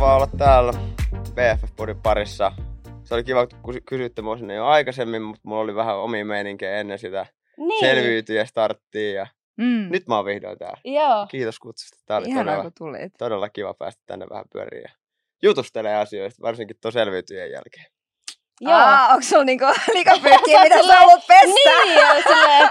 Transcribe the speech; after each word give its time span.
mahtavaa 0.00 0.16
olla 0.16 0.26
täällä 0.38 0.72
BFF-podin 1.34 2.00
parissa. 2.02 2.52
Se 3.04 3.14
oli 3.14 3.24
kiva, 3.24 3.46
kun 3.46 3.74
kysyitte 3.88 4.22
mua 4.22 4.36
sinne 4.36 4.54
jo 4.54 4.66
aikaisemmin, 4.66 5.22
mutta 5.22 5.40
mulla 5.44 5.60
oli 5.62 5.74
vähän 5.74 5.96
omia 5.98 6.24
meininkejä 6.24 6.76
ennen 6.80 6.98
sitä 6.98 7.26
Niin. 7.56 7.80
selviytyjä 7.80 8.44
starttiin. 8.44 9.14
Ja 9.14 9.26
Mm. 9.56 9.88
nyt 9.90 10.06
mä 10.08 10.16
oon 10.16 10.24
vihdoin 10.24 10.58
täällä. 10.58 10.78
Joo. 10.84 11.26
Kiitos 11.30 11.58
kutsusta. 11.58 11.98
Tää 12.06 12.16
oli 12.18 12.28
Ihanaa, 12.28 12.44
todella, 12.44 12.62
kun 12.62 12.72
tulit. 12.78 13.12
todella 13.18 13.48
kiva 13.48 13.74
päästä 13.74 14.02
tänne 14.06 14.26
vähän 14.30 14.44
pyöriin 14.52 14.82
ja 14.82 14.90
jutustelee 15.42 15.96
asioista, 15.96 16.42
varsinkin 16.42 16.76
tuon 16.82 16.92
selviytyjen 16.92 17.50
jälkeen. 17.50 17.86
Joo. 18.60 18.72
Aa, 18.74 19.08
onko 19.08 19.22
sulla 19.22 19.44
niinku 19.44 19.64
likapyykkiä, 19.94 20.62
mitä 20.62 20.82
sä 20.86 20.94
haluat 20.94 21.26
pestä? 21.26 21.70
Niin, 21.84 22.22
silleen, 22.28 22.70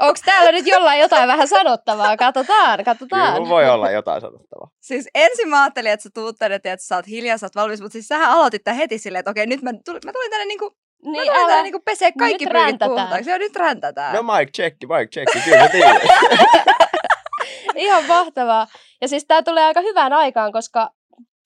onks 0.00 0.22
täällä 0.22 0.52
nyt 0.52 0.66
jollain 0.66 1.00
jotain 1.00 1.28
vähän 1.28 1.48
sanottavaa? 1.48 2.16
Katsotaan, 2.16 2.70
Kyllä 2.78 2.84
katsotaan. 2.84 3.32
mulla 3.32 3.48
voi 3.48 3.68
olla 3.70 3.90
jotain 3.90 4.20
sanottavaa. 4.20 4.68
Siis 4.80 5.08
ensin 5.14 5.48
mä 5.48 5.62
ajattelin, 5.62 5.92
että 5.92 6.02
sä 6.02 6.10
tuut 6.14 6.36
tänne, 6.38 6.54
että 6.54 6.76
sä 6.80 6.96
oot 6.96 7.06
hiljaa, 7.06 7.38
sä 7.38 7.46
oot 7.46 7.54
valmis, 7.56 7.80
mutta 7.80 7.92
siis 7.92 8.08
sähän 8.08 8.30
aloitit 8.30 8.64
tämän 8.64 8.76
heti 8.78 8.98
silleen, 8.98 9.20
että 9.20 9.30
okei, 9.30 9.46
nyt 9.46 9.62
mä 9.62 9.70
tulin, 9.84 10.00
mä 10.04 10.12
tulin 10.12 10.30
tänne 10.30 10.44
niinku, 10.44 10.70
mä 11.04 11.12
Niin, 11.12 11.32
tulin 11.32 11.46
tänne 11.46 11.62
niinku 11.62 11.80
pesee 11.84 12.12
kaikki 12.18 12.44
Nyt 12.44 12.52
pyykit 12.52 12.78
puhtaaksi. 12.78 13.30
Joo, 13.30 13.38
nyt 13.38 13.56
räntätään. 13.56 14.14
No 14.14 14.22
mic 14.22 14.50
check, 14.56 14.76
mic 14.82 15.10
check, 15.12 15.44
kyllä 15.44 15.58
mä 15.62 15.68
tiedän. 15.68 16.00
Ihan 17.74 18.04
mahtavaa. 18.04 18.66
Ja 19.00 19.08
siis 19.08 19.24
tää 19.28 19.42
tulee 19.42 19.64
aika 19.64 19.80
hyvään 19.80 20.12
aikaan, 20.12 20.52
koska 20.52 20.90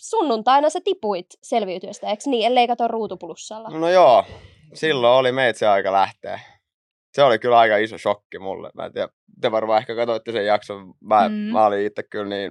sunnuntaina 0.00 0.70
sä 0.70 0.80
tipuit 0.84 1.26
selviytyöstä, 1.42 2.06
eikö 2.10 2.22
niin? 2.26 2.46
Ellei 2.46 2.66
kato 2.66 2.88
ruutupulussalla. 2.88 3.68
No 3.78 3.88
joo, 3.88 4.24
silloin 4.74 5.14
oli 5.18 5.32
meitsi 5.32 5.64
aika 5.66 5.92
lähteä. 5.92 6.40
Se 7.14 7.22
oli 7.22 7.38
kyllä 7.38 7.58
aika 7.58 7.76
iso 7.76 7.98
shokki 7.98 8.38
mulle. 8.38 8.70
Mä 8.74 8.86
en 8.86 8.92
tiedä, 8.92 9.08
te 9.40 9.50
varmaan 9.50 9.78
ehkä 9.78 9.96
katsoitte 9.96 10.32
sen 10.32 10.46
jakson. 10.46 10.94
Mä, 11.00 11.28
Mm. 11.28 11.34
mä 11.34 11.66
olin 11.66 11.86
itse 11.86 12.02
kyllä 12.02 12.28
niin... 12.36 12.50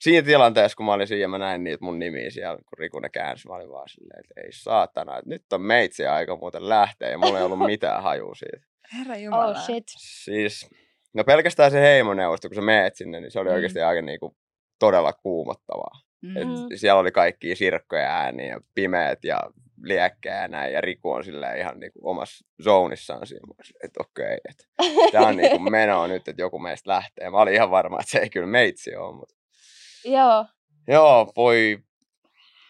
Siinä 0.00 0.24
tilanteessa, 0.26 0.76
kun 0.76 0.86
mä 0.86 0.92
olin 0.92 1.06
siinä, 1.06 1.28
mä 1.28 1.38
näin 1.38 1.64
niitä 1.64 1.84
mun 1.84 1.98
nimiä 1.98 2.30
siellä, 2.30 2.56
kun 2.56 2.78
Riku 2.78 2.98
ne 3.00 3.08
käänsi, 3.08 3.48
mä 3.48 3.54
olin 3.54 3.70
vaan 3.70 3.88
silleen, 3.88 4.20
että 4.20 4.40
ei 4.40 4.52
saatana, 4.52 5.18
että 5.18 5.28
nyt 5.30 5.52
on 5.52 5.60
meitsi 5.60 6.06
aika 6.06 6.36
muuten 6.36 6.68
lähteä, 6.68 7.08
ja 7.10 7.18
mulla 7.18 7.38
ei 7.38 7.44
ollut 7.44 7.58
mitään 7.58 8.02
hajua 8.02 8.34
siitä. 8.34 8.66
Herra 8.98 9.16
Jumala. 9.16 9.44
Oh 9.58 9.64
shit. 9.64 9.84
Siis, 9.98 10.70
no 11.14 11.24
pelkästään 11.24 11.70
se 11.70 11.80
heimoneuvosto, 11.80 12.48
kun 12.48 12.54
sä 12.54 12.60
meet 12.60 12.96
sinne, 12.96 13.20
niin 13.20 13.30
se 13.30 13.40
oli 13.40 13.48
Mm. 13.48 13.54
oikeasti 13.54 13.80
aika 13.80 14.02
niinku 14.02 14.36
todella 14.78 15.12
kuumottavaa. 15.12 16.00
Mm. 16.24 16.36
Et. 16.36 16.78
Siellä 16.78 17.00
oli 17.00 17.12
kaikki 17.12 17.56
sirkkoja 17.56 18.16
ääniä 18.16 18.46
ja 18.46 18.60
pimeät 18.74 19.24
ja 19.24 19.40
liekkejä 19.82 20.42
ja 20.42 20.48
näin. 20.48 20.72
Ja 20.72 20.80
Riku 20.80 21.10
on 21.10 21.24
silleen 21.24 21.58
ihan 21.58 21.80
niinku 21.80 21.98
omassa 22.02 22.46
zoonissaan 22.62 23.26
siinä. 23.26 23.54
Että 23.84 24.00
okei, 24.00 24.38
että 24.50 24.64
tämä 25.12 25.26
on 25.26 25.36
niinku 25.36 25.58
menoa 25.58 26.08
nyt, 26.08 26.28
että 26.28 26.42
joku 26.42 26.58
meistä 26.58 26.90
lähtee. 26.90 27.30
Mä 27.30 27.38
olin 27.38 27.54
ihan 27.54 27.70
varma, 27.70 28.00
että 28.00 28.10
se 28.10 28.18
ei 28.18 28.30
kyllä 28.30 28.46
meitsi 28.46 28.96
ole. 28.96 29.16
Mutta... 29.16 29.34
Joo. 30.04 30.46
Joo, 30.88 31.32
voi. 31.36 31.78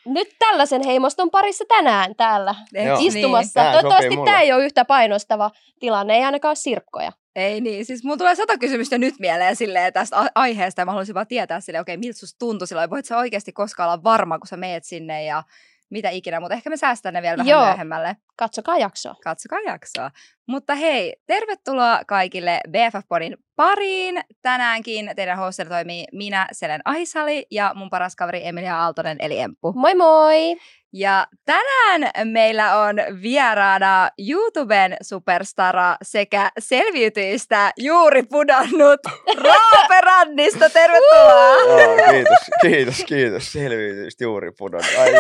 Nyt 0.07 0.29
tällaisen 0.39 0.83
heimoston 0.87 1.31
parissa 1.31 1.65
tänään 1.69 2.15
täällä 2.17 2.55
Joo. 2.73 2.99
istumassa. 3.01 3.55
Tää 3.55 3.73
sopii 3.73 3.83
Toivottavasti 3.83 4.25
tämä 4.25 4.41
ei 4.41 4.53
ole 4.53 4.65
yhtä 4.65 4.85
painostava 4.85 5.51
tilanne, 5.81 6.15
ei 6.15 6.25
ainakaan 6.25 6.57
sirkkoja. 6.57 7.13
Ei 7.37 7.61
niin, 7.61 7.85
siis 7.85 8.05
mulla 8.05 8.17
tulee 8.17 8.35
sata 8.35 8.59
kysymystä 8.59 8.99
nyt 8.99 9.15
mieleen 9.19 9.57
silleen 9.57 9.93
tästä 9.93 10.31
aiheesta 10.35 10.81
ja 10.81 10.85
mä 10.85 10.93
haluaisin 10.93 11.15
vaan 11.15 11.27
tietää 11.27 11.61
silleen, 11.61 11.83
okei, 11.83 11.97
miltä 11.97 12.19
susta 12.19 12.39
tuntui 12.39 12.69
silloin, 12.69 12.91
voit 12.91 13.05
sä 13.05 13.19
oikeasti 13.19 13.53
koskaan 13.53 13.91
olla 13.91 14.05
varma, 14.05 14.39
kun 14.39 14.47
sä 14.47 14.57
meet 14.57 14.85
sinne 14.85 15.25
ja 15.25 15.43
mitä 15.91 16.11
ikinä, 16.11 16.41
mutta 16.41 16.55
ehkä 16.55 16.71
me 16.71 16.77
säästään 16.77 17.15
ne 17.15 17.23
vielä 17.23 17.37
vähän 17.37 17.51
Joo. 17.51 17.65
myöhemmälle. 17.65 18.17
Katsokaa 18.37 18.79
jaksoa. 18.79 19.15
Katsokaa 19.25 19.61
jaksoa. 19.61 20.11
Mutta 20.47 20.75
hei, 20.75 21.15
tervetuloa 21.27 22.01
kaikille 22.07 22.61
BFF-podin 22.69 23.37
pariin. 23.57 24.21
Tänäänkin 24.43 25.11
teidän 25.17 25.39
hostilla 25.39 25.69
toimii 25.71 26.05
minä, 26.13 26.49
Selen 26.53 26.81
Ahisali, 26.85 27.47
ja 27.51 27.73
mun 27.75 27.91
paras 27.91 28.17
kaveri 28.17 28.47
Emilia 28.47 28.79
Aaltonen, 28.81 29.17
eli 29.21 29.41
Emppu. 29.41 29.73
Moi 29.73 29.95
moi! 29.95 30.57
Ja 30.97 31.27
tänään 31.45 32.11
meillä 32.25 32.77
on 32.81 32.97
vieraana 33.23 34.09
YouTuben 34.29 34.97
superstara 35.03 35.97
sekä 36.03 36.51
selviytyistä 36.59 37.71
juuri 37.77 38.23
pudonnut 38.23 39.01
Roope 39.45 40.01
Rannista. 40.01 40.71
Tervetuloa! 40.71 41.49
Joo, 41.49 41.97
kiitos, 42.11 42.39
kiitos, 42.63 43.05
kiitos. 43.07 43.53
Selviytyistä 43.53 44.25
juuri 44.25 44.51
pudonnut. 44.59 44.91
Ai, 44.99 45.13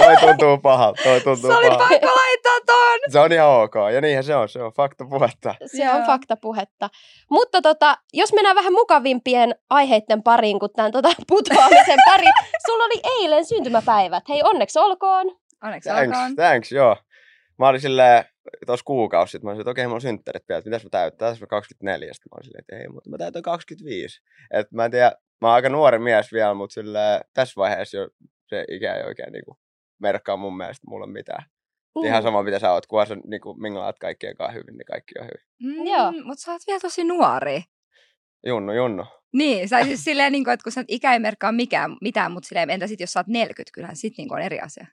toi 0.00 0.16
tuntuu 0.20 0.58
pahalta, 0.58 1.02
toi 1.02 1.20
tuntuu 1.20 1.50
Se 1.50 1.56
oli 1.56 1.68
pahalta. 1.68 1.88
pakko 1.88 2.06
laittaa 2.16 2.58
ton! 2.66 2.98
Se 3.12 3.18
on 3.20 3.32
ihan 3.32 3.48
ok. 3.48 3.74
Ja 3.94 4.00
niinhän 4.00 4.24
se 4.24 4.34
on, 4.36 4.48
se 4.48 4.62
on 4.62 4.67
fakta 4.76 5.04
puhetta. 5.10 5.54
Se 5.66 5.90
on 5.90 5.96
Joo. 5.96 6.06
faktapuhetta. 6.06 6.90
Mutta 7.30 7.62
tota, 7.62 7.98
jos 8.12 8.32
mennään 8.32 8.56
vähän 8.56 8.72
mukavimpien 8.72 9.54
aiheiden 9.70 10.22
pariin 10.22 10.58
kuin 10.58 10.72
tämän 10.76 10.92
tota, 10.92 11.08
putoamisen 11.28 11.98
pari. 12.10 12.26
Sulla 12.66 12.84
oli 12.84 13.00
eilen 13.20 13.44
syntymäpäivät. 13.44 14.28
Hei, 14.28 14.42
onneksi 14.42 14.78
olkoon. 14.78 15.26
Onneksi 15.62 15.88
Thanks, 15.88 16.18
olkoon. 16.18 16.36
thanks, 16.36 16.72
joo. 16.72 16.96
Mä 17.58 17.68
olin 17.68 17.80
silleen, 17.80 18.24
tuossa 18.66 18.84
kuukausi 18.84 19.30
sitten, 19.30 19.46
mä 19.46 19.50
olin 19.50 19.56
silleen, 19.56 19.62
että 19.62 19.70
okei, 19.70 19.84
mulla 19.86 19.94
on 19.94 20.00
synttärit 20.00 20.48
vielä, 20.48 20.58
että 20.58 20.70
mitäs 20.70 20.84
mä 20.84 20.90
täyttää, 20.90 21.28
tässä 21.28 21.42
mä 21.42 21.46
24, 21.46 22.14
sitten 22.14 22.28
mä 22.30 22.36
olin 22.36 22.44
silleen, 22.44 22.60
että 22.60 22.76
ei, 22.76 22.88
mutta 22.88 23.10
mä 23.10 23.18
täytän 23.18 23.42
25. 23.42 24.20
Et 24.50 24.72
mä 24.72 24.84
en 24.84 24.90
tiedä, 24.90 25.12
mä 25.40 25.48
oon 25.48 25.54
aika 25.54 25.68
nuori 25.68 25.98
mies 25.98 26.32
vielä, 26.32 26.54
mutta 26.54 26.74
silleen, 26.74 27.20
tässä 27.34 27.52
vaiheessa 27.56 27.96
jo 27.96 28.08
se 28.48 28.64
ikä 28.70 28.94
ei 28.94 29.04
oikein 29.04 29.32
niinku 29.32 29.58
merkkaa 29.98 30.36
mun 30.36 30.56
mielestä 30.56 30.86
mulle 30.86 31.06
mitään. 31.06 31.44
Mm. 31.94 32.04
Ihan 32.04 32.22
sama 32.22 32.42
mitä 32.42 32.58
sä 32.58 32.72
oot, 32.72 32.86
kunhan 32.86 33.06
sä 33.06 33.16
niinku 33.26 33.54
minglaat 33.54 33.98
kaikkien 33.98 34.36
kanssa 34.36 34.52
hyvin, 34.52 34.76
niin 34.78 34.86
kaikki 34.86 35.14
on 35.20 35.24
hyvin. 35.26 35.76
Mm, 35.78 35.86
Joo. 35.86 36.12
Mutta 36.24 36.42
sä 36.42 36.52
oot 36.52 36.62
vielä 36.66 36.80
tosi 36.80 37.04
nuori. 37.04 37.62
Junnu, 38.46 38.72
junnu. 38.72 39.04
Niin, 39.32 39.68
sä 39.68 39.84
siis 39.84 40.04
silleen, 40.04 40.32
niin 40.32 40.44
kuin, 40.44 40.54
että 40.54 40.64
kun 40.64 40.72
sä 40.72 40.84
ikä 40.88 41.12
ei 41.12 41.18
merkkaa 41.18 41.52
mikään, 41.52 41.96
mitään, 42.00 42.32
mutta 42.32 42.48
silleen, 42.48 42.70
entä 42.70 42.86
sitten 42.86 43.02
jos 43.02 43.12
sä 43.12 43.20
oot 43.20 43.26
40, 43.26 43.70
kyllähän 43.74 43.96
sit 43.96 44.14
niin 44.18 44.32
on 44.32 44.40
eri 44.40 44.60
asia. 44.60 44.86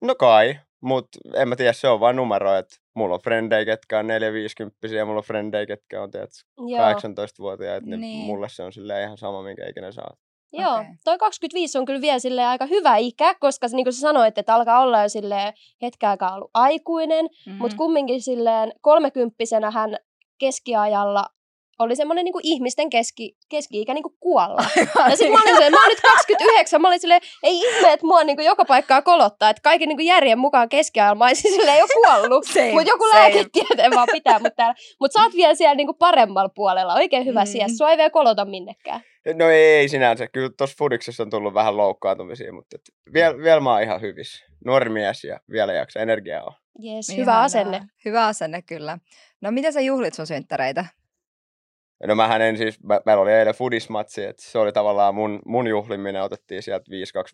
No 0.00 0.14
kai, 0.14 0.58
mutta 0.80 1.18
en 1.34 1.48
mä 1.48 1.56
tiedä, 1.56 1.72
se 1.72 1.88
on 1.88 2.00
vain 2.00 2.16
numero, 2.16 2.54
että 2.54 2.76
mulla 2.94 3.14
on 3.14 3.20
frendejä, 3.20 3.64
ketkä 3.64 3.98
on 3.98 4.06
450 4.06 4.86
ja 4.96 5.04
mulla 5.06 5.18
on 5.18 5.24
frendejä, 5.24 5.66
ketkä 5.66 6.02
on 6.02 6.10
tiedät, 6.10 6.30
Joo, 6.58 6.92
18-vuotiaita, 6.92 7.86
niin, 7.86 8.00
Niin. 8.00 8.26
mulle 8.26 8.48
se 8.48 8.62
on 8.62 8.72
silleen 8.72 9.04
ihan 9.04 9.18
sama, 9.18 9.42
minkä 9.42 9.68
ikinä 9.68 9.92
sä 9.92 10.02
oot. 10.10 10.18
Joo. 10.52 10.74
Okei. 10.74 10.86
toi 11.04 11.18
25 11.18 11.78
on 11.78 11.84
kyllä 11.84 12.00
vielä 12.00 12.18
silleen 12.18 12.48
aika 12.48 12.66
hyvä 12.66 12.96
ikä, 12.96 13.34
koska 13.34 13.66
niin 13.72 13.84
kuin 13.84 13.92
sä 13.94 14.00
sanoit, 14.00 14.38
että 14.38 14.54
alkaa 14.54 14.80
olla 14.80 14.98
jo 15.02 15.08
hetken 15.82 16.08
aikaa 16.08 16.34
ollut 16.34 16.50
aikuinen, 16.54 17.24
Mm-hmm. 17.24 17.58
mutta 17.58 17.76
kumminkin 17.76 18.22
silleen 18.22 18.72
kolmekymppisenä 18.80 19.70
hän 19.70 19.96
keskiajalla 20.38 21.24
oli 21.78 21.96
semmoinen 21.96 22.24
niin 22.24 22.34
ihmisten 22.42 22.90
keski, 22.90 23.36
keski-ikä 23.48 23.94
niin 23.94 24.04
kuolla. 24.20 24.64
Ja 25.10 25.16
sitten 25.16 25.32
mä 25.32 25.42
olin 25.42 25.54
silleen, 25.54 25.72
mä 25.72 25.80
oon 25.80 25.88
nyt 25.88 26.00
29, 26.00 26.80
mä 26.80 26.88
olin 26.88 27.00
silleen, 27.00 27.20
ei 27.42 27.58
ihme, 27.60 27.92
että 27.92 28.06
mua 28.06 28.24
niinku 28.24 28.42
joka 28.42 28.64
paikkaa 28.64 29.02
kolottaa, 29.02 29.50
että 29.50 29.62
kaiken 29.62 29.88
niinku 29.88 30.02
järjen 30.02 30.38
mukaan 30.38 30.68
keskiajalla 30.68 31.14
mä 31.18 31.24
olisin 31.24 31.52
silleen 31.52 31.78
jo 31.78 31.86
kuollut. 31.94 32.46
Mutta 32.74 32.90
joku 32.90 33.04
lääketieteen 33.14 33.94
vaan 33.94 34.08
pitää 34.12 34.38
mut 34.38 34.52
täällä. 34.56 34.74
Mutta 35.00 35.18
sä 35.20 35.24
oot 35.24 35.34
vielä 35.34 35.54
siellä 35.54 35.74
niinku 35.74 35.94
paremmalla 35.94 36.50
puolella, 36.54 36.94
oikein 36.94 37.26
hyvä 37.26 37.40
Mm. 37.40 37.48
mm. 37.48 37.52
sijassa. 37.52 37.76
Sua 37.76 37.90
ei 37.90 37.96
vielä 37.96 38.10
kolota 38.10 38.44
minnekään. 38.44 39.00
No 39.34 39.48
ei, 39.50 39.64
ei 39.64 39.88
sinänsä. 39.88 40.26
Kyllä 40.26 40.50
tuossa 40.58 40.76
fudiksessa 40.78 41.22
on 41.22 41.30
tullut 41.30 41.54
vähän 41.54 41.76
loukkaantumisia, 41.76 42.52
mutta 42.52 42.76
et 42.76 43.12
vielä, 43.14 43.38
vielä 43.38 43.60
mä 43.60 43.72
oon 43.72 43.82
ihan 43.82 44.00
hyvissä. 44.00 44.46
Nuori 44.64 44.90
mies 44.90 45.24
ja 45.24 45.40
vielä 45.50 45.72
jaksa 45.72 46.00
energiaa 46.00 46.44
on. 46.44 46.52
Jes, 46.78 47.08
Ihanaa. 47.08 47.22
hyvä 47.22 47.40
asenne. 47.40 47.80
Hyvä 48.04 48.26
asenne, 48.26 48.62
kyllä. 48.62 48.98
No 49.40 49.50
miten 49.50 49.72
sä 49.72 49.80
juhlit 49.80 50.14
sun 50.14 50.26
synttäreitä? 50.26 50.84
No 52.06 52.14
mähän 52.14 52.42
en 52.42 52.56
siis, 52.56 52.82
mä, 52.82 53.00
meillä 53.06 53.22
oli 53.22 53.32
eilen 53.32 53.54
fudismatsi, 53.54 54.24
että 54.24 54.42
se 54.42 54.58
oli 54.58 54.72
tavallaan 54.72 55.14
mun, 55.14 55.42
mun 55.46 55.66
juhliminen, 55.66 56.22
otettiin 56.22 56.62
sieltä 56.62 56.84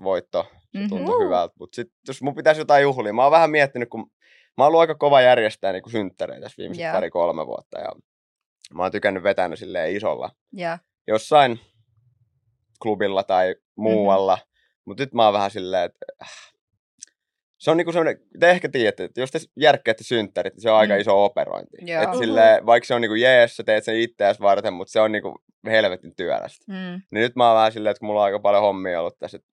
5-2 0.01 0.03
voitto, 0.05 0.47
se 0.53 0.79
Mhm. 0.79 0.89
tuntui 0.89 1.19
Mm. 1.19 1.25
hyvältä. 1.25 1.55
Mutta 1.59 1.77
sitten 1.77 1.97
jos 2.09 2.23
mun 2.23 2.35
pitäisi 2.35 2.61
jotain 2.61 2.83
juhlia, 2.83 3.13
mä 3.13 3.23
oon 3.23 3.33
vähän 3.33 3.51
miettinyt, 3.51 3.89
kun 3.89 4.01
mä 4.59 4.65
oon 4.65 4.67
ollut 4.69 4.81
aika 4.81 4.95
kova 4.95 5.21
järjestää 5.21 5.73
niin 5.73 5.91
synttäreitä 5.91 6.43
tässä 6.43 6.57
viimeiset 6.59 6.85
Joo. 6.85 6.93
pari-kolme 6.93 7.47
vuotta. 7.47 7.81
Ja 7.81 7.93
mä 8.75 8.83
oon 8.83 8.93
tykännyt 8.93 9.23
vetänyt 9.23 9.59
silleen 9.59 9.97
isolla 9.97 10.31
Ja, 10.53 10.79
jossain 11.07 11.61
klubilla 12.83 13.23
tai 13.23 13.49
Mhm. 13.55 13.83
muualla. 13.83 14.37
Mm-hmm. 14.37 14.83
Mutta 14.85 15.03
nyt 15.03 15.15
mä 15.15 15.25
oon 15.25 15.33
vähän 15.35 15.51
silleen, 15.51 15.85
että 15.85 15.99
äh, 16.23 16.53
se 17.59 17.71
on 17.71 17.77
niinku 17.77 17.93
semmoinen, 17.93 18.23
te 18.41 18.51
ehkä 18.51 18.69
tiedätte, 18.69 19.05
että 19.05 19.21
jos 19.21 19.31
te 19.31 19.39
järkkäätte 19.57 20.05
synttärit, 20.05 20.55
niin 20.55 20.63
se 20.63 20.71
on 20.71 20.77
aika 20.79 20.95
Mm. 20.95 21.01
iso 21.01 21.25
operointi. 21.25 21.77
Joo. 21.81 22.03
Et 22.03 22.19
silleen, 22.19 22.67
vaikka 22.67 22.87
se 22.87 22.95
on 22.95 23.01
niinku 23.01 23.15
jees, 23.15 23.57
sä 23.57 23.65
teet 23.65 23.85
sen 23.85 23.97
itseäsi 24.01 24.41
varten, 24.41 24.73
mutta 24.75 24.93
se 24.93 25.01
on 25.01 25.13
niinku 25.13 25.35
helvetin 25.67 26.15
työlästä. 26.17 26.65
mm, 26.69 26.75
Niin 27.13 27.21
nyt 27.23 27.37
mä 27.37 27.49
oon 27.49 27.57
vähän 27.57 27.73
silleen, 27.73 27.91
että 27.91 28.05
mulla 28.05 28.21
on 28.21 28.25
aika 28.27 28.39
paljon 28.39 28.63
hommia 28.63 29.01
ollut 29.01 29.19
tässä, 29.19 29.37
että 29.37 29.49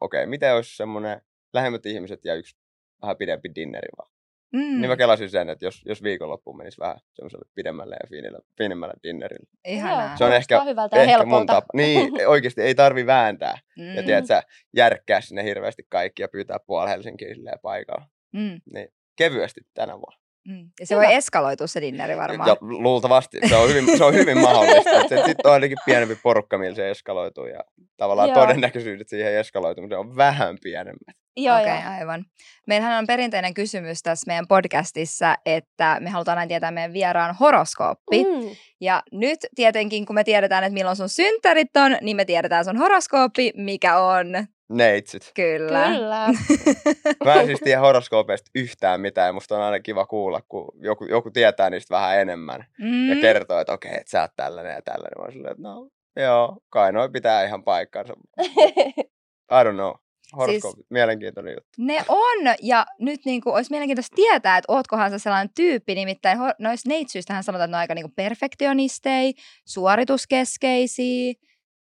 okei, 0.00 0.26
miten 0.26 0.54
olisi 0.54 0.76
semmoinen 0.76 1.20
lähemmät 1.54 1.86
ihmiset 1.86 2.24
ja 2.24 2.34
yksi 2.34 2.56
vähän 3.02 3.16
pidempi 3.16 3.50
dinneri 3.54 3.88
vaan. 3.98 4.11
Mm. 4.52 4.58
Niin 4.80 4.88
mä 4.90 4.96
kelasin 4.96 5.30
sen, 5.30 5.50
että 5.50 5.64
jos, 5.64 5.82
jos 5.86 6.02
viikonloppuun 6.02 6.56
menisi 6.56 6.78
vähän 6.80 6.96
semmoiselle 7.14 7.44
pidemmälle 7.54 7.94
ja 8.02 8.08
fiinille, 8.08 8.38
fiinemmälle 8.58 8.94
dinnerille. 9.02 9.46
Ihanaa. 9.66 10.16
Se 10.16 10.24
on 10.24 10.32
ehkä- 10.32 10.64
hyvältä 10.64 10.96
ja 10.96 11.02
Ehkä 11.02 11.16
mun 11.24 11.30
helpolta. 11.30 11.52
tapa. 11.52 11.66
Niin, 11.74 12.10
oikeasti 12.28 12.60
ei 12.62 12.74
tarvi 12.74 13.06
vääntää. 13.06 13.58
Mm, 13.78 13.94
Ja 13.94 14.02
tiedät 14.02 14.26
sä, 14.26 14.42
järkkää 14.76 15.20
sinne 15.20 15.44
hirveästi 15.44 15.82
kaikki 15.88 16.22
ja 16.22 16.28
pyytää 16.28 16.58
puoli 16.66 16.90
Helsinkiä 16.90 17.34
silleen 17.34 17.58
paikalla. 17.62 18.06
mm. 18.32 18.60
Niin 18.74 18.88
kevyesti 19.16 19.60
tänä 19.74 19.92
vuonna. 19.92 20.21
Mm. 20.48 20.70
Ja 20.80 20.86
se 20.86 20.94
Hyvä. 20.94 21.06
voi 21.06 21.14
eskaloitua 21.14 21.66
se 21.66 21.80
dinneri 21.80 22.16
varmaan. 22.16 22.48
Ja 22.48 22.56
luultavasti. 22.60 23.38
Se 23.48 23.56
on 23.56 23.68
hyvin, 23.68 23.98
se 23.98 24.04
on 24.04 24.14
hyvin 24.14 24.38
mahdollista. 24.38 25.00
Sitten 25.00 25.34
on 25.44 25.52
ainakin 25.52 25.78
pienempi 25.84 26.16
porukka, 26.22 26.58
millä 26.58 26.74
se 26.74 26.90
eskaloituu. 26.90 27.46
Ja 27.46 27.60
tavallaan 27.96 28.28
Joo. 28.28 28.40
todennäköisyydet 28.40 29.08
siihen 29.08 29.38
eskaloitumiseen 29.38 30.00
on 30.00 30.16
vähän 30.16 30.56
pienemmät. 30.62 31.16
Joo, 31.36 31.56
Okei, 31.60 31.68
joo. 31.68 31.92
aivan. 31.98 32.24
Meillähän 32.66 32.98
on 32.98 33.06
perinteinen 33.06 33.54
kysymys 33.54 34.02
tässä 34.02 34.24
meidän 34.26 34.48
podcastissa, 34.48 35.34
että 35.46 35.96
me 36.00 36.10
halutaan 36.10 36.38
aina 36.38 36.48
tietää 36.48 36.70
meidän 36.70 36.92
vieraan 36.92 37.34
horoskooppi. 37.40 38.24
Mm. 38.24 38.44
Mm. 38.44 38.50
Ja 38.80 39.02
nyt 39.12 39.38
tietenkin, 39.54 40.06
kun 40.06 40.14
me 40.14 40.24
tiedetään, 40.24 40.64
että 40.64 40.74
milloin 40.74 40.96
sun 40.96 41.08
synttärit 41.08 41.76
on, 41.76 41.96
niin 42.00 42.16
me 42.16 42.24
tiedetään 42.24 42.64
sun 42.64 42.76
horoskooppi, 42.76 43.52
mikä 43.56 43.98
on 43.98 44.26
Neitsyt. 44.72 45.32
kyllä. 45.34 45.86
Kyllä. 45.86 46.26
Mä 47.24 47.34
en 47.34 47.46
siis 47.46 47.60
tiedä 47.60 47.80
horoskoopeista 47.80 48.50
yhtään 48.54 49.00
mitään. 49.00 49.26
ja 49.26 49.32
Musta 49.32 49.56
on 49.56 49.62
aina 49.62 49.80
kiva 49.80 50.06
kuulla, 50.06 50.40
kun 50.48 50.72
joku, 50.80 51.04
joku 51.04 51.30
tietää 51.30 51.70
niistä 51.70 51.94
vähän 51.94 52.20
enemmän. 52.20 52.64
Mm. 52.78 53.08
Ja 53.08 53.16
kertoo, 53.20 53.60
että 53.60 53.72
okei, 53.72 53.94
että 53.94 54.10
sä 54.10 54.20
oot 54.20 54.30
tällainen 54.36 54.74
ja 54.74 54.82
tällainen. 54.82 55.18
Mä 55.18 55.22
oon 55.22 55.32
silleen, 55.32 55.52
että 55.52 55.62
no, 55.62 55.88
joo, 56.16 56.58
kai 56.70 56.92
noi 56.92 57.08
pitää 57.08 57.44
ihan 57.44 57.64
paikkansa. 57.64 58.14
I 59.58 59.64
don't 59.64 59.74
know. 59.74 59.92
Horoskoopit, 60.36 60.76
siis... 60.76 60.90
mielenkiintoinen 60.90 61.54
juttu. 61.54 61.70
Ne 61.78 62.04
on, 62.08 62.54
ja 62.62 62.86
nyt 62.98 63.20
niinku, 63.24 63.50
olisi 63.50 63.70
mielenkiintoista 63.70 64.14
tietää, 64.14 64.58
että 64.58 64.72
ootkohan 64.72 65.10
sä 65.10 65.18
sellainen 65.18 65.54
tyyppi, 65.56 65.94
nimittäin 65.94 66.38
noissa 66.58 66.88
neitsyistähän 66.88 67.44
sanotaan, 67.44 67.64
että 67.64 67.72
ne 67.72 67.76
on 67.76 67.80
aika 67.80 67.94
niinku 67.94 68.12
perfektionisteja, 68.16 69.32
suorituskeskeisiä, 69.66 71.32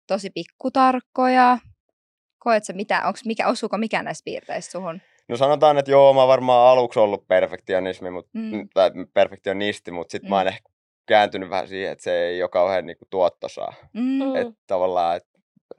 tosi 0.06 0.30
pikkutarkkoja. 0.30 1.58
Koet 2.40 2.64
sä 2.64 2.72
mitä, 2.72 3.06
onks, 3.06 3.24
mikä, 3.24 3.48
osuuko 3.48 3.78
mikään 3.78 4.04
näistä 4.04 4.24
piirteistä 4.24 4.72
suhun? 4.72 5.00
No 5.28 5.36
sanotaan, 5.36 5.78
että 5.78 5.90
joo, 5.90 6.12
mä 6.14 6.26
varmaan 6.26 6.68
aluksi 6.68 6.98
ollut 6.98 7.28
perfektionismi, 7.28 8.10
mut, 8.10 8.26
Mm. 8.32 8.68
tai 8.74 8.90
perfektionisti, 9.14 9.90
mutta 9.90 10.12
sitten 10.12 10.28
mm. 10.28 10.30
mä 10.30 10.36
oon 10.36 10.44
Mm. 10.46 10.48
ehkä 10.48 10.68
kääntynyt 11.06 11.50
vähän 11.50 11.68
siihen, 11.68 11.92
että 11.92 12.04
se 12.04 12.24
ei 12.26 12.42
ole 12.42 12.48
kauhean 12.50 12.86
niinku 12.86 13.04
tuottosaa. 13.10 13.74
Mm. 13.92 14.36
Että 14.36 14.52
tavallaan, 14.66 15.16
että 15.16 15.30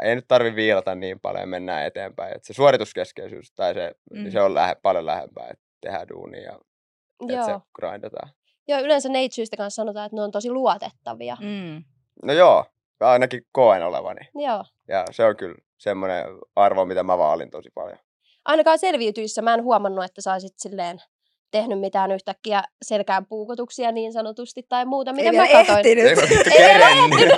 ei 0.01 0.15
nyt 0.15 0.27
tarvi 0.27 0.55
viilata 0.55 0.95
niin 0.95 1.19
paljon 1.19 1.41
ja 1.41 1.47
mennään 1.47 1.85
eteenpäin. 1.85 2.35
Et 2.35 2.43
se 2.43 2.53
suorituskeskeisyys 2.53 3.51
tai 3.51 3.73
se, 3.73 3.91
mm. 4.13 4.31
se 4.31 4.41
on 4.41 4.53
lähe, 4.53 4.75
paljon 4.75 5.05
lähempää, 5.05 5.47
että 5.51 5.63
tehdään 5.81 6.09
duunia 6.09 6.41
ja 6.41 6.59
että 7.29 7.45
se 7.45 7.51
Joo. 7.51 7.61
grindataan. 7.73 8.29
Joo, 8.67 8.79
yleensä 8.79 9.09
neitsyistä 9.09 9.57
kanssa 9.57 9.81
sanotaan, 9.81 10.05
että 10.05 10.15
ne 10.15 10.21
on 10.21 10.31
tosi 10.31 10.51
luotettavia. 10.51 11.37
Mm. 11.39 11.83
No 12.23 12.33
joo, 12.33 12.65
ainakin 13.09 13.41
koen 13.51 13.83
olevani. 13.83 14.29
Joo. 14.35 14.63
Ja 14.87 15.05
se 15.11 15.25
on 15.25 15.37
kyllä 15.37 15.55
semmoinen 15.77 16.25
arvo, 16.55 16.85
mitä 16.85 17.03
mä 17.03 17.17
vaalin 17.17 17.51
tosi 17.51 17.69
paljon. 17.75 17.97
Ainakaan 18.45 18.79
selviytyissä 18.79 19.41
mä 19.41 19.53
en 19.53 19.63
huomannut, 19.63 20.05
että 20.05 20.21
sä 20.21 20.33
olisit 20.33 20.53
silleen 20.57 21.01
tehnyt 21.51 21.79
mitään 21.79 22.11
yhtäkkiä 22.11 22.63
selkään 22.81 23.25
puukotuksia 23.25 23.91
niin 23.91 24.13
sanotusti 24.13 24.63
tai 24.69 24.85
muuta. 24.85 25.13
Miten 25.13 25.33
Ei 25.33 25.39
mä 25.39 25.43
vielä 25.47 25.59
katoin? 25.65 25.77
ehtinyt. 25.77 26.05
Ei 26.05 26.15
mä 26.15 26.21
vittu 26.29 26.49
kerennyt. 26.57 27.31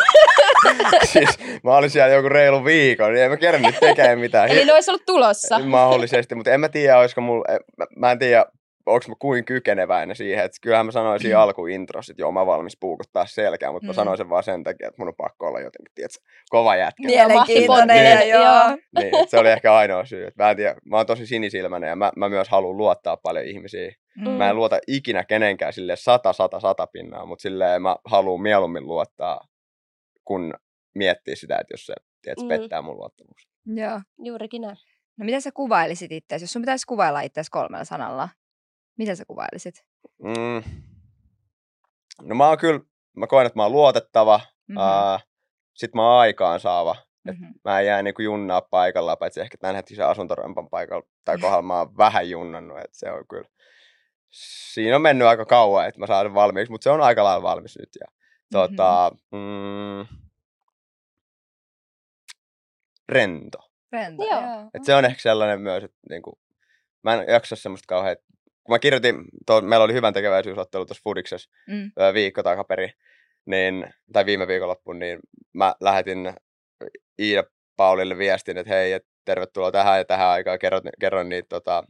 siis 1.14 1.30
mä 1.64 1.76
olin 1.78 1.90
siellä 1.90 2.14
joku 2.14 2.30
reilu 2.30 2.66
viikon, 2.66 3.14
niin 3.14 3.24
en 3.24 3.32
mä 3.32 3.38
kerennyt 3.38 3.76
tekemään 3.80 4.20
mitään. 4.20 4.50
Eli 4.50 4.66
ne 4.66 4.74
olisi 4.74 4.92
ollut 4.92 5.06
tulossa. 5.06 5.60
Mahdollisesti, 5.60 6.36
mutta 6.36 6.52
en 6.52 6.60
mä 6.60 6.70
tiedä, 6.70 7.00
olisiko 7.00 7.22
mulla, 7.22 7.46
mä, 7.78 7.86
mä 7.96 8.12
en 8.12 8.20
tiedä, 8.20 8.46
onko 8.86 9.06
mä 9.08 9.16
kuin 9.20 9.46
kykeneväinen 9.46 10.16
siihen, 10.16 10.46
että 10.46 10.58
kyllähän 10.62 10.86
mä 10.86 10.92
sanoin 10.92 11.20
siinä 11.20 11.40
alkuintrossa, 11.42 12.12
että 12.14 12.22
joo, 12.22 12.32
mä 12.32 12.40
oon 12.40 12.48
valmis 12.48 12.78
puukottaa 12.80 13.26
selkää, 13.26 13.72
mutta 13.72 13.86
mä 13.86 13.92
Mm. 13.92 13.96
sanoin 13.96 14.18
sen 14.18 14.30
vaan 14.30 14.44
sen 14.44 14.64
takia, 14.64 14.88
että 14.88 15.02
mun 15.02 15.08
on 15.08 15.16
pakko 15.18 15.48
olla 15.48 15.60
jotenkin, 15.60 15.92
tiedätkö, 15.96 16.20
kova 16.50 16.76
jätkä. 16.76 17.04
Mielenkiintoinen, 17.06 18.06
ja 18.06 18.20
Niin. 18.20 18.30
joo. 18.30 18.44
Joo. 18.44 18.78
niin, 19.00 19.30
se 19.30 19.38
oli 19.40 19.50
ehkä 19.50 19.74
ainoa 19.74 20.06
syy. 20.06 20.26
Että 20.28 20.44
mä 20.44 20.50
en 20.50 20.58
tiedä, 20.58 20.76
mä 20.86 20.98
oon 20.98 21.06
tosi 21.06 21.26
sinisilmäinen 21.26 21.88
ja 21.90 21.96
mä, 21.96 22.12
mä 22.18 22.30
myös 22.30 22.50
haluan 22.50 22.78
luottaa 22.78 23.18
paljon 23.18 23.46
ihmisiin. 23.46 23.94
Mm. 24.18 24.30
Mä 24.30 24.50
en 24.50 24.56
luota 24.56 24.80
ikinä 24.88 25.24
kenenkään 25.24 25.74
sille 25.74 25.96
sata, 25.96 26.34
sata, 26.34 26.60
sata 26.60 26.88
pinnaa, 26.88 27.26
mutta 27.26 27.42
silleen 27.42 27.82
mä 27.82 27.96
haluan 28.06 28.42
mieluummin 28.42 28.88
luottaa, 28.88 29.42
kun 30.26 30.54
miettii 30.96 31.36
sitä, 31.36 31.56
että 31.56 31.74
jos 31.74 31.86
se 31.86 31.94
tiedätkö, 32.22 32.42
Mm. 32.44 32.48
pettää 32.48 32.82
mun 32.82 32.98
luottamus. 32.98 33.48
Joo. 33.66 34.02
Juurikin 34.24 34.62
näin. 34.62 34.78
No 35.18 35.26
miten 35.26 35.42
sä 35.42 35.50
kuvailisit 35.54 36.12
itse, 36.12 36.36
jos 36.36 36.54
sun 36.54 36.62
pitäisi 36.62 36.86
kuvailla 36.88 37.22
itseäsi 37.22 37.52
kolmella 37.52 37.86
sanalla? 37.86 38.30
Miten 38.98 39.18
sä 39.18 39.24
kuvailisit? 39.28 39.86
Mm. 40.24 40.64
No 42.22 42.36
mä 42.36 42.48
oon 42.48 42.58
kyllä, 42.58 42.80
mä 43.18 43.28
koen, 43.28 43.46
että 43.46 43.60
mä 43.60 43.64
oon 43.64 43.72
luotettava, 43.72 44.40
Mhm. 44.68 44.80
mm-hmm. 44.80 45.28
sit 45.74 45.94
mä 45.94 46.02
oon 46.12 46.20
aikaansaava. 46.20 46.96
Et 47.30 47.40
Mhm. 47.40 47.52
mä 47.66 47.80
en 47.80 47.86
jää 47.86 48.02
niinku 48.02 48.22
junnaa 48.22 48.62
paikalla, 48.62 49.16
paitsi 49.16 49.42
ehkä 49.42 49.58
tämänhetkisen 49.58 50.08
asuntorempan 50.08 50.70
paikalla 50.70 51.08
tai 51.26 51.38
kohdalla 51.38 51.62
mä 51.62 51.78
oon 51.80 51.98
vähän 51.98 52.30
junnannut, 52.30 52.78
että 52.78 52.98
se 52.98 53.12
on 53.12 53.28
kyllä, 53.30 53.50
siinä 54.74 54.96
on 54.96 55.02
mennyt 55.02 55.28
aika 55.28 55.46
kauan, 55.46 55.88
että 55.88 56.00
mä 56.00 56.08
saan 56.08 56.26
sen 56.26 56.34
valmiiksi, 56.34 56.72
mutta 56.72 56.84
se 56.84 56.90
on 56.90 57.02
aika 57.02 57.24
lailla 57.24 57.44
valmis 57.44 57.78
nyt. 57.80 57.90
Ja, 58.00 58.08
tota, 58.52 59.12
mm, 59.32 60.18
rento. 63.10 63.58
Rento, 63.92 64.24
Joo. 64.24 64.42
joo. 64.42 64.70
Et 64.74 64.84
se 64.84 64.96
on 64.96 65.06
ehkä 65.06 65.22
sellainen 65.22 65.62
myös, 65.62 65.84
että 65.84 65.98
niinku, 66.10 66.40
mä 67.04 67.14
en 67.14 67.26
jaksa 67.28 67.56
semmoista 67.56 67.86
kauhean, 67.88 68.18
kun 68.64 68.74
mä 68.74 68.80
kirjoitin, 68.80 69.16
tuo, 69.46 69.62
meillä 69.62 69.84
oli 69.84 69.94
hyvän 69.94 70.14
tekeväisyysottelu 70.14 70.86
tuossa 70.86 71.02
Fudiksessa 71.04 71.50
Mm. 71.68 71.92
viikko 72.14 72.44
takaperi, 72.44 72.90
niin, 73.46 73.94
tai 74.14 74.26
viime 74.26 74.48
viikonloppuun, 74.48 75.00
niin 75.00 75.20
mä 75.54 75.76
lähetin 75.82 76.34
Iida 77.20 77.44
Paulille 77.76 78.18
viestin, 78.18 78.58
että 78.58 78.74
hei, 78.74 78.94
et 78.94 79.06
tervetuloa 79.26 79.72
tähän 79.72 79.98
ja 79.98 80.06
tähän 80.06 80.28
aikaan, 80.28 80.60
kerron, 80.60 80.82
kerron 81.00 81.30
niitä 81.30 81.48
tota, 81.50 81.84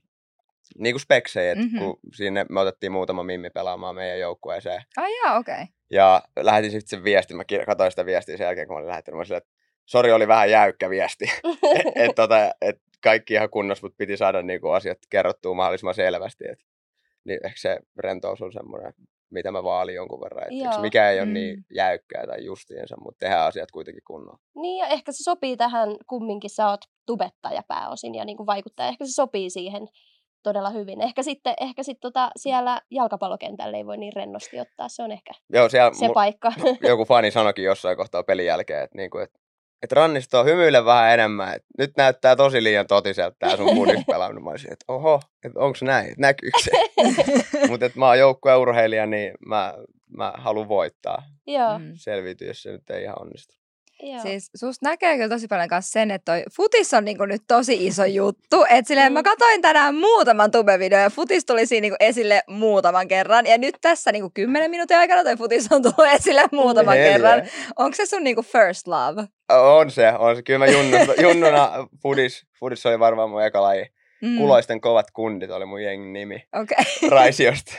niin 0.78 0.94
kuin 0.94 1.02
speksejä, 1.02 1.52
että 1.52 1.64
Mhm. 1.66 1.74
mm-hmm. 1.75 1.86
kun 1.88 2.00
sinne 2.14 2.46
me 2.50 2.60
otettiin 2.60 2.92
muutama 2.92 3.24
mimmi 3.24 3.50
pelaamaan 3.50 3.96
meidän 3.96 4.20
joukkueeseen. 4.20 4.81
Ai 4.98 5.16
jaa, 5.18 5.38
okei. 5.38 5.54
Okay. 5.54 5.66
Ja 5.92 6.22
lähetin 6.40 6.72
sitten 6.72 6.90
sen 6.90 7.04
viestin, 7.04 7.38
mä 7.38 7.44
katsoin 7.66 7.92
sitä 7.92 8.06
viestiä 8.06 8.38
sen 8.38 8.46
jälkeen, 8.46 8.68
kun 8.68 8.75
mä 8.75 8.78
olin 8.80 8.88
lähettänyt, 8.90 9.16
mä 9.16 9.20
olin 9.20 9.25
silleen, 9.25 9.42
että 9.44 9.52
sori, 9.85 10.12
oli 10.12 10.27
vähän 10.27 10.51
jäykkä 10.51 10.89
viesti. 10.89 11.25
että 11.95 12.13
tota, 12.21 12.51
et 12.62 12.81
kaikki 13.03 13.33
ihan 13.33 13.50
kunnossa, 13.50 13.85
mutta 13.85 13.97
piti 13.97 14.18
saada 14.18 14.41
niinku 14.41 14.69
asiat 14.69 14.97
kerrottua 15.09 15.53
mahdollisimman 15.53 15.95
selvästi. 15.95 16.44
Et, 16.51 16.59
niin 17.25 17.39
ehkä 17.45 17.59
se 17.59 17.77
rentous 17.97 18.41
on 18.41 18.53
semmoinen, 18.53 18.94
mitä 19.30 19.51
mä 19.51 19.63
vaalin 19.63 19.95
jonkun 19.95 20.21
verran. 20.21 20.44
Et, 20.44 20.59
Joo. 20.63 20.81
mikä 20.81 21.09
ei 21.09 21.19
ole 21.19 21.25
Mm. 21.25 21.33
niin 21.33 21.65
jäykkää 21.75 22.27
tai 22.27 22.45
justiinsa, 22.45 22.95
mutta 23.03 23.19
tehdään 23.19 23.47
asiat 23.47 23.71
kuitenkin 23.71 24.03
kunnolla. 24.07 24.39
Niin 24.56 24.77
ja 24.80 24.88
ehkä 24.88 25.12
se 25.12 25.24
sopii 25.24 25.57
tähän 25.57 25.89
kumminkin, 26.07 26.50
sä 26.50 26.69
oot 26.69 26.81
tubettaja 27.06 27.63
pääosin 27.68 28.15
ja 28.15 28.25
niin 28.25 28.38
kuin 28.38 28.47
vaikuttaja. 28.47 28.89
Ehkä 28.89 29.06
se 29.06 29.12
sopii 29.12 29.50
siihen 29.50 29.88
todella 30.44 30.69
hyvin. 30.69 31.01
Ehkä 31.01 31.24
sitten 31.24 31.53
ehkä 31.62 31.83
sit 31.83 31.97
tota 32.01 32.31
siellä 32.36 32.81
jalkapallokentällä 32.91 33.77
ei 33.77 33.86
voi 33.86 33.98
niin 33.98 34.13
rennosti 34.15 34.60
ottaa. 34.60 34.89
Se 34.89 35.03
on 35.03 35.12
ehkä 35.12 35.31
Joo, 35.53 35.69
siellä 35.69 35.93
se 35.93 36.08
mu- 36.08 36.13
paikka. 36.13 36.53
joku 36.81 37.05
fani 37.05 37.31
sanoikin 37.31 37.65
jossain 37.65 37.98
kohtaa 37.98 38.24
pelin 38.24 38.46
jälkeen, 38.46 38.84
että 38.84 38.98
niinku, 38.98 39.17
et, 39.17 39.31
et 39.84 39.92
Rannisto 39.92 40.44
hymyile 40.44 40.86
vähän 40.86 41.13
enemmän. 41.13 41.56
Et 41.56 41.63
nyt 41.78 41.92
näyttää 41.98 42.36
tosi 42.36 42.63
liian 42.63 42.88
totiselta 42.88 43.36
tää 43.40 43.58
sun 43.58 43.75
pudispelaaminen. 43.75 44.44
Mä 44.46 44.50
olisin, 44.50 44.74
että 44.74 44.86
oho, 44.88 45.22
että 45.46 45.60
onko 45.60 45.78
näin, 45.82 46.12
et 46.12 46.18
näkyykö 46.18 46.60
se? 46.63 46.72
Mutta 47.70 47.90
mä 47.96 48.08
oon 48.08 48.20
joukkueen 48.20 48.58
urheilija, 48.60 49.06
niin 49.06 49.34
mä, 49.46 49.74
mä 50.18 50.34
haluan 50.38 50.68
voittaa. 50.68 51.24
Joo, 51.48 51.80
Mm. 51.80 51.92
Selviytyä, 51.96 52.48
jos 52.48 52.63
se 52.63 52.72
nyt 52.72 52.90
ei 52.90 53.04
ihan 53.04 53.22
onnistu. 53.22 53.56
Joo. 54.12 54.22
Siis 54.22 54.51
susta 54.55 54.89
näkee 54.89 55.15
kyllä 55.15 55.29
tosi 55.29 55.48
paljon 55.48 55.67
kanssa 55.67 55.91
sen, 55.91 56.12
että 56.12 56.31
toi 56.31 56.43
futis 56.55 56.93
on 56.93 57.05
niinku 57.05 57.25
nyt 57.25 57.41
tosi 57.48 57.88
iso 57.88 58.05
juttu. 58.05 58.65
Et 58.69 58.88
silleen, 58.88 59.12
Mm. 59.12 59.13
mä 59.13 59.24
katsoin 59.24 59.62
tänään 59.62 59.95
muutaman 59.95 60.51
tubevideon 60.51 61.01
ja 61.01 61.10
futis 61.10 61.45
tuli 61.45 61.65
siinä 61.65 61.81
niinku 61.81 61.95
esille 62.00 62.43
muutaman 62.48 63.07
kerran. 63.07 63.45
Ja 63.45 63.57
nyt 63.57 63.75
tässä 63.81 64.12
niinku 64.12 64.31
kymmenen 64.33 64.72
minuutin 64.72 64.98
aikana 64.98 65.24
toi 65.24 65.36
futis 65.38 65.72
on 65.72 65.81
tullut 65.81 66.13
esille 66.13 66.43
muutaman 66.51 66.95
Neljä. 66.95 67.12
kerran. 67.12 67.41
Onko 67.75 67.95
se 67.95 68.05
sun 68.05 68.24
niinku 68.24 68.41
first 68.41 68.88
love? 68.88 69.24
On 69.50 69.91
se, 69.91 70.13
on 70.19 70.36
se. 70.36 70.41
Kyllä 70.43 70.60
mä 70.60 70.67
junnuna, 70.67 71.13
junnuna 71.27 71.72
Fudis, 72.01 72.45
Fudis 72.60 72.86
oli 72.86 73.00
varmaan 73.00 73.29
mun 73.29 73.43
eka 73.43 73.62
laji. 73.62 73.86
Mm. 74.22 74.38
Kuloisten 74.38 74.81
kovat 74.81 75.12
kundit 75.12 75.51
oli 75.51 75.65
mun 75.65 75.83
jengin 75.83 76.13
nimi. 76.13 76.43
Okei. 76.62 77.10
Raisiosta. 77.10 77.74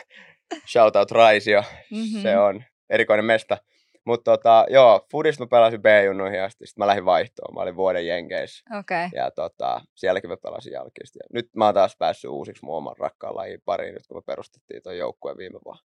Shout 0.67 0.97
out 0.97 1.11
Raisio. 1.11 1.63
Mhm. 1.91 2.23
Se 2.23 2.39
on 2.39 2.65
erikoinen 2.91 3.25
mesta. 3.25 3.59
Mutta 4.07 4.31
tota, 4.31 4.67
joo, 4.71 5.07
Fudista 5.11 5.45
mä 5.45 5.49
pelasin 5.49 5.83
B-junnuihin 5.83 6.43
asti. 6.43 6.67
Sitten 6.67 6.83
mä 6.83 6.87
lähdin 6.87 7.05
vaihtoon. 7.05 7.55
Mä 7.55 7.61
olin 7.61 7.77
vuoden 7.77 8.07
jenkeissä. 8.07 8.79
Okei. 8.79 9.09
Ja 9.15 9.31
tota, 9.31 9.81
sielläkin 9.95 10.31
mä 10.31 10.37
pelasin 10.37 10.73
jalkista. 10.73 11.19
Ja 11.19 11.27
nyt 11.33 11.49
mä 11.57 11.65
oon 11.65 11.75
taas 11.75 11.97
päässyt 11.99 12.31
uusiksi 12.31 12.65
mun 12.65 12.77
oman 12.77 12.97
rakkaan 12.99 13.37
lajin 13.37 13.61
pariin, 13.65 13.95
nyt 13.95 14.07
kun 14.07 14.17
me 14.17 14.23
perustettiin 14.27 14.83
ton 14.83 14.99
joukkueen 14.99 15.39
viime 15.39 15.59
vuonna. 15.65 15.83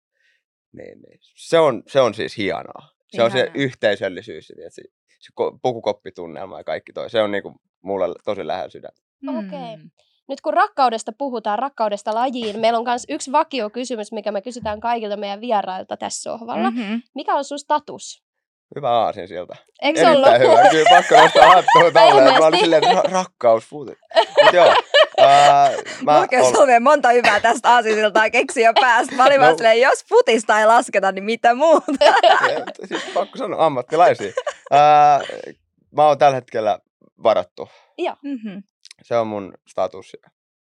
Niin, 0.72 1.02
niin. 1.02 1.18
Se, 1.36 1.58
on, 1.58 1.82
se 1.86 2.00
on 2.00 2.14
siis 2.14 2.36
hienoa. 2.36 2.88
Se 3.10 3.22
on 3.22 3.30
se 3.30 3.50
yhteisöllisyys, 3.54 4.46
se, 4.46 4.82
se 5.20 5.30
ko- 5.40 5.58
pukukoppitunnelma 5.62 6.58
ja 6.60 6.64
kaikki 6.64 6.92
toi. 6.92 7.10
Se 7.10 7.22
on 7.22 7.30
niinku 7.30 7.54
mulle 7.82 8.06
tosi 8.24 8.46
lähellä 8.46 8.70
sydäntä. 8.70 9.02
Okei. 9.28 9.76
Mm. 9.76 9.90
Nyt 10.28 10.40
kun 10.40 10.54
rakkaudesta 10.54 11.12
puhutaan, 11.18 11.58
rakkaudesta 11.58 12.14
lajiin, 12.14 12.60
meillä 12.60 12.78
on 12.78 12.84
myös 12.84 13.04
yksi 13.08 13.32
vakio 13.32 13.70
kysymys, 13.70 14.12
mikä 14.12 14.32
me 14.32 14.42
kysytään 14.42 14.80
kaikilta 14.80 15.16
meidän 15.16 15.40
vierailta 15.40 15.96
tässä 15.96 16.22
sohvalla. 16.22 16.70
Mm. 16.70 16.76
Mhm. 16.76 16.94
Mikä 17.14 17.34
on 17.34 17.44
sun 17.44 17.58
status? 17.58 18.24
Hyvä 18.76 18.90
aasin 18.90 19.28
siltä. 19.28 19.56
Eikö 19.82 20.00
se 20.00 20.10
ollut? 20.10 20.28
Hyvä. 20.38 20.68
Kyllä 20.70 20.90
pakko 20.90 21.16
nostaa 21.16 21.46
hattua 21.46 22.02
tolleen. 22.02 22.40
Mä 22.40 22.46
olin 22.46 22.60
silleen, 22.60 22.84
että 22.84 23.02
ra- 23.02 23.12
rakkaus. 23.12 23.70
Mutta 23.72 23.92
joo, 24.52 24.74
Uh, 25.20 25.84
Mulla 26.00 26.62
ol... 26.62 26.68
on 26.76 26.82
monta 26.82 27.08
hyvää 27.08 27.40
tästä 27.40 27.70
aasisiltaa 27.70 28.30
keksi 28.30 28.62
jo 28.62 28.72
päästä. 28.80 29.14
Mä 29.16 29.24
olin 29.24 29.40
no. 29.40 29.56
silleen, 29.56 29.80
jos 29.80 30.04
futista 30.08 30.60
ei 30.60 30.66
lasketa, 30.66 31.12
niin 31.12 31.24
mitä 31.24 31.54
muuta? 31.54 31.92
siis 32.88 33.02
pakko 33.14 33.38
sanoa 33.38 33.66
ammattilaisia. 33.66 34.32
Uh, 34.72 35.46
mä 35.96 36.06
oon 36.06 36.18
tällä 36.18 36.34
hetkellä 36.34 36.78
varattu. 37.22 37.68
Joo. 37.98 38.16
Mm-hmm. 38.22 38.62
Se 39.02 39.16
on 39.16 39.26
mun 39.26 39.54
status. 39.68 40.16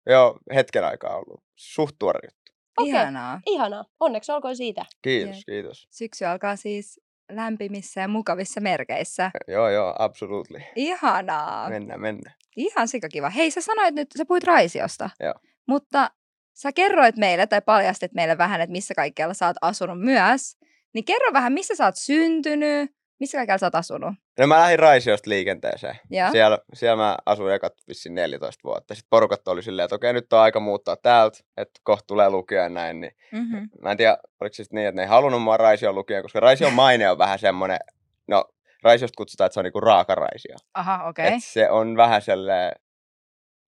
Joo, 0.05 0.39
hetken 0.55 0.85
aikaa 0.85 1.15
ollut. 1.15 1.43
Suht 1.55 1.95
tuore 1.99 2.19
juttu. 2.23 2.51
Okei. 2.77 2.89
Ihanaa. 2.89 3.41
Ihanaa. 3.45 3.85
Onneksi 3.99 4.31
olkoon 4.31 4.55
siitä. 4.55 4.85
Kiitos, 5.01 5.35
Jep. 5.35 5.43
kiitos. 5.45 5.87
Syksy 5.91 6.25
alkaa 6.25 6.55
siis 6.55 7.01
lämpimissä 7.31 8.01
ja 8.01 8.07
mukavissa 8.07 8.61
merkeissä. 8.61 9.31
Joo, 9.47 9.69
joo, 9.69 9.95
absolutely. 9.99 10.61
Ihanaa. 10.75 11.69
Mennään, 11.69 12.01
mennään. 12.01 12.35
Ihan 12.57 12.87
sikakiva. 12.87 13.29
Hei, 13.29 13.51
sä 13.51 13.61
sanoit 13.61 13.95
nyt, 13.95 14.07
sä 14.17 14.25
puhuit 14.25 14.43
Raisiosta. 14.43 15.09
Joo. 15.19 15.33
Mutta 15.67 16.11
sä 16.53 16.71
kerroit 16.71 17.17
meille 17.17 17.47
tai 17.47 17.61
paljastit 17.61 18.13
meille 18.13 18.37
vähän, 18.37 18.61
että 18.61 18.71
missä 18.71 18.93
kaikkialla 18.95 19.33
sä 19.33 19.47
oot 19.47 19.57
asunut 19.61 20.01
myös. 20.01 20.57
Niin 20.93 21.05
kerro 21.05 21.33
vähän, 21.33 21.53
missä 21.53 21.75
sä 21.75 21.85
oot 21.85 21.95
syntynyt, 21.97 22.91
missä 23.19 23.37
kaikkialla 23.37 23.57
sä 23.57 23.65
oot 23.65 23.75
asunut. 23.75 24.13
No 24.41 24.47
mä 24.47 24.59
lähdin 24.59 24.79
Raisiosta 24.79 25.29
liikenteeseen. 25.29 25.99
Ja? 26.09 26.31
Siellä, 26.31 26.59
siellä 26.73 27.03
mä 27.03 27.17
asuin 27.25 27.53
ekat 27.53 27.73
vissiin 27.87 28.15
14 28.15 28.61
vuotta. 28.63 28.95
Sitten 28.95 29.09
porukat 29.09 29.47
oli 29.47 29.63
silleen, 29.63 29.83
että 29.83 29.95
okei, 29.95 30.13
nyt 30.13 30.33
on 30.33 30.39
aika 30.39 30.59
muuttaa 30.59 30.95
täältä, 30.95 31.39
että 31.57 31.79
kohta 31.83 32.07
tulee 32.07 32.29
lukio 32.29 32.61
ja 32.61 32.69
näin. 32.69 33.01
Niin 33.01 33.11
Mm-hmm. 33.31 33.69
Mä 33.81 33.91
en 33.91 33.97
tiedä, 33.97 34.17
oliko 34.41 34.53
se 34.53 34.63
sitten 34.63 34.77
niin, 34.77 34.87
että 34.87 34.95
ne 34.95 35.01
ei 35.01 35.07
halunnut 35.07 35.41
mua 35.41 35.57
Raision 35.57 35.95
lukea, 35.95 36.21
koska 36.21 36.39
Raision 36.39 36.73
maine 36.73 37.09
on 37.09 37.17
vähän 37.17 37.39
semmoinen, 37.39 37.79
no 38.27 38.45
Raisiosta 38.83 39.17
kutsutaan, 39.17 39.45
että 39.45 39.53
se 39.53 39.59
on 39.59 39.63
niinku 39.63 39.79
raaka 39.79 40.15
Raisio. 40.15 40.55
Aha, 40.73 41.09
okei. 41.09 41.27
Okay. 41.27 41.39
se 41.39 41.69
on 41.69 41.97
vähän 41.97 42.21
sellainen 42.21 42.71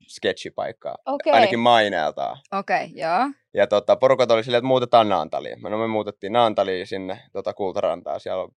sketchy 0.07 0.51
paikka, 0.51 0.95
Okei. 1.05 1.33
ainakin 1.33 1.59
maineeltaan. 1.59 2.37
Okei, 2.51 2.91
joo. 2.93 3.29
Ja 3.53 3.67
tota, 3.67 3.95
porukat 3.95 4.31
oli 4.31 4.43
silleen, 4.43 4.59
että 4.59 4.67
muutetaan 4.67 5.09
Naantaliin. 5.09 5.61
No 5.61 5.77
me 5.77 5.87
muutettiin 5.87 6.33
Naantaliin 6.33 6.87
sinne 6.87 7.19
tota, 7.33 7.53
Kultarantaan. 7.53 8.19
Siellä 8.19 8.43
on, 8.43 8.49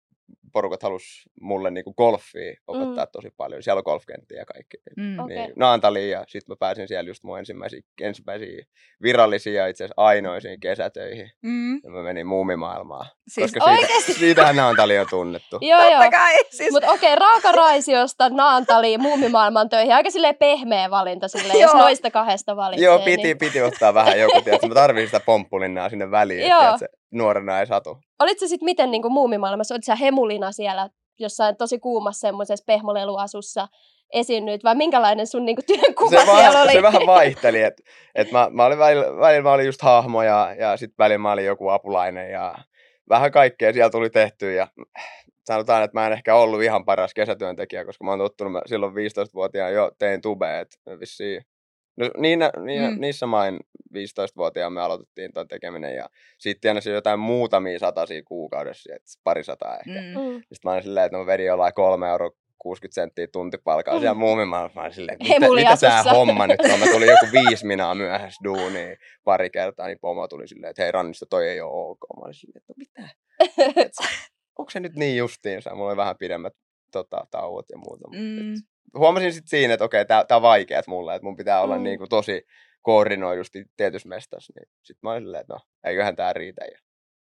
porukat 0.53 0.83
halus 0.83 1.29
mulle 1.41 1.71
niinku 1.71 1.93
golfia 1.93 2.53
opettaa 2.67 3.05
mm. 3.05 3.11
tosi 3.11 3.29
paljon. 3.37 3.63
Siellä 3.63 3.79
on 3.79 3.83
golfkenttiä 3.85 4.37
ja 4.37 4.45
kaikki. 4.45 4.77
Mm. 4.97 5.19
Okei. 5.19 5.37
Niin, 5.37 5.53
Naantaliin 5.55 6.09
ja 6.09 6.23
sitten 6.27 6.51
mä 6.53 6.55
pääsin 6.59 6.87
siellä 6.87 7.09
just 7.09 7.23
mun 7.23 7.39
ensimmäisiä, 7.39 7.81
ensimmäisiä 8.01 8.65
virallisia 9.01 9.67
itse 9.67 9.83
asiassa 9.83 10.01
ainoisiin 10.01 10.59
kesätöihin. 10.59 11.31
Mm. 11.41 11.75
Ja 11.83 11.89
mä 11.89 12.03
menin 12.03 12.27
muumimaailmaan. 12.27 13.05
Siis 13.27 13.51
koska 13.51 13.65
siitä, 13.65 13.81
Oikeesti? 13.81 14.13
siitähän 14.13 14.55
Naantali 14.55 14.99
on 14.99 15.07
tunnettu. 15.09 15.57
Joo, 15.61 15.81
joo. 15.81 15.89
Totta 15.89 16.11
kai. 16.11 16.33
Siis, 16.49 16.71
Mutta 16.71 16.91
okei, 16.91 17.13
okay, 17.13 17.27
Raakaraisiosta 17.27 18.29
Naantaliin 18.29 19.01
muumimaailman 19.01 19.69
töihin. 19.69 19.95
Aika 19.95 20.09
silleen 20.09 20.35
pehmeä 20.35 20.89
valinta 20.89 21.27
silleen, 21.27 21.59
jos 21.59 21.71
Joo. 21.73 21.81
noista 21.81 22.11
kahdesta 22.11 22.55
valitsee. 22.55 22.85
Joo, 22.85 22.99
piti, 22.99 23.23
Niin. 23.23 23.37
piti 23.37 23.61
ottaa 23.61 23.93
vähän 23.93 24.19
joku, 24.19 24.41
tiedätkö, 24.41 24.67
mä 24.67 24.73
tarvitsin 24.73 25.07
sitä 25.07 25.19
pomppulinnaa 25.25 25.89
sinne 25.89 26.11
väliin, 26.11 26.49
Joo. 26.49 26.63
että 26.63 26.77
se 26.77 26.87
nuorena 27.11 27.59
ei 27.59 27.67
satu. 27.67 27.97
Olit 28.19 28.39
sä 28.39 28.47
sitten 28.47 28.65
miten 28.65 28.91
niin 28.91 29.11
muumimaailmassa? 29.11 29.73
Olit 29.73 29.83
sä 29.83 29.95
hemulina 30.35 30.51
siellä 30.51 30.89
jossain 31.19 31.55
tosi 31.55 31.79
kuumassa 31.79 32.27
semmoisessa 32.27 32.63
pehmoleluasussa 32.67 33.67
esiinnyt, 34.13 34.63
vai 34.63 34.75
minkälainen 34.75 35.27
sun 35.27 35.45
niin 35.45 35.57
työnkuva 35.67 36.09
Se, 36.09 36.15
siellä 36.15 36.33
vähän, 36.35 36.63
oli? 36.63 36.71
se 36.71 36.81
vähän 36.81 37.07
vaihteli, 37.07 37.61
että 37.61 37.83
et 38.15 38.31
mä, 38.31 38.47
mä 38.51 38.65
olin 38.65 38.77
välillä, 38.77 39.05
välillä 39.19 39.43
mä 39.43 39.53
olin 39.53 39.65
just 39.65 39.81
hahmo 39.81 40.23
ja, 40.23 40.55
ja 40.59 40.77
sitten 40.77 40.95
välillä 40.99 41.17
mä 41.17 41.31
olin 41.31 41.45
joku 41.45 41.69
apulainen 41.69 42.31
ja 42.31 42.55
vähän 43.09 43.31
kaikkea 43.31 43.73
siellä 43.73 43.89
tuli 43.89 44.09
tehtyä 44.09 44.51
ja 44.51 44.67
sanotaan, 45.45 45.83
että 45.83 45.99
mä 45.99 46.07
en 46.07 46.13
ehkä 46.13 46.35
ollut 46.35 46.63
ihan 46.63 46.85
paras 46.85 47.13
kesätyöntekijä, 47.13 47.85
koska 47.85 48.05
mä 48.05 48.11
oon 48.11 48.19
tottunut, 48.19 48.53
mä 48.53 48.61
silloin 48.65 48.93
15-vuotiaan 48.93 49.73
jo 49.73 49.91
tein 49.99 50.21
tubeet 50.21 50.67
vissiin. 50.99 51.41
No, 51.97 52.09
niin, 52.17 52.39
niin, 52.65 52.81
Mm. 52.83 52.89
mm. 52.93 53.01
niissä 53.01 53.25
main 53.25 53.59
15-vuotiaan 53.93 54.73
me 54.73 54.81
aloitettiin 54.81 55.33
tuon 55.33 55.47
tekeminen 55.47 55.95
ja 55.95 56.09
sitten 56.37 56.61
tienasi 56.61 56.89
jotain 56.89 57.19
muutamia 57.19 57.79
satasia 57.79 58.23
kuukaudessa, 58.23 58.95
että 58.95 59.07
pari 59.23 59.43
sataa 59.43 59.77
ehkä. 59.77 60.01
Mm. 60.01 60.07
mm. 60.21 60.27
Mm. 60.29 60.33
Sitten 60.35 60.57
mä 60.63 60.71
olin 60.71 60.83
silleen, 60.83 61.05
että 61.05 61.17
mä 61.17 61.25
vedin 61.25 61.45
jollain 61.45 61.73
3 61.73 62.09
euroa 62.09 62.31
60 62.59 62.95
senttiä 62.95 63.27
tuntipalkaa 63.31 63.93
Mm. 63.93 63.99
siellä 63.99 64.13
muumimaailmassa. 64.13 64.79
Mä 64.79 64.83
olin 64.83 64.93
silleen, 64.93 65.17
että 65.21 65.33
mitä, 65.39 65.55
mitä 65.55 65.77
tää 65.77 66.03
homma 66.03 66.47
nyt 66.47 66.59
on? 66.73 66.79
Mä 66.79 66.85
tulin 66.93 67.07
joku 67.09 67.25
viisi 67.31 67.65
minaa 67.73 67.95
myöhässä 67.95 68.43
duuniin 68.43 68.97
pari 69.23 69.49
kertaa, 69.49 69.87
niin 69.87 69.99
pomo 70.01 70.27
tuli 70.27 70.47
silleen, 70.47 70.69
että 70.69 70.83
hei 70.83 70.91
Rannista 70.91 71.25
toi 71.29 71.47
ei 71.49 71.61
ole 71.61 71.71
ok. 71.73 71.99
Mä 72.17 72.21
olin 72.23 72.33
silleen, 72.33 72.57
että 72.61 72.73
no 72.73 72.75
mitä? 72.77 73.09
Onko 74.59 74.69
se 74.71 74.79
nyt 74.79 74.95
niin 74.95 75.17
justiinsa? 75.17 75.75
Mulla 75.75 75.89
oli 75.89 75.97
vähän 75.97 76.17
pidemmät 76.17 76.53
tota, 76.91 77.27
tauot 77.31 77.65
ja 77.69 77.77
muuta. 77.77 78.07
Mm. 78.11 78.53
et 78.53 78.59
Huomasin 78.97 79.33
sitten 79.33 79.49
siinä, 79.49 79.73
että 79.73 79.85
okei, 79.85 80.05
tää, 80.05 80.23
tää 80.25 80.37
on 80.37 80.41
vaikeet 80.41 80.87
mulle, 80.87 81.15
että 81.15 81.25
mun 81.25 81.35
pitää 81.35 81.61
olla 81.61 81.77
Mm. 81.77 81.83
niinku 81.83 82.07
tosi 82.07 82.45
koordinoidusti 82.81 83.65
tietyssä 83.77 84.09
mestassa. 84.09 84.53
Niin 84.55 84.69
sitten 84.83 84.99
mä 85.03 85.11
olin 85.11 85.23
silleen, 85.23 85.41
että 85.41 85.53
no, 85.53 85.59
eiköhän 85.83 86.15
tää 86.15 86.33
riitä 86.33 86.65
ja 86.65 86.77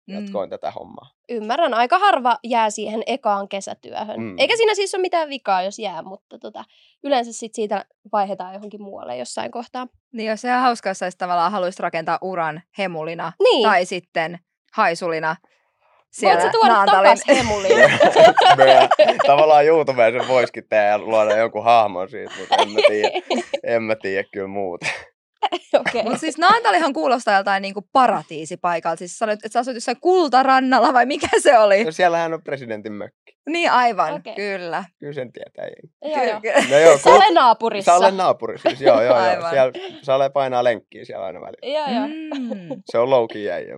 Mm. 0.08 0.14
jatkoin 0.16 0.50
tätä 0.50 0.72
hommaa. 0.72 1.10
Ymmärrän, 1.30 1.74
aika 1.74 2.00
harva 2.00 2.38
jää 2.44 2.70
siihen 2.70 3.04
ekaan 3.06 3.48
kesätyöhön. 3.50 4.20
Mm. 4.20 4.36
Eikä 4.40 4.58
siinä 4.58 4.76
siis 4.76 4.96
ole 4.96 5.02
mitään 5.02 5.30
vikaa, 5.30 5.64
jos 5.64 5.80
jää, 5.80 6.02
mutta 6.02 6.40
tota, 6.40 6.64
yleensä 7.04 7.34
sit 7.34 7.56
siitä 7.56 7.86
vaihdetaan 8.12 8.54
johonkin 8.54 8.82
muualle 8.82 9.18
jossain 9.18 9.52
kohtaa. 9.52 9.88
Niin 10.14 10.30
jos 10.30 10.42
se 10.42 10.54
on 10.54 10.62
hauska, 10.62 10.90
jos 10.90 11.00
sä 11.00 11.10
tavallaan 11.18 11.52
haluaisit 11.52 11.80
rakentaa 11.80 12.20
uran 12.22 12.62
hemulina 12.78 13.34
Niin, 13.44 13.64
tai 13.64 13.86
sitten 13.86 14.40
haisulina 14.74 15.36
voit 16.12 16.20
siellä 16.20 16.42
sä 16.42 16.50
tuoda 16.52 16.74
Naantalin. 16.74 17.04
takas 17.04 17.38
hemuliin? 17.38 17.92
Bö. 18.58 18.66
Tavallaan 19.28 19.66
YouTubeen 19.66 20.14
sen 20.14 20.28
voisikin 20.28 20.64
tehdä 20.70 20.86
ja 20.86 20.98
luoda 20.98 21.38
jonkun 21.38 21.64
hahmon 21.64 22.10
siitä, 22.10 22.34
mutta 22.40 22.56
en 22.56 22.70
mä 22.72 22.80
tiedä, 22.88 23.10
en 23.76 23.84
mä 23.84 23.96
tiedä 23.96 24.28
kyllä 24.34 24.48
muuta. 24.48 24.86
Okei. 25.80 26.04
Mutta 26.04 26.18
siis 26.18 26.38
Naantalihan 26.38 26.94
kuulostaa 26.94 27.36
joltain 27.36 27.62
niinku 27.62 27.82
paratiisipaikalta. 27.94 28.98
Siis 29.00 29.18
sanoit, 29.18 29.40
että 29.46 29.54
sä 29.54 29.60
asut 29.60 29.74
jossain 29.74 30.00
kultarannalla 30.02 30.94
vai 30.94 31.06
mikä 31.06 31.28
se 31.40 31.58
oli? 31.60 31.84
No 31.84 31.92
siellähän 31.92 32.34
on 32.34 32.44
presidentin 32.44 32.94
mökki. 32.94 33.38
Niin 33.50 33.72
aivan, 33.72 34.14
Okei. 34.14 34.36
kyllä. 34.36 34.84
Kyllä 35.00 35.14
sen 35.14 35.32
tietää. 35.34 35.66
jengi. 35.66 36.16
Joo, 36.16 36.40
joo. 36.54 36.62
No 36.70 36.78
joo, 36.78 36.98
Sä 36.98 37.10
olen 37.10 37.34
naapurissa. 37.34 37.92
Sale 37.92 38.12
naapuri 38.12 38.58
siis, 38.58 38.82
joo, 38.82 39.02
joo, 39.02 39.06
joo. 39.06 39.16
Aivan. 39.18 39.50
Siellä 39.50 39.72
Sale 40.02 40.30
painaa 40.30 40.64
lenkkiä 40.64 41.06
siellä 41.06 41.26
aina 41.26 41.40
välillä. 41.42 41.80
Joo, 41.80 41.98
joo. 41.98 42.08
Mm, 42.08 42.82
Se 42.86 42.98
on 42.98 43.10
loukin 43.10 43.44
jäijä. 43.44 43.78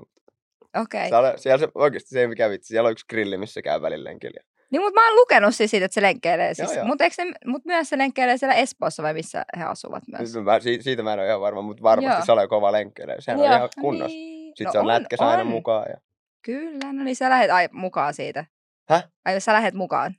Okei. 0.82 1.10
Sale, 1.10 1.34
siellä 1.38 1.58
se, 1.58 1.68
oikeasti 1.76 2.10
se 2.10 2.20
ei 2.20 2.28
mikä 2.28 2.50
vitsi. 2.50 2.68
Siellä 2.68 2.88
on 2.88 2.92
yksi 2.92 3.06
grilli, 3.10 3.38
missä 3.38 3.62
käy 3.62 3.82
välillä 3.82 4.10
lenkillä. 4.10 4.42
Niin, 4.72 4.82
mutta 4.82 5.00
mä 5.00 5.08
oon 5.08 5.16
lukenut 5.16 5.56
siis 5.56 5.72
siitä, 5.72 5.86
että 5.86 5.94
se 5.94 6.02
lenkkeilee. 6.02 6.54
Siis, 6.54 6.70
mutta 6.84 7.06
mut 7.46 7.66
myös 7.66 7.90
se 7.90 7.98
lenkkeilee 7.98 8.38
siellä 8.38 8.56
Espoossa 8.56 9.04
vai 9.04 9.14
missä 9.14 9.46
he 9.60 9.64
asuvat 9.64 10.04
myös? 10.12 10.32
Siis 10.32 10.46
mä, 10.46 10.60
siitä, 10.60 10.84
siitä 10.84 11.04
mä 11.04 11.14
en 11.14 11.20
ole 11.20 11.28
ihan 11.28 11.42
varma, 11.42 11.62
mutta 11.62 11.84
varmasti 11.84 12.18
Joo. 12.18 12.26
Sale 12.26 12.42
on 12.42 12.50
kova 12.50 12.72
lenkkelee. 12.72 13.16
Sehän 13.20 13.40
on 13.40 13.46
Joo. 13.46 13.56
ihan 13.56 13.70
kunnossa. 13.82 14.08
Niin. 14.18 14.54
Sitten 14.56 14.72
se 14.72 14.80
on, 14.80 14.88
lätkäs 14.88 15.20
aina 15.20 15.44
mukaan. 15.44 15.86
Ja... 15.90 15.98
Kyllä, 16.46 16.94
no 16.94 17.04
niin 17.04 17.16
sä 17.16 17.30
lähet 17.30 17.52
ai, 17.52 17.70
mukaan 17.72 18.14
siitä. 18.14 18.46
Häh? 18.90 19.08
Ai 19.26 19.42
sä 19.42 19.54
lähet 19.54 19.74
mukaan. 19.74 20.16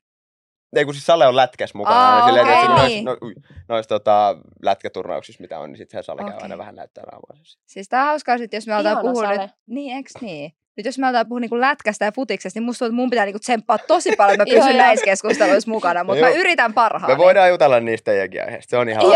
Ei 0.76 0.84
kun 0.84 0.94
siis 0.94 1.06
Sale 1.06 1.26
on 1.26 1.36
lätkäs 1.36 1.74
mukana. 1.74 1.96
Aa, 1.96 2.14
aina 2.14 2.26
silleen, 2.26 2.46
okei, 2.46 2.58
että 2.58 2.68
noissa, 2.68 2.88
niin. 2.88 3.04
no, 3.04 3.16
ui, 3.22 3.34
noissa 3.68 3.88
tota, 3.88 4.36
lätkäturnauksissa, 4.62 5.40
mitä 5.40 5.58
on, 5.58 5.70
niin 5.70 5.78
sitten 5.78 6.04
Sale 6.04 6.20
käy 6.22 6.28
Okei. 6.28 6.42
aina 6.42 6.58
vähän 6.58 6.74
näyttää 6.74 7.04
naamansa. 7.12 7.58
Siis 7.66 7.88
tää 7.88 8.00
on 8.00 8.06
hauskaa 8.06 8.38
sit, 8.38 8.52
jos 8.52 8.66
me 8.66 8.72
aletaan 8.72 9.00
puhua 9.00 9.30
nyt. 9.30 9.50
Niin, 9.66 9.96
eks 9.98 10.12
niin? 10.20 10.52
Nyt 10.76 10.86
jos 10.86 10.98
me 10.98 11.06
aletaan 11.06 11.28
puhua 11.28 11.40
niinku 11.40 11.60
lätkästä 11.60 12.04
ja 12.04 12.12
futiksesta, 12.12 12.58
niin 12.58 12.64
musta 12.64 12.78
tuntuu, 12.78 12.94
että 12.94 13.02
mun 13.02 13.10
pitää 13.10 13.24
niinku 13.24 13.38
tsemppaa 13.38 13.78
tosi 13.78 14.12
paljon, 14.16 14.40
että 14.40 14.54
mä 14.54 14.60
pysyn 14.60 14.76
näissä 14.76 15.04
keskusteluissa 15.04 15.70
mukana, 15.70 16.04
mutta 16.04 16.24
mä 16.24 16.28
yritän 16.28 16.74
parhaani. 16.74 17.14
Me 17.14 17.18
voidaan 17.18 17.50
jutella 17.50 17.80
niistä 17.80 18.10
teidänkin 18.10 18.44
aiheista. 18.44 18.70
Se 18.70 18.76
on 18.76 18.88
ihan 18.88 19.04
ok 19.04 19.12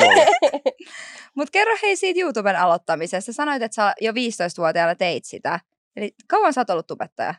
mulle. 0.00 0.26
Mutta 1.36 1.52
kerro 1.52 1.74
hei 1.82 1.96
siitä 1.96 2.20
YouTuben 2.20 2.56
aloittamisesta. 2.56 3.32
Sanoit, 3.32 3.62
että 3.62 3.74
sä 3.74 3.94
jo 4.00 4.12
15-vuotiaana 4.12 4.94
teit 4.94 5.24
sitä. 5.24 5.60
Eli 5.96 6.14
kauan 6.28 6.52
sä 6.52 6.60
oot 6.60 6.70
ollut 6.70 6.86
tubettaja? 6.86 7.34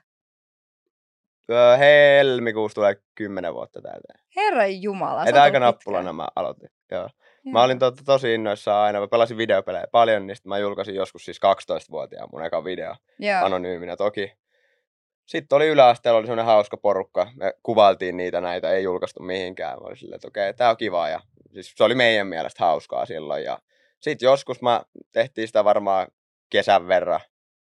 Öö, 1.52 1.78
Helmikuussa 1.78 2.76
tulee 2.76 2.96
kymmenen 3.16 3.54
vuotta 3.54 3.82
täältä. 3.82 4.14
Herran 4.36 4.82
jumala. 4.82 5.24
oot 5.24 5.36
aika 5.36 5.60
nappulana 5.60 6.14
mä 6.14 6.28
aloitin. 6.36 6.70
Joo. 6.92 7.10
pitkään. 7.44 7.54
Mä 7.54 7.64
olin 7.64 7.80
to, 7.80 7.92
tosi 8.06 8.34
innoissaan 8.34 8.86
aina. 8.86 9.00
Mä 9.00 9.08
pelasin 9.08 9.38
videopelejä 9.38 9.86
paljon, 9.92 10.28
niin 10.28 10.38
mä 10.46 10.58
julkaisin 10.58 10.96
joskus 10.96 11.26
siis 11.26 11.40
12-vuotiaan 11.46 12.30
mun 12.32 12.46
eka 12.46 12.64
video. 12.64 12.96
Joo. 13.20 13.46
Anonyyminä 13.46 13.96
toki. 13.96 14.34
Sitten 15.26 15.56
oli 15.56 15.68
yläasteella, 15.68 16.18
oli 16.18 16.28
semmoinen 16.28 16.46
hauska 16.46 16.78
porukka. 16.78 17.28
Me 17.36 17.54
kuvailtiin 17.64 18.18
niitä 18.18 18.42
näitä, 18.42 18.70
ei 18.70 18.84
julkaistu 18.84 19.24
mihinkään. 19.24 19.80
Mä 19.80 19.86
olin 19.86 19.98
silleen, 19.98 20.16
että 20.16 20.28
okei, 20.28 20.54
tää 20.54 20.70
on 20.70 20.78
kiva. 20.78 21.10
Ja 21.10 21.20
siis 21.54 21.74
se 21.76 21.84
oli 21.84 21.96
meidän 21.96 22.28
mielestä 22.28 22.64
hauskaa 22.66 23.06
silloin. 23.06 23.44
Ja 23.44 23.60
sitten 24.00 24.26
joskus 24.28 24.62
mä 24.62 24.82
tehtiin 25.12 25.48
sitä 25.48 25.64
varmaan 25.64 26.08
kesän 26.50 26.88
verran. 26.88 27.20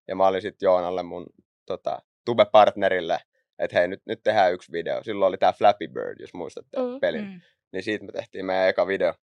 Ja 0.08 0.16
mä 0.16 0.26
olin 0.26 0.42
sitten 0.42 0.66
Joonalle 0.66 1.02
mun 1.02 1.26
tota, 1.66 1.98
tube-partnerille, 2.24 3.18
että 3.58 3.78
hei, 3.78 3.88
nyt, 3.88 4.02
nyt 4.06 4.20
tehdään 4.22 4.52
yksi 4.52 4.72
video. 4.72 5.04
Silloin 5.04 5.28
oli 5.28 5.38
tää 5.38 5.52
Flappy 5.52 5.88
Bird, 5.88 6.20
jos 6.20 6.34
muistatte 6.34 6.76
Mm. 6.80 7.00
pelin. 7.00 7.24
Mm. 7.24 7.40
Niin 7.72 7.82
siitä 7.82 8.04
me 8.04 8.12
tehtiin 8.12 8.46
meidän 8.46 8.68
eka 8.68 8.86
video. 8.86 9.14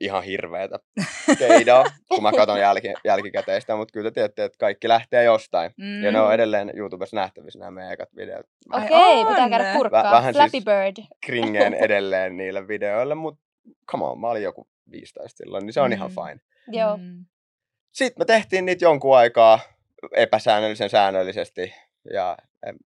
Ihan 0.00 0.22
hirveetä 0.22 0.78
keidaa, 1.38 1.84
kun 2.08 2.22
mä 2.22 2.32
katson 2.32 2.60
jälki, 2.60 2.92
jälkikäteistä, 3.04 3.76
mutta 3.76 3.92
kyllä 3.92 4.10
te 4.10 4.14
tiedätte, 4.14 4.44
että 4.44 4.58
kaikki 4.58 4.88
lähtee 4.88 5.24
jostain. 5.24 5.70
Mm. 5.78 6.02
Ja 6.04 6.12
ne 6.12 6.20
on 6.20 6.34
edelleen 6.34 6.72
YouTubessa 6.74 7.16
nähtävissä 7.16 7.58
nämä 7.58 7.70
meidän 7.70 7.92
ekat 7.92 8.08
videot. 8.16 8.46
Okei, 8.72 9.24
pitää 9.28 9.44
on. 9.44 9.50
käydä 9.50 9.72
kurkkaa. 9.76 10.02
Vä- 10.02 10.10
vähän 10.16 10.34
Flappy 10.34 10.50
siis- 10.50 10.64
Bird. 10.64 11.06
kringeen 11.26 11.74
edelleen 11.84 12.36
niille 12.36 12.68
videoille, 12.68 13.14
mutta 13.14 13.42
come 13.90 14.04
on, 14.04 14.20
mä 14.20 14.28
olin 14.30 14.42
joku 14.42 14.68
15 14.90 15.36
silloin, 15.36 15.66
niin 15.66 15.72
se 15.72 15.80
on 15.80 15.92
ihan 15.92 16.10
Mm. 16.10 16.14
fine. 16.14 16.40
Joo. 16.80 16.96
Mm. 16.96 17.24
Sitten 17.92 18.20
me 18.20 18.24
tehtiin 18.24 18.66
niitä 18.66 18.84
jonkun 18.84 19.16
aikaa 19.16 19.60
epäsäännöllisen 20.16 20.90
säännöllisesti 20.90 21.74
ja 22.12 22.36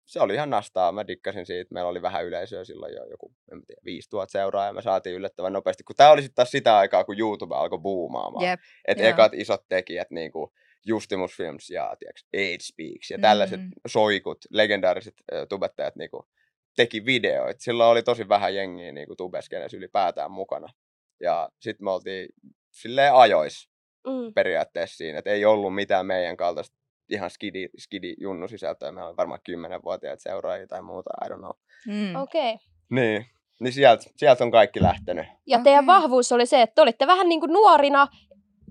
se 0.09 0.21
oli 0.21 0.35
ihan 0.35 0.51
nastaa. 0.51 0.93
Mä 0.93 1.07
dikkasin 1.07 1.47
siitä. 1.47 1.75
Meillä 1.75 1.91
oli 1.91 2.03
vähän 2.03 2.25
yleisöä 2.25 2.65
silloin 2.65 2.95
jo 2.95 3.05
joku, 3.05 3.33
en 3.53 3.67
tiedä, 3.67 3.81
5000 3.85 4.33
seuraajaa 4.33 4.69
ja 4.69 4.73
me 4.73 4.83
saatiin 4.83 5.17
yllättävän 5.17 5.53
nopeasti. 5.53 5.85
Kun 5.85 5.97
tää 5.97 6.11
oli 6.11 6.23
sitten 6.23 6.35
taas 6.35 6.51
sitä 6.51 6.77
aikaa, 6.79 7.05
kun 7.05 7.19
YouTube 7.19 7.55
alkoi 7.55 7.79
boomaamaan. 7.79 8.47
Jep. 8.47 8.61
Että 8.89 9.09
ekat 9.09 9.35
isot 9.35 9.65
tekijät, 9.69 10.11
niin 10.11 10.33
kuin 10.33 10.51
Justimus 10.87 11.37
Films 11.37 11.71
ja 11.71 11.97
tiiäks, 11.99 12.25
Age 12.37 12.59
Speaks 12.61 13.11
ja 13.11 13.19
tällaiset 13.19 13.61
Mm. 13.61 13.71
soikut, 13.87 14.39
legendaariset 14.51 15.15
äh, 15.33 15.47
tubettajat 15.49 15.97
niin 15.97 16.11
kuin, 16.11 16.23
teki 16.77 17.05
videoita. 17.05 17.61
Silloin 17.63 17.91
oli 17.91 18.03
tosi 18.03 18.29
vähän 18.29 18.55
jengiä 18.55 18.93
niin 18.93 19.07
kuin 19.07 19.17
tubeskenessä 19.17 19.77
ylipäätään 19.77 20.31
mukana. 20.31 20.69
Ja 21.21 21.49
sitten 21.61 21.85
me 21.85 21.91
oltiin 21.91 22.29
silleen 22.71 23.15
ajois 23.15 23.69
Mm. 24.07 24.35
periaatteessa 24.35 24.97
siinä, 24.97 25.19
että 25.19 25.31
ei 25.31 25.45
ollut 25.45 25.75
mitään 25.75 26.07
meidän 26.07 26.37
kaltaista 26.37 26.77
ihan 27.11 27.31
skidi, 27.31 27.69
skidi 27.79 28.15
junnu 28.21 28.49
sisältöä. 28.49 28.93
Meillä 28.93 29.09
oli 29.09 29.17
varmaan 29.17 29.41
10-vuotiaat 29.51 30.21
seuraajia 30.21 30.67
tai 30.67 30.83
muuta, 30.83 31.11
I 31.25 31.29
don't 31.29 31.39
know. 31.39 31.51
Mm. 31.87 32.17
Okei. 32.17 32.53
Okay. 32.55 32.67
Niin, 32.91 33.27
niin 33.61 33.73
sieltä, 33.73 34.05
sieltä 34.17 34.45
on 34.45 34.51
kaikki 34.51 34.83
lähtenyt. 34.83 35.27
Ja 35.47 35.57
Okei. 35.57 35.65
teidän 35.65 35.87
vahvuus 35.87 36.33
oli 36.33 36.47
se, 36.47 36.63
että 36.63 36.75
te 36.75 36.83
olitte 36.83 37.07
vähän 37.07 37.29
niin 37.29 37.41
kuin 37.41 37.53
nuorina 37.53 38.09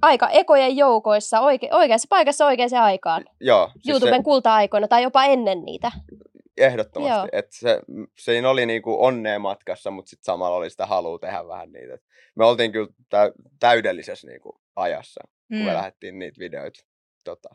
aika 0.02 0.30
ekojen 0.30 0.78
joukoissa 0.78 1.40
oike- 1.40 1.70
oikeassa 1.76 2.08
paikassa 2.10 2.46
oikeaan 2.46 2.84
aikaan. 2.84 3.26
Joo, 3.42 3.72
siis 3.74 3.88
YouTuben 3.90 4.24
kulta-aikoina 4.24 4.88
tai 4.88 5.04
jopa 5.04 5.24
ennen 5.26 5.62
niitä. 5.66 5.92
se, 5.92 6.66
ehdottomasti. 6.66 7.16
Joo. 7.18 7.28
Että 7.32 7.56
se, 7.56 7.82
siinä 8.20 8.50
oli 8.50 8.66
niinku 8.66 9.04
onnea 9.06 9.40
matkassa, 9.40 9.92
mutta 9.92 10.10
sitten 10.10 10.26
samalla 10.26 10.58
oli 10.58 10.70
sitä 10.70 10.86
halua 10.86 11.20
tehdä 11.20 11.48
vähän 11.48 11.72
niitä. 11.72 11.94
Et 11.94 12.04
me 12.36 12.46
oltiin 12.46 12.72
kyllä 12.72 12.88
tä- 13.10 13.32
täydellisessä 13.60 14.28
niinku 14.28 14.62
ajassa, 14.76 15.22
kun 15.48 15.58
me 15.58 15.64
Mm. 15.70 15.74
lähdettiin 15.74 16.20
niitä 16.20 16.40
videoita 16.40 16.80
tota, 17.24 17.50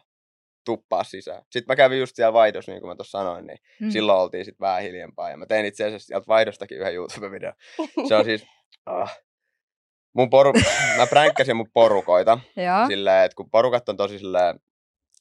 tuppaa 0.65 1.05
sisään. 1.05 1.43
Sitten 1.51 1.73
mä 1.73 1.77
kävin 1.77 1.99
just 2.01 2.17
siellä 2.17 2.33
vaihdossa, 2.33 2.73
niin 2.73 2.81
kuin 2.81 2.89
mä 2.91 2.97
tuossa 2.97 3.19
sanoin, 3.19 3.47
niin 3.47 3.59
Mm. 3.81 3.91
silloin 3.91 4.19
oltiin 4.21 4.45
sitten 4.45 4.61
vähän 4.67 4.83
hiljempaa. 4.83 5.31
Ja 5.31 5.37
mä 5.37 5.47
tein 5.47 5.67
itse 5.67 5.85
asiassa 5.85 6.07
sieltä 6.07 6.27
vaihdostakin 6.29 6.79
yhden 6.79 6.95
YouTube-videon. 6.95 7.55
Se 8.09 8.15
on 8.15 8.25
siis... 8.25 8.45
Ah, 8.87 9.19
mun 10.15 10.31
poru... 10.31 10.53
mä 10.99 11.07
pränkkäsin 11.07 11.57
mun 11.57 11.71
porukoita 11.75 12.39
silleen, 12.89 13.25
että 13.25 13.37
kun 13.37 13.51
porukat 13.51 13.89
on 13.89 13.97
tosi 13.97 14.19
silleen, 14.19 14.61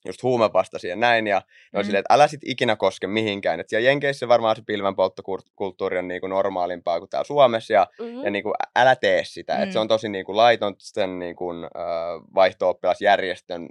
just 0.06 0.24
huumevastaisia 0.24 0.90
ja 0.90 0.96
näin, 0.96 1.28
ja 1.28 1.42
ne 1.74 1.80
on 1.80 1.84
Mm. 1.84 1.86
silleen, 1.86 2.00
että 2.00 2.14
älä 2.14 2.28
sit 2.28 2.40
ikinä 2.46 2.76
koske 2.76 3.08
mihinkään. 3.08 3.60
Et 3.60 3.70
siellä 3.70 3.88
Jenkeissä 3.90 4.28
varmaan 4.28 4.56
se 4.56 4.62
pilvenpolttokulttuuri 4.66 5.98
on 5.98 6.08
niinku 6.08 6.28
normaalimpaa 6.28 7.00
kuin 7.00 7.10
täällä 7.10 7.26
Suomessa, 7.28 7.74
ja, 7.74 7.88
Mm. 8.00 8.24
ja 8.24 8.32
niinku 8.32 8.54
älä 8.76 8.96
tee 8.96 9.24
sitä. 9.26 9.56
Mm. 9.58 9.64
Et 9.64 9.72
se 9.72 9.80
Mm. 9.80 9.82
on 9.82 9.88
tosi 9.88 10.10
niinku 10.10 10.36
laiton 10.36 10.76
sen 10.78 11.20
niinku, 11.20 11.46
vaihto-oppilasjärjestön 12.36 13.68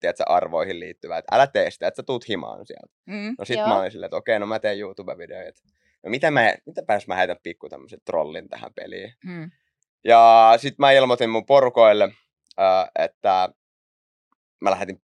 tiedätkö, 0.00 0.24
arvoihin 0.26 0.80
liittyvää, 0.80 1.18
että 1.18 1.36
älä 1.36 1.46
tee 1.46 1.70
sitä, 1.70 1.86
että 1.88 1.96
sä 1.96 2.02
tuut 2.02 2.28
himaan 2.28 2.66
sieltä. 2.66 2.94
Mm. 3.06 3.34
No 3.38 3.44
sit 3.44 3.56
Joo. 3.56 3.68
mä 3.68 3.78
olin 3.80 3.90
silleen, 3.90 4.06
että 4.06 4.16
okei, 4.16 4.38
no 4.38 4.46
mä 4.46 4.58
teen 4.58 4.78
YouTube-videoita. 4.78 5.62
No 6.04 6.10
mitä 6.10 6.30
mä, 6.30 6.54
mitä 6.66 6.82
pääs 6.86 7.06
mä 7.06 7.16
heitän 7.16 7.36
pikku 7.42 7.68
tämmöisen 7.68 7.98
trollin 8.04 8.48
tähän 8.48 8.70
peliin. 8.74 9.12
Mm. 9.24 9.50
Ja 10.04 10.52
sitten 10.56 10.76
mä 10.78 10.92
ilmoitin 10.92 11.30
mun 11.30 11.46
porukoille, 11.46 12.08
että 12.98 13.48
mä 14.60 14.70
lähetin 14.70 15.02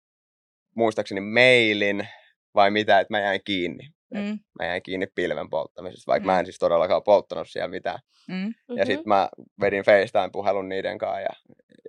muistaakseni 0.76 1.21
mailin 1.21 2.09
vai 2.54 2.71
mitä, 2.71 3.00
että 3.00 3.14
mä 3.14 3.21
jäin 3.21 3.40
kiinni. 3.45 3.88
Mm. 4.14 4.38
Mä 4.59 4.66
jäin 4.66 4.83
kiinni 4.83 5.06
pilven 5.14 5.50
polttamisesta, 5.50 6.11
vaikka 6.12 6.25
Mm. 6.28 6.33
mä 6.33 6.38
en 6.40 6.47
siis 6.47 6.59
todellakaan 6.59 7.02
polttanut 7.02 7.49
siellä 7.50 7.68
mitään. 7.68 7.99
Mm. 8.28 8.47
Ja 8.68 8.75
Mhm. 8.75 8.87
sitten 8.87 9.09
mä 9.09 9.28
vedin 9.61 9.83
FaceTime-puhelun 9.85 10.68
niiden 10.68 10.99
kanssa 10.99 11.21
ja 11.21 11.28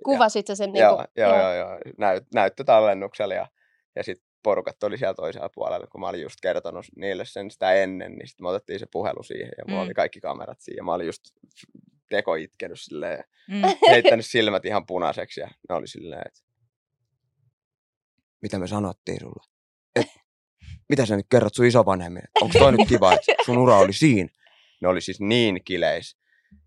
Kuvasit 0.04 0.46
sä 0.46 0.54
sen 0.54 0.70
joo, 0.74 0.96
niinku, 0.96 1.12
joo, 1.16 1.38
joo, 1.38 1.54
joo, 1.54 1.78
näyt, 1.98 2.24
näyttötallennuksella 2.34 3.34
ja, 3.34 3.46
ja 3.96 4.04
sitten 4.04 4.28
porukat 4.42 4.82
oli 4.82 4.98
siellä 4.98 5.14
toisella 5.14 5.48
puolella, 5.54 5.86
kun 5.86 6.00
mä 6.00 6.08
olin 6.08 6.22
just 6.22 6.36
kertonut 6.42 6.84
niille 6.96 7.24
sen 7.24 7.50
sitä 7.50 7.72
ennen, 7.72 8.12
niin 8.12 8.28
sitten 8.28 8.44
me 8.44 8.48
otettiin 8.48 8.78
se 8.78 8.86
puhelu 8.92 9.22
siihen 9.22 9.52
ja 9.58 9.64
mulla 9.68 9.80
Mm. 9.82 9.84
oli 9.86 9.94
kaikki 9.94 10.20
kamerat 10.20 10.60
siinä 10.60 10.76
ja 10.78 10.84
mä 10.84 10.92
olin 10.94 11.06
just 11.06 11.22
teko 12.10 12.34
itkenyt 12.34 12.80
silleen 12.80 13.24
Mm. 13.48 13.62
heittänyt 13.90 14.26
silmät 14.26 14.64
ihan 14.64 14.86
punaiseksi 14.86 15.40
ja 15.40 15.48
ne 15.68 15.74
oli 15.74 15.88
silleen, 15.88 16.22
että 16.26 16.40
mitä 18.42 18.58
me 18.58 18.66
sanottiin 18.66 19.20
sulle? 19.20 19.44
Et, 19.96 20.06
mitä 20.88 21.06
sä 21.06 21.16
nyt 21.16 21.26
kerrot 21.30 21.54
sun 21.54 21.66
isovanhemmille? 21.66 22.28
Onko 22.42 22.58
toi 22.58 22.72
nyt 22.72 22.88
kiva, 22.88 23.12
että 23.12 23.32
sun 23.46 23.58
ura 23.58 23.76
oli 23.78 23.92
siinä? 23.92 24.28
Ne 24.80 24.88
oli 24.88 25.00
siis 25.00 25.20
niin 25.20 25.64
kileis. 25.64 26.16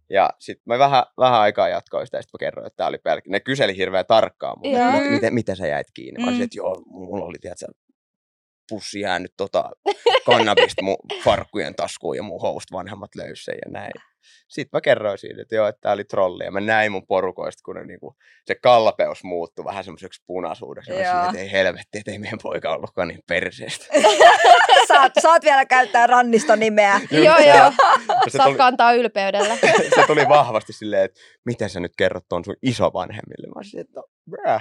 Ja 0.10 0.30
sitten 0.40 0.64
mä 0.66 0.80
vähän, 0.80 1.04
vähän 1.18 1.40
aikaa 1.40 1.70
jatkoin 1.70 2.08
sitä, 2.08 2.18
ja 2.18 2.22
sitten 2.22 2.38
mä 2.42 2.46
kerroin, 2.46 2.68
että 2.68 2.78
tää 2.78 2.88
oli 2.88 2.98
pelkkä. 2.98 3.30
Ne 3.30 3.40
kyseli 3.40 3.78
hirveän 3.78 4.06
tarkkaan 4.06 4.60
multa, 4.60 4.80
Joo. 4.80 4.90
että 4.98 5.10
miten, 5.10 5.34
miten 5.34 5.56
sä 5.56 5.68
jäit 5.68 5.88
kiinni. 5.94 6.20
Mä 6.20 6.24
Mm. 6.26 6.28
olisin, 6.28 6.44
että 6.44 6.58
joo, 6.58 6.82
mulla 6.86 7.26
oli, 7.26 7.38
tiedätkö, 7.42 7.66
pussi 8.72 9.00
jäänyt 9.00 9.34
tota 9.38 9.70
kannabista 10.26 10.82
mun 10.82 10.98
farkkujen 11.24 11.76
taskuun 11.76 12.18
ja 12.18 12.24
mun 12.24 12.42
host 12.42 12.72
vanhemmat 12.72 13.16
löysi 13.16 13.44
sen 13.44 13.58
ja 13.66 13.72
näin. 13.72 13.92
Sitten 14.48 14.78
mä 14.78 14.82
kerroin 14.82 15.18
siitä, 15.18 15.42
että 15.42 15.56
joo, 15.56 15.68
että 15.68 15.82
tää 15.82 15.92
oli 15.92 16.04
trolli 16.04 16.44
ja 16.44 16.52
mä 16.52 16.60
näin 16.60 16.92
mun 16.92 17.08
porukoista, 17.08 17.62
kun 17.66 17.76
ne 17.76 17.86
niinku, 17.86 18.16
se 18.46 18.56
kallapeus 18.56 19.24
muuttui 19.24 19.66
vähän 19.66 19.84
semmoiseksi 19.84 20.24
punaisuudeksi. 20.28 20.92
Ja 20.92 20.98
mä 20.98 21.04
Joo. 21.04 21.26
että 21.26 21.40
ei 21.40 21.52
helvetti, 21.52 21.98
että 21.98 22.12
ei 22.12 22.20
meidän 22.20 22.40
poika 22.44 22.74
ollutkaan 22.74 23.08
niin 23.08 23.20
perseestä. 23.28 23.86
saat, 24.88 25.14
saat 25.22 25.44
vielä 25.44 25.66
käyttää 25.66 26.08
Ranniston 26.08 26.60
nimeä. 26.60 27.02
Joo, 27.12 27.38
Just 27.38 27.48
joo. 27.48 27.72
se. 27.72 28.30
Se 28.30 28.38
Saat 28.38 28.48
tuli, 28.48 28.58
kantaa 28.58 28.94
ylpeydellä. 28.94 29.56
se 29.96 30.08
tuli 30.08 30.30
vahvasti 30.30 30.74
silleen, 30.74 31.06
että 31.06 31.20
miten 31.46 31.70
sä 31.70 31.80
nyt 31.80 31.94
kerrot 31.98 32.26
ton 32.30 32.46
sun 32.46 32.56
isovanhemmille. 32.62 33.48
Mä 33.48 33.54
olisin, 33.56 33.80
että 33.80 34.00
no, 34.00 34.04
no, 34.28 34.60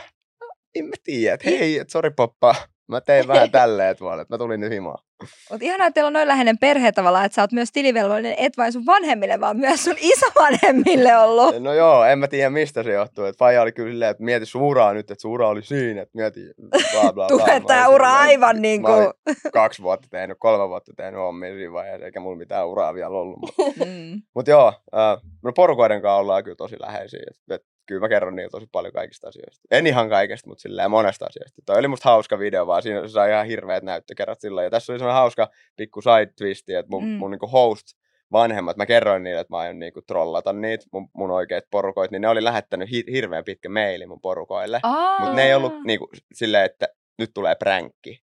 en 0.74 0.84
mä 0.84 0.94
tiedä, 1.04 1.34
että 1.34 1.50
hei, 1.50 1.78
että 1.78 1.92
sori 1.92 2.10
poppa, 2.10 2.54
mä 2.90 3.00
tein 3.00 3.28
vähän 3.28 3.50
tälleen 3.60 3.90
että 3.90 4.34
mä 4.34 4.38
tulin 4.38 4.60
nyt 4.60 4.72
himaan. 4.72 5.04
Mutta 5.50 5.64
ihanaa, 5.64 5.86
että 5.86 5.94
teillä 5.94 6.06
on 6.06 6.12
noin 6.12 6.28
läheinen 6.28 6.58
perhe 6.58 6.92
tavallaan, 6.92 7.24
että 7.24 7.36
sä 7.36 7.42
oot 7.42 7.52
myös 7.52 7.72
tilivelvollinen, 7.72 8.34
et 8.38 8.56
vain 8.56 8.72
sun 8.72 8.86
vanhemmille, 8.86 9.40
vaan 9.40 9.56
myös 9.56 9.84
sun 9.84 9.94
isovanhemmille 10.00 11.16
ollut. 11.16 11.62
No 11.62 11.72
joo, 11.74 12.04
en 12.04 12.18
mä 12.18 12.28
tiedä 12.28 12.50
mistä 12.50 12.82
se 12.82 12.92
johtuu. 12.92 13.24
Että 13.24 13.38
Faija 13.38 13.62
oli 13.62 13.72
kyllä 13.72 13.90
silleen, 13.90 14.10
että 14.10 14.24
mieti 14.24 14.46
sun 14.46 14.62
uraa 14.62 14.92
nyt, 14.92 15.10
että 15.10 15.22
sun 15.22 15.30
ura 15.30 15.48
oli 15.48 15.62
siinä, 15.62 16.02
että 16.02 16.18
mieti 16.18 16.40
bla 16.70 17.12
bla 17.12 17.26
bla. 17.26 17.44
Olin 17.44 17.94
ura 17.94 18.12
aivan 18.16 18.62
niin 18.62 18.82
mä 18.82 18.88
olin 18.88 19.10
kuin... 19.24 19.36
kaksi 19.52 19.82
vuotta 19.82 20.08
tehnyt, 20.10 20.36
kolme 20.40 20.68
vuotta 20.68 20.92
tehnyt 20.96 21.20
hommia 21.20 21.54
siinä 21.54 21.72
vaiheessa, 21.72 22.06
eikä 22.06 22.20
mulla 22.20 22.38
mitään 22.38 22.68
uraa 22.68 22.94
vielä 22.94 23.08
ollut. 23.08 23.38
Mutta 23.40 23.84
Mm. 23.90 24.22
mut 24.34 24.48
joo, 24.48 24.72
äh, 24.94 25.22
no 25.42 25.52
porukoiden 25.52 26.02
kanssa 26.02 26.16
ollaan 26.16 26.44
kyllä 26.44 26.56
tosi 26.56 26.76
läheisiä. 26.80 27.20
Et, 27.30 27.54
et, 27.54 27.66
kyllä 27.90 28.00
mä 28.00 28.08
kerron 28.08 28.36
niille 28.36 28.50
tosi 28.50 28.66
paljon 28.72 28.92
kaikista 28.92 29.28
asioista. 29.28 29.62
En 29.70 29.86
ihan 29.86 30.08
kaikesta, 30.08 30.48
mutta 30.48 30.62
silleen 30.62 30.90
monesta 30.90 31.26
asiasta. 31.26 31.62
Toi 31.66 31.78
oli 31.78 31.88
musta 31.88 32.08
hauska 32.10 32.38
video, 32.38 32.66
vaan 32.66 32.82
siinä 32.82 33.00
se 33.02 33.08
sai 33.08 33.30
ihan 33.30 33.46
hirveät 33.46 33.82
näyttökerrat 33.82 34.40
silloin. 34.40 34.64
Ja 34.64 34.70
tässä 34.70 34.92
oli 34.92 34.98
semmoinen 34.98 35.20
hauska 35.20 35.50
pikku 35.76 36.00
side 36.02 36.32
twisti, 36.38 36.74
että 36.74 36.90
mun, 36.90 37.04
Mm. 37.04 37.10
mun 37.10 37.30
niinku 37.30 37.46
host 37.46 37.86
vanhemmat, 38.32 38.76
mä 38.76 38.86
kerroin 38.86 39.22
niille, 39.22 39.40
että 39.40 39.52
mä 39.54 39.58
aion 39.58 39.78
niinku 39.78 40.02
trollata 40.02 40.52
niitä, 40.52 40.86
mun, 40.92 41.08
mun 41.12 41.30
oikeat 41.30 41.64
porukoit, 41.70 42.10
niin 42.10 42.22
ne 42.22 42.28
oli 42.28 42.44
lähettänyt 42.44 42.90
hi- 42.90 43.04
hirveän 43.12 43.44
pitkä 43.44 43.68
maili 43.68 44.06
mun 44.06 44.20
porukoille. 44.20 44.80
Mutta 45.20 45.34
ne 45.36 45.42
ei 45.46 45.54
ollut 45.54 45.72
niinku 45.84 46.08
silleen, 46.34 46.64
että 46.64 46.88
nyt 47.18 47.30
tulee 47.34 47.54
pränkki. 47.54 48.22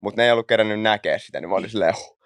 Mutta 0.00 0.20
ne 0.20 0.24
ei 0.26 0.32
ollut 0.32 0.46
kerännyt 0.46 0.80
näkeä 0.80 1.18
sitä, 1.18 1.40
niin 1.40 1.48
mä 1.48 1.54
olin 1.56 1.70
silleen, 1.74 1.94
huh, 1.94 2.18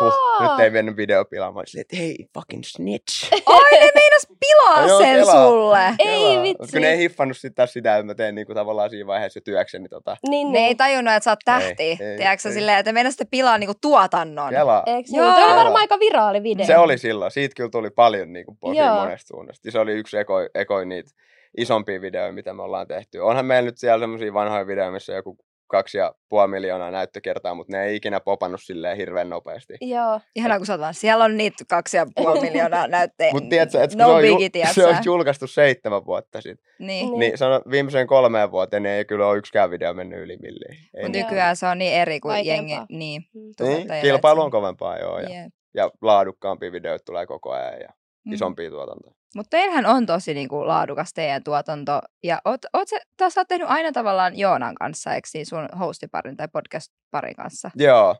huh, 0.00 0.14
nyt 0.50 0.60
ei 0.60 0.70
mennyt 0.70 0.96
video 0.96 1.24
pilaamaan. 1.24 1.66
Silleen, 1.66 1.80
että 1.82 1.96
hei, 1.96 2.16
fucking 2.34 2.62
snitch. 2.64 3.32
Oi, 3.46 3.62
ne 3.72 3.78
meinas 3.94 4.26
pilaa 4.40 4.80
No 4.80 4.88
joo, 4.88 4.98
sen 5.00 5.14
kelaa. 5.16 5.48
sulle. 5.48 5.84
Ei 5.98 6.20
Kelaa. 6.20 6.42
vitsi. 6.42 6.62
Mut 6.62 6.70
kun 6.70 6.80
ne 6.80 6.88
ei 6.90 6.98
hiffannut 6.98 7.36
sit 7.36 7.54
taas 7.54 7.72
sitä, 7.72 7.96
että 7.96 8.06
mä 8.06 8.14
teen 8.14 8.34
niinku 8.34 8.54
tavallaan 8.54 8.90
siinä 8.90 9.06
vaiheessa 9.06 9.40
työkseni 9.40 9.88
tota. 9.88 10.16
Niin, 10.28 10.52
Ne 10.52 10.58
ei 10.58 10.64
niin. 10.64 10.76
tajunnut, 10.76 11.14
että 11.14 11.24
sä 11.24 11.30
oot 11.30 11.38
tähti. 11.44 11.82
Ei, 11.82 11.88
ei, 12.00 12.16
Tiedätkö 12.16 12.48
ei. 12.48 12.54
silleen, 12.54 12.78
että 12.78 12.92
meinas 12.92 13.12
sitten 13.12 13.26
pilaa 13.30 13.58
niinku 13.58 13.74
tuotannon. 13.80 14.50
Kelaa. 14.50 14.82
Eikö 14.86 15.08
niin? 15.10 15.18
Joo. 15.18 15.34
Toi 15.34 15.44
oli 15.44 15.56
varmaan 15.56 15.80
aika 15.80 15.98
viraali 16.00 16.42
video. 16.42 16.66
Se 16.66 16.76
oli 16.78 16.98
silloin. 16.98 17.30
Siitä 17.30 17.54
kyllä 17.56 17.70
tuli 17.70 17.90
paljon 17.90 18.32
niinku 18.32 18.56
Joo. 18.74 18.94
monesta 18.94 19.28
suunnasta. 19.28 19.70
Se 19.70 19.78
oli 19.78 19.92
yksi 19.92 20.16
ekoi, 20.18 20.48
ekoi 20.54 20.86
niitä 20.86 21.10
isompia 21.56 22.00
videoita, 22.00 22.32
mitä 22.32 22.52
me 22.52 22.62
ollaan 22.62 22.86
tehty. 22.86 23.18
Onhan 23.18 23.46
meillä 23.46 23.66
nyt 23.66 23.78
siellä 23.78 24.02
semmoisia 24.02 24.34
vanhoja 24.34 24.66
videoita, 24.66 24.92
missä 24.92 25.12
joku 25.12 25.38
kaksi 25.66 25.98
ja 25.98 26.14
puoli 26.28 26.48
miljoonaa 26.48 26.90
näyttökertaa, 26.90 27.54
mutta 27.54 27.76
ne 27.76 27.84
ei 27.84 27.96
ikinä 27.96 28.20
popannut 28.20 28.60
silleen 28.62 28.96
hirveän 28.96 29.30
nopeasti. 29.30 29.74
Joo. 29.80 30.20
Ihanaa, 30.36 30.58
kun 30.58 30.66
sä 30.66 30.72
oot 30.72 30.80
vaan, 30.80 30.94
siellä 30.94 31.24
on 31.24 31.36
niitä 31.36 31.64
kaksi 31.68 31.96
ja 31.96 32.06
puoli 32.16 32.40
miljoonaa 32.50 32.86
näyttejä. 32.86 33.32
Mutta 33.32 33.48
tiedätkö, 33.48 33.82
että 33.82 33.96
no 33.98 34.06
se, 34.06 34.12
on 34.12 34.22
biggie, 34.22 34.62
ju- 34.66 34.74
se 34.74 34.86
on 34.86 34.96
julkaistu 35.04 35.46
seitsemän 35.46 36.06
vuotta 36.06 36.40
sitten. 36.40 36.72
Niin. 36.78 37.08
Niin. 37.08 37.18
Niin, 37.18 37.38
sano, 37.38 37.60
viimeiseen 37.70 38.06
kolmeen 38.06 38.50
vuoteen 38.50 38.82
niin 38.82 38.92
ei 38.92 39.04
kyllä 39.04 39.26
ole 39.28 39.38
yksikään 39.38 39.70
video 39.70 39.94
mennyt 39.94 40.20
yli 40.20 40.36
milliin. 40.36 40.78
Mutta 41.02 41.18
Joo. 41.18 41.24
nykyään 41.26 41.56
se 41.56 41.66
on 41.66 41.78
niin 41.78 41.94
eri 41.94 42.20
kuin 42.20 42.32
Vaikeampaa. 42.32 42.76
jengi. 42.76 42.86
Niin. 42.98 43.22
Mm. 43.34 43.66
niin, 43.66 43.86
kilpailu 44.02 44.40
on 44.40 44.50
kovempaa 44.50 44.98
joo. 44.98 45.18
Ja, 45.18 45.28
Jep. 45.28 45.52
ja 45.74 45.90
laadukkaampia 46.02 46.72
videoita 46.72 47.04
tulee 47.04 47.26
koko 47.26 47.50
ajan 47.52 47.80
ja 47.80 47.88
Mm. 48.26 48.32
isompia 48.32 48.70
tuotantoja. 48.70 49.14
Mutta 49.36 49.50
teillähän 49.50 49.86
on 49.86 50.06
tosi 50.06 50.34
niinku 50.34 50.66
laadukas 50.66 51.12
teidän 51.14 51.44
tuotanto. 51.44 52.00
Ja 52.22 52.38
oot, 52.44 52.60
oot 52.72 52.88
se, 52.88 53.00
taas 53.16 53.38
oot 53.38 53.48
tehnyt 53.48 53.68
aina 53.70 53.92
tavallaan 53.92 54.38
Joonan 54.38 54.74
kanssa, 54.74 55.14
eikö 55.14 55.28
niin 55.34 55.46
sun 55.46 55.68
hostiparin 55.78 56.36
tai 56.36 56.46
podcast-parin 56.48 57.34
kanssa? 57.34 57.70
Joo. 57.76 58.16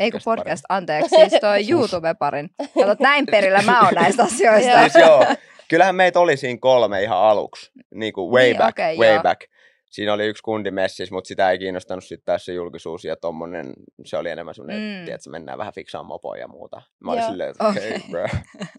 Ei 0.00 0.10
kun 0.10 0.20
pari. 0.24 0.36
podcast, 0.38 0.64
anteeksi, 0.68 1.16
siis 1.16 1.40
toi 1.40 1.60
YouTube-parin. 1.70 2.48
Kato, 2.74 2.96
näin 3.02 3.26
perillä 3.26 3.62
mä 3.62 3.80
oon 3.80 3.94
näistä 3.94 4.22
asioista. 4.32 4.80
Siis 4.80 4.94
joo, 4.94 5.24
kyllähän 5.68 5.94
meitä 5.94 6.20
oli 6.20 6.36
siinä 6.36 6.58
kolme 6.60 7.02
ihan 7.02 7.18
aluksi, 7.18 7.70
niin 7.94 8.12
kuin 8.12 8.30
way 8.32 8.44
Niin, 8.44 8.56
back, 8.56 8.68
okei, 8.78 8.96
way 8.98 9.12
joo. 9.14 9.22
back. 9.22 9.40
Siinä 9.90 10.12
oli 10.12 10.26
yksi 10.26 10.42
kundi 10.42 10.70
messissä, 10.70 11.14
mutta 11.14 11.28
sitä 11.28 11.50
ei 11.50 11.58
kiinnostanut 11.58 12.04
sitten 12.04 12.24
taas 12.24 12.44
se 12.44 12.52
julkisuus 12.52 13.04
ja 13.04 13.16
tommonen, 13.16 13.72
se 14.04 14.16
oli 14.16 14.30
enemmän 14.30 14.54
semmoinen, 14.54 14.98
Mm. 15.00 15.04
tiedätkö, 15.04 15.30
mennään 15.30 15.58
vähän 15.58 15.72
fiksaan 15.74 16.06
mopoja 16.06 16.40
ja 16.40 16.48
muuta. 16.48 16.82
Mä 17.00 17.10
olin 17.12 17.20
Joo. 17.20 17.30
silleen, 17.30 17.50
että 17.50 17.68
Okei. 17.68 17.88
okay, 17.96 18.00
bro, 18.10 18.24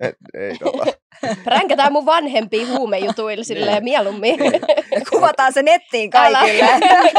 et, 0.01 0.15
ei 0.33 0.57
tota. 0.57 0.85
Pränkätään 1.43 1.93
mun 1.93 2.05
vanhempia 2.05 2.65
huumejutuilla 2.67 3.43
silleen 3.43 3.73
Niin. 3.73 3.83
mieluummin. 3.83 4.37
Kuvataan 5.09 5.53
se 5.53 5.63
nettiin 5.63 6.09
kaikille. 6.09 6.69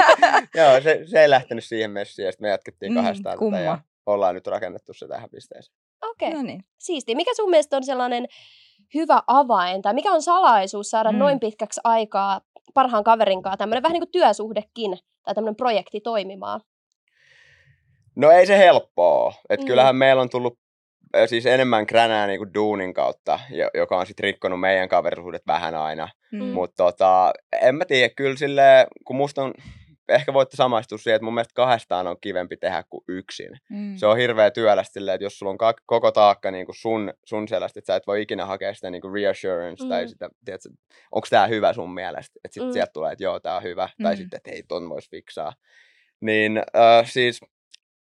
Joo, 0.62 0.80
se, 0.80 1.00
se 1.06 1.22
ei 1.22 1.30
lähtenyt 1.30 1.64
siihen 1.64 1.90
messiin 1.90 2.26
ja 2.26 2.32
sitten 2.32 2.44
me 2.46 2.50
jatkettiin 2.50 2.92
Mm, 2.92 2.96
kahdestaan 2.96 3.38
kumma. 3.38 3.56
tätä 3.56 3.68
ja 3.68 3.78
ollaan 4.06 4.34
nyt 4.34 4.46
rakennettu 4.46 4.92
se 4.94 5.08
tähän 5.08 5.30
pisteeseen. 5.30 5.76
Okei, 6.10 6.28
okay. 6.28 6.40
no 6.40 6.46
niin. 6.46 6.64
siistiä. 6.78 7.14
Mikä 7.16 7.30
sun 7.36 7.50
mielestä 7.50 7.76
on 7.76 7.84
sellainen 7.84 8.26
hyvä 8.94 9.22
avain, 9.26 9.82
tai 9.82 9.94
mikä 9.94 10.12
on 10.12 10.22
salaisuus 10.22 10.90
saada 10.90 11.10
Mm. 11.12 11.16
mm. 11.16 11.18
noin 11.18 11.40
pitkäksi 11.40 11.80
aikaa 11.84 12.40
parhaan 12.74 13.04
kaverin 13.04 13.42
kanssa 13.42 13.56
tämmöinen 13.56 13.82
vähän 13.82 13.92
niin 13.92 14.00
kuin 14.02 14.12
työsuhdekin, 14.12 14.98
tai 15.24 15.34
tämmöinen 15.34 15.56
projekti 15.56 16.00
toimimaan? 16.00 16.60
No 18.16 18.30
ei 18.30 18.46
se 18.46 18.58
helppoa. 18.58 19.34
Et 19.50 19.60
Mm. 19.60 19.66
kyllähän 19.66 19.96
meillä 19.96 20.22
on 20.22 20.30
tullut 20.30 20.58
siis 21.26 21.46
enemmän 21.46 21.86
kränää 21.86 22.26
niinku 22.26 22.54
duunin 22.54 22.94
kautta, 22.94 23.40
jo- 23.50 23.70
joka 23.74 23.98
on 23.98 24.06
sitten 24.06 24.24
rikkonut 24.24 24.60
meidän 24.60 24.88
kaverisuudet 24.88 25.42
vähän 25.46 25.74
aina. 25.74 26.08
Mm. 26.32 26.44
Mutta 26.44 26.84
tota, 26.84 27.32
en 27.62 27.74
mä 27.74 27.84
tiedä, 27.84 28.14
kyllä 28.16 28.36
sille, 28.36 28.86
kun 29.04 29.16
musta 29.16 29.42
on, 29.42 29.54
ehkä 30.08 30.32
voitte 30.32 30.56
samaistua 30.56 30.98
siihen, 30.98 31.16
että 31.16 31.24
mun 31.24 31.34
mielestä 31.34 31.54
kahdestaan 31.54 32.06
on 32.06 32.16
kivempi 32.20 32.56
tehdä 32.56 32.84
kuin 32.90 33.04
yksin. 33.08 33.50
Mm. 33.70 33.96
Se 33.96 34.06
on 34.06 34.16
hirveä 34.16 34.50
työlästä 34.50 34.92
silleen, 34.92 35.14
että 35.14 35.24
jos 35.24 35.38
sulla 35.38 35.50
on 35.52 35.58
ka- 35.58 35.74
koko 35.86 36.12
taakka 36.12 36.50
niin 36.50 36.66
kuin 36.66 36.76
sun, 36.76 37.12
sun 37.24 37.48
selästä, 37.48 37.78
että 37.80 37.92
sä 37.92 37.96
et 37.96 38.06
voi 38.06 38.22
ikinä 38.22 38.46
hakea 38.46 38.74
sitä 38.74 38.90
niin 38.90 39.02
kuin 39.02 39.14
reassurance 39.14 39.84
mm. 39.84 39.88
tai 39.88 40.02
Mm. 40.04 40.08
sitä, 40.08 40.28
tiedätkö, 40.44 40.68
onko 41.12 41.26
tämä 41.30 41.46
hyvä 41.46 41.72
sun 41.72 41.94
mielestä. 41.94 42.40
Että 42.44 42.54
sitten 42.54 42.62
Mm. 42.62 42.68
mm. 42.68 42.72
sieltä 42.72 42.92
tulee, 42.92 43.12
että 43.12 43.24
joo, 43.24 43.40
tämä 43.40 43.56
on 43.56 43.62
hyvä. 43.62 43.88
Mm. 43.98 44.02
Tai 44.02 44.14
Mm. 44.14 44.18
sitten, 44.18 44.36
että 44.36 44.50
hei, 44.50 44.62
ton 44.68 44.88
vois 44.88 45.10
fiksaa. 45.10 45.52
Niin 46.20 46.58
äh, 46.58 47.10
siis 47.10 47.40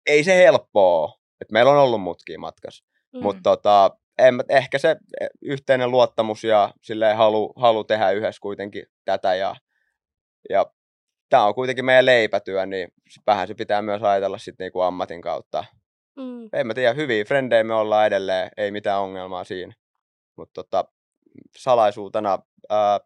ei 0.07 0.23
se 0.23 0.35
helppoa. 0.37 1.13
että 1.41 1.53
meillä 1.53 1.71
on 1.71 1.77
ollut 1.77 2.01
mutkia 2.01 2.39
matkassa. 2.39 2.85
Mm. 3.15 3.21
Mutta 3.23 3.41
tota, 3.43 3.97
en, 4.17 4.35
ehkä 4.49 4.77
se 4.77 4.95
eh, 5.21 5.29
yhteinen 5.41 5.91
luottamus 5.91 6.43
ja 6.43 6.73
silleen 6.81 7.17
halu, 7.17 7.53
halu 7.55 7.83
tehdä 7.83 8.11
yhdessä 8.11 8.41
kuitenkin 8.41 8.85
tätä. 9.05 9.35
Ja, 9.35 9.55
ja 10.49 10.65
tämä 11.29 11.45
on 11.45 11.55
kuitenkin 11.55 11.85
meidän 11.85 12.05
leipätyö, 12.05 12.65
niin 12.65 12.87
vähän 13.27 13.47
se 13.47 13.53
pitää 13.53 13.81
myös 13.81 14.03
ajatella 14.03 14.37
sitten 14.37 14.65
niinku 14.65 14.81
ammatin 14.81 15.21
kautta. 15.21 15.65
Mm. 16.17 16.49
En 16.53 16.67
mä 16.67 16.73
tiedä, 16.73 16.93
hyviä 16.93 17.25
frendejä 17.25 17.63
me 17.63 17.73
ollaan 17.73 18.07
edelleen, 18.07 18.49
ei 18.57 18.71
mitään 18.71 19.01
ongelmaa 19.01 19.43
siinä. 19.43 19.73
Mutta 20.37 20.53
tota, 20.63 20.85
salaisuutena 21.57 22.39
ää, 22.69 22.99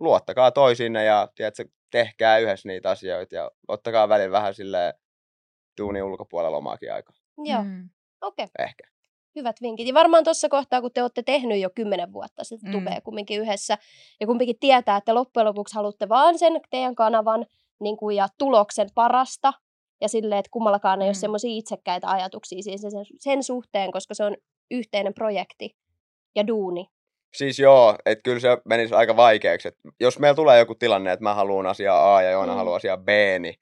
luottakaa 0.00 0.50
toisiinne 0.50 1.04
ja 1.04 1.28
tiedätkö, 1.34 1.64
tehkää 1.90 2.38
yhdessä 2.38 2.68
niitä 2.68 2.90
asioita 2.90 3.34
ja 3.34 3.50
ottakaa 3.68 4.08
välillä 4.08 4.32
vähän 4.32 4.54
silleen 4.54 4.94
duunin 5.80 6.02
ulkopuolella 6.02 6.56
omaakin 6.56 6.92
aikaa. 6.92 7.16
Joo, 7.44 7.62
Mm. 7.62 7.88
okei. 8.20 8.44
Okay. 8.44 8.66
Ehkä. 8.66 8.97
Hyvät 9.38 9.56
vinkit. 9.62 9.88
Ja 9.88 9.94
varmaan 9.94 10.24
tuossa 10.24 10.48
kohtaa, 10.48 10.80
kun 10.80 10.90
te 10.94 11.02
olette 11.02 11.22
tehnyt 11.22 11.60
jo 11.60 11.70
kymmenen 11.74 12.12
vuotta 12.12 12.44
sitten 12.44 12.70
Mm. 12.72 12.78
tubea 12.78 13.00
kumminkin 13.00 13.40
yhdessä, 13.40 13.78
ja 14.20 14.26
kumminkin 14.26 14.58
tietää, 14.60 14.96
että 14.96 15.14
loppujen 15.14 15.46
lopuksi 15.46 15.74
haluatte 15.74 16.08
vaan 16.08 16.38
sen 16.38 16.60
teidän 16.70 16.94
kanavan 16.94 17.46
niin 17.80 17.96
kuin, 17.96 18.16
ja 18.16 18.28
tuloksen 18.38 18.88
parasta, 18.94 19.52
ja 20.00 20.08
silleen, 20.08 20.38
että 20.38 20.50
kummallakaan 20.52 21.02
ei 21.02 21.06
ole 21.06 21.12
Mm. 21.12 21.20
semmoisia 21.20 21.50
itsekkäitä 21.58 22.10
ajatuksia 22.10 22.62
siis 22.62 22.80
sen, 22.80 22.90
sen 23.18 23.42
suhteen, 23.42 23.92
koska 23.92 24.14
se 24.14 24.24
on 24.24 24.36
yhteinen 24.70 25.14
projekti 25.14 25.76
ja 26.36 26.46
duuni. 26.46 26.86
Siis 27.36 27.58
joo, 27.58 27.94
että 28.06 28.22
kyllä 28.22 28.40
se 28.40 28.48
menisi 28.64 28.94
aika 28.94 29.16
vaikeaksi. 29.16 29.68
Et 29.68 29.74
jos 30.00 30.18
meillä 30.18 30.34
tulee 30.36 30.58
joku 30.58 30.74
tilanne, 30.74 31.12
että 31.12 31.22
mä 31.22 31.34
haluan 31.34 31.66
asiaa 31.66 32.16
A 32.16 32.22
ja 32.22 32.30
Joona 32.30 32.52
Mm. 32.52 32.56
haluaa 32.58 32.76
asiaa 32.76 32.96
B, 32.96 33.08
niin 33.40 33.54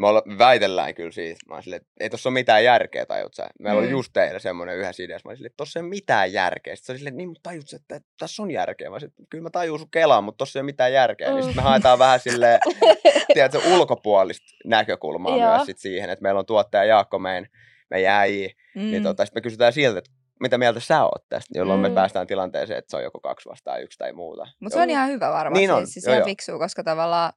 me 0.00 0.06
olla, 0.06 0.22
väitellään 0.38 0.94
kyllä 0.94 1.10
siitä. 1.10 1.40
Mä 1.48 1.58
että 1.76 1.88
ei 2.00 2.10
tossa 2.10 2.28
ole 2.28 2.34
mitään 2.34 2.64
järkeä, 2.64 3.06
tajut 3.06 3.34
sä. 3.34 3.46
Meillä 3.58 3.80
Mm. 3.80 3.86
on 3.86 3.90
just 3.90 4.12
teillä 4.12 4.38
semmoinen 4.38 4.76
yhdessä 4.76 5.02
ideassa. 5.02 5.26
Mä 5.26 5.30
oon 5.30 5.36
silleen, 5.36 5.50
että 5.50 5.56
tossa 5.56 5.78
ei 5.78 5.82
ole 5.82 5.88
mitään 5.88 6.32
järkeä. 6.32 6.76
Sitten 6.76 6.96
silleen, 6.98 7.16
niin 7.16 7.28
mutta 7.28 7.50
tajut 7.50 7.68
sä, 7.68 7.76
että 7.76 8.00
tässä 8.18 8.42
on 8.42 8.50
järkeä. 8.50 8.90
Mä 8.90 8.96
että 8.96 9.22
kyllä 9.30 9.42
mä 9.42 9.50
tajun 9.50 9.78
sun 9.78 9.90
kelaan, 9.90 10.24
mutta 10.24 10.38
tossa 10.38 10.58
ei 10.58 10.60
ole 10.60 10.66
mitään 10.66 10.92
järkeä. 10.92 11.28
Mm. 11.28 11.34
Niin 11.34 11.44
Mm. 11.44 11.48
sitten 11.48 11.64
me 11.64 11.68
haetaan 11.68 11.98
vähän 11.98 12.20
silleen, 12.20 12.60
tiedätkö, 13.34 13.60
ulkopuolista 13.74 14.46
näkökulmaa 14.64 15.36
Joo. 15.36 15.54
myös 15.54 15.66
sit 15.66 15.78
siihen, 15.78 16.10
että 16.10 16.22
meillä 16.22 16.38
on 16.40 16.46
tuottaja 16.46 16.84
Jaakko 16.84 17.18
meidän, 17.18 17.46
meidän 17.90 18.14
äijä, 18.14 18.50
Mm. 18.74 18.80
niin 18.82 19.02
tota, 19.02 19.24
sitten 19.24 19.40
me 19.40 19.42
kysytään 19.42 19.72
siltä, 19.72 19.98
että 19.98 20.10
mitä 20.40 20.58
mieltä 20.58 20.80
sä 20.80 21.02
oot 21.04 21.28
tästä, 21.28 21.58
jolloin 21.58 21.80
mm. 21.80 21.82
me 21.82 21.88
Mm. 21.88 21.94
päästään 21.94 22.26
tilanteeseen, 22.26 22.78
että 22.78 22.90
se 22.90 22.96
on 22.96 23.02
joko 23.02 23.20
kaksi 23.20 23.48
vastaan 23.48 23.82
yksi 23.82 23.98
tai 23.98 24.12
muuta. 24.12 24.46
Mutta 24.60 24.76
se 24.76 24.82
on 24.82 24.90
ihan 24.90 25.08
hyvä 25.08 25.30
varmasti. 25.30 25.60
Niin 25.60 25.70
on, 25.70 25.86
Siis 25.86 26.04
joo, 26.06 26.12
ihan 26.12 26.20
joo. 26.20 26.24
fiksua, 26.26 26.58
koska 26.58 26.84
tavallaan 26.84 27.32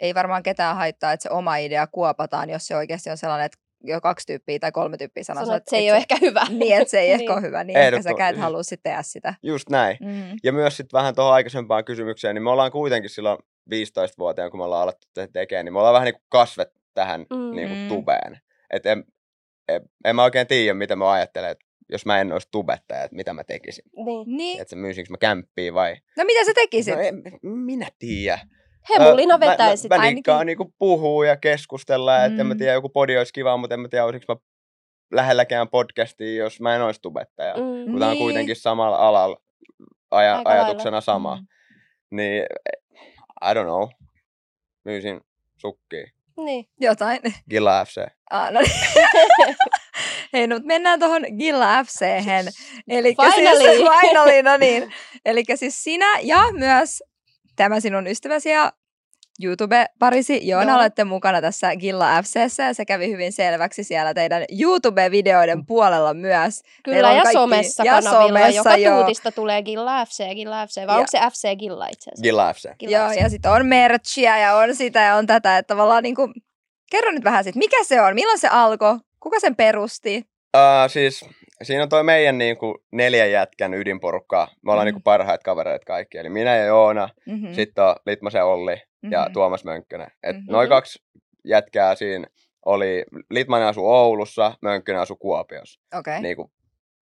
ei 0.00 0.14
varmaan 0.14 0.42
ketään 0.42 0.76
haittaa, 0.76 1.12
että 1.12 1.22
se 1.22 1.30
oma 1.30 1.56
idea 1.56 1.86
kuopataan, 1.86 2.50
jos 2.50 2.66
se 2.66 2.76
oikeasti 2.76 3.10
on 3.10 3.16
sellainen, 3.18 3.46
että 3.46 3.58
jo 3.84 4.00
kaksi 4.00 4.26
tyyppiä 4.26 4.58
tai 4.58 4.72
kolme 4.72 4.96
tyyppiä 4.96 5.24
sanoo, 5.24 5.44
Sanoit, 5.44 5.60
että 5.62 5.70
se 5.70 5.76
ei 5.76 5.90
ole 5.90 5.96
ehkä 5.96 6.16
hyvä. 6.20 6.46
Niin, 6.58 6.76
että 6.76 6.90
se 6.90 7.00
ei 7.00 7.10
ehkä 7.12 7.18
Niin. 7.22 7.32
ole 7.32 7.42
hyvä, 7.42 7.64
niin 7.64 7.76
ehkä 7.78 7.96
Ehdottom- 7.96 8.02
säkään 8.02 8.34
et 8.34 8.40
halua 8.40 8.62
sitten 8.62 8.90
tehdä 8.90 9.02
sitä. 9.02 9.34
Just 9.42 9.68
näin. 9.70 9.96
Mm. 10.00 10.36
Ja 10.44 10.52
myös 10.52 10.76
sitten 10.76 10.98
vähän 10.98 11.14
tuohon 11.14 11.34
aikaisempaan 11.34 11.84
kysymykseen, 11.84 12.34
niin 12.34 12.42
me 12.42 12.50
ollaan 12.50 12.72
kuitenkin 12.72 13.10
silloin 13.10 13.38
15-vuotiaan, 13.74 14.50
kun 14.50 14.60
me 14.60 14.64
ollaan 14.64 14.82
alettu 14.82 15.06
te- 15.14 15.28
tekemään, 15.32 15.64
niin 15.64 15.72
me 15.72 15.78
ollaan 15.78 15.92
vähän 15.94 16.04
niin 16.06 16.14
kuin 16.14 16.26
kasvet 16.28 16.72
tähän 16.94 17.20
Mm. 17.30 17.56
niin 17.56 17.68
kuin 17.68 17.88
tubeen. 17.88 18.38
Et 18.70 18.86
en, 18.86 19.04
en, 19.68 19.80
en, 20.04 20.16
mä 20.16 20.24
oikein 20.24 20.46
tiedä, 20.46 20.74
mitä 20.74 20.96
mä 20.96 21.10
ajattelen, 21.10 21.50
että 21.50 21.64
jos 21.88 22.06
mä 22.06 22.20
en 22.20 22.32
olisi 22.32 22.48
tubettaja, 22.50 23.02
että 23.04 23.16
mitä 23.16 23.32
mä 23.32 23.44
tekisin. 23.44 23.84
Niin. 24.04 24.36
Niin. 24.36 24.62
Että 24.62 24.76
myysinkö 24.76 25.10
mä 25.10 25.16
kämppiä 25.18 25.74
vai... 25.74 25.96
No 26.16 26.24
mitä 26.24 26.44
sä 26.44 26.52
tekisit? 26.54 26.94
No 26.94 27.00
en, 27.00 27.22
minä 27.42 27.88
tiedä. 27.98 28.38
Hemulina 28.90 29.34
Ö, 29.34 29.38
mä- 29.38 29.46
vetäisit. 29.46 29.90
Mä, 29.90 29.96
mä 29.96 30.02
ainakin. 30.02 30.46
niinku 30.46 30.74
puhua 30.78 31.26
ja 31.26 31.36
keskustella, 31.36 32.18
mm. 32.18 32.24
että 32.24 32.40
en 32.42 32.46
mä 32.46 32.54
Mm. 32.54 32.58
tiedä, 32.58 32.72
joku 32.72 32.88
podi 32.88 33.18
olisi 33.18 33.32
kiva, 33.32 33.56
mutta 33.56 33.74
en 33.74 33.80
mä 33.80 33.88
tiedä, 33.88 34.04
olisiko 34.04 34.34
mä 34.34 34.40
lähelläkään 35.12 35.68
podcastia, 35.68 36.34
jos 36.44 36.60
mä 36.60 36.74
en 36.74 36.82
olisi 36.82 37.00
tubettaja. 37.02 37.54
Mm. 37.54 37.62
Mm. 37.62 37.90
Kun 37.90 37.98
tää 37.98 38.08
on 38.08 38.14
Niin. 38.14 38.24
kuitenkin 38.24 38.56
samalla 38.56 38.96
alalla 38.96 39.36
aja, 40.10 40.36
Aika 40.36 40.50
ajatuksena 40.50 41.00
sama, 41.00 41.36
Mm. 41.36 41.46
niin 42.10 42.42
I 43.44 43.54
don't 43.54 43.64
know. 43.64 43.88
Myysin 44.84 45.20
sukkia. 45.56 46.06
Niin. 46.36 46.64
Jotain. 46.80 47.20
Gilla 47.50 47.84
FC. 47.84 48.06
Ah, 48.30 48.52
no 48.52 48.60
niin. 48.60 48.72
Hei, 50.32 50.46
no, 50.46 50.56
mut 50.56 50.64
mennään 50.64 51.00
tuohon 51.00 51.22
Gilla 51.38 51.84
FChen. 51.84 52.46
Eli 52.88 53.14
Finally. 53.14 53.58
siis, 53.76 53.88
finally, 54.00 54.42
no 54.42 54.56
niin. 54.56 54.92
Eli 55.24 55.42
siis 55.54 55.84
sinä 55.84 56.06
ja 56.22 56.38
myös 56.52 57.02
tämä 57.58 57.80
sinun 57.80 58.06
ystäväsi 58.06 58.48
ja 58.48 58.72
YouTube-parisi 59.42 60.48
Joona 60.48 60.70
Joo. 60.72 60.78
olette 60.78 61.04
mukana 61.04 61.40
tässä 61.40 61.76
Gilla 61.76 62.22
FCssä 62.22 62.62
ja 62.62 62.74
se 62.74 62.84
kävi 62.84 63.08
hyvin 63.10 63.32
selväksi 63.32 63.84
siellä 63.84 64.14
teidän 64.14 64.42
YouTube-videoiden 64.60 65.66
puolella 65.66 66.14
myös. 66.14 66.62
Kyllä, 66.84 67.08
on 67.10 67.16
ja 67.16 67.22
kaikki- 67.22 67.38
somessa 67.40 67.84
ja 67.84 67.92
kanavilla. 67.92 68.38
somessa, 68.38 68.56
joka 68.58 68.76
joo. 68.76 68.96
tuutista 68.98 69.32
tulee 69.32 69.62
Gilla 69.62 70.06
FC, 70.06 70.34
Gilla 70.34 70.66
FC. 70.66 70.76
Vai 70.76 70.94
Ja- 70.94 70.98
onko 70.98 71.06
se 71.10 71.18
FC 71.18 71.56
Gilla 71.58 71.86
itse 71.86 72.10
asiassa? 72.10 72.22
Gilla 72.22 72.54
FC. 72.54 72.68
Gilla 72.78 72.96
Joo, 72.98 73.08
FC. 73.08 73.16
ja 73.20 73.28
sitten 73.28 73.50
on 73.50 73.66
merchia 73.66 74.38
ja 74.38 74.54
on 74.54 74.74
sitä 74.76 75.00
ja 75.00 75.14
on 75.16 75.26
tätä, 75.26 75.58
että 75.58 75.74
tavallaan 75.74 76.02
niinku, 76.02 76.32
kerro 76.90 77.10
nyt 77.12 77.24
vähän 77.24 77.44
siitä, 77.44 77.58
mikä 77.58 77.84
se 77.84 78.00
on, 78.02 78.14
milloin 78.14 78.38
se 78.38 78.48
alkoi, 78.48 78.98
kuka 79.20 79.40
sen 79.40 79.56
perusti? 79.56 80.24
Uh, 80.56 80.90
siis 80.90 81.24
siinä 81.62 81.82
on 81.82 81.88
toi 81.88 82.04
meidän 82.04 82.38
niinku, 82.38 82.84
neljän 82.92 83.30
jätkän 83.30 83.74
ydinporukka. 83.74 84.48
Me 84.62 84.72
ollaan 84.72 84.86
Mm. 84.86 84.90
mm. 84.90 84.94
niinku 84.94 85.00
parhaat 85.04 85.42
kavereet 85.42 85.84
kaikki. 85.84 86.18
Eli 86.18 86.28
minä 86.28 86.56
ja 86.56 86.64
Joona, 86.64 87.08
Mm-hmm. 87.26 87.48
mm. 87.48 87.54
sitten 87.54 87.84
on 87.84 87.96
Litmasen 88.06 88.44
Olli 88.44 88.76
ja 89.10 89.22
Mhm. 89.24 89.32
Tuomas 89.32 89.64
Mönkkönen. 89.64 90.08
Et 90.22 90.36
Mhm. 90.36 90.52
Noin 90.52 90.68
kaksi 90.68 91.02
jätkää 91.44 91.94
siinä 91.94 92.26
oli, 92.66 93.04
Litmanen 93.30 93.68
asui 93.68 93.84
Oulussa, 93.86 94.52
Mönkkönen 94.62 95.00
asui 95.02 95.16
Kuopiossa. 95.20 95.80
Okay. 95.98 96.20
Niin 96.20 96.36
kuin, 96.36 96.50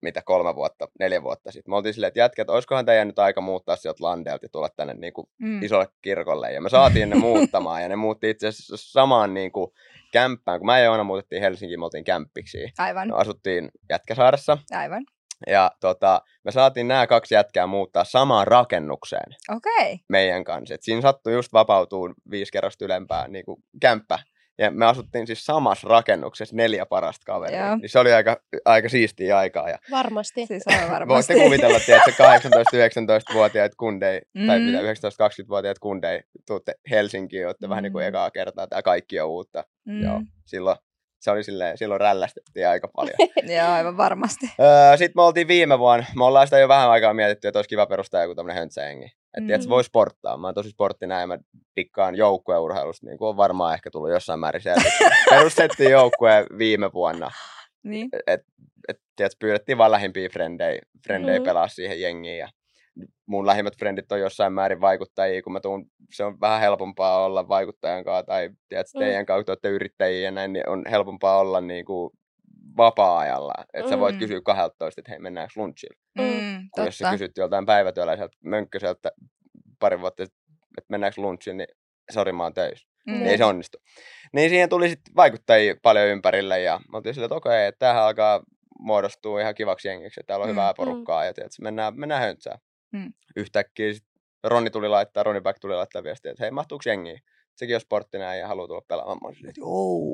mitä 0.01 0.21
kolme 0.25 0.55
vuotta, 0.55 0.87
neljä 0.99 1.23
vuotta 1.23 1.51
sitten. 1.51 1.71
Me 1.71 1.75
oltiin 1.75 1.93
silleen, 1.93 2.07
että 2.07 2.19
jätkät, 2.19 2.49
olisikohan 2.49 2.85
teidän 2.85 3.07
nyt 3.07 3.19
aika 3.19 3.41
muuttaa 3.41 3.75
sieltä 3.75 4.03
Landelta 4.03 4.45
ja 4.45 4.49
tulla 4.49 4.69
tänne 4.69 4.93
niin 4.93 5.13
kuin 5.13 5.27
mm. 5.37 5.63
isolle 5.63 5.87
kirkolle. 6.01 6.53
Ja 6.53 6.61
me 6.61 6.69
saatiin 6.69 7.09
ne 7.09 7.15
muuttamaan 7.27 7.83
ja 7.83 7.89
ne 7.89 7.95
muutti 7.95 8.29
itse 8.29 8.47
asiassa 8.47 8.77
samaan 8.77 9.33
niin 9.33 9.51
kuin 9.51 9.71
kämppään. 10.11 10.59
Kun 10.59 10.65
mä 10.65 10.79
ja 10.79 10.85
Joona 10.85 11.03
muutettiin 11.03 11.41
Helsinkiin, 11.41 11.79
me 11.79 11.85
oltiin 11.85 12.03
kämppiksi. 12.03 12.57
Aivan, 12.77 13.07
Me 13.07 13.13
asuttiin 13.15 13.71
Jätkäsaaressa 13.89 14.57
aivan. 14.71 15.03
ja 15.47 15.71
tota, 15.79 16.21
me 16.43 16.51
saatiin 16.51 16.87
nämä 16.87 17.07
kaksi 17.07 17.35
jätkää 17.35 17.67
muuttaa 17.67 18.03
samaan 18.03 18.47
rakennukseen 18.47 19.35
Okei. 19.55 19.93
Okay. 19.93 19.97
meidän 20.09 20.43
kanssa. 20.43 20.75
Et 20.75 20.83
siinä 20.83 21.01
sattui 21.01 21.33
just 21.33 21.53
vapautuu 21.53 22.13
viisi 22.31 22.51
kerrosta 22.51 22.85
ylempää 22.85 23.27
niin 23.27 23.45
kuin 23.45 23.63
kämppä. 23.81 24.19
Ja 24.57 24.71
me 24.71 24.85
asuttiin 24.85 25.27
siis 25.27 25.45
samassa 25.45 25.87
rakennuksessa 25.87 26.55
neljä 26.55 26.85
parasta 26.85 27.25
kaveria. 27.25 27.65
Joo. 27.65 27.75
Niin 27.75 27.89
se 27.89 27.99
oli 27.99 28.13
aika, 28.13 28.41
aika 28.65 28.89
siistiä 28.89 29.37
aikaa. 29.37 29.69
Ja 29.69 29.77
Varmasti. 29.91 30.45
Siis 30.45 30.63
varmasti. 30.65 31.07
voitte 31.07 31.43
kuvitella, 31.43 31.77
että 31.77 32.23
18-19-vuotiaat 32.23 33.75
kundei, 33.75 34.21
mm. 34.33 34.47
tai 34.47 34.59
mitä 34.59 34.79
19-20-vuotiaat 34.81 35.79
kundei, 35.79 36.21
tuutte 36.47 36.73
Helsinkiin, 36.89 37.45
olette 37.45 37.65
mm. 37.65 37.69
vähän 37.69 37.83
niin 37.83 37.93
kuin 37.93 38.05
ekaa 38.05 38.31
kertaa, 38.31 38.67
tämä 38.67 38.81
kaikki 38.81 39.19
on 39.19 39.29
uutta. 39.29 39.63
Mm. 39.85 40.03
Joo, 40.03 40.21
silloin 40.45 40.77
se 41.19 41.31
oli 41.31 41.43
silleen, 41.43 41.77
silloin 41.77 42.01
rällästettiin 42.01 42.67
aika 42.67 42.87
paljon. 42.87 43.15
Joo, 43.57 43.71
aivan 43.71 43.97
varmasti. 43.97 44.45
Öö, 44.59 44.97
Sitten 44.97 45.13
me 45.15 45.21
oltiin 45.21 45.47
viime 45.47 45.79
vuonna, 45.79 46.05
me 46.15 46.23
ollaan 46.23 46.47
sitä 46.47 46.59
jo 46.59 46.67
vähän 46.67 46.89
aikaa 46.89 47.13
mietitty, 47.13 47.47
että 47.47 47.59
olisi 47.59 47.69
kiva 47.69 47.85
perustaa 47.85 48.21
joku 48.21 48.35
tämmöinen 48.35 48.59
höntsäjengi. 48.59 49.11
Että 49.37 49.57
mm. 49.57 49.61
se 49.61 49.67
Mm. 49.67 49.69
voi 49.69 49.83
sporttaa. 49.83 50.37
Mä 50.37 50.47
oon 50.47 50.53
tosi 50.53 50.69
sporttinen 50.69 51.19
ja 51.21 51.27
mä 51.27 51.37
dikkaan 51.75 52.15
joukkueurheilusta, 52.15 53.05
niin 53.07 53.17
kuin 53.17 53.29
on 53.29 53.37
varmaan 53.37 53.73
ehkä 53.73 53.89
tullut 53.91 54.09
jossain 54.11 54.39
määrin 54.39 54.61
selväksi. 54.61 55.03
Perustettiin 55.29 55.91
joukkue 55.91 56.45
viime 56.57 56.93
vuonna. 56.93 57.31
Niin. 57.83 58.09
Et, 58.27 58.41
et, 58.87 58.97
tiedät, 59.15 59.31
pyydettiin 59.39 59.77
vaan 59.77 59.91
lähimpiä 59.91 60.29
frendejä, 60.29 60.81
frendejä 61.07 61.39
Mm. 61.39 61.45
pelaa 61.45 61.67
siihen 61.67 62.01
jengiin. 62.01 62.37
Ja 62.37 62.47
mun 63.25 63.45
lähimmät 63.47 63.77
frendit 63.79 64.11
on 64.11 64.19
jossain 64.19 64.53
määrin 64.53 64.81
vaikuttajia, 64.81 65.41
kun 65.41 65.53
mä 65.53 65.59
tuun, 65.59 65.85
se 66.13 66.23
on 66.23 66.39
vähän 66.41 66.61
helpompaa 66.61 67.25
olla 67.25 67.47
vaikuttajan 67.47 68.03
kanssa, 68.03 68.23
tai 68.23 68.49
tiedät, 68.69 68.87
Mm. 68.95 68.99
teidän 68.99 69.25
kautta 69.25 69.51
olette 69.51 69.69
yrittäjiä 69.69 70.21
ja 70.21 70.31
näin, 70.31 70.53
niin 70.53 70.69
on 70.69 70.83
helpompaa 70.91 71.39
olla 71.39 71.61
niin 71.61 71.85
kuin 71.85 72.09
vapaa-ajalla. 72.77 73.53
Että 73.73 73.89
sä 73.89 73.99
voit 73.99 74.15
Mm. 74.15 74.19
kysyä 74.19 74.41
12, 74.41 75.01
että 75.01 75.11
hei, 75.11 75.19
mennäänkö 75.19 75.53
lunchille? 75.55 75.97
Mm, 76.19 76.69
Kun 76.71 76.85
jos 76.85 76.97
sä 76.97 77.11
kysyt 77.11 77.37
joltain 77.37 77.65
päivätyöläiseltä 77.65 78.37
mönkköseltä 78.43 79.11
pari 79.79 80.01
vuotta 80.01 80.23
että 80.23 80.35
mennäänkö 80.89 81.21
lunchille, 81.21 81.57
niin 81.57 81.67
sori, 82.11 82.31
mä 82.31 82.43
oon 82.43 82.53
töissä. 82.53 82.87
Mm. 83.07 83.13
Niin 83.13 83.27
ei 83.27 83.37
se 83.37 83.45
onnistu. 83.45 83.77
Niin 84.33 84.49
siihen 84.49 84.69
tuli 84.69 84.89
sitten 84.89 85.15
vaikuttajia 85.15 85.75
paljon 85.81 86.07
ympärille 86.07 86.61
ja 86.61 86.79
mä 86.91 86.97
oltiin 86.97 87.13
silleen, 87.13 87.25
että 87.27 87.35
okei, 87.35 87.65
että 87.65 87.79
tämähän 87.79 88.03
alkaa 88.03 88.43
muodostua 88.79 89.41
ihan 89.41 89.55
kivaksi 89.55 89.87
jengiksi, 89.87 90.19
että 90.19 90.27
täällä 90.27 90.43
on 90.43 90.49
Mm, 90.49 90.51
hyvää 90.51 90.71
mm. 90.71 90.75
porukkaa 90.75 91.25
ja 91.25 91.33
tiedät, 91.33 91.51
mennään, 91.61 91.99
mennään 91.99 92.21
höntsään. 92.21 92.59
Mm. 92.93 93.13
Yhtäkkiä 93.35 93.93
sit 93.93 94.03
Ronni 94.43 94.69
tuli 94.69 94.87
laittaa, 94.89 95.23
Ronni 95.23 95.41
Back 95.41 95.59
tuli 95.59 95.75
laittaa 95.75 96.03
viestiä, 96.03 96.31
että 96.31 96.43
hei, 96.43 96.51
mahtuuko 96.51 96.81
jengiin? 96.85 97.19
Sekin 97.55 97.75
on 97.75 97.81
sporttinen 97.81 98.39
ja 98.39 98.47
haluaa 98.47 98.67
tulla 98.67 98.81
pelaamaan. 98.87 99.17
Mä 99.21 99.27
olin 99.27 99.49
että 99.49 99.61
joo, 99.61 100.13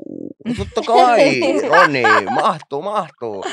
totta 0.58 0.80
kai, 0.86 1.40
Ronni, 1.68 2.02
mahtuu, 2.30 2.82
mahtuu. 2.82 3.44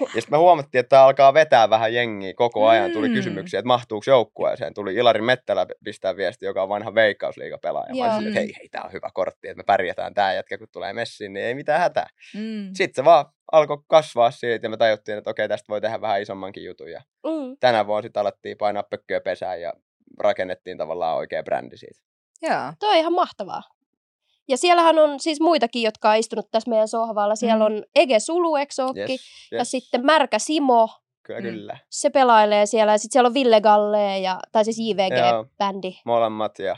Ja 0.00 0.06
sitten 0.20 0.30
me 0.30 0.36
huomattiin, 0.36 0.80
että 0.80 0.88
tää 0.88 1.04
alkaa 1.04 1.34
vetää 1.34 1.70
vähän 1.70 1.94
jengiä 1.94 2.34
koko 2.34 2.68
ajan. 2.68 2.90
Tuli 2.92 3.08
Mm. 3.08 3.14
kysymyksiä, 3.14 3.58
että 3.58 3.66
mahtuuko 3.66 4.04
joukkueeseen. 4.06 4.74
Tuli 4.74 4.94
Ilari 4.94 5.22
Mettälä 5.22 5.66
pistää 5.84 6.16
viesti, 6.16 6.44
joka 6.46 6.62
on 6.62 6.68
vanha 6.68 6.94
veikkausliigapelaaja. 6.94 7.94
Mä 7.94 7.96
Joo. 8.06 8.06
silleen, 8.14 8.26
että 8.28 8.40
hei, 8.40 8.52
hei, 8.58 8.68
tää 8.68 8.82
on 8.82 8.92
hyvä 8.92 9.10
kortti, 9.14 9.48
että 9.48 9.56
me 9.56 9.64
pärjätään 9.66 10.14
tää 10.14 10.34
jätkä, 10.34 10.58
kun 10.58 10.68
tulee 10.72 10.92
messiin, 10.92 11.32
niin 11.32 11.46
ei 11.46 11.54
mitään 11.54 11.80
hätää. 11.80 12.06
Mm. 12.34 12.70
Sitten 12.74 13.02
se 13.02 13.04
vaan 13.04 13.24
alkoi 13.52 13.78
kasvaa 13.86 14.30
siitä 14.30 14.66
ja 14.66 14.70
me 14.70 14.76
tajuttiin, 14.76 15.18
että 15.18 15.30
okei, 15.30 15.48
tästä 15.48 15.68
voi 15.68 15.80
tehdä 15.80 16.00
vähän 16.00 16.22
isommankin 16.22 16.64
jutun. 16.64 16.90
Ja 16.90 17.00
Mm. 17.26 17.56
tänä 17.60 17.86
vuonna 17.86 18.02
sitten 18.02 18.20
alettiin 18.20 18.58
painaa 18.58 18.82
pökköä 18.82 19.20
pesään 19.20 19.60
ja 19.60 19.72
rakennettiin 20.20 20.78
tavallaan 20.78 21.16
oikea 21.16 21.42
brändi 21.42 21.76
siitä. 21.76 22.00
Joo. 22.42 22.72
Toi 22.80 22.90
on 22.90 22.96
ihan 22.96 23.12
mahtavaa. 23.12 23.62
Ja 24.48 24.56
siellähän 24.56 24.98
on 24.98 25.20
siis 25.20 25.40
muitakin, 25.40 25.82
jotka 25.82 26.10
on 26.10 26.16
istunut 26.16 26.50
tässä 26.50 26.70
meidän 26.70 26.88
sohvalla. 26.88 27.36
Siellä 27.36 27.68
Mm. 27.68 27.74
on 27.76 27.84
Ege 27.94 28.18
Sulu, 28.18 28.52
ookin? 28.54 29.00
Yes, 29.10 29.20
Ja 29.52 29.58
yes. 29.58 29.70
sitten 29.70 30.04
Märkä 30.06 30.38
Simo, 30.38 30.88
Kyllä, 31.22 31.40
Mm. 31.40 31.46
kyllä. 31.46 31.78
se 31.90 32.10
pelailee 32.10 32.66
siellä. 32.66 32.92
Ja 32.92 32.98
sitten 32.98 33.12
siellä 33.12 33.26
on 33.28 33.34
Ville 33.34 33.60
Galle, 33.60 34.18
ja, 34.18 34.40
tai 34.52 34.64
siis 34.64 34.78
Joo. 34.78 34.88
JVG-bändi. 34.88 35.92
Molemmat 36.04 36.58
ja 36.58 36.76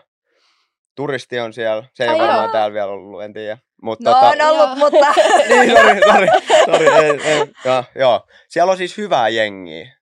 turisti 0.97 1.41
on 1.41 1.53
siellä. 1.53 1.85
Se 1.95 2.05
ei 2.05 2.09
Ai 2.11 2.15
ole 2.15 2.23
varmaan 2.23 2.45
joo. 2.45 2.53
täällä 2.53 2.75
vielä 2.75 2.93
ollut, 2.93 3.23
en 3.23 3.33
tiedä. 3.33 3.59
Mutta 3.83 4.11
No 4.11 4.15
tota, 4.17 4.29
on 4.29 4.41
ollut, 4.51 4.79
Joo. 4.79 4.91
mutta... 4.91 5.13
niin, 5.49 5.71
sori, 5.77 6.01
sori, 6.13 6.27
sori, 6.65 6.87
ei, 7.05 7.21
ei, 7.25 7.47
joo, 7.65 7.85
joo. 7.95 8.21
Siellä 8.49 8.71
on 8.71 8.77
siis 8.77 8.97
hyvää 8.97 9.29
jengiä. 9.29 9.97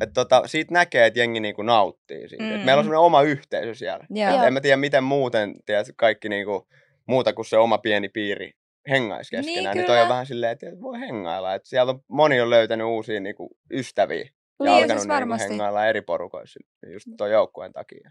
Et 0.00 0.10
tota, 0.14 0.42
siitä 0.46 0.74
näkee, 0.74 1.06
että 1.06 1.18
jengi 1.20 1.40
niinku 1.40 1.62
nauttii 1.62 2.28
siitä. 2.28 2.44
Et 2.44 2.50
Mm. 2.60 2.64
meillä 2.64 2.78
on 2.80 2.84
semmoinen 2.84 3.00
oma 3.06 3.22
yhteisö 3.22 3.74
siellä. 3.74 4.06
Joo. 4.10 4.42
En 4.44 4.52
mä 4.52 4.60
tiedä, 4.60 4.76
miten 4.76 5.04
muuten 5.04 5.54
tiedät, 5.66 5.86
kaikki 5.96 6.28
niinku, 6.28 6.68
muuta 7.06 7.32
kuin 7.32 7.46
se 7.46 7.58
oma 7.58 7.78
pieni 7.78 8.08
piiri 8.08 8.50
hengaisi 8.90 9.36
Niin, 9.36 9.44
keskenään. 9.44 9.76
Niin, 9.76 9.86
toi 9.86 10.00
on 10.02 10.08
vähän 10.08 10.26
silleen, 10.26 10.52
että 10.52 10.66
voi 10.80 11.00
hengailla. 11.00 11.54
Et 11.54 11.62
siellä 11.64 11.90
on, 11.92 12.00
moni 12.08 12.40
on 12.40 12.50
löytänyt 12.50 12.86
uusia 12.86 13.20
niinku, 13.20 13.48
ystäviä 13.70 14.18
ja 14.18 14.30
Niin, 14.60 14.68
alkanut 14.70 14.88
siis 14.90 15.02
niinku, 15.02 15.14
varmasti. 15.14 15.48
hengailla 15.48 15.86
eri 15.86 16.02
porukoissa 16.02 16.60
just 16.92 17.06
tuon 17.18 17.30
joukkueen 17.30 17.72
takia. 17.72 18.10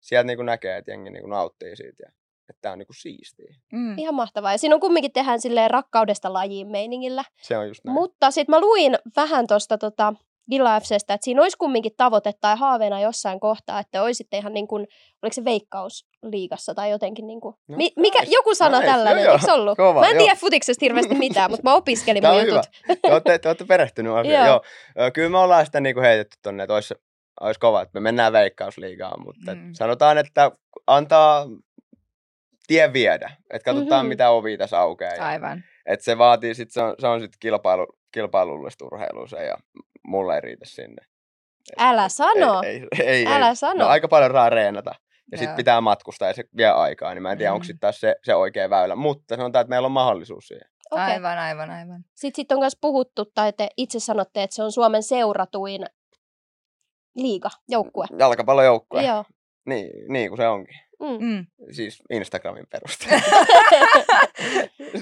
Sieltä 0.00 0.26
niinku 0.26 0.42
näkee, 0.42 0.76
että 0.76 0.90
jengi 0.90 1.10
niinku 1.10 1.28
nauttii 1.28 1.76
siitä 1.76 2.02
ja 2.06 2.12
että 2.50 2.58
tää 2.60 2.72
on 2.72 2.78
niinku 2.78 2.92
siistiä. 2.92 3.54
Mm. 3.72 3.98
Ihan 3.98 4.14
mahtavaa. 4.14 4.52
Ja 4.52 4.58
siinä 4.58 4.74
on 4.74 4.80
kumminkin 4.80 5.12
tehdään 5.12 5.40
silleen 5.40 5.70
rakkaudesta 5.70 6.32
lajiin 6.32 6.68
meiningillä. 6.68 7.24
Se 7.42 7.58
on 7.58 7.68
just 7.68 7.84
näin. 7.84 7.94
Mutta 7.94 8.30
sitten 8.30 8.52
mä 8.54 8.60
luin 8.60 8.98
vähän 9.16 9.46
tuosta 9.46 9.78
tota, 9.78 10.14
Gilla 10.50 10.80
FCstä, 10.80 11.14
että 11.14 11.24
siinä 11.24 11.42
olisi 11.42 11.56
kumminkin 11.56 11.92
tavoite 11.96 12.32
tai 12.40 12.56
haaveena 12.56 13.00
jossain 13.00 13.40
kohtaa, 13.40 13.80
että 13.80 14.02
olisitte 14.02 14.38
ihan 14.38 14.52
niin 14.54 14.68
kuin, 14.68 14.86
oliko 15.22 15.34
se 15.34 15.44
veikkausliigassa 15.44 16.74
tai 16.74 16.90
jotenkin 16.90 17.26
niin 17.26 17.40
kuin, 17.40 17.54
No, 17.68 17.76
mi- 17.76 17.92
mikä, 17.96 18.20
nice, 18.20 18.32
joku 18.34 18.54
sana 18.54 18.78
nice, 18.78 18.90
tällainen, 18.90 19.24
joo, 19.24 19.32
eikö 19.32 19.44
se 19.44 19.52
ollut? 19.52 19.76
kova, 19.76 20.00
mä 20.00 20.08
en 20.10 20.16
tiedä 20.18 20.34
futiksesta 20.36 20.84
hirveästi 20.84 21.14
mitään, 21.14 21.50
mutta 21.50 21.64
mä 21.70 21.74
opiskelin 21.74 22.22
mun 22.26 22.46
jutut. 22.46 22.66
Te 22.86 23.12
olette, 23.12 23.38
te 23.38 23.48
olette 23.48 23.64
perehtynyt 23.64 24.12
asiaan. 24.12 24.46
Joo. 24.46 24.60
Joo. 24.96 25.10
Kyllä 25.14 25.28
me 25.28 25.38
ollaan 25.38 25.66
sitä 25.66 25.80
niinku 25.80 26.00
heitetty 26.00 26.36
tonne, 26.42 26.62
että 26.62 26.74
olisi, 26.74 26.94
olisi 27.40 27.60
kova, 27.60 27.82
että 27.82 27.90
me 27.94 28.00
mennään 28.00 28.32
veikkausliigaan, 28.32 29.22
mutta 29.24 29.54
Mm. 29.54 29.72
sanotaan, 29.74 30.18
että 30.18 30.50
antaa 30.86 31.46
tie 32.66 32.92
viedä. 32.92 33.30
Että 33.50 33.64
katsotaan, 33.64 33.86
Mhm. 33.88 33.94
mm-hmm. 33.94 34.08
mitä 34.08 34.30
ovi 34.30 34.56
tässä 34.58 34.78
aukeaa. 34.80 35.14
Ja, 35.14 35.26
Aivan. 35.26 35.64
että 35.86 36.04
se 36.04 36.18
vaatii, 36.18 36.54
sit 36.54 36.70
se 36.70 36.82
on, 36.82 36.94
se 36.98 37.06
on 37.06 37.20
sitten 37.20 37.38
kilpailu, 37.40 37.86
kilpailullista 38.12 38.84
urheilua 38.84 39.26
se, 39.28 39.44
ja 39.44 39.56
mulle 40.08 40.34
ei 40.34 40.40
riitä 40.40 40.64
sinne. 40.64 41.02
Älä 41.78 42.08
sano. 42.08 42.62
Ei, 42.62 42.86
ei, 42.98 43.06
ei, 43.06 43.26
Älä 43.26 43.48
ei. 43.48 43.56
sano. 43.56 43.84
No, 43.84 43.90
aika 43.90 44.08
paljon 44.08 44.32
saa 44.32 44.50
reenata. 44.50 44.94
Ja 45.32 45.38
sitten 45.38 45.56
pitää 45.56 45.80
matkustaa 45.80 46.28
ja 46.28 46.34
se 46.34 46.44
vie 46.56 46.66
aikaa, 46.68 47.14
niin 47.14 47.22
mä 47.22 47.32
en 47.32 47.38
tiedä, 47.38 47.50
Mm. 47.50 47.54
onko 47.54 47.64
sitten 47.64 47.80
taas 47.80 48.00
se, 48.00 48.14
se 48.24 48.34
oikea 48.34 48.70
väylä. 48.70 48.96
Mutta 48.96 49.36
sanotaan, 49.36 49.60
että 49.60 49.68
meillä 49.70 49.86
on 49.86 49.92
mahdollisuus 49.92 50.46
siihen. 50.48 50.68
Okei. 50.90 51.04
Aivan, 51.04 51.38
aivan, 51.38 51.70
aivan. 51.70 52.04
Sitten 52.14 52.36
sit 52.42 52.52
on 52.52 52.58
myös 52.58 52.76
puhuttu, 52.80 53.24
tai 53.34 53.52
te 53.52 53.68
itse 53.76 54.00
sanotte, 54.00 54.42
että 54.42 54.56
se 54.56 54.62
on 54.62 54.72
Suomen 54.72 55.02
seuratuin 55.02 55.86
liiga, 57.16 57.50
joukkue. 57.68 58.06
Jalkapallojoukkue. 58.18 59.02
Joo. 59.02 59.24
Niin, 59.66 59.90
niin 60.12 60.28
kuin 60.30 60.36
se 60.38 60.48
onkin. 60.48 60.76
Mm. 61.00 61.26
Mm. 61.26 61.46
Siis 61.70 62.02
Instagramin 62.10 62.66
perusteella. 62.70 63.22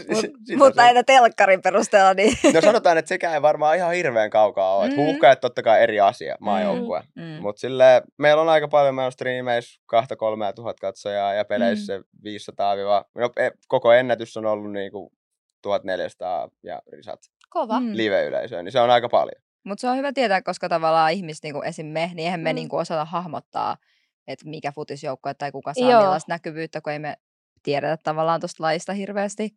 Mut, 0.08 0.20
Sitä 0.20 0.58
mutta 0.58 0.74
se- 0.82 0.86
aina 0.86 1.02
telkkarin 1.04 1.62
perusteella, 1.62 2.14
niin... 2.14 2.36
No 2.54 2.60
sanotaan, 2.60 2.98
että 2.98 3.08
sekään 3.08 3.34
ei 3.34 3.42
varmaan 3.42 3.76
ihan 3.76 3.94
hirveän 3.94 4.30
kaukaa 4.30 4.76
ole. 4.76 4.86
Mm. 4.86 4.92
Mm. 4.92 4.96
Huuhkajat 4.96 5.40
totta 5.40 5.62
kai 5.62 5.82
eri 5.82 6.00
asia, 6.00 6.36
maajoukkue. 6.40 7.02
Mm. 7.14 7.22
Mutta 7.40 7.60
sille 7.60 8.02
meillä 8.18 8.42
on 8.42 8.48
aika 8.48 8.68
paljon, 8.68 8.94
meillä 8.94 9.06
on 9.06 9.12
striimeissä 9.12 9.80
2-3 9.94 10.52
tuhat 10.54 10.80
katsojaa 10.80 11.34
ja 11.34 11.44
peleissä 11.44 11.98
mm. 11.98 12.04
500 12.24 12.74
no, 13.14 13.30
e- 13.36 13.50
koko 13.68 13.92
ennätys 13.92 14.36
on 14.36 14.46
ollut 14.46 14.72
niinku 14.72 15.12
1400 15.62 16.48
ja 16.62 16.82
risat 16.92 17.20
Kova. 17.50 17.80
Mm. 17.80 17.90
live-yleisöä, 17.96 18.62
niin 18.62 18.72
se 18.72 18.80
on 18.80 18.90
aika 18.90 19.08
paljon. 19.08 19.42
Mutta 19.64 19.80
se 19.80 19.88
on 19.88 19.96
hyvä 19.96 20.12
tietää, 20.12 20.42
koska 20.42 20.68
tavallaan 20.68 21.12
ihmiset, 21.12 21.42
niin 21.42 21.54
kuin 21.54 21.66
esim. 21.68 21.86
me, 21.86 22.10
niin 22.14 22.24
eihän 22.24 22.40
me 22.40 22.48
Mm. 22.50 22.52
mm. 22.52 22.54
niin 22.54 22.68
kuin 22.68 22.80
osata 22.80 23.04
hahmottaa, 23.04 23.76
että 24.28 24.48
mikä 24.48 24.72
futisjoukkue 24.72 25.34
tai 25.34 25.52
kuka 25.52 25.74
saa 25.74 25.90
Joo. 25.90 26.00
millaista 26.00 26.32
näkyvyyttä, 26.32 26.80
kun 26.80 26.92
ei 26.92 26.98
me 26.98 27.16
tiedetä 27.62 27.96
tavallaan 28.02 28.40
tuosta 28.40 28.62
lajista 28.62 28.92
hirveästi. 28.92 29.50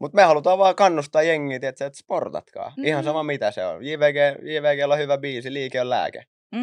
Mutta 0.00 0.16
me 0.16 0.22
halutaan 0.22 0.58
vaan 0.58 0.74
kannustaa 0.74 1.22
jengiä, 1.22 1.58
että 1.62 1.86
että 1.86 1.98
sportatkaa. 1.98 2.72
Mm. 2.76 2.84
Ihan 2.84 3.04
sama 3.04 3.22
mitä 3.22 3.50
se 3.50 3.66
on. 3.66 3.86
JVG, 3.86 4.16
JVG 4.42 4.90
on 4.92 4.98
hyvä 4.98 5.18
biisi, 5.18 5.52
liike 5.52 5.80
on 5.80 5.90
lääke. 5.90 6.22
Mm. 6.52 6.60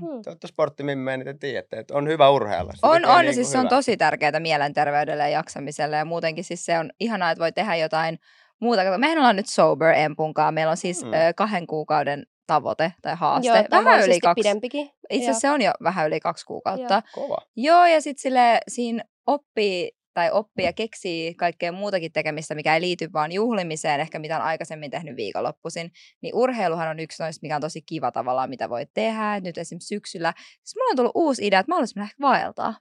Mm. 0.00 0.22
Te 0.24 0.30
olette 0.30 0.46
sporttimimme, 0.46 1.16
niin 1.16 1.24
te 1.26 1.34
tiedätte, 1.34 1.76
että 1.78 1.94
on 1.94 2.08
hyvä 2.08 2.30
urheilla. 2.30 2.72
Se 2.72 2.78
On, 2.86 3.04
on. 3.04 3.18
niinku 3.20 3.34
siis 3.34 3.52
se 3.52 3.58
on 3.58 3.68
tosi 3.68 3.96
tärkeää 3.96 4.40
mielenterveydelle 4.40 5.22
ja 5.22 5.28
jaksamiselle 5.28 5.96
ja 5.96 6.04
muutenkin 6.04 6.44
siis 6.44 6.64
se 6.64 6.78
on 6.78 6.90
ihanaa, 7.00 7.30
että 7.30 7.42
voi 7.42 7.52
tehdä 7.52 7.76
jotain 7.76 8.18
muuta. 8.60 8.98
Mehän 8.98 9.18
ollaan 9.18 9.36
nyt 9.36 9.48
sober 9.48 9.94
empunkaan. 9.94 10.54
Meillä 10.54 10.70
on 10.70 10.76
siis 10.76 11.04
Mm. 11.04 11.10
kahden 11.36 11.66
kuukauden 11.66 12.26
tavoite 12.48 12.92
tai 13.02 13.16
haaste. 13.16 13.48
Joo, 13.48 13.54
vähän 13.54 13.82
yli 13.82 13.84
mahdollisesti 13.84 14.20
kaksi. 14.20 14.42
pidempikin. 14.42 14.86
Itse 14.86 15.14
Joo. 15.14 15.20
asiassa 15.20 15.40
se 15.40 15.50
on 15.50 15.62
jo 15.62 15.72
vähän 15.82 16.06
yli 16.06 16.20
kaksi 16.20 16.46
kuukautta. 16.46 17.02
Kova. 17.14 17.36
Joo, 17.56 17.86
ja 17.86 18.00
sitten 18.00 18.22
sille 18.22 18.60
siinä 18.68 19.04
oppii 19.26 19.98
tai 20.14 20.30
oppii 20.30 20.64
ja 20.64 20.72
keksii 20.72 21.34
kaikkea 21.34 21.72
muutakin 21.72 22.12
tekemistä, 22.12 22.54
mikä 22.54 22.74
ei 22.74 22.80
liity 22.80 23.12
vaan 23.12 23.32
juhlimiseen, 23.32 24.00
ehkä 24.00 24.18
mitä 24.18 24.36
on 24.36 24.42
aikaisemmin 24.42 24.90
tehnyt 24.90 25.16
viikonloppuisin, 25.16 25.90
niin 26.22 26.34
urheiluhan 26.34 26.88
on 26.88 27.00
yksi 27.00 27.22
noista, 27.22 27.38
mikä 27.42 27.54
on 27.54 27.60
tosi 27.60 27.82
kiva 27.82 28.12
tavallaan, 28.12 28.50
mitä 28.50 28.68
voi 28.70 28.86
tehdä. 28.94 29.40
Nyt 29.40 29.58
esimerkiksi 29.58 29.88
syksyllä, 29.88 30.34
siis 30.64 30.76
mulla 30.76 30.90
on 30.90 30.96
tullut 30.96 31.12
uusi 31.14 31.46
idea, 31.46 31.60
että 31.60 31.70
mä 31.70 31.74
haluaisin 31.74 32.02
ehkä 32.02 32.16
vaeltaa. 32.20 32.74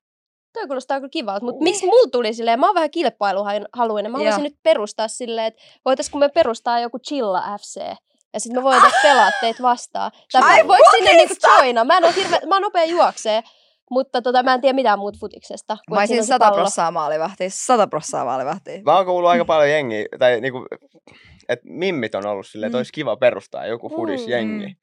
Toi 0.53 0.67
kuulostaa 0.67 0.99
kyllä 0.99 1.09
kivalta, 1.09 1.45
mutta 1.45 1.63
miksi 1.63 1.85
mulla 1.85 2.09
tuli 2.11 2.33
silleen, 2.33 2.59
mä 2.59 2.65
oon 2.65 2.75
vähän 2.75 2.91
kilpailuhaluinen, 2.91 4.11
mä 4.11 4.17
haluaisin 4.17 4.41
Joo. 4.41 4.49
nyt 4.49 4.59
perustaa 4.63 5.07
silleen, 5.07 5.47
että 5.47 5.63
voitaisko 5.85 6.17
me 6.17 6.29
perustaa 6.29 6.79
joku 6.79 6.99
Chilla 6.99 7.41
FC, 7.41 7.81
ja 8.33 8.39
sitten 8.39 8.59
me 8.59 8.63
voitaisiin 8.63 9.01
pelaa 9.03 9.31
teitä 9.41 9.63
vastaan. 9.63 10.11
Tai 10.31 10.41
Ai, 10.43 10.53
Ai, 10.61 10.67
voiko 10.67 10.91
sinne 10.97 11.13
niinku 11.13 11.33
joina? 11.57 11.83
Mä 11.83 11.97
en 11.97 12.03
ole 12.05 12.15
hirve, 12.15 12.39
mä 12.47 12.55
oon 12.55 12.61
nopea 12.61 12.85
juoksee, 12.85 13.41
mutta 13.91 14.21
tota, 14.21 14.43
mä 14.43 14.53
en 14.53 14.61
tiedä 14.61 14.75
mitään 14.75 14.99
muuta 14.99 15.17
futiksesta. 15.19 15.77
Mä 15.89 15.99
olisin 15.99 16.19
on 16.19 16.23
se 16.23 16.27
100 16.27 16.45
pallo. 16.45 16.57
prossaa 16.57 16.91
maalivahtia, 16.91 17.47
100 17.51 17.87
prossaa 17.87 18.25
maalivahtia. 18.25 18.81
Mä 18.85 18.95
oon 18.95 19.05
kuullut 19.05 19.29
aika 19.31 19.45
paljon 19.45 19.69
jengiä, 19.69 20.05
tai 20.19 20.41
niinku, 20.41 20.65
että 21.49 21.65
mimmit 21.69 22.15
on 22.15 22.25
ollut 22.25 22.47
silleen, 22.47 22.67
että 22.67 22.77
Mm. 22.77 22.79
olisi 22.79 22.91
kiva 22.93 23.15
perustaa 23.17 23.65
joku 23.65 23.89
fudisjengi. 23.89 24.65
Mm. 24.67 24.75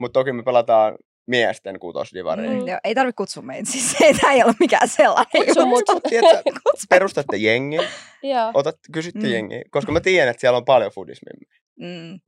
Mutta 0.00 0.20
toki 0.20 0.32
me 0.32 0.42
pelataan 0.42 0.94
miesten 1.26 1.78
kutosdivariin. 1.80 2.50
Mm. 2.62 2.68
Joo, 2.68 2.78
ei 2.84 2.94
tarvitse 2.94 3.16
kutsua 3.16 3.42
meitä, 3.42 3.70
siis 3.70 3.96
ei, 4.00 4.14
tämä 4.14 4.32
ei 4.32 4.42
ole 4.44 4.54
mikään 4.60 4.88
sellainen. 4.88 5.46
Kutsu 5.46 5.66
mut. 5.66 5.84
Tiedätkö, 6.08 6.50
perustatte 6.90 7.36
jengi, 7.36 7.76
Joo. 8.22 8.50
otat, 8.54 8.74
kysytte 8.92 9.26
Mm. 9.26 9.32
jengi, 9.32 9.62
koska 9.70 9.92
mä 9.92 10.00
tiedän, 10.00 10.28
että 10.30 10.40
siellä 10.40 10.56
on 10.56 10.64
paljon 10.64 10.90
fudismimmiä. 10.90 11.58
Mm, 11.80 12.18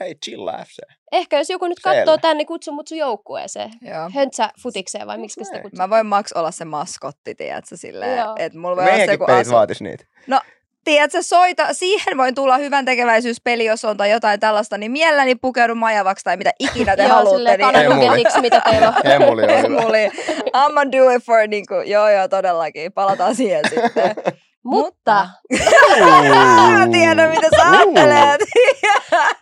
Hei, 0.00 0.14
chilla 0.24 0.52
FC. 0.66 0.78
Ehkä 1.12 1.38
jos 1.38 1.50
joku 1.50 1.66
nyt 1.68 1.78
katsoo 1.82 2.18
tänne, 2.18 2.34
niin 2.34 2.46
kutsu 2.46 2.72
mut 2.72 2.88
sun 2.88 2.98
joukkueeseen. 2.98 3.70
joo. 3.82 4.10
Höntsä 4.14 4.48
futikseen 4.62 5.06
vai 5.06 5.18
miksi 5.18 5.44
sitä 5.44 5.58
kutsuu? 5.62 5.76
Mä 5.82 5.90
voin 5.90 6.06
Max 6.06 6.32
olla 6.32 6.50
se 6.50 6.64
maskotti, 6.64 7.34
tiedätkö, 7.34 7.76
silleen, 7.76 8.18
Joo. 8.18 8.34
että 8.38 8.58
mulla 8.58 8.76
voi 8.76 8.82
olla 8.84 8.92
se 8.92 8.98
Meidänkin 8.98 9.26
pelit 9.26 9.46
asu. 9.46 9.52
vaatis 9.56 9.80
niitä. 9.80 10.04
Tiedätkö, 10.84 11.22
soita, 11.22 11.74
siihen 11.74 12.16
voin 12.16 12.34
tulla 12.34 12.58
hyvän 12.58 12.84
tekeväisyyspeli, 12.84 13.64
jos 13.64 13.84
on 13.84 13.96
tai 13.96 14.10
jotain 14.10 14.40
tällaista, 14.40 14.78
niin 14.78 14.92
mielelläni 14.92 15.34
pukeudun 15.34 15.78
majavaksi 15.78 16.24
tai 16.24 16.36
mitä 16.36 16.50
ikinä 16.58 16.96
te 16.96 17.02
Joo, 17.06 17.12
haluatte. 17.12 17.36
silleen 17.36 17.58
Niin, 17.98 18.40
mitä 18.40 18.60
teillä 18.70 18.88
on. 18.88 18.94
Emuli 19.22 19.42
on 19.42 19.48
hyvä. 19.48 19.58
Emuli. 19.80 20.08
I'ma 20.56 20.92
do 20.92 21.10
it 21.10 21.22
for, 21.22 21.46
niin 21.48 21.66
kuin, 21.66 21.90
joo 21.90 22.08
joo, 22.10 22.28
todellakin. 22.28 22.92
Palataan 22.92 23.34
siihen 23.34 23.62
sitten. 23.68 24.14
Mutta, 24.66 25.28
Mä 26.78 26.88
tiedän, 26.92 27.30
mitä 27.30 27.48
sä 27.56 27.70
ajattelet. 27.70 28.40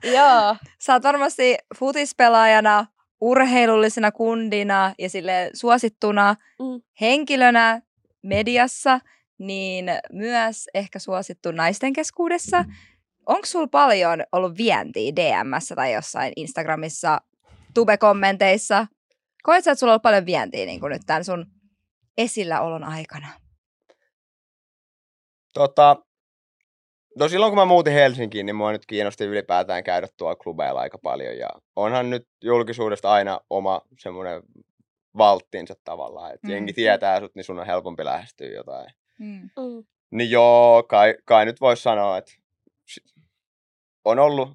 joo. 0.17 0.57
sä 0.81 0.93
oot 0.93 1.03
varmasti 1.03 1.57
futispelaajana, 1.79 2.87
urheilullisena 3.21 4.13
kundina 4.13 4.95
ja 4.99 5.11
sille 5.11 5.51
suosittuna 5.55 6.35
Mm. 6.61 6.83
henkilönä 7.01 7.81
mediassa, 8.23 8.99
niin 9.39 9.87
myös 10.13 10.69
ehkä 10.75 10.99
suosittu 10.99 11.51
naisten 11.53 11.93
keskuudessa. 11.93 12.65
Onko 13.27 13.47
sulla 13.47 13.67
paljon 13.67 14.25
ollut 14.33 14.57
vientiä 14.59 15.13
DMssä 15.17 15.75
tai 15.77 15.93
jossain 15.93 16.33
Instagramissa, 16.37 17.21
tube-kommenteissa? 17.75 18.87
Koet 19.43 19.65
sä, 19.65 19.71
että 19.73 19.81
sulla 19.81 19.91
on 19.91 19.95
ollut 19.95 20.03
paljon 20.03 20.27
vientiä 20.27 20.67
niin 20.67 20.81
nyt 20.89 21.03
tämän 21.07 21.25
sun 21.25 21.47
esilläolon 22.19 22.85
aikana? 22.85 23.29
Tota, 25.55 25.97
no 27.19 27.29
silloin 27.29 27.51
kun 27.51 27.59
mä 27.59 27.65
muutin 27.65 27.93
Helsinkiin, 27.93 28.47
niin 28.47 28.57
mua 28.57 28.73
nyt 28.73 28.87
kiinnosti 28.87 29.25
ylipäätään 29.25 29.85
käydä 29.85 30.09
tuolla 30.17 30.37
klubeilla 30.37 30.81
aika 30.81 30.99
paljon. 30.99 31.39
Ja 31.39 31.49
onhan 31.77 32.11
nyt 32.11 32.29
julkisuudesta 32.45 33.13
aina 33.13 33.41
oma 33.51 33.81
semmoinen 33.99 34.43
valttinsa 35.19 35.75
tavallaan. 35.85 36.35
Että 36.35 36.47
Mm. 36.47 36.53
jengi 36.53 36.73
tietää 36.73 37.21
sut, 37.21 37.35
niin 37.35 37.45
sun 37.45 37.59
on 37.59 37.67
helpompi 37.67 38.05
lähestyä 38.05 38.49
jotain. 38.49 38.91
Mm. 39.19 39.41
Mm. 39.41 39.85
Niin 40.11 40.31
joo, 40.31 40.83
kai, 40.83 41.15
kai 41.25 41.45
nyt 41.45 41.61
voisi 41.61 41.83
sanoa, 41.83 42.19
että 42.19 42.33
on 44.05 44.19
ollut 44.19 44.49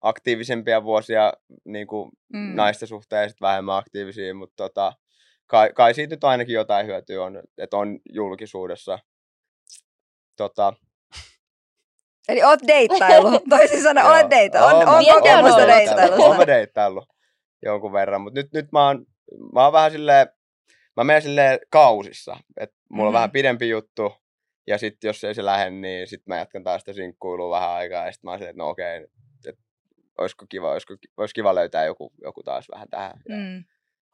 aktiivisempia 0.00 0.84
vuosia 0.84 1.32
niin 1.64 1.86
kuin 1.86 2.10
Mm. 2.32 2.54
naisten 2.56 2.88
suhteen 2.88 3.22
ja 3.22 3.28
sit 3.28 3.40
vähemmän 3.40 3.76
aktiivisia, 3.76 4.34
mutta 4.34 4.54
tota, 4.56 4.92
kai, 5.46 5.72
kai 5.72 5.94
siitä 5.94 6.14
nyt 6.14 6.24
ainakin 6.24 6.54
jotain 6.54 6.86
hyötyä 6.86 7.24
on, 7.24 7.42
että 7.58 7.76
on 7.76 7.98
julkisuudessa. 8.12 8.98
Tota, 10.36 10.72
Eli 12.28 12.42
oot 12.42 12.60
deittailu. 12.66 13.40
Toisin 13.50 13.82
sanoen, 13.82 14.06
olet 14.06 14.20
joo, 14.20 14.30
deittailu. 14.30 14.66
On, 14.66 14.88
on 14.88 15.04
kokemusta 15.14 15.66
deittailusta. 15.66 16.24
Oon 16.24 16.36
mä 16.36 16.46
deittaillut 16.46 17.08
jonkun 17.62 17.92
verran, 17.92 18.20
mutta 18.20 18.40
nyt, 18.40 18.52
nyt 18.52 18.72
mä, 18.72 18.86
oon, 18.86 19.06
mä 19.54 19.64
oon 19.64 19.72
vähän 19.72 19.90
silleen, 19.90 20.26
mä 20.96 21.04
menen 21.04 21.22
silleen 21.22 21.58
kausissa, 21.70 22.36
että 22.60 22.76
mulla 22.88 23.02
Mhm. 23.02 23.06
on 23.08 23.12
vähän 23.12 23.30
pidempi 23.30 23.68
juttu, 23.68 24.12
ja 24.66 24.78
sitten 24.78 25.08
jos 25.08 25.24
ei 25.24 25.34
se 25.34 25.44
lähde, 25.44 25.70
niin 25.70 26.06
sitten 26.06 26.24
mä 26.34 26.38
jatkan 26.38 26.64
taas 26.64 26.80
sitä 26.80 26.92
sinkkuilua 26.92 27.56
vähän 27.56 27.70
aikaa, 27.70 28.06
ja 28.06 28.12
sitten 28.12 28.28
mä 28.28 28.30
oon 28.30 28.38
silleen, 28.38 28.50
että 28.50 28.62
no 28.62 28.68
okei, 28.68 29.06
että 29.48 29.62
olisiko 30.18 30.46
kiva, 30.48 30.72
olisiko, 30.72 30.94
olisi 31.16 31.34
kiva 31.34 31.54
löytää 31.54 31.84
joku, 31.84 32.12
joku 32.22 32.42
taas 32.42 32.66
vähän 32.70 32.88
tähän. 32.88 33.20
Mm. 33.28 33.64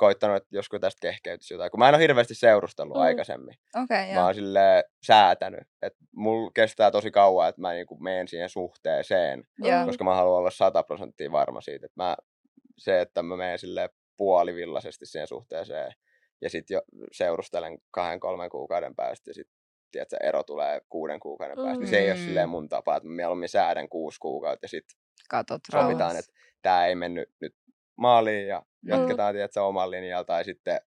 Koittanut, 0.02 0.36
että 0.36 0.48
josko 0.56 0.78
tästä 0.78 0.98
kehkeytyisi 1.00 1.54
jotain, 1.54 1.70
kun 1.70 1.78
mä 1.80 1.88
en 1.88 1.94
ole 1.94 2.02
hirveästi 2.02 2.34
seurustellut 2.34 2.94
Mm. 2.96 3.00
mm. 3.00 3.04
aikaisemmin. 3.06 3.54
Okay, 3.82 4.14
Mä 4.14 4.24
oon 4.24 4.34
silleen 4.34 4.84
säätänyt, 5.06 5.60
että 5.82 5.98
mulla 6.16 6.50
kestää 6.54 6.90
tosi 6.90 7.10
kauan, 7.10 7.48
että 7.48 7.60
mä 7.60 7.72
niinku 7.72 7.96
menen 7.98 8.28
siihen 8.28 8.48
suhteeseen, 8.48 9.44
joo. 9.58 9.86
koska 9.86 10.04
mä 10.04 10.14
haluan 10.14 10.38
olla 10.38 10.50
100 10.50 10.82
prosenttia 10.82 11.32
varma 11.32 11.60
siitä, 11.60 11.86
että 11.86 12.02
mä, 12.02 12.16
se, 12.78 13.00
että 13.00 13.22
mä 13.22 13.36
menen 13.36 13.58
silleen 13.58 13.88
puolivillaisesti 14.16 15.06
siihen 15.06 15.28
suhteeseen 15.28 15.92
ja 16.40 16.50
sitten 16.50 16.74
jo 16.74 16.82
seurustelen 17.12 17.78
kahden, 17.90 18.20
kolmen 18.20 18.50
kuukauden 18.50 18.96
päästä 18.96 19.30
ja 19.30 19.34
sitten 19.34 19.56
tiedätkö, 19.92 20.16
ero 20.22 20.42
tulee 20.42 20.80
kuuden 20.88 21.20
kuukauden 21.20 21.56
päästä, 21.56 21.78
niin 21.78 21.88
se 21.90 21.98
ei 21.98 22.10
ole 22.10 22.18
Mm. 22.18 22.24
silleen 22.24 22.48
mun 22.48 22.68
tapa, 22.68 22.96
että 22.96 23.08
mä 23.08 23.14
mieluummin 23.14 23.48
säädän 23.48 23.88
kuusi 23.88 24.18
kuukautta 24.20 24.64
ja 24.64 24.68
sitten 24.68 24.98
Katot 25.28 25.60
sovitaan, 25.72 26.16
että 26.16 26.32
tämä 26.62 26.86
ei 26.86 26.94
mennyt 26.94 27.28
nyt 27.40 27.54
maaliin 27.96 28.46
ja 28.46 28.62
Mm. 28.82 28.90
jatketaan, 28.90 29.34
tiedätkö, 29.34 29.62
oman 29.62 29.90
linjalla 29.90 30.24
tai 30.24 30.44
sitten, 30.44 30.80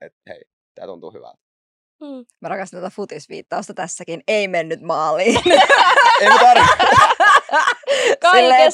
että 0.00 0.18
hei, 0.28 0.42
tämä 0.74 0.86
tuntuu 0.86 1.12
hyvältä. 1.12 1.38
Mm. 2.00 2.24
Mä 2.40 2.48
rakastan 2.48 2.80
tätä 2.80 2.90
futisviittausta 2.96 3.74
tässäkin. 3.74 4.22
Ei 4.28 4.48
mennyt 4.48 4.80
maaliin. 4.80 5.40
ei 6.20 6.28
tarvitse. 6.40 6.72
Silleen 8.32 8.72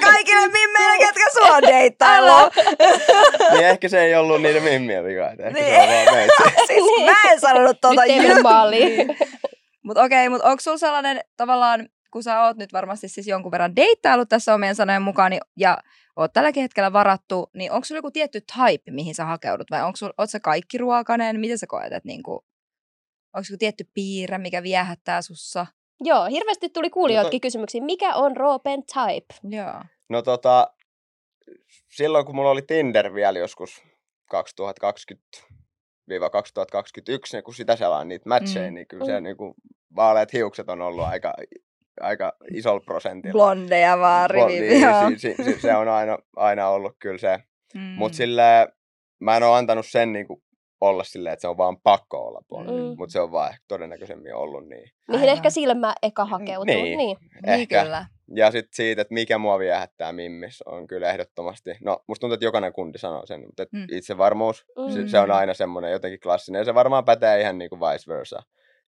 kaikille 0.00 0.48
mimmeille, 0.48 0.98
ketkä 0.98 1.30
sua 1.32 1.62
deittailu. 1.62 2.50
niin 3.52 3.64
ehkä 3.66 3.88
se 3.88 4.00
ei 4.00 4.14
ollut 4.14 4.42
niiden 4.42 4.62
mimmien 4.62 5.04
vika, 5.04 5.30
ehkä 5.30 5.50
Niin. 5.50 5.64
se 5.66 5.80
on 5.80 5.88
vaan 5.88 6.14
meitä. 6.14 6.66
siis 6.66 7.04
mä 7.04 7.32
en 7.32 7.40
sanonut 7.40 7.80
tota 7.80 8.02
Nyt 8.04 8.10
ei 8.10 8.42
maaliin. 8.42 9.16
Mutta 9.82 10.02
okei, 10.02 10.28
mutta 10.28 10.48
onko 10.48 10.60
sulla 10.60 10.78
sellainen 10.78 11.20
tavallaan, 11.36 11.88
kun 12.10 12.22
sä 12.22 12.42
oot 12.42 12.56
nyt 12.56 12.72
varmasti 12.72 13.08
siis 13.08 13.26
jonkun 13.26 13.52
verran 13.52 13.76
deittailut 13.76 14.28
tässä 14.28 14.54
omien 14.54 14.74
sanojen 14.74 15.02
mukaan, 15.02 15.30
niin, 15.30 15.40
ja 15.56 15.78
oot 16.18 16.32
tälläkin 16.32 16.62
hetkellä 16.62 16.92
varattu, 16.92 17.50
niin 17.54 17.72
onko 17.72 17.84
sulla 17.84 17.98
joku 17.98 18.10
tietty 18.10 18.40
type, 18.40 18.90
mihin 18.90 19.14
sä 19.14 19.24
hakeudut, 19.24 19.70
vai 19.70 19.82
onko 19.82 19.96
sulla, 19.96 20.12
oot 20.18 20.30
sä 20.30 20.40
kaikki 20.40 20.78
ruokainen, 20.78 21.40
miten 21.40 21.58
sä 21.58 21.66
koet, 21.66 21.92
että 21.92 22.06
niinku, 22.08 22.32
onko 23.34 23.46
joku 23.50 23.58
tietty 23.58 23.88
piirre, 23.94 24.38
mikä 24.38 24.62
viehättää 24.62 25.22
sussa? 25.22 25.66
Joo, 26.00 26.24
hirveästi 26.24 26.68
tuli 26.68 26.90
kuulijoitakin 26.90 27.40
kysymyksiä. 27.40 27.84
Mikä 27.84 28.14
on 28.14 28.36
Roopen 28.36 28.82
type? 28.82 29.56
Joo. 29.56 29.82
No 30.08 30.22
tota, 30.22 30.72
silloin 31.96 32.26
kun 32.26 32.34
mulla 32.34 32.50
oli 32.50 32.62
Tinder 32.62 33.14
vielä 33.14 33.38
joskus 33.38 33.82
2020 34.30 35.26
2021, 36.32 37.36
niin 37.36 37.44
kun 37.44 37.54
sitä 37.54 37.76
selaan 37.76 38.08
niitä 38.08 38.28
matcheja, 38.28 38.70
Mm. 38.70 38.74
niin 38.74 38.86
kyllä 38.86 39.04
se 39.06 39.20
Mm. 39.20 39.24
niin 39.24 39.36
kuin, 39.36 39.54
vaaleat 39.96 40.32
hiukset 40.32 40.68
on 40.68 40.82
ollut 40.82 41.04
aika, 41.04 41.34
aika 42.00 42.32
isolla 42.54 42.80
prosentilla. 42.80 43.32
Blondeja 43.32 43.98
vaan 43.98 44.30
Blo- 44.30 44.46
rivi. 44.46 44.60
niin, 44.68 44.82
joo. 44.82 45.10
si, 45.10 45.18
si, 45.18 45.44
si, 45.44 45.60
se 45.60 45.74
on 45.74 45.88
aina, 45.88 46.18
aina 46.36 46.68
ollut 46.68 46.96
kyllä 46.98 47.18
se. 47.18 47.38
Mm. 47.74 47.80
Mutta 47.80 48.16
silleen, 48.16 48.68
mä 49.20 49.36
en 49.36 49.42
ole 49.42 49.56
antanut 49.56 49.86
sen 49.86 50.12
niin 50.12 50.26
kuin, 50.26 50.42
olla 50.80 51.04
silleen, 51.04 51.32
että 51.32 51.40
se 51.40 51.48
on 51.48 51.56
vaan 51.56 51.80
pakko 51.80 52.18
olla 52.26 52.40
blonde. 52.48 52.72
Mm. 52.72 52.98
Mutta 52.98 53.12
se 53.12 53.20
on 53.20 53.32
vaan 53.32 53.50
ehkä 53.50 53.64
todennäköisemmin 53.68 54.34
ollut 54.34 54.68
niin. 54.68 54.90
Mihin 55.08 55.20
Aivan. 55.22 55.28
ehkä 55.32 55.50
silmä 55.50 55.94
eka 56.02 56.24
hakeutuu. 56.24 56.64
Niin. 56.64 56.84
niin. 56.84 56.98
Niin 56.98 57.54
Ehkä. 57.54 57.82
kyllä. 57.82 58.06
Ja 58.34 58.50
sitten 58.50 58.68
siitä, 58.74 59.02
että 59.02 59.14
mikä 59.14 59.38
mua 59.38 59.58
viehättää 59.58 60.12
mimmissä, 60.12 60.64
on 60.66 60.86
kyllä 60.86 61.10
ehdottomasti, 61.10 61.70
no 61.84 62.04
musta 62.08 62.20
tuntuu, 62.20 62.34
että 62.34 62.44
jokainen 62.44 62.72
kundi 62.72 62.98
sanoo 62.98 63.26
sen, 63.26 63.40
mutta 63.46 63.66
Mm. 63.72 63.86
itsevarmuus, 63.92 64.64
Mm. 64.78 64.92
se, 64.92 65.08
se 65.08 65.18
on 65.18 65.30
aina 65.30 65.54
semmoinen 65.54 65.92
jotenkin 65.92 66.20
klassinen, 66.20 66.58
ja 66.60 66.64
se 66.64 66.74
varmaan 66.74 67.04
pätee 67.04 67.40
ihan 67.40 67.58
niin 67.58 67.70
kuin 67.70 67.80
vice 67.80 68.12
versa. 68.14 68.42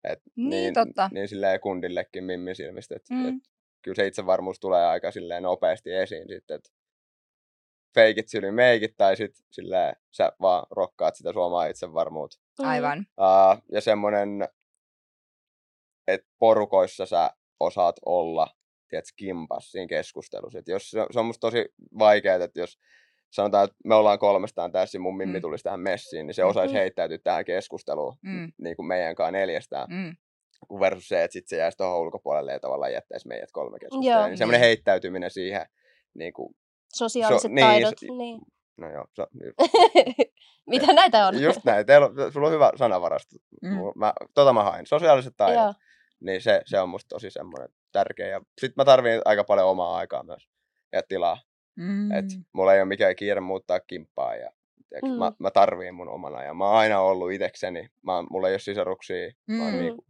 Et 0.04 0.22
Niin, 0.36 0.74
totta. 0.74 1.10
Niin 1.12 1.28
silleen 1.28 1.60
kundillekin 1.60 2.24
mimmin 2.24 2.56
silmistä, 2.56 2.96
että 2.96 3.14
Mm. 3.14 3.28
et 3.28 3.34
kyllä 3.82 3.94
se 3.94 4.06
itsevarmuus 4.06 4.60
tulee 4.60 4.86
aika 4.86 5.10
silleen 5.10 5.42
nopeasti 5.42 5.92
esiin 5.92 6.28
sitten, 6.28 6.54
että 6.54 6.70
feikit 7.94 8.28
syli 8.28 8.50
meikit, 8.50 8.94
tai 8.96 9.16
sitten 9.16 9.44
silleen 9.50 9.96
sä 10.10 10.32
vaan 10.40 10.66
rokkaat 10.70 11.16
sitä 11.16 11.32
suomaa 11.32 11.66
itsevarmuutta. 11.66 12.36
Aivan. 12.58 12.98
Uh, 12.98 13.62
ja 13.72 13.80
semmoinen, 13.80 14.48
että 16.08 16.28
porukoissa 16.38 17.06
sä 17.06 17.30
osaat 17.60 17.96
olla, 18.06 18.46
tiedätkö, 18.88 19.12
kimpas 19.16 19.70
siinä 19.72 19.86
keskustelussa. 19.86 20.58
Et 20.58 20.68
jos 20.68 20.90
se, 20.90 21.06
se 21.10 21.18
on 21.20 21.26
musta 21.26 21.40
tosi 21.40 21.64
vaikeaa, 21.98 22.44
että 22.44 22.60
jos 22.60 22.78
sanotaan, 23.30 23.64
että 23.64 23.76
me 23.84 23.94
ollaan 23.94 24.18
kolmestaan 24.18 24.72
tässä 24.72 24.96
ja 24.96 25.00
mun 25.00 25.16
mimmi 25.16 25.38
Mm. 25.38 25.42
tulisi 25.42 25.64
tähän 25.64 25.80
messiin, 25.80 26.26
niin 26.26 26.34
se 26.34 26.44
osaisi 26.44 26.74
Mm. 26.74 26.78
heittäytyä 26.78 27.18
tähän 27.18 27.44
keskusteluun 27.44 28.16
Mm. 28.22 28.52
niin 28.58 28.76
kuin 28.76 28.86
meidän 28.86 29.14
kanssa 29.14 29.30
neljästään. 29.32 29.86
Mm. 29.90 30.16
Kun 30.68 30.80
versus 30.80 31.08
se, 31.08 31.24
että 31.24 31.32
sit 31.32 31.48
se 31.48 31.56
jäisi 31.56 31.78
tuohon 31.78 32.00
ulkopuolelle 32.00 32.52
ja 32.52 32.60
tavallaan 32.60 32.92
jättäisi 32.92 33.28
meidät 33.28 33.52
kolme 33.52 33.78
keskustelua. 33.78 34.26
Niin 34.26 34.38
semmoinen 34.38 34.60
Niin. 34.60 34.66
heittäytyminen 34.66 35.30
siihen, 35.30 35.66
niin 36.14 36.32
kuin, 36.32 36.54
Sosiaaliset 36.94 37.42
So- 37.42 37.48
niin, 37.48 37.66
taidot. 37.66 37.94
se- 37.98 38.06
Niin. 38.06 38.40
no 38.76 38.90
joo, 38.92 39.04
se, 39.14 39.26
Mitä 40.66 40.92
näitä 40.92 41.26
on? 41.26 41.42
just 41.42 41.64
näin. 41.64 41.86
Teillä, 41.86 42.06
on- 42.06 42.32
sulla 42.32 42.46
on 42.46 42.52
hyvä 42.52 42.70
sanavarasto. 42.76 43.36
Mm. 43.62 43.68
Mm. 43.70 43.76
Mä, 43.96 44.12
tota 44.34 44.52
mä 44.52 44.62
hain. 44.64 44.86
Sosiaaliset 44.86 45.34
taidot. 45.36 45.62
Joo. 45.64 45.74
niin 46.20 46.40
se, 46.42 46.62
se 46.66 46.80
on 46.80 46.88
musta 46.88 47.08
tosi 47.08 47.30
semmoinen 47.30 47.68
tärkeä. 47.92 48.26
Ja 48.26 48.40
sit 48.60 48.76
mä 48.76 48.84
tarviin 48.84 49.20
aika 49.24 49.44
paljon 49.44 49.68
omaa 49.68 49.96
aikaa 49.96 50.22
myös 50.22 50.48
ja 50.92 51.02
tilaa. 51.08 51.38
Mm. 51.80 52.12
Et 52.12 52.24
mulla 52.52 52.74
ei 52.74 52.80
ole 52.80 52.88
mikään 52.88 53.16
kiire 53.16 53.40
muuttaa 53.40 53.80
kimppaa 53.80 54.34
ja 54.36 54.50
tiiäks, 54.88 55.08
Mm. 55.08 55.18
mä, 55.18 55.32
mä 55.38 55.50
tarviin 55.50 55.94
mun 55.94 56.08
oman 56.08 56.34
ajan. 56.36 56.56
Mä 56.56 56.66
oon 56.66 56.76
aina 56.76 57.00
ollut 57.00 57.32
itekseni. 57.32 57.88
Mä, 58.02 58.12
mulla 58.30 58.48
ei 58.48 58.52
ole 58.52 58.58
sisaruksia. 58.58 59.30
Mä 59.48 59.62
oon 59.64 59.72
Mm. 59.72 59.78
niinku 59.78 60.04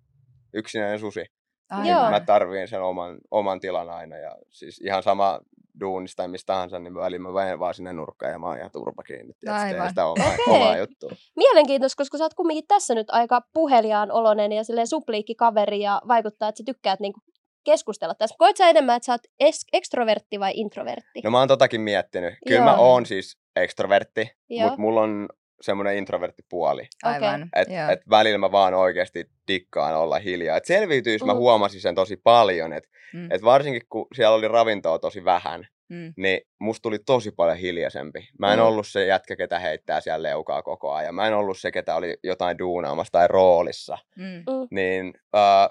yksinäinen 0.55 0.99
susi. 0.99 1.25
Aivan. 1.71 1.87
Joo. 1.89 2.11
Mä 2.11 2.21
tarviin 2.21 2.69
sen 2.69 2.83
oman, 2.83 3.19
oman 3.31 3.61
tilan 3.61 3.91
aina. 3.91 4.17
Ja 4.17 4.37
siis 4.49 4.81
ihan 4.81 5.03
sama 5.03 5.41
duunista 5.81 6.17
tai 6.23 6.29
mistä 6.29 6.47
tahansa, 6.53 6.79
niin 6.79 6.95
välillä 6.95 7.29
mä 7.29 7.35
väin 7.35 7.59
vaan 7.59 7.75
sinne 7.75 7.93
nurkkaan 7.93 8.33
ja 8.33 8.39
mä 8.39 8.47
oon 8.47 8.59
ihan 8.59 8.71
turpa 8.73 9.03
kiinni. 9.03 9.33
Aivan. 9.49 9.89
sitä 9.89 10.07
omaa, 10.07 10.27
Okei. 10.33 10.55
omaa 10.57 10.77
juttua. 10.79 11.11
Mielenkiintoista, 11.37 11.97
koska 11.97 12.19
sä 12.19 12.25
oot 12.25 12.35
kumminkin 12.35 12.65
tässä 12.69 12.95
nyt 12.95 13.07
aika 13.11 13.43
puheliaan 13.55 14.11
olonen 14.13 14.53
ja 14.53 14.65
silleen 14.65 14.87
supliikki 14.87 15.35
kaveri 15.35 15.81
ja 15.81 16.03
vaikuttaa, 16.09 16.49
että 16.49 16.59
sä 16.59 16.63
tykkäät 16.67 17.01
niinku 17.01 17.21
keskustella 17.65 18.15
tässä. 18.15 18.37
Koet 18.39 18.57
sä 18.57 18.69
enemmän, 18.69 18.97
että 18.97 19.07
sä 19.07 19.13
oot 19.13 19.27
es- 19.45 19.69
ekstrovertti 19.73 20.41
vai 20.41 20.53
introvertti? 20.55 21.21
No 21.25 21.31
mä 21.31 21.39
oon 21.39 21.49
totakin 21.49 21.81
miettinyt. 21.81 22.35
Kyllä 22.49 22.65
mä 22.65 22.71
Joo. 22.71 22.93
oon 22.93 23.07
siis 23.07 23.39
ekstrovertti, 23.57 24.31
mutta 24.63 24.77
mulla 24.79 25.01
on 25.01 25.29
semmoinen 25.61 25.97
introvertti 25.97 26.43
puoli. 26.51 26.89
Aivan. 27.03 27.49
Et, 27.57 27.69
joo. 27.69 27.91
et 27.91 28.01
välillä 28.11 28.39
mä 28.39 28.53
vaan 28.53 28.75
oikeasti 28.75 29.25
dikkaan 29.49 29.97
olla 29.97 30.19
hiljaa. 30.19 30.57
Et 30.57 30.65
selviytyis 30.65 31.25
mä 31.25 31.33
Mm. 31.35 31.39
huomasin 31.39 31.81
sen 31.81 31.95
tosi 31.95 32.17
paljon, 32.17 32.73
että 32.73 32.91
Mm. 33.13 33.31
et 33.33 33.43
varsinkin 33.43 33.83
kun 33.89 34.07
siellä 34.15 34.35
oli 34.37 34.49
ravintoa 34.49 34.99
tosi 34.99 35.25
vähän, 35.25 35.67
Mm. 35.89 36.13
niin 36.17 36.41
musta 36.59 36.83
tuli 36.83 36.99
tosi 36.99 37.31
paljon 37.31 37.57
hiljaisempi. 37.59 38.29
Mä 38.39 38.53
en 38.53 38.59
Mm. 38.59 38.65
ollut 38.65 38.87
se 38.87 39.07
jätkä, 39.07 39.37
ketä 39.37 39.59
heittää 39.59 40.01
siellä 40.01 40.23
leukaa 40.29 40.63
koko 40.63 40.93
ajan. 40.93 41.15
Mä 41.15 41.27
en 41.27 41.35
ollut 41.35 41.59
se, 41.59 41.71
ketä 41.73 41.95
oli 41.97 42.17
jotain 42.25 42.59
duunaamassa 42.59 43.13
tai 43.13 43.29
roolissa. 43.29 43.99
Mm. 44.17 44.25
Mm. 44.25 44.69
Niin 44.71 45.15
äh, 45.37 45.69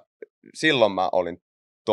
silloin 0.54 0.92
mä 0.92 1.10
olin 1.12 1.42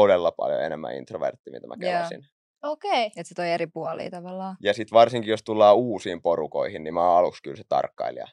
todella 0.00 0.32
paljon 0.32 0.62
enemmän 0.62 0.94
introvertti, 0.96 1.50
mitä 1.50 1.66
mä 1.66 1.74
kelasin. 1.80 2.24
Okei. 2.62 3.06
Että 3.06 3.24
se 3.24 3.34
toi 3.34 3.50
eri 3.50 3.66
puolia 3.66 4.10
tavallaan. 4.10 4.56
Ja 4.62 4.74
sitten 4.74 4.96
varsinkin, 4.96 5.30
jos 5.30 5.42
tullaan 5.42 5.76
uusiin 5.76 6.22
porukoihin, 6.22 6.84
niin 6.84 6.94
mä 6.94 7.08
oon 7.08 7.18
aluksi 7.18 7.42
kyllä 7.42 7.56
se 7.56 7.62
tarkkailija. 7.68 8.26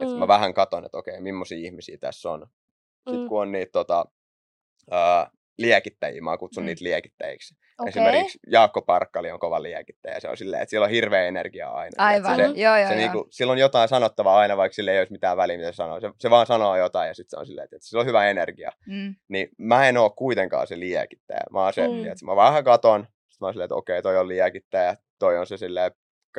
Et 0.00 0.08
Mm. 0.08 0.14
Mä 0.18 0.28
vähän 0.28 0.54
katon, 0.54 0.84
että 0.84 0.98
okei, 0.98 1.20
millaisia 1.20 1.58
ihmisiä 1.58 1.98
tässä 2.00 2.30
on. 2.30 2.46
Sitten 3.08 3.20
Mm. 3.22 3.28
kun 3.28 3.40
on 3.42 3.52
niitä 3.52 3.72
tota, 3.72 4.04
ää, 4.90 5.30
liekittäjiä, 5.58 6.22
mä 6.22 6.38
kutsun 6.38 6.62
Mm. 6.62 6.66
niitä 6.66 6.84
liekittäjiksi. 6.84 7.54
Okei. 7.80 7.88
Esimerkiksi 7.88 8.38
Jaakko 8.50 8.82
Parkkali 8.82 9.30
on 9.30 9.38
kova 9.38 9.62
liekittäjä. 9.62 10.20
Se 10.20 10.28
on 10.28 10.36
silleen, 10.36 10.62
että 10.62 10.70
sillä 10.70 10.84
on 10.84 10.90
hirveä 10.90 11.24
energia 11.24 11.70
aina. 11.70 11.90
Aivan. 11.98 12.36
Se, 12.36 12.42
joo, 12.42 12.54
joo, 12.54 12.76
se 12.76 12.82
joo. 12.82 12.94
niinku, 12.94 13.26
sillä 13.30 13.50
on 13.52 13.58
jotain 13.58 13.88
sanottavaa 13.88 14.38
aina, 14.38 14.56
vaikka 14.56 14.74
sillä 14.74 14.92
ei 14.92 14.98
olisi 14.98 15.12
mitään 15.12 15.36
väliä, 15.36 15.56
mitä 15.56 15.72
se 15.72 15.76
sanoo. 15.76 16.00
Se, 16.00 16.10
se 16.20 16.30
vaan 16.30 16.46
sanoo 16.46 16.76
jotain 16.76 17.08
ja 17.08 17.14
sitten 17.14 17.30
se 17.30 17.40
on 17.40 17.46
silleen, 17.46 17.64
että, 17.64 17.76
että 17.76 17.86
sillä 17.88 18.00
on 18.00 18.06
hyvä 18.06 18.30
energia. 18.30 18.70
Mm. 18.86 19.14
Niin 19.28 19.48
mä 19.58 19.88
en 19.88 19.96
ole 19.98 20.10
kuitenkaan 20.16 20.66
se 20.66 20.78
liekittäjä. 20.78 21.40
Mä 21.52 21.62
oon 21.64 21.72
se, 21.72 21.88
Mm. 21.88 22.04
että 22.06 22.24
mä 22.24 22.36
vähän 22.36 22.64
katon. 22.64 23.00
Sitten 23.00 23.36
mä 23.40 23.46
oon 23.46 23.54
silleen, 23.54 23.64
että 23.66 23.74
okei, 23.74 24.02
toi 24.02 24.18
on 24.18 24.28
liekittäjä. 24.28 24.96
Toi 25.18 25.38
on 25.38 25.46
se 25.46 25.56
silleen, 25.56 25.90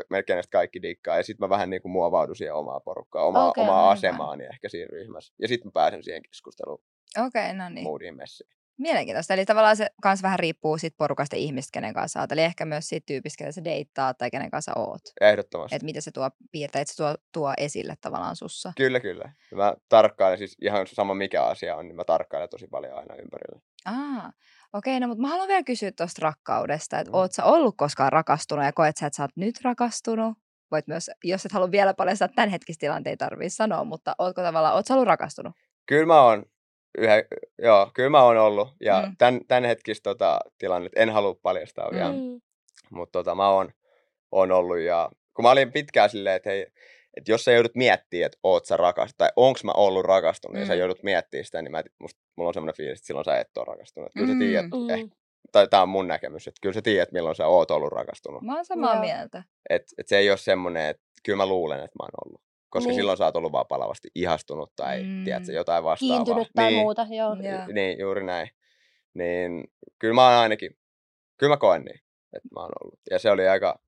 melkein 0.09 0.35
näistä 0.35 0.51
kaikki 0.51 0.81
dikkaa. 0.81 1.17
Ja 1.17 1.23
sitten 1.23 1.45
mä 1.45 1.49
vähän 1.49 1.69
niin 1.69 1.81
kuin 1.81 1.91
muovaudun 1.91 2.35
siihen 2.35 2.55
omaa 2.55 2.79
porukkaa, 2.79 3.23
omaa, 3.25 3.49
Okei, 3.49 3.63
omaa 3.63 3.79
aivan. 3.79 3.91
asemaani 3.91 4.43
ehkä 4.43 4.69
siinä 4.69 4.87
ryhmässä. 4.91 5.33
Ja 5.41 5.47
sitten 5.47 5.67
mä 5.67 5.71
pääsen 5.73 6.03
siihen 6.03 6.21
keskusteluun 6.23 6.83
Okei, 7.27 7.53
no 7.53 7.69
niin. 7.69 7.83
moodiin 7.83 8.15
messiin. 8.17 8.49
Mielenkiintoista. 8.77 9.33
Eli 9.33 9.45
tavallaan 9.45 9.77
se 9.77 9.87
kans 10.01 10.23
vähän 10.23 10.39
riippuu 10.39 10.77
siitä 10.77 10.95
porukasta 10.97 11.35
ihmistä, 11.35 11.69
kenen 11.73 11.93
kanssa 11.93 12.19
oot. 12.19 12.31
Eli 12.31 12.41
ehkä 12.41 12.65
myös 12.65 12.89
siitä 12.89 13.05
tyypistä, 13.05 13.37
kenen 13.37 13.53
sä 13.53 13.63
deittaat 13.63 14.17
tai 14.17 14.31
kenen 14.31 14.51
kanssa 14.51 14.71
oot. 14.75 15.01
Ehdottomasti. 15.21 15.75
Että 15.75 15.85
mitä 15.85 16.01
se 16.01 16.11
tuo 16.11 16.29
piirteet 16.51 16.87
se 16.87 16.95
tuo, 16.95 17.15
tuo 17.31 17.53
esille 17.57 17.93
tavallaan 18.01 18.35
sussa. 18.35 18.73
Kyllä, 18.77 18.99
kyllä. 18.99 19.31
Ja 19.51 19.57
Mä 19.57 19.73
tarkkailen 19.89 20.37
siis 20.37 20.57
ihan 20.61 20.87
sama 20.87 21.13
mikä 21.13 21.43
asia 21.43 21.75
on, 21.75 21.87
niin 21.87 21.95
mä 21.95 22.03
tarkkailen 22.03 22.49
tosi 22.49 22.67
paljon 22.67 22.97
aina 22.97 23.15
ympärillä. 23.15 23.61
Ah, 23.85 24.33
okei, 24.73 24.99
no 24.99 25.07
mutta 25.07 25.21
mä 25.21 25.27
haluan 25.27 25.47
vielä 25.47 25.63
kysyä 25.63 25.91
tuosta 25.91 26.19
rakkaudesta, 26.21 26.99
että 26.99 27.11
Mm. 27.11 27.15
oot 27.15 27.31
sä 27.31 27.43
ollut 27.43 27.75
koskaan 27.77 28.11
rakastunut 28.11 28.65
ja 28.65 28.73
koet 28.73 28.97
sä, 28.97 29.05
että 29.07 29.17
sä 29.17 29.23
oot 29.23 29.31
nyt 29.35 29.55
rakastunut? 29.63 30.37
Voit 30.71 30.87
myös, 30.87 31.11
jos 31.23 31.45
et 31.45 31.51
halua 31.51 31.71
vielä 31.71 31.93
paljastaa 31.93 32.27
tämän 32.27 32.49
hetkistä 32.49 32.79
tilanteen, 32.79 33.11
ei 33.11 33.17
tarvii 33.17 33.49
sanoa, 33.49 33.83
mutta 33.83 34.15
ootko 34.17 34.41
tavallaan, 34.41 34.73
oot 34.75 34.85
sä 34.85 34.93
ollut 34.93 35.07
rakastunut? 35.07 35.53
Kyllä 35.87 36.05
mä 36.05 36.21
oon 36.21 36.45
yhä, 36.97 37.23
joo, 37.61 37.91
kyllä 37.93 38.09
mä 38.09 38.23
oon 38.23 38.37
ollut. 38.37 38.67
Ja 38.81 39.01
Mm. 39.01 39.07
mm. 39.09 39.15
tämän, 39.17 39.41
tämän 39.47 39.63
hetkistä 39.65 40.03
tota, 40.03 40.39
tilannetta 40.57 40.99
en 40.99 41.09
halua 41.09 41.35
paljastaa 41.41 41.89
vielä. 41.91 42.11
Mm. 42.11 42.17
Mm. 42.17 42.41
Mutta 42.91 43.11
tota, 43.19 43.35
mä 43.35 43.49
oon, 43.49 43.69
oon 44.31 44.51
ollut 44.51 44.79
ja 44.79 45.09
kun 45.35 45.43
mä 45.45 45.51
olin 45.51 45.71
pitkään 45.71 46.09
silleen, 46.09 46.35
että 46.35 46.49
hei, 46.49 46.67
että 47.17 47.31
jos 47.31 47.43
sä 47.43 47.51
joudut 47.51 47.75
miettimään, 47.75 48.25
että 48.25 48.37
oot 48.43 48.65
sä 48.65 48.77
rakastunut, 48.77 49.17
tai 49.17 49.29
onks 49.35 49.63
mä 49.63 49.71
ollut 49.71 50.05
rakastunut, 50.05 50.53
mm. 50.55 50.59
ja 50.59 50.65
sä 50.65 50.73
Mm. 50.73 50.79
joudut 50.79 51.03
miettimään 51.03 51.45
sitä, 51.45 51.61
niin 51.61 51.71
mä, 51.71 51.83
musta, 51.99 52.21
mulla 52.35 52.47
on 52.47 52.53
semmoinen 52.53 52.75
fiilis, 52.77 52.99
että 52.99 53.07
silloin 53.07 53.25
sä 53.25 53.37
et 53.39 53.57
ole 53.57 53.65
rakastunut. 53.65 54.11
Kyllä 54.17 54.33
sä 54.33 54.39
tiedät, 54.39 54.65
Mm. 54.71 54.89
eh, 54.89 55.09
tai 55.51 55.67
tää 55.67 55.81
on 55.81 55.89
mun 55.89 56.07
näkemys, 56.07 56.47
että 56.47 56.59
kyllä 56.61 56.73
sä 56.73 56.81
tiedät, 56.81 57.11
milloin 57.11 57.35
sä 57.35 57.47
oot 57.47 57.71
ollut 57.71 57.91
rakastunut. 57.93 58.41
Mä 58.41 58.55
oon 58.55 58.65
samaa 58.65 58.93
Joo. 58.93 59.01
mieltä. 59.01 59.43
Että 59.69 59.87
et 59.97 60.07
se 60.07 60.17
ei 60.17 60.29
ole 60.29 60.37
semmoinen, 60.37 60.85
että 60.89 61.03
kyllä 61.23 61.37
mä 61.37 61.45
luulen, 61.45 61.77
että 61.79 61.95
mä 61.99 62.03
oon 62.03 62.25
ollut. 62.25 62.41
Koska 62.75 62.89
Niin. 62.89 62.95
silloin 62.95 63.17
sä 63.17 63.25
oot 63.25 63.35
ollut 63.35 63.51
vaan 63.51 63.65
palavasti 63.69 64.07
ihastunut 64.15 64.71
tai 64.75 65.03
Mm. 65.03 65.23
tiedätkö, 65.23 65.51
jotain 65.51 65.83
vastaavaa. 65.83 66.15
Kiintynyt 66.25 66.47
tai 66.55 66.71
niin, 66.71 66.79
muuta, 66.81 67.01
joo. 67.09 67.35
Joo. 67.35 67.67
Niin, 67.73 67.99
juuri 67.99 68.23
näin. 68.25 68.49
Niin 69.13 69.63
kyllä 69.99 70.13
mä 70.13 70.23
oon 70.29 70.33
ainakin, 70.41 70.77
kyllä 71.37 71.53
mä 71.53 71.57
koen 71.57 71.81
niin, 71.81 71.99
että 72.33 72.49
mä 72.55 72.59
oon 72.61 72.71
ollut. 72.83 72.99
Ja 73.11 73.19
se 73.19 73.31
oli 73.31 73.47
aika 73.47 73.79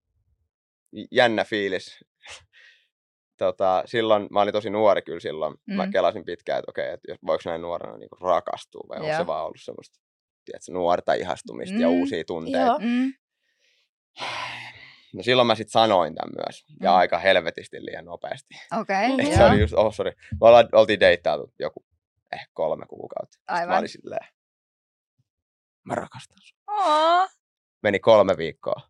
jännä 1.11 1.43
fiilis. 1.43 1.99
tota, 3.37 3.83
silloin, 3.85 4.27
mä 4.31 4.41
olin 4.41 4.53
tosi 4.53 4.69
nuori 4.69 5.01
kyllä 5.01 5.19
silloin. 5.19 5.55
Mm. 5.67 5.75
Mä 5.75 5.87
kelasin 5.91 6.25
pitkään, 6.25 6.59
että 6.59 6.69
okei, 6.71 6.89
että 6.93 7.11
jos- 7.11 7.19
voiko 7.25 7.41
näin 7.45 7.61
nuorena 7.61 7.97
niin 7.97 8.09
rakastua 8.21 8.85
vai 8.89 8.99
onko 8.99 9.17
se 9.17 9.27
vaan 9.27 9.43
ollut 9.45 9.61
semmoista 9.61 9.99
tiedätkö, 10.45 10.71
nuorta 10.71 11.13
ihastumista 11.13 11.75
mm. 11.75 11.81
ja 11.81 11.89
uusia 11.89 12.23
tunteita. 12.27 12.59
Joo. 12.59 12.79
Mm. 12.79 13.13
No 15.17 15.23
silloin 15.23 15.47
mä 15.47 15.55
sitten 15.55 15.71
sanoin 15.71 16.15
tämän 16.15 16.33
myös. 16.45 16.65
Ja 16.81 16.91
Mm. 16.91 16.97
aika 16.97 17.17
helvetisti 17.17 17.85
liian 17.85 18.05
nopeasti. 18.05 18.55
Okei, 18.79 19.09
joo. 19.27 19.37
se 19.37 19.45
oli 19.45 19.59
just, 19.59 19.73
oh 19.73 19.93
sorry. 19.93 20.11
Me 20.41 20.47
ollaan, 20.47 20.69
oltiin 20.71 20.99
deittailtu 20.99 21.53
joku 21.59 21.85
ehkä 22.33 22.47
kolme 22.53 22.85
kuukautta. 22.85 23.33
Sitten 23.33 23.55
Aivan. 23.55 23.69
mä 23.69 23.77
olin 23.77 23.89
silleen, 23.89 24.27
mä 25.85 25.95
rakastan 25.95 26.37
sua. 26.41 26.57
Aa. 26.67 27.27
Meni 27.83 27.99
kolme 27.99 28.37
viikkoa. 28.37 28.81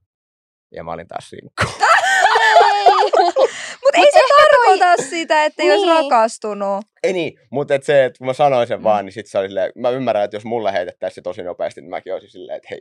Ja 0.72 0.84
mä 0.84 0.92
olin 0.92 1.08
taas 1.08 1.30
sinkku. 1.30 1.64
Mut 3.84 3.96
ei 3.96 4.12
se 4.12 4.20
tarkoita 4.38 5.04
sitä, 5.04 5.46
että 5.46 5.64
ei 5.64 5.70
Niin. 5.70 5.80
olisi 5.80 6.04
rakastunut. 6.04 6.86
Ei 7.04 7.14
niin, 7.14 7.40
mutta 7.52 7.76
et 7.76 7.84
se, 7.84 8.06
että 8.06 8.18
kun 8.18 8.28
mä 8.28 8.34
sanoin 8.34 8.68
sen 8.68 8.80
mm. 8.80 8.84
vaan, 8.84 9.06
niin 9.06 9.14
sit 9.14 9.28
se 9.28 9.38
oli 9.40 9.48
silleen, 9.48 9.72
mä 9.76 9.90
ymmärrän, 9.90 10.24
että 10.24 10.38
jos 10.38 10.46
mulle 10.46 10.74
heitettäisiin 10.74 11.16
se 11.16 11.22
tosi 11.22 11.44
nopeasti, 11.44 11.82
niin 11.82 11.90
mäkin 11.90 12.14
olisin 12.14 12.30
silleen, 12.30 12.58
että 12.58 12.68
hei, 12.72 12.80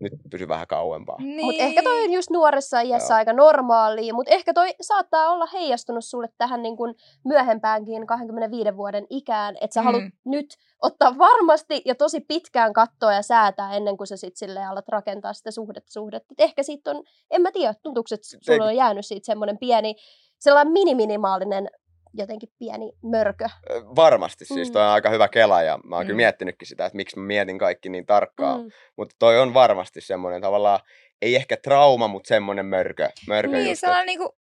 nyt 0.00 0.12
pysy 0.30 0.48
vähän 0.48 0.66
kauempaa. 0.66 1.16
Niin. 1.18 1.44
Mutta 1.44 1.62
ehkä 1.62 1.82
toi 1.82 2.04
on 2.04 2.12
just 2.12 2.30
nuoressa 2.30 2.80
iässä 2.80 3.14
Joo. 3.14 3.16
aika 3.18 3.32
normaalia, 3.32 4.14
mutta 4.14 4.34
ehkä 4.34 4.54
toi 4.54 4.68
saattaa 4.80 5.30
olla 5.30 5.46
heijastunut 5.52 6.04
sulle 6.04 6.28
tähän 6.38 6.62
niin 6.62 6.76
kuin 6.76 6.94
myöhempäänkin 7.24 8.06
25 8.06 8.76
vuoden 8.76 9.06
ikään, 9.10 9.56
että 9.60 9.74
sä 9.74 9.80
Mm. 9.80 9.84
haluat 9.84 10.04
nyt 10.24 10.46
ottaa 10.82 11.18
varmasti 11.18 11.82
ja 11.84 11.94
tosi 11.94 12.20
pitkään 12.20 12.72
kattoa 12.72 13.12
ja 13.14 13.22
säätää 13.22 13.76
ennen 13.76 13.96
kuin 13.96 14.06
sä 14.06 14.16
sit 14.16 14.36
silleen 14.36 14.68
alat 14.68 14.88
rakentaa 14.88 15.32
sitä 15.32 15.50
suhdetta 15.50 15.92
suhdetta. 15.92 16.26
Et 16.32 16.40
ehkä 16.40 16.62
siitä 16.62 16.90
on, 16.90 17.04
en 17.30 17.42
mä 17.42 17.52
tiedä, 17.52 17.74
tuntuuko, 17.82 18.08
että 18.12 18.26
sulla 18.40 18.64
on 18.64 18.76
jäänyt 18.76 19.06
siitä 19.06 19.26
semmoinen 19.26 19.58
pieni, 19.58 19.94
sellainen 20.38 20.72
miniminimaalinen 20.72 21.70
jotenkin 22.14 22.48
pieni 22.58 22.92
mörkö. 23.02 23.48
Varmasti, 23.96 24.44
siis 24.44 24.68
Mm. 24.68 24.72
toi 24.72 24.82
on 24.82 24.88
aika 24.88 25.10
hyvä 25.10 25.28
kela 25.28 25.62
ja 25.62 25.78
mä 25.84 25.96
oon 25.96 26.04
Mm. 26.04 26.06
kyllä 26.06 26.16
miettinytkin 26.16 26.68
sitä, 26.68 26.86
että 26.86 26.96
miksi 26.96 27.18
mä 27.18 27.26
mietin 27.26 27.58
kaikki 27.58 27.88
niin 27.88 28.06
tarkkaan. 28.06 28.60
Mm. 28.60 28.70
Mutta 28.96 29.16
toi 29.18 29.38
on 29.38 29.54
varmasti 29.54 30.00
semmoinen 30.00 30.40
tavallaan, 30.42 30.80
ei 31.22 31.36
ehkä 31.36 31.56
trauma, 31.56 32.08
mutta 32.08 32.28
semmoinen 32.28 32.66
mörkö. 32.66 33.08
mörkö 33.28 33.56
Niin, 33.56 33.68
just, 33.68 33.80
sellainen 33.80 34.06
niinku, 34.06 34.36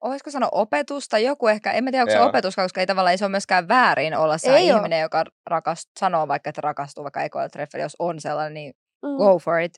olisiko 0.00 0.30
sanoa 0.30 0.48
opetus 0.52 1.08
tai 1.08 1.24
joku 1.24 1.46
ehkä, 1.48 1.72
en 1.72 1.84
mä 1.84 1.90
tiedä 1.90 2.02
onko 2.02 2.10
se 2.12 2.16
Joo. 2.16 2.28
opetus, 2.28 2.56
koska 2.56 2.80
ei 2.80 2.86
tavallaan 2.86 3.10
ei 3.12 3.18
se 3.18 3.24
ole 3.24 3.30
myöskään 3.30 3.68
väärin 3.68 4.16
olla 4.16 4.38
se 4.38 4.60
ihminen, 4.60 5.00
joka 5.00 5.24
rakast, 5.46 5.90
sanoo 6.00 6.28
vaikka, 6.28 6.50
että 6.50 6.60
rakastuu 6.60 7.04
vaikka 7.04 7.22
ekoilla 7.22 7.48
treffeillä, 7.48 7.84
jos 7.84 7.96
on 7.98 8.20
sellainen, 8.20 8.54
niin 8.54 8.72
Mm. 9.02 9.16
go 9.16 9.38
for 9.38 9.58
it. 9.60 9.72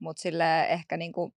Mutta 0.00 0.22
sille 0.22 0.64
ehkä 0.66 0.96
niinku, 0.96 1.32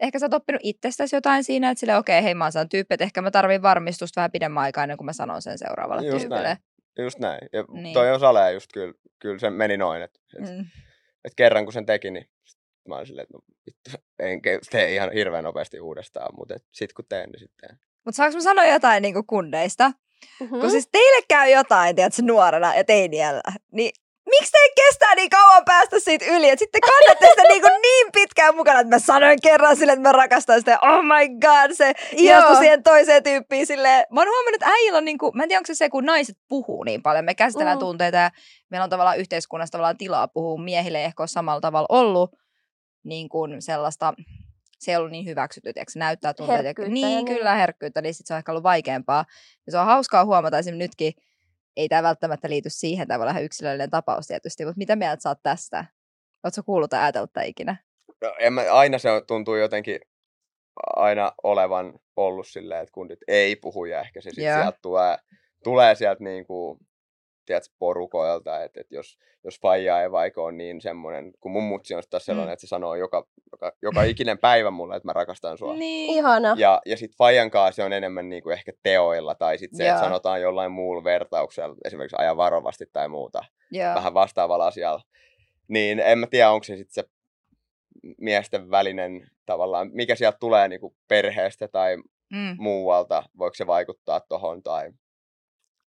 ehkä 0.00 0.18
sä 0.18 0.26
oot 0.26 0.34
oppinut 0.34 0.60
itsestäsi 0.64 1.16
jotain 1.16 1.44
siinä, 1.44 1.70
että 1.70 1.80
sille 1.80 1.96
okei, 1.96 2.18
okay, 2.18 2.24
hei 2.24 2.34
mä 2.34 2.44
oon 2.44 2.68
tyyppi, 2.68 2.94
että 2.94 3.04
ehkä 3.04 3.22
mä 3.22 3.30
tarvin 3.30 3.62
varmistusta 3.62 4.20
vähän 4.20 4.30
pidemmän 4.30 4.62
aikaa 4.62 4.84
ennen 4.84 4.96
kuin 4.96 5.04
mä 5.06 5.12
sanon 5.12 5.42
sen 5.42 5.58
seuraavalle 5.58 6.06
Just 6.06 6.18
tyypille. 6.18 6.42
näin. 6.42 6.56
Just 6.98 7.18
näin. 7.18 7.48
Ja 7.52 7.64
Niin. 7.72 7.94
toi 7.94 8.12
on 8.12 8.20
salee 8.20 8.52
just 8.52 8.70
kyllä, 8.74 8.94
kyllä 9.18 9.38
se 9.38 9.50
meni 9.50 9.76
noin, 9.76 10.02
että 10.02 10.20
et, 10.38 10.56
Mm. 10.58 10.64
et 11.24 11.32
kerran 11.36 11.64
kun 11.64 11.72
sen 11.72 11.86
teki, 11.86 12.10
niin 12.10 12.28
mä 12.88 12.94
olin 12.94 13.06
silleen, 13.06 13.22
että 13.22 13.34
no, 13.36 13.40
vittu, 13.66 13.90
en 14.18 14.40
tee 14.70 14.94
ihan 14.94 15.12
hirveän 15.12 15.44
nopeasti 15.44 15.80
uudestaan, 15.80 16.34
mutta 16.38 16.54
sitten 16.72 16.94
kun 16.94 17.04
teen, 17.08 17.30
niin 17.30 17.40
sitten. 17.40 17.78
Mutta 18.04 18.16
saanko 18.16 18.36
mä 18.36 18.42
sanoa 18.42 18.64
jotain 18.66 19.02
niinku 19.02 19.22
kundeista? 19.26 19.92
Mm-hmm. 20.40 20.60
Kun 20.60 20.70
siis 20.70 20.88
teille 20.92 21.24
käy 21.28 21.50
jotain, 21.50 21.96
tiedätkö, 21.96 22.22
nuorena 22.22 22.74
ja 22.74 22.84
teiniällä, 22.84 23.42
niin 23.72 23.90
miksi 24.30 24.52
te 24.52 24.58
kestää 24.76 25.14
niin 25.14 25.30
kauan 25.30 25.64
päästä 25.64 26.00
siitä 26.00 26.24
yli? 26.24 26.48
Että 26.48 26.58
sitten 26.58 26.80
kannatte 26.80 27.26
sitä 27.30 27.42
niin, 27.48 27.62
kuin 27.62 27.82
niin 27.82 28.06
pitkään 28.12 28.56
mukana, 28.56 28.80
että 28.80 28.94
mä 28.96 28.98
sanoin 28.98 29.38
kerran 29.42 29.76
sille, 29.76 29.92
että 29.92 30.08
mä 30.08 30.12
rakastan 30.12 30.58
sitä. 30.58 30.78
Oh 30.82 31.02
my 31.02 31.28
god, 31.40 31.72
se 31.72 31.92
ihastui 32.12 32.56
siihen 32.56 32.82
toiseen 32.82 33.22
tyyppiin 33.22 33.66
silleen. 33.66 34.04
Mä 34.10 34.20
oon 34.20 34.28
huomannut, 34.28 34.54
että 34.54 34.70
äijillä 34.70 34.98
on 34.98 35.04
niin 35.04 35.18
kuin, 35.18 35.36
mä 35.36 35.42
en 35.42 35.48
tiedä 35.48 35.58
onko 35.58 35.66
se 35.66 35.74
se, 35.74 35.88
kun 35.90 36.04
naiset 36.04 36.36
puhuu 36.48 36.84
niin 36.84 37.02
paljon. 37.02 37.24
Me 37.24 37.34
käsitellään 37.34 37.78
Mm. 37.78 37.80
tunteita 37.80 38.16
ja 38.18 38.30
meillä 38.70 38.84
on 38.84 38.90
tavallaan 38.90 39.18
yhteiskunnassa 39.18 39.72
tavallaan 39.72 39.98
tilaa 39.98 40.28
puhua. 40.28 40.62
Miehille 40.62 40.98
ei 40.98 41.04
ehkä 41.04 41.22
ole 41.22 41.28
samalla 41.28 41.60
tavalla 41.60 41.86
ollut 41.88 42.30
niin 43.04 43.28
kuin 43.28 43.62
sellaista, 43.62 44.14
se 44.78 44.90
ei 44.90 44.96
ollut 44.96 45.10
niin 45.10 45.26
hyväksytty, 45.26 45.72
tiedätkö, 45.72 45.92
se 45.92 45.98
näyttää 45.98 46.34
tunteita. 46.34 46.82
Niin, 46.82 46.92
niin. 46.92 47.24
kyllä 47.24 47.54
herkkyyttä, 47.54 48.02
niin 48.02 48.14
sit 48.14 48.26
se 48.26 48.34
on 48.34 48.38
ehkä 48.38 48.52
ollut 48.52 48.62
vaikeampaa. 48.62 49.24
Ja 49.66 49.72
se 49.72 49.78
on 49.78 49.86
hauskaa 49.86 50.24
huomata 50.24 50.58
esimerkiksi 50.58 50.84
nytkin, 50.84 51.12
ei 51.76 51.88
tämä 51.88 52.02
välttämättä 52.02 52.48
liity 52.48 52.70
siihen, 52.70 53.08
tämä 53.08 53.18
voi 53.18 53.28
olla 53.28 53.40
yksilöllinen 53.40 53.90
tapaus 53.90 54.26
tietysti, 54.26 54.64
mutta 54.64 54.78
mitä 54.78 54.96
mieltä 54.96 55.28
oot 55.28 55.38
tästä? 55.42 55.84
Oletko 56.44 56.62
kuullut 56.66 56.90
tai 56.90 57.00
ajatellut 57.00 57.30
ikinä? 57.46 57.76
No, 58.22 58.34
en 58.38 58.52
mä, 58.52 58.62
aina 58.70 58.98
se 58.98 59.08
tuntuu 59.26 59.56
jotenkin 59.56 60.00
aina 60.96 61.32
olevan 61.42 61.98
ollut 62.16 62.46
silleen, 62.46 62.82
että 62.82 62.92
kundit 62.92 63.18
ei 63.28 63.56
puhu 63.56 63.84
ja 63.84 64.00
ehkä 64.00 64.20
se 64.20 64.30
sitten 64.30 64.54
sieltä 64.54 64.78
tulee, 64.82 65.16
tulee 65.64 65.94
sieltä 65.94 66.24
niinku, 66.24 66.78
tiedätkö, 67.50 67.74
porukoilta, 67.78 68.62
että, 68.64 68.80
että 68.80 68.94
jos, 68.94 69.18
jos 69.44 69.60
faija 69.60 70.02
ei 70.02 70.10
vaikka 70.12 70.42
ole 70.42 70.52
niin 70.52 70.80
semmoinen, 70.80 71.32
kun 71.40 71.52
mun 71.52 71.62
mutsi 71.64 71.94
on 71.94 72.02
taas 72.10 72.24
sellainen, 72.24 72.48
Mm. 72.50 72.52
että 72.52 72.60
se 72.60 72.66
sanoo 72.66 72.94
joka, 72.94 73.26
joka, 73.52 73.72
joka 73.82 74.02
ikinen 74.02 74.38
päivä 74.38 74.70
mulle, 74.70 74.96
että 74.96 75.08
mä 75.08 75.12
rakastan 75.12 75.58
sua. 75.58 75.74
Niin. 75.74 76.10
Ihana. 76.14 76.54
Ja, 76.58 76.82
ja 76.86 76.96
sitten 76.96 77.16
Fajan 77.18 77.50
kanssa 77.50 77.76
se 77.76 77.84
on 77.84 77.92
enemmän 77.92 78.28
niinku 78.28 78.50
ehkä 78.50 78.72
teoilla 78.82 79.34
tai 79.34 79.58
sitten 79.58 79.76
se, 79.76 79.82
että 79.88 79.94
Joo. 80.00 80.04
sanotaan 80.04 80.42
jollain 80.42 80.72
muulla 80.72 81.04
vertauksella, 81.04 81.76
esimerkiksi 81.84 82.16
aja 82.18 82.36
varovasti 82.36 82.86
tai 82.92 83.08
muuta, 83.08 83.44
Joo. 83.70 83.94
vähän 83.94 84.14
vastaavalla 84.14 84.66
asialla. 84.66 85.02
Niin 85.68 85.98
en 86.00 86.18
mä 86.18 86.26
tiedä, 86.26 86.50
onko 86.50 86.64
se 86.64 86.76
sitten 86.76 87.04
se 87.04 87.10
miesten 88.18 88.70
välinen 88.70 89.30
tavallaan, 89.46 89.90
mikä 89.92 90.14
sieltä 90.14 90.38
tulee 90.40 90.68
niinku 90.68 90.96
perheestä 91.08 91.68
tai 91.68 91.96
Mm. 92.32 92.54
muualta, 92.58 93.22
voiko 93.38 93.54
se 93.54 93.66
vaikuttaa 93.66 94.20
tohon 94.20 94.62
tai 94.62 94.90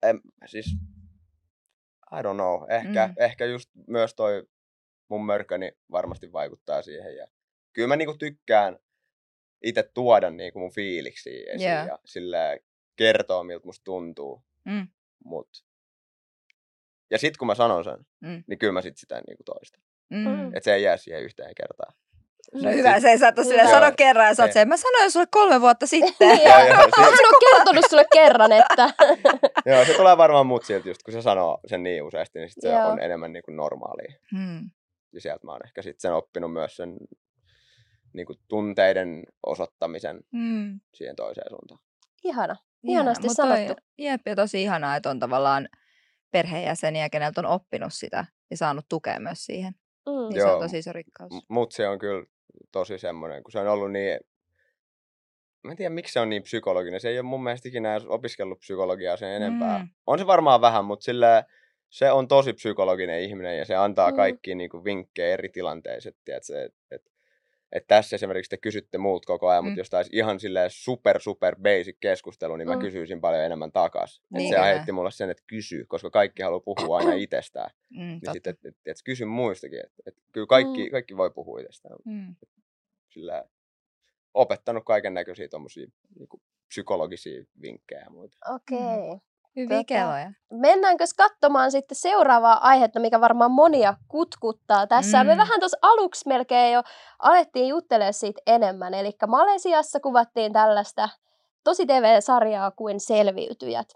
en, 0.02 0.20
siis 0.46 0.66
I 2.12 2.22
don't 2.22 2.34
know, 2.34 2.70
ehkä, 2.70 3.06
Mm. 3.08 3.14
ehkä 3.18 3.44
just 3.44 3.70
myös 3.86 4.14
toi 4.14 4.46
mun 5.08 5.26
mörköni 5.26 5.72
varmasti 5.90 6.32
vaikuttaa 6.32 6.82
siihen 6.82 7.16
ja 7.16 7.26
kyllä 7.72 7.88
mä 7.88 7.96
niinku 7.96 8.16
tykkään 8.18 8.78
itse 9.62 9.90
tuoda 9.94 10.30
niinku 10.30 10.58
mun 10.58 10.72
fiiliksiä 10.72 11.52
esiin 11.52 11.70
Joo. 11.72 11.86
ja 11.86 11.98
sillä 12.04 12.56
kertoa 12.96 13.44
miltä 13.44 13.66
musta 13.66 13.84
tuntuu, 13.84 14.42
Mm. 14.64 14.88
mut 15.24 15.48
ja 17.10 17.18
sit 17.18 17.36
kun 17.36 17.46
mä 17.46 17.54
sanon 17.54 17.84
sen, 17.84 18.06
Mm. 18.20 18.44
niin 18.46 18.58
kyllä 18.58 18.72
mä 18.72 18.82
sit 18.82 18.96
sitä 18.96 19.22
niinku 19.26 19.42
toistan. 19.44 19.82
Mm. 20.10 20.56
Et 20.56 20.62
se 20.62 20.74
ei 20.74 20.82
jää 20.82 20.96
siihen 20.96 21.22
yhteen 21.22 21.54
kertaan. 21.54 21.94
No 22.54 22.70
hyvä, 22.70 23.00
se 23.00 23.10
ei 23.10 23.18
saa 23.18 23.32
silleen 23.42 23.68
Joo. 23.68 23.70
sano 23.80 23.92
kerran 23.96 24.26
ja 24.26 24.34
sä 24.34 24.42
oot 24.42 24.48
Ei. 24.48 24.52
se, 24.52 24.64
mä 24.64 24.76
sanoin 24.76 25.10
sulle 25.10 25.26
kolme 25.30 25.60
vuotta 25.60 25.86
sitten. 25.86 26.28
Joo, 26.28 26.58
joo, 26.58 26.76
Hän 26.96 27.16
se, 27.16 27.26
on 27.28 27.34
kertonut 27.52 27.84
sulle 27.90 28.04
kerran, 28.12 28.52
että... 28.52 28.90
joo, 29.74 29.84
se 29.84 29.94
tulee 29.94 30.16
varmaan 30.16 30.46
mut 30.46 30.64
siltä 30.64 30.88
just, 30.88 31.02
kun 31.02 31.12
se 31.14 31.22
sanoo 31.22 31.58
sen 31.66 31.82
niin 31.82 32.02
useasti, 32.02 32.38
niin 32.38 32.48
sit 32.50 32.60
se 32.62 32.68
Joo. 32.68 32.88
on 32.88 33.00
enemmän 33.02 33.32
niinku 33.32 33.50
normaalia. 33.50 34.14
Mm. 34.32 34.70
Ja 35.12 35.20
sieltä 35.20 35.46
mä 35.46 35.52
oon 35.52 35.60
ehkä 35.66 35.82
sitten 35.82 36.00
sen 36.00 36.12
oppinut 36.14 36.52
myös 36.52 36.76
sen 36.76 36.96
niinku 38.12 38.34
tunteiden 38.48 39.22
osoittamisen 39.46 40.20
Mm. 40.32 40.80
siihen 40.94 41.16
toiseen 41.16 41.46
suuntaan. 41.50 41.80
Ihana. 42.24 42.56
Ihana, 42.82 42.92
Ihanasti 43.02 43.26
mut 43.28 43.36
toi- 43.36 43.46
sanottu. 43.48 43.74
Jep, 43.98 44.20
ja 44.26 44.36
tosi 44.36 44.62
ihanaa, 44.62 44.96
että 44.96 45.10
on 45.10 45.18
tavallaan 45.18 45.68
perheenjäseniä, 46.30 47.08
keneltä 47.08 47.40
on 47.40 47.46
oppinut 47.46 47.92
sitä 47.94 48.24
ja 48.50 48.56
saanut 48.56 48.84
tukea 48.88 49.20
myös 49.20 49.46
siihen. 49.46 49.72
Mm. 50.06 50.12
Niin 50.12 50.40
se 50.40 50.44
on 50.44 50.50
Joo. 50.50 50.60
tosi 50.60 50.78
iso 50.78 50.92
rikkaus. 50.92 51.32
M- 51.32 51.54
Mut 51.54 51.72
se 51.72 51.88
on 51.88 51.98
kyllä 51.98 52.26
tosi 52.72 52.98
semmoinen, 52.98 53.42
kun 53.42 53.52
se 53.52 53.58
on 53.58 53.68
ollut 53.68 53.92
niin... 53.92 54.20
Mä 55.64 55.70
en 55.70 55.76
tiedä, 55.76 55.90
miksi 55.90 56.12
se 56.12 56.20
on 56.20 56.28
niin 56.28 56.42
psykologinen. 56.42 57.00
Se 57.00 57.08
ei 57.08 57.18
ole 57.18 57.22
mun 57.22 57.42
mielestä 57.42 57.68
ikinä 57.68 58.00
opiskellut 58.06 58.58
psykologiaa 58.58 59.16
sen 59.16 59.28
enempää. 59.28 59.78
Mm. 59.78 59.88
On 60.06 60.18
se 60.18 60.26
varmaan 60.26 60.60
vähän, 60.60 60.84
mutta 60.84 61.04
sillä 61.04 61.44
se 61.90 62.12
on 62.12 62.28
tosi 62.28 62.52
psykologinen 62.52 63.20
ihminen 63.20 63.58
ja 63.58 63.64
se 63.64 63.74
antaa 63.74 64.10
Mm. 64.10 64.16
kaikki 64.16 64.54
niinku 64.54 64.84
vinkkejä 64.84 65.32
eri 65.32 65.48
tilanteissa. 65.48 66.08
Et, 66.08 66.16
tiedätkö, 66.24 66.70
et, 66.90 67.02
et, 67.72 67.82
et 67.82 67.86
tässä 67.86 68.16
esimerkiksi 68.16 68.50
te 68.50 68.56
kysytte 68.56 68.98
multa 68.98 69.26
koko 69.26 69.48
ajan, 69.48 69.64
Mm. 69.64 69.68
mutta 69.68 69.80
jos 69.80 69.90
taisi 69.90 70.10
ihan 70.12 70.40
silleen 70.40 70.70
super 70.70 71.20
super 71.20 71.56
basic 71.62 71.96
keskustelu, 72.00 72.56
niin 72.56 72.68
mä 72.68 72.74
Mm. 72.76 72.80
kysyisin 72.80 73.20
paljon 73.20 73.44
enemmän 73.44 73.72
takas. 73.72 74.22
Niin 74.30 74.38
Niin 74.38 74.54
se 74.54 74.60
heitti 74.60 74.92
mulle 74.92 75.10
sen, 75.10 75.30
että 75.30 75.42
kysy, 75.46 75.84
koska 75.88 76.10
kaikki 76.10 76.42
haluaa 76.42 76.60
puhua 76.60 76.98
aina 76.98 77.12
itsestään. 77.24 77.70
Mm, 77.90 77.98
Niin 77.98 78.20
sitten, 78.32 78.50
että 78.50 78.68
et, 78.68 78.76
et, 78.86 78.96
kysy 79.04 79.24
muistakin. 79.24 79.78
Että 79.80 80.02
et, 80.06 80.14
kyllä 80.32 80.46
kaikki, 80.46 80.84
Mm. 80.84 80.90
kaikki 80.90 81.16
voi 81.16 81.30
puhua 81.30 81.60
itsestään. 81.60 81.96
Mm. 82.04 82.34
Sillä 83.08 83.44
opettanut 84.34 84.84
kaiken 84.84 85.14
näköisiä 85.14 85.48
niinku, 86.18 86.40
psykologisia 86.68 87.44
vinkkejä 87.62 88.00
ja 88.00 88.10
muita. 88.10 88.36
Okei. 88.54 88.78
Okay. 88.78 89.18
Hyviä 89.58 89.78
Tota. 89.78 90.32
Mennäänkö 90.50 91.04
katsomaan 91.16 91.70
sitten 91.70 91.96
seuraavaa 91.96 92.68
aihetta, 92.68 93.00
mikä 93.00 93.20
varmaan 93.20 93.50
monia 93.50 93.94
kutkuttaa 94.08 94.86
tässä. 94.86 95.24
Mm. 95.24 95.30
Me 95.30 95.36
vähän 95.36 95.60
tuossa 95.60 95.78
aluksi 95.82 96.28
melkein 96.28 96.74
jo 96.74 96.82
alettiin 97.18 97.68
juttelemaan 97.68 98.14
siitä 98.14 98.40
enemmän. 98.46 98.94
Eli 98.94 99.12
Malesiassa 99.28 100.00
kuvattiin 100.00 100.52
tällaista 100.52 101.08
tosi 101.64 101.86
TV-sarjaa 101.86 102.70
kuin 102.70 103.00
Selviytyjät. 103.00 103.88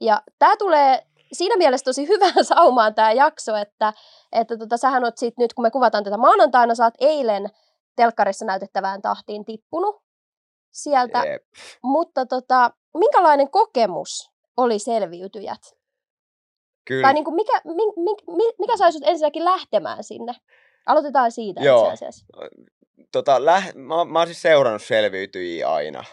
Ja 0.00 0.22
tämä 0.38 0.56
tulee 0.56 1.06
siinä 1.32 1.56
mielessä 1.56 1.84
tosi 1.84 2.08
hyvään 2.08 2.44
saumaan 2.54 2.94
tämä 2.94 3.12
jakso, 3.12 3.56
että, 3.56 3.92
että 4.32 4.56
tota, 4.58 4.76
sähän 4.76 5.04
oot 5.04 5.18
sit 5.18 5.34
nyt, 5.38 5.54
kun 5.54 5.62
me 5.62 5.70
kuvataan 5.70 6.04
tätä 6.04 6.16
maanantaina, 6.16 6.74
sä 6.74 6.84
oot 6.84 6.94
eilen 7.00 7.46
telkkarissa 7.96 8.44
näytettävään 8.44 9.02
tahtiin 9.02 9.44
tippunut 9.44 10.02
sieltä. 10.70 11.24
Jep. 11.24 11.42
Mutta 11.82 12.26
tota, 12.26 12.70
minkälainen 12.94 13.50
kokemus 13.50 14.30
oli 14.56 14.78
Selviytyjät? 14.78 15.60
Kyllä. 16.84 17.02
Tai 17.02 17.14
niin 17.14 17.24
kuin 17.24 17.34
mikä, 17.34 17.60
mi, 17.64 17.74
mi, 17.74 18.34
mi, 18.36 18.52
mikä 18.58 18.76
sai 18.76 18.92
sut 18.92 19.02
ensinnäkin 19.06 19.44
lähtemään 19.44 20.04
sinne? 20.04 20.32
Aloitetaan 20.86 21.32
siitä 21.32 21.60
Joo. 21.60 21.82
itse 21.92 21.92
asiassa. 21.92 22.26
tota, 23.12 23.44
läh... 23.44 23.74
mä, 23.74 24.04
mä 24.04 24.18
oon 24.18 24.26
siis 24.28 24.42
seurannut 24.42 24.82
selviytyjiä 24.82 25.68
aina. 25.72 26.04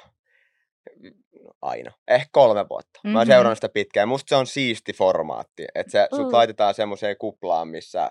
Aina. 1.62 1.92
Ehkä 2.08 2.28
kolme 2.32 2.66
vuotta. 2.70 3.00
Mm-hmm. 3.04 3.12
Mä 3.14 3.20
oon 3.20 3.28
Mhm. 3.28 3.34
seurannut 3.34 3.58
sitä 3.58 3.70
pitkään. 3.70 4.08
Musta 4.10 4.30
se 4.30 4.36
on 4.36 4.48
siisti 4.48 4.94
formaatti. 4.94 5.66
Että 5.76 5.92
se, 5.92 6.08
sut 6.16 6.28
Mm. 6.28 6.34
laitetaan 6.34 6.74
semmoiseen 6.74 7.18
kuplaan, 7.18 7.68
missä, 7.68 8.10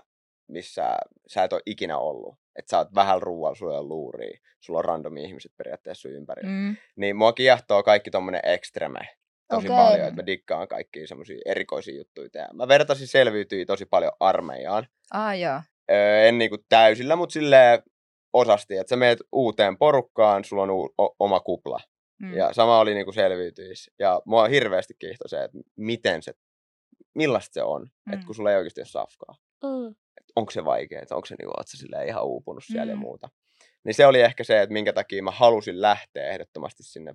missä 0.48 0.96
sä 1.28 1.44
et 1.44 1.52
ole 1.52 1.62
ikinä 1.66 1.98
ollut. 1.98 2.34
Että 2.56 2.70
sä 2.70 2.78
oot 2.78 2.88
vähän 2.94 3.22
ruualla, 3.22 3.54
sulla 3.56 3.82
luuria. 3.82 4.40
Sulla 4.60 4.78
on 4.78 4.84
randomi 4.84 5.24
ihmiset 5.24 5.52
periaatteessa 5.56 6.02
sun 6.02 6.10
ympärillä. 6.16 6.50
Mm. 6.50 6.76
Niin 6.96 7.16
mua 7.16 7.32
kiehtoo 7.32 7.82
kaikki 7.82 8.10
tommonen 8.10 8.40
ekstreme 8.44 9.00
tosi 9.48 9.66
Okei. 9.66 9.76
paljon. 9.76 10.08
Että 10.08 10.22
mä 10.22 10.26
dikkaan 10.26 10.68
kaikkia 10.68 11.06
semmosia 11.06 11.38
erikoisia 11.46 11.96
juttuja 11.96 12.30
tehdä. 12.30 12.48
Mä 12.52 12.68
vertasin 12.68 13.06
selviytyjiä 13.06 13.64
tosi 13.64 13.86
paljon 13.86 14.12
armeijaan 14.20 14.86
Ah, 15.12 15.38
joo. 15.40 15.60
öö, 15.90 16.22
en 16.28 16.38
niinku 16.38 16.58
täysillä, 16.68 17.16
mutta 17.16 17.32
silleen 17.32 17.82
osasti, 18.32 18.76
että 18.76 18.90
sä 18.90 18.96
meet 18.96 19.18
uuteen 19.32 19.78
porukkaan, 19.78 20.44
sulla 20.44 20.62
on 20.62 20.70
u- 20.70 20.94
o- 20.98 21.16
oma 21.18 21.40
kupla. 21.40 21.80
Mm. 22.22 22.34
Ja 22.34 22.52
sama 22.52 22.78
oli 22.78 22.94
niinku 22.94 23.12
selviytyis. 23.12 23.90
Ja 23.98 24.22
mua 24.24 24.48
hirveästi 24.48 24.94
kiihtoi 24.98 25.28
se, 25.28 25.44
että 25.44 25.58
miten 25.76 26.22
se, 26.22 26.32
millaista 27.14 27.54
se 27.54 27.62
on, 27.62 27.82
mm. 28.06 28.12
Että 28.14 28.26
kun 28.26 28.34
sulla 28.34 28.50
ei 28.50 28.56
oikeasti 28.56 28.80
ole 28.80 28.86
safkaa. 28.86 29.34
Mm. 29.64 29.90
Et 29.90 30.24
onko 30.36 30.50
se 30.50 30.64
vaikea, 30.64 31.02
että 31.02 31.14
onko 31.16 31.26
se 31.26 31.34
niinku, 31.38 31.52
oot 31.56 31.68
sä 31.68 32.02
ihan 32.02 32.24
uupunut 32.24 32.64
siellä 32.66 32.84
mm. 32.84 32.90
ja 32.90 32.96
muuta. 32.96 33.28
Niin 33.84 33.94
se 33.94 34.06
oli 34.06 34.20
ehkä 34.20 34.44
se, 34.44 34.62
että 34.62 34.72
minkä 34.72 34.92
takia 34.92 35.22
mä 35.22 35.30
halusin 35.30 35.82
lähteä 35.82 36.28
ehdottomasti 36.30 36.82
sinne. 36.82 37.14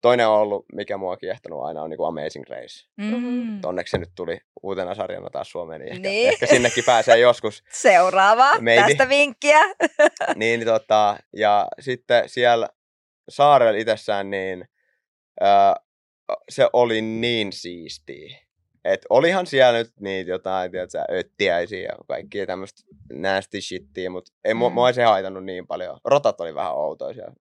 Toinen 0.00 0.28
on 0.28 0.34
ollut, 0.38 0.64
mikä 0.72 0.96
mua 0.96 1.10
on 1.12 1.18
kiehtonut 1.18 1.64
aina, 1.64 1.82
on 1.82 1.90
niinku 1.90 2.04
Amazing 2.04 2.44
Race. 2.48 2.88
Mm. 2.96 3.56
Et 3.56 3.64
Onneksi 3.64 3.90
se 3.90 3.98
nyt 3.98 4.10
tuli 4.14 4.40
uutena 4.62 4.94
sarjana 4.94 5.30
taas 5.30 5.50
Suomeen, 5.50 5.80
niin 5.80 5.92
ehkä, 5.92 6.08
Niin. 6.08 6.28
ehkä 6.28 6.46
sinnekin 6.46 6.84
pääsee 6.84 7.18
joskus. 7.18 7.64
Seuraava. 7.82 8.50
Maybe. 8.60 8.82
Tästä 8.88 9.08
vinkkiä. 9.08 9.60
niin, 10.36 10.64
tota, 10.64 11.16
ja 11.36 11.68
sitten 11.80 12.28
siellä 12.28 12.68
saarella 13.28 13.78
itsessään, 13.78 14.30
niin 14.30 14.68
ää, 15.40 15.76
se 16.50 16.68
oli 16.72 17.02
niin 17.02 17.52
siistiä. 17.52 18.38
Et 18.84 19.06
olihan 19.10 19.46
siellä 19.46 19.78
nyt 19.78 19.92
niitä 20.00 20.30
jotain, 20.30 20.70
tiedätkö, 20.70 20.98
öttiäisiä 21.12 21.82
ja 21.82 21.92
kaikkia 22.08 22.46
tämmöistä 22.46 22.82
nasty 23.12 23.60
shittiä, 23.60 24.10
mutta 24.10 24.32
ei 24.44 24.54
mm. 24.54 24.64
Mm. 24.64 24.72
mua 24.72 24.88
ei 24.88 24.94
se 24.94 25.04
haitannut 25.04 25.44
niin 25.44 25.66
paljon. 25.66 25.98
Rotat 26.04 26.40
oli 26.40 26.54
vähän 26.54 26.74
outoisia. 26.74 27.32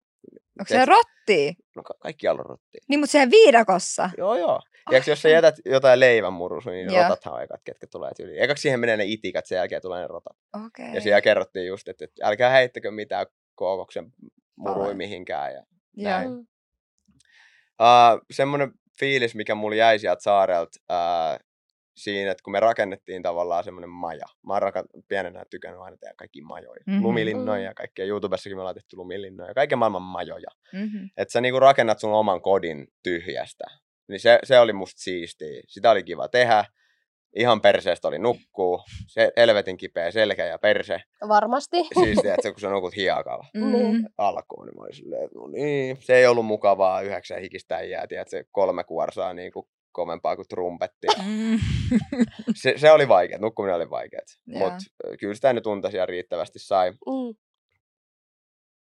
Onko 0.60 0.68
se 0.68 0.84
rotti? 0.84 1.54
No, 1.76 1.82
ka- 1.82 1.94
kaikki 2.00 2.28
on 2.28 2.38
rottia. 2.38 2.80
Niin, 2.88 3.00
mutta 3.00 3.10
siellä 3.12 3.30
viidakossa. 3.30 4.10
Joo, 4.18 4.34
joo. 4.34 4.60
Tiedätkö, 4.90 5.10
jos 5.10 5.22
sä 5.22 5.28
jätät 5.28 5.54
jotain 5.64 6.00
leivän 6.00 6.32
murusun, 6.32 6.72
niin 6.72 6.92
Joo. 6.92 7.02
rotathan 7.02 7.34
on 7.34 7.42
ekat, 7.42 7.60
ketkä 7.64 7.86
tulee 7.86 8.10
tyyliin. 8.16 8.42
Ekaksi 8.42 8.62
siihen 8.62 8.80
menee 8.80 8.96
ne 8.96 9.04
itikat, 9.06 9.46
sen 9.46 9.56
jälkeen 9.56 9.82
tulee 9.82 10.00
ne 10.00 10.06
rotat. 10.06 10.36
Okei. 10.66 10.94
Ja 10.94 11.00
siellä 11.00 11.20
kerrottiin 11.20 11.66
just, 11.66 11.88
että, 11.88 12.04
että 12.04 12.26
älkää 12.26 12.50
heittäkö 12.50 12.90
mitään 12.90 13.26
kookoksen 13.54 14.12
murui 14.56 14.74
Paloja. 14.74 14.94
mihinkään. 14.94 15.54
Ja 15.54 15.62
näin. 15.96 16.30
Uh, 17.82 18.20
semmoinen 18.30 18.72
fiilis, 18.98 19.34
mikä 19.34 19.54
mulla 19.54 19.76
jäi 19.76 19.98
sieltä 19.98 20.22
saarelta 20.22 20.70
uh, 20.92 21.46
siinä, 21.96 22.30
että 22.30 22.42
kun 22.42 22.52
me 22.52 22.60
rakennettiin 22.60 23.22
tavallaan 23.22 23.64
semmoinen 23.64 23.90
maja. 23.90 24.26
Mä 24.46 24.52
oon 24.52 24.62
raka- 24.62 24.84
pienenä 25.08 25.44
tykännyt 25.50 25.80
aina 25.80 25.96
tehdä 25.96 26.14
kaikki 26.16 26.40
majoja. 26.42 26.80
Mhm. 26.86 26.90
Mm-hmm. 26.90 27.02
Lumilinnoja 27.06 27.62
ja 27.62 27.74
kaikkea. 27.74 28.06
YouTubessakin 28.06 28.56
me 28.56 28.60
ollaan 28.60 28.74
tehty 28.74 28.96
lumilinnoja. 28.96 29.54
Kaiken 29.54 29.78
maailman 29.78 30.02
majoja. 30.02 30.48
Mm-hmm. 30.72 31.10
Että 31.16 31.32
sä 31.32 31.40
niinku 31.40 31.60
rakennat 31.60 31.98
sun 31.98 32.12
oman 32.12 32.42
kodin 32.42 32.88
tyhjästä. 33.02 33.64
Niin 34.08 34.20
se, 34.20 34.38
se 34.44 34.58
oli 34.58 34.72
musta 34.72 35.00
siistiä. 35.00 35.62
Sitä 35.66 35.90
oli 35.90 36.02
kiva 36.04 36.28
tehdä. 36.28 36.64
Ihan 37.36 37.60
perseestä 37.60 38.08
oli 38.08 38.18
nukkuu. 38.18 38.80
Se 39.06 39.32
helvetin 39.36 39.76
kipeä 39.76 40.10
selkä 40.10 40.44
ja 40.46 40.58
perse. 40.58 41.00
Varmasti. 41.28 41.76
Siistiä, 42.04 42.34
että 42.34 42.42
se, 42.48 42.52
kun 42.52 42.60
sä 42.60 42.70
nukut 42.70 42.96
hiekalla 42.96 43.46
Niin. 43.54 44.08
alkuun, 44.18 44.66
niin 44.66 44.74
mä 44.76 44.82
olin 44.82 44.94
silleen, 44.94 45.24
että 45.24 45.38
no 45.38 45.46
niin, 45.46 45.96
se 46.00 46.16
ei 46.16 46.26
ollut 46.26 46.46
mukavaa 46.46 47.00
yhdeksän 47.00 47.40
hikistä 47.40 47.80
jää, 47.82 48.06
tiedät, 48.06 48.28
se 48.28 48.44
kolme 48.52 48.84
kuorsaa 48.84 49.34
niin 49.34 49.52
kuin 49.52 49.66
kovempaa 49.96 50.36
kuin 50.36 50.48
trumpetti. 50.48 51.06
Mm. 51.26 51.58
Se, 52.62 52.74
se 52.76 52.90
oli 52.90 53.08
vaikea, 53.08 53.38
nukkuminen 53.38 53.76
oli 53.76 53.90
vaikeaa, 53.90 54.22
Joo. 54.46 54.60
mutta 54.60 54.84
kyllä 55.20 55.34
sitä 55.34 55.52
nyt 55.52 55.66
unta 55.66 55.90
siellä 55.90 56.06
riittävästi 56.06 56.58
sai. 56.58 56.90
Mm. 56.90 57.34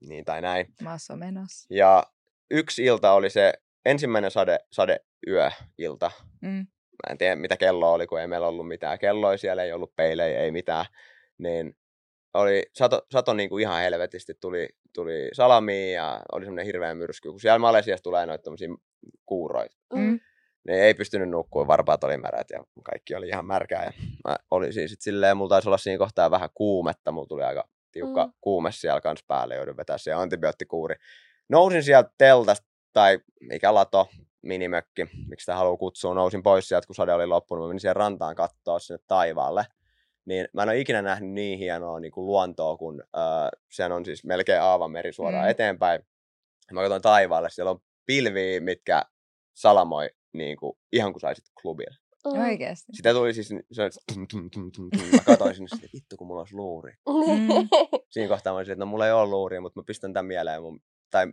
niin 0.08 0.24
tai 0.24 0.42
näin. 0.42 0.66
Maassa 0.82 1.16
menossa. 1.16 1.74
Ja 1.74 2.04
yksi 2.50 2.84
ilta 2.84 3.12
oli 3.12 3.30
se 3.30 3.52
ensimmäinen 3.84 4.30
sade, 4.30 4.58
sadeyöilta. 4.72 6.10
Mm. 6.42 6.66
Mä 6.92 7.10
en 7.10 7.18
tiedä, 7.18 7.36
mitä 7.36 7.56
kello 7.56 7.92
oli, 7.92 8.06
kun 8.06 8.20
ei 8.20 8.26
meillä 8.26 8.48
ollut 8.48 8.68
mitään 8.68 8.98
kelloja 8.98 9.38
siellä, 9.38 9.62
ei 9.62 9.72
ollut 9.72 9.96
peilejä, 9.96 10.40
ei 10.40 10.50
mitään. 10.50 10.86
Niin 11.38 11.76
oli, 12.34 12.62
sato, 12.74 13.06
sato 13.12 13.34
niin 13.34 13.48
kuin 13.48 13.62
ihan 13.62 13.80
helvetisti, 13.80 14.34
tuli, 14.40 14.68
tuli 14.94 15.28
salamiin 15.32 15.94
ja 15.94 16.20
oli 16.32 16.44
semmoinen 16.44 16.66
hirveä 16.66 16.94
myrsky. 16.94 17.30
Kun 17.30 17.40
siellä 17.40 17.58
Malesiassa 17.58 18.02
tulee 18.02 18.26
noita 18.26 18.50
kuuroita, 19.26 19.76
Mm. 19.94 20.20
Niin 20.66 20.78
ei 20.78 20.94
pystynyt 20.94 21.28
nukkua, 21.30 21.66
varpaat 21.66 22.04
oli 22.04 22.16
märät 22.16 22.50
ja 22.50 22.64
kaikki 22.84 23.14
oli 23.14 23.28
ihan 23.28 23.46
märkää. 23.46 23.84
Ja 23.84 23.92
mä 24.28 24.36
olin 24.50 24.72
siis 24.72 24.90
sit 24.90 25.00
silleen, 25.00 25.36
mulla 25.36 25.48
taisi 25.48 25.68
olla 25.68 25.78
siinä 25.78 25.98
kohtaa 25.98 26.30
vähän 26.30 26.48
kuumetta, 26.54 27.12
mulla 27.12 27.26
tuli 27.26 27.42
aika 27.42 27.68
tiukka 27.92 28.26
Mm. 28.26 28.32
kuume 28.40 28.72
siellä 28.72 29.00
kanssa 29.00 29.24
päälle, 29.28 29.54
joudun 29.54 29.76
vetää 29.76 29.98
se 29.98 30.12
antibioottikuuri. 30.12 30.96
Nousin 31.48 31.82
sieltä 31.82 32.10
teltasta, 32.18 32.66
tai 32.92 33.18
mikä 33.40 33.74
lato, 33.74 34.08
minimökki, 34.42 35.04
miksi 35.28 35.44
sitä 35.44 35.54
haluaa 35.56 35.76
kutsua, 35.76 36.14
nousin 36.14 36.42
pois 36.42 36.68
sieltä, 36.68 36.86
kun 36.86 36.94
sade 36.94 37.12
oli 37.12 37.26
loppunut, 37.26 37.64
mä 37.64 37.68
menin 37.68 37.80
siihen 37.80 37.96
rantaan 37.96 38.34
katsoa 38.34 38.78
sinne 38.78 38.98
taivaalle. 39.06 39.64
Niin 40.24 40.48
mä 40.52 40.62
en 40.62 40.68
ole 40.68 40.78
ikinä 40.78 41.02
nähnyt 41.02 41.30
niin 41.30 41.58
hienoa 41.58 42.00
niin 42.00 42.12
kuin 42.12 42.26
luontoa, 42.26 42.76
kun 42.76 43.00
öö, 43.16 43.22
sehän 43.70 43.92
on 43.92 44.04
siis 44.04 44.24
melkein 44.24 44.62
aavanmeri 44.62 45.12
suoraan 45.12 45.44
Mm. 45.44 45.50
eteenpäin. 45.50 46.06
Mä 46.72 46.80
katsoin 46.80 47.02
taivaalle, 47.02 47.50
siellä 47.50 47.70
on 47.70 47.80
pilviä, 48.06 48.60
mitkä 48.60 49.02
salamoi 49.54 50.10
niin 50.32 50.56
kuin, 50.56 50.72
ihan 50.92 51.12
kuin 51.12 51.20
saisit 51.20 51.44
klubille. 51.62 51.96
Mm. 52.34 52.40
Oikeesti. 52.40 52.92
Sitä 52.92 53.12
tuli 53.12 53.34
siis, 53.34 53.48
se 53.72 53.82
oli 53.82 53.90
tum, 54.14 54.26
tum, 54.28 54.50
tum, 54.50 54.70
tum, 54.72 54.90
tum. 54.90 55.08
Mä 55.12 55.18
katsoin 55.26 55.54
sinne, 55.54 55.68
että 55.72 55.88
vittu 55.94 56.16
kun 56.16 56.26
mulla 56.26 56.40
olisi 56.40 56.54
luuri. 56.54 56.92
Mm. 56.92 57.68
Siinä 58.10 58.28
kohtaa 58.28 58.52
mä 58.52 58.56
olisin, 58.56 58.72
että 58.72 58.84
no 58.84 58.86
mulla 58.86 59.06
ei 59.06 59.12
ole 59.12 59.30
luuria, 59.30 59.60
mutta 59.60 59.80
mä 59.80 59.84
pistän 59.86 60.12
tämän 60.12 60.26
mieleen 60.26 60.62
mun, 60.62 60.80
tai 61.10 61.26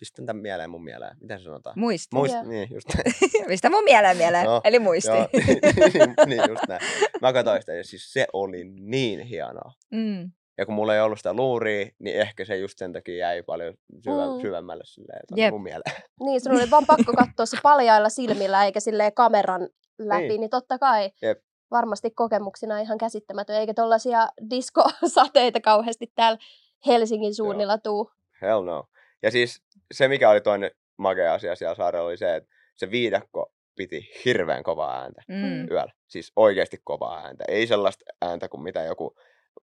pistän 0.00 0.26
tämän 0.26 0.42
mieleen 0.42 0.70
mun 0.70 0.84
mieleen. 0.84 1.16
Miten 1.20 1.38
se 1.38 1.44
sanotaan? 1.44 1.78
Muisti. 1.78 2.16
Muist, 2.16 2.34
Joo. 2.34 2.44
niin, 2.44 2.68
just 2.72 2.88
Mistä 3.48 3.70
mun 3.70 3.84
mieleen 3.84 4.16
mieleen? 4.16 4.44
Joo, 4.44 4.60
Eli 4.64 4.78
muisti. 4.78 5.10
Joo, 5.10 5.28
niin, 6.26 6.42
just 6.48 6.68
näin. 6.68 6.80
Mä 7.20 7.32
katsoin 7.32 7.62
sitä 7.62 7.74
ja 7.74 7.84
siis 7.84 8.12
se 8.12 8.26
oli 8.32 8.64
niin 8.64 9.20
hienoa. 9.20 9.72
mm. 9.90 10.30
Ja 10.60 10.66
kun 10.66 10.74
mulla 10.74 10.94
ei 10.94 11.00
ollut 11.00 11.18
sitä 11.18 11.32
luuria, 11.34 11.86
niin 11.98 12.16
ehkä 12.20 12.44
se 12.44 12.56
just 12.56 12.78
sen 12.78 12.92
takia 12.92 13.16
jäi 13.16 13.42
paljon 13.42 13.74
syvä, 14.04 14.26
Mm. 14.34 14.40
syvemmälle 14.40 14.84
silleen. 14.86 15.20
Jep. 15.36 15.50
mun 15.52 15.62
mieleen. 15.62 15.96
Niin, 16.24 16.40
sun 16.40 16.52
oli 16.52 16.70
vaan 16.70 16.86
pakko 16.86 17.12
katsoa 17.12 17.46
se 17.46 17.56
paljailla 17.62 18.08
silmillä 18.08 18.64
eikä 18.64 18.80
silleen 18.80 19.14
kameran 19.14 19.68
läpi, 19.98 20.28
niin, 20.28 20.40
Niin. 20.40 20.50
totta 20.50 20.78
kai 20.78 21.10
Jep. 21.22 21.38
varmasti 21.70 22.10
kokemuksina 22.10 22.80
ihan 22.80 22.98
käsittämätön, 22.98 23.56
eikä 23.56 23.74
tollaisia 23.74 24.28
diskosateita 24.50 25.60
kauheasti 25.60 26.12
täällä 26.14 26.38
Helsingin 26.86 27.34
suunnilla 27.34 27.78
tuu. 27.78 28.10
Hell 28.42 28.64
no. 28.64 28.84
Ja 29.22 29.30
siis 29.30 29.62
se, 29.94 30.08
mikä 30.08 30.30
oli 30.30 30.40
toinen 30.40 30.70
makea 30.98 31.34
asia 31.34 31.56
siellä 31.56 31.74
saarella, 31.74 32.06
oli 32.08 32.16
se, 32.16 32.36
että 32.36 32.50
se 32.76 32.90
viidakko 32.90 33.52
piti 33.76 34.10
hirveän 34.24 34.62
kovaa 34.62 35.00
ääntä 35.02 35.22
Mm. 35.28 35.68
yöllä. 35.70 35.92
Siis 36.08 36.32
oikeasti 36.36 36.80
kovaa 36.84 37.18
ääntä. 37.24 37.44
Ei 37.48 37.66
sellaista 37.66 38.04
ääntä 38.22 38.48
kuin 38.48 38.62
mitä 38.62 38.82
joku 38.82 39.14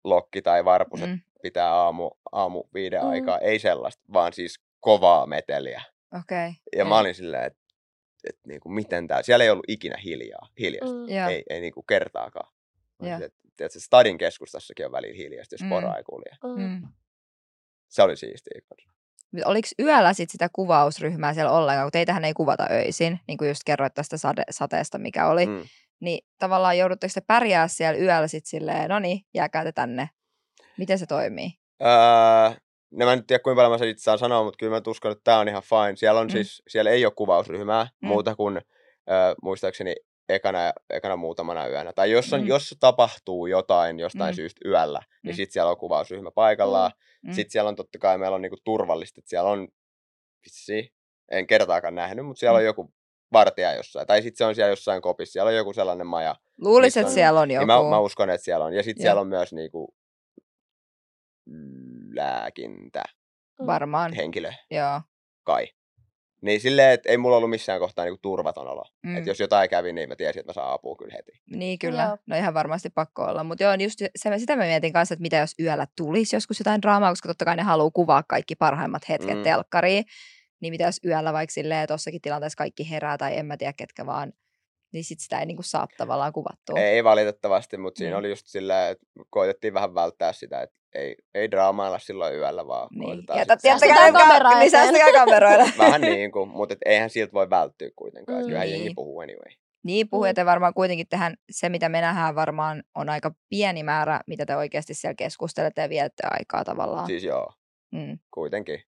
lokki 0.03 0.41
tai 0.41 0.65
varpuset 0.65 1.09
Mm. 1.09 1.19
pitää 1.41 1.73
aamu, 1.73 2.11
aamu 2.31 2.63
viiden 2.73 3.01
Mm. 3.01 3.09
aikaa. 3.09 3.39
Ei 3.39 3.59
sellaista, 3.59 4.03
vaan 4.13 4.33
siis 4.33 4.59
kovaa 4.79 5.25
meteliä. 5.27 5.81
Okei. 6.19 6.51
Ja 6.75 6.85
mä 6.85 6.97
olin 6.99 7.15
silleen, 7.15 7.43
että 7.45 7.59
et 8.29 8.39
niinku, 8.47 8.69
miten 8.69 9.07
tää, 9.07 9.23
siellä 9.23 9.43
ei 9.43 9.49
ollut 9.49 9.65
ikinä 9.67 9.97
hiljaa, 10.03 10.47
hiljasta. 10.59 10.95
Mm. 10.95 11.09
Joo. 11.15 11.29
Ei, 11.29 11.43
ei 11.49 11.61
niinku 11.61 11.83
kertaakaan. 11.83 12.53
Silleen, 12.99 13.23
että, 13.23 13.39
tiedätkö, 13.57 13.79
stadin 13.79 14.17
keskustassakin 14.17 14.85
on 14.85 14.91
välillä 14.91 15.15
hiljasta, 15.17 15.53
jos 15.55 15.61
Mm. 15.61 15.65
mm. 15.67 15.69
pora 15.69 15.95
ei 15.97 16.03
kulje. 16.03 16.37
Mm. 16.43 16.61
Mm. 16.63 16.87
Se 17.89 18.01
oli 18.03 18.17
siistiä. 18.17 18.61
Oliko 19.45 19.67
yöllä 19.79 20.13
sit 20.13 20.29
sitä 20.29 20.49
kuvausryhmää 20.53 21.33
siellä 21.33 21.51
ollenkaan, 21.51 21.85
kun 21.85 21.91
teitähän 21.91 22.25
ei 22.25 22.33
kuvata 22.33 22.67
öisin, 22.71 23.19
niin 23.27 23.37
kuin 23.37 23.47
just 23.47 23.61
kerroit 23.65 23.93
tästä 23.93 24.17
sade, 24.17 24.43
sateesta, 24.49 24.97
mikä 24.97 25.27
oli, 25.27 25.45
mm. 25.45 25.61
Niin 26.03 26.25
tavallaan 26.39 26.77
joudutteko 26.77 27.11
te 27.13 27.21
pärjää 27.27 27.67
siellä 27.67 27.99
yöllä 27.99 28.27
sitten 28.27 28.49
silleen, 28.49 28.89
no 28.89 28.99
niin, 28.99 29.19
jääkää 29.33 29.63
te 29.63 29.71
tänne. 29.71 30.09
Miten 30.77 30.99
se 30.99 31.05
toimii? 31.05 31.49
Öö, 31.81 31.89
no 32.91 33.05
mä 33.05 33.13
en 33.13 33.25
tiedä 33.25 33.43
kuinka 33.43 33.55
paljon 33.59 33.71
mä 33.71 33.77
sen 33.77 33.87
itse 33.89 34.03
saan 34.03 34.17
sanoa, 34.19 34.43
mutta 34.43 34.57
kyllä 34.59 34.75
mä 34.75 34.81
uskon, 34.87 35.11
että 35.11 35.21
tää 35.23 35.39
on 35.39 35.47
ihan 35.47 35.63
fine. 35.63 35.95
Siellä 35.95 36.19
on 36.19 36.27
Mm. 36.27 36.31
siis, 36.31 36.63
siellä 36.67 36.91
ei 36.91 37.05
ole 37.05 37.13
kuvausryhmää 37.15 37.87
Mm. 38.01 38.07
muuta 38.07 38.35
kuin 38.35 38.57
öö, 39.11 39.35
muistaakseni 39.43 39.95
ekana, 40.29 40.59
ekana 40.89 41.15
muutamana 41.15 41.67
yönä. 41.67 41.93
Tai 41.93 42.11
jos, 42.11 42.33
on, 42.33 42.41
Mm. 42.41 42.47
jos 42.47 42.75
tapahtuu 42.79 43.47
jotain 43.47 43.99
jostain 43.99 44.33
Mm. 44.33 44.35
syystä 44.35 44.61
yöllä, 44.69 44.99
niin 44.99 45.19
Mm. 45.23 45.29
mm. 45.29 45.35
sitten 45.35 45.53
siellä 45.53 45.71
on 45.71 45.77
kuvausryhmä 45.77 46.31
paikallaan. 46.31 46.91
Mm. 47.23 47.29
Mm. 47.29 47.33
Sitten 47.33 47.51
siellä 47.51 47.67
on 47.69 47.75
totta 47.75 47.99
kai, 47.99 48.17
meillä 48.17 48.35
on 48.35 48.41
niinku 48.41 48.57
turvallista, 48.63 49.19
että 49.19 49.29
siellä 49.29 49.49
on, 49.49 49.67
vitsi, 50.45 50.93
en 51.31 51.47
kertaakaan 51.47 51.95
nähnyt, 51.95 52.25
mutta 52.25 52.39
siellä 52.39 52.57
Mm. 52.59 52.61
on 52.61 52.65
joku 52.65 52.93
vartija 53.33 53.73
jossain. 53.73 54.07
Tai 54.07 54.21
sitten 54.21 54.37
se 54.37 54.45
on 54.45 54.55
siellä 54.55 54.69
jossain 54.69 55.01
kopissa, 55.01 55.31
siellä 55.31 55.49
on 55.49 55.55
joku 55.55 55.73
sellainen 55.73 56.07
maja. 56.07 56.35
Luulisin, 56.61 57.01
että 57.01 57.13
siellä 57.13 57.39
on 57.39 57.51
joku. 57.51 57.59
Niin 57.65 57.67
mä, 57.67 57.89
mä 57.89 57.99
uskon, 57.99 58.29
että 58.29 58.45
siellä 58.45 58.65
on. 58.65 58.73
Ja 58.73 58.83
sitten 58.83 59.01
siellä 59.01 59.21
on 59.21 59.27
myös 59.27 59.53
niinku 59.53 59.95
lääkintä 62.13 63.03
Varmaan, 63.65 64.13
henkilö 64.13 64.51
joo. 64.71 65.01
kai. 65.43 65.67
Niin 66.41 66.61
silleen, 66.61 66.91
että 66.91 67.09
ei 67.09 67.17
mulla 67.17 67.37
ollut 67.37 67.49
missään 67.49 67.79
kohtaa 67.79 68.05
niinku 68.05 68.19
turvaton 68.21 68.67
olo. 68.67 68.83
Mm. 69.03 69.09
Mm. 69.09 69.17
Että 69.17 69.29
jos 69.29 69.39
jotain 69.39 69.69
kävi, 69.69 69.93
niin 69.93 70.09
mä 70.09 70.15
tiesin, 70.15 70.39
että 70.39 70.49
mä 70.49 70.53
saan 70.53 70.73
apua 70.73 70.95
kyllä 70.95 71.13
heti. 71.13 71.31
Niin 71.49 71.79
kyllä, 71.79 72.03
Joo. 72.03 72.17
no 72.27 72.35
ihan 72.35 72.53
varmasti 72.53 72.89
pakko 72.89 73.23
olla. 73.23 73.43
Mutta 73.43 73.63
joo, 73.63 73.73
just 73.73 73.99
se, 74.15 74.37
sitä 74.37 74.55
mä 74.55 74.63
mietin 74.63 74.93
kanssa, 74.93 75.13
että 75.13 75.21
mitä 75.21 75.37
jos 75.37 75.55
yöllä 75.59 75.87
tulisi 75.97 76.35
joskus 76.35 76.59
jotain 76.59 76.81
draamaa, 76.81 77.11
koska 77.11 77.29
totta 77.29 77.45
kai 77.45 77.55
ne 77.55 77.63
haluaa 77.63 77.91
kuvaa 77.91 78.23
kaikki 78.27 78.55
parhaimmat 78.55 79.09
hetket 79.09 79.29
mm. 79.29 79.37
Mm. 79.37 79.43
telkkariin. 79.43 80.03
Niin 80.63 80.73
mitä 80.73 80.83
jos 80.83 80.99
yöllä 81.05 81.33
vaikka 81.33 81.53
silleen, 81.53 81.87
tossakin 81.87 82.21
tilanteessa 82.21 82.57
kaikki 82.57 82.89
herää 82.89 83.17
tai 83.17 83.37
en 83.37 83.45
mä 83.45 83.57
tiedä 83.57 83.73
ketkä 83.77 84.05
vaan, 84.05 84.33
niin 84.93 85.03
sit 85.03 85.19
sitä 85.19 85.39
ei 85.39 85.45
niinku 85.45 85.63
saa 85.63 85.87
tavallaan 85.97 86.33
kuvattua. 86.33 86.79
Ei 86.79 87.03
valitettavasti, 87.03 87.77
mutta 87.77 87.97
siinä 87.97 88.09
Niin. 88.09 88.19
oli 88.19 88.29
just 88.29 88.47
silleen, 88.47 88.91
että 88.91 89.05
koitettiin 89.29 89.73
vähän 89.73 89.93
välttää 89.95 90.33
sitä, 90.33 90.61
että 90.61 90.75
ei, 90.95 91.15
ei 91.33 91.51
draamailla 91.51 91.99
silloin 91.99 92.35
yöllä, 92.35 92.67
vaan 92.67 92.87
Niin. 92.91 93.03
koitetaan 93.03 93.39
Jätä, 93.39 93.55
sit 93.55 93.63
jättäkää 93.63 93.95
Säästetään 93.97 94.13
ka- 94.13 94.19
kameraa 94.19 94.59
niin 94.59 94.71
säästäkää 94.71 95.11
kameroille. 95.13 95.65
Vähän 95.77 96.01
niin 96.01 96.31
kuin, 96.31 96.49
mutta 96.49 96.73
et 96.73 96.79
eihän 96.85 97.09
siltä 97.09 97.33
voi 97.33 97.49
välttyä 97.49 97.89
kuitenkaan. 97.95 98.37
Mm, 98.37 98.41
Mm. 98.41 98.47
Kyllähän 98.47 98.67
Niin. 98.67 98.77
jengi 98.79 98.93
puhuu 98.95 99.19
anyway. 99.19 99.51
Niin, 99.83 100.09
puhuu, 100.09 100.25
Mm. 100.25 100.45
varmaan 100.45 100.73
kuitenkin 100.73 101.07
tähän, 101.07 101.35
se 101.51 101.69
mitä 101.69 101.89
me 101.89 102.01
nähdään 102.01 102.35
varmaan 102.35 102.83
on 102.95 103.09
aika 103.09 103.31
pieni 103.49 103.83
määrä, 103.83 104.19
mitä 104.27 104.45
te 104.45 104.55
oikeasti 104.55 104.93
siellä 104.93 105.15
keskustelette 105.15 105.81
ja 105.81 105.89
viette 105.89 106.23
aikaa 106.31 106.63
tavallaan. 106.63 107.07
Siis 107.07 107.23
joo, 107.23 107.53
Mm. 107.91 108.19
kuitenkin. 108.33 108.83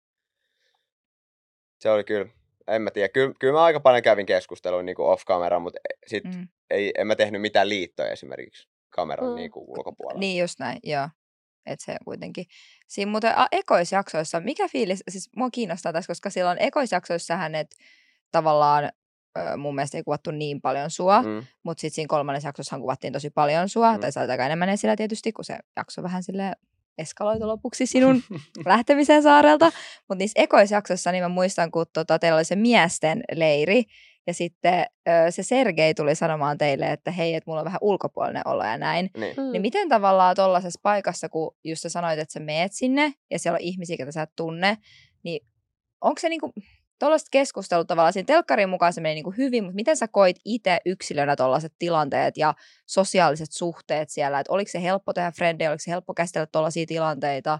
Se 1.79 1.89
oli 1.89 2.03
kyllä, 2.03 2.25
en 2.67 2.81
mä 2.81 2.91
tiedä. 2.91 3.09
Kyllä, 3.09 3.33
kyllä 3.39 3.53
mä 3.53 3.63
aika 3.63 3.79
paljon 3.79 4.03
kävin 4.03 4.25
keskustelua 4.25 4.83
niin 4.83 4.95
off-camera, 4.99 5.59
mutta 5.59 5.79
sit 6.07 6.23
Mm. 6.23 6.47
ei, 6.69 6.91
en 6.97 7.07
mä 7.07 7.15
tehnyt 7.15 7.41
mitään 7.41 7.69
liittoja 7.69 8.09
esimerkiksi 8.11 8.67
kameran 8.89 9.29
Mm. 9.29 9.35
niin 9.35 9.51
kuin 9.51 9.65
ulkopuolella. 9.67 10.19
Niin 10.19 10.41
just 10.41 10.59
näin, 10.59 10.79
joo. 10.83 11.09
Että 11.65 11.85
se 11.85 11.95
kuitenkin. 12.05 12.45
Siinä 12.87 13.11
muuten 13.11 13.37
a, 13.37 13.47
ekoisjaksoissa, 13.51 14.39
mikä 14.39 14.67
fiilis, 14.67 15.03
siis 15.09 15.29
mua 15.35 15.49
kiinnostaa 15.49 15.93
tässä, 15.93 16.07
koska 16.07 16.29
silloin 16.29 16.57
ekoisjaksoissahan, 16.61 17.55
että 17.55 17.75
tavallaan 18.31 18.91
mun 19.57 19.75
mielestä 19.75 19.97
ei 19.97 20.03
kuvattu 20.03 20.31
niin 20.31 20.61
paljon 20.61 20.89
sua, 20.89 21.21
mm. 21.21 21.43
Mutta 21.63 21.81
sitten 21.81 21.95
siinä 21.95 22.07
kolmannessa 22.07 22.49
jaksossahan 22.49 22.81
kuvattiin 22.81 23.13
tosi 23.13 23.29
paljon 23.29 23.69
sua, 23.69 23.93
mm. 23.93 23.99
Tai 23.99 24.11
olit 24.17 24.29
aika 24.29 24.45
enemmän 24.45 24.69
esillä 24.69 24.95
tietysti, 24.95 25.31
kun 25.31 25.45
se 25.45 25.57
jakso 25.75 26.03
vähän 26.03 26.23
sille 26.23 26.51
eskaloitu 26.97 27.47
lopuksi 27.47 27.85
sinun 27.85 28.21
lähtemisen 28.65 29.23
saarelta. 29.23 29.65
Mutta 30.09 30.15
niissä 30.15 30.41
ekoisjaksoissa 30.41 31.11
niin 31.11 31.23
mä 31.23 31.29
muistan, 31.29 31.71
kun 31.71 31.85
tota, 31.93 32.19
teillä 32.19 32.35
oli 32.35 32.45
se 32.45 32.55
miesten 32.55 33.23
leiri, 33.35 33.83
ja 34.27 34.33
sitten 34.33 34.85
se 35.29 35.43
Sergei 35.43 35.93
tuli 35.93 36.15
sanomaan 36.15 36.57
teille, 36.57 36.91
että 36.91 37.11
hei, 37.11 37.33
että 37.33 37.51
mulla 37.51 37.61
on 37.61 37.65
vähän 37.65 37.79
ulkopuolinen 37.81 38.47
olo 38.47 38.63
ja 38.63 38.77
näin. 38.77 39.09
niin. 39.17 39.35
Mm. 39.37 39.51
Niin 39.51 39.61
miten 39.61 39.89
tavallaan 39.89 40.35
tuollaisessa 40.35 40.79
paikassa, 40.83 41.29
kun 41.29 41.55
just 41.63 41.81
sä 41.81 41.89
sanoit, 41.89 42.19
että 42.19 42.33
sä 42.33 42.39
meet 42.39 42.73
sinne 42.73 43.13
ja 43.31 43.39
siellä 43.39 43.55
on 43.55 43.61
ihmisiä, 43.61 43.95
joita 43.99 44.11
sä 44.11 44.21
et 44.21 44.35
tunne, 44.35 44.77
niin 45.23 45.47
onko 46.01 46.19
se 46.19 46.29
niinku, 46.29 46.53
tuollaiset 46.99 47.27
keskustelut 47.31 47.87
tavallaan 47.87 48.13
siinä 48.13 48.25
telkkarin 48.25 48.69
mukaan 48.69 48.93
se 48.93 49.01
meni 49.01 49.15
niinku 49.15 49.33
hyvin, 49.37 49.63
mutta 49.63 49.75
miten 49.75 49.97
sä 49.97 50.07
koit 50.07 50.37
itse 50.45 50.77
yksilönä 50.85 51.35
tuollaiset 51.35 51.73
tilanteet 51.79 52.37
ja 52.37 52.53
sosiaaliset 52.85 53.51
suhteet 53.51 54.09
siellä, 54.09 54.39
että 54.39 54.53
oliko 54.53 54.71
se 54.71 54.81
helppo 54.81 55.13
tehdä 55.13 55.31
frendejä, 55.31 55.69
oliko 55.69 55.81
se 55.81 55.91
helppo 55.91 56.13
käsitellä 56.13 56.47
tuollaisia 56.51 56.85
tilanteita? 56.85 57.59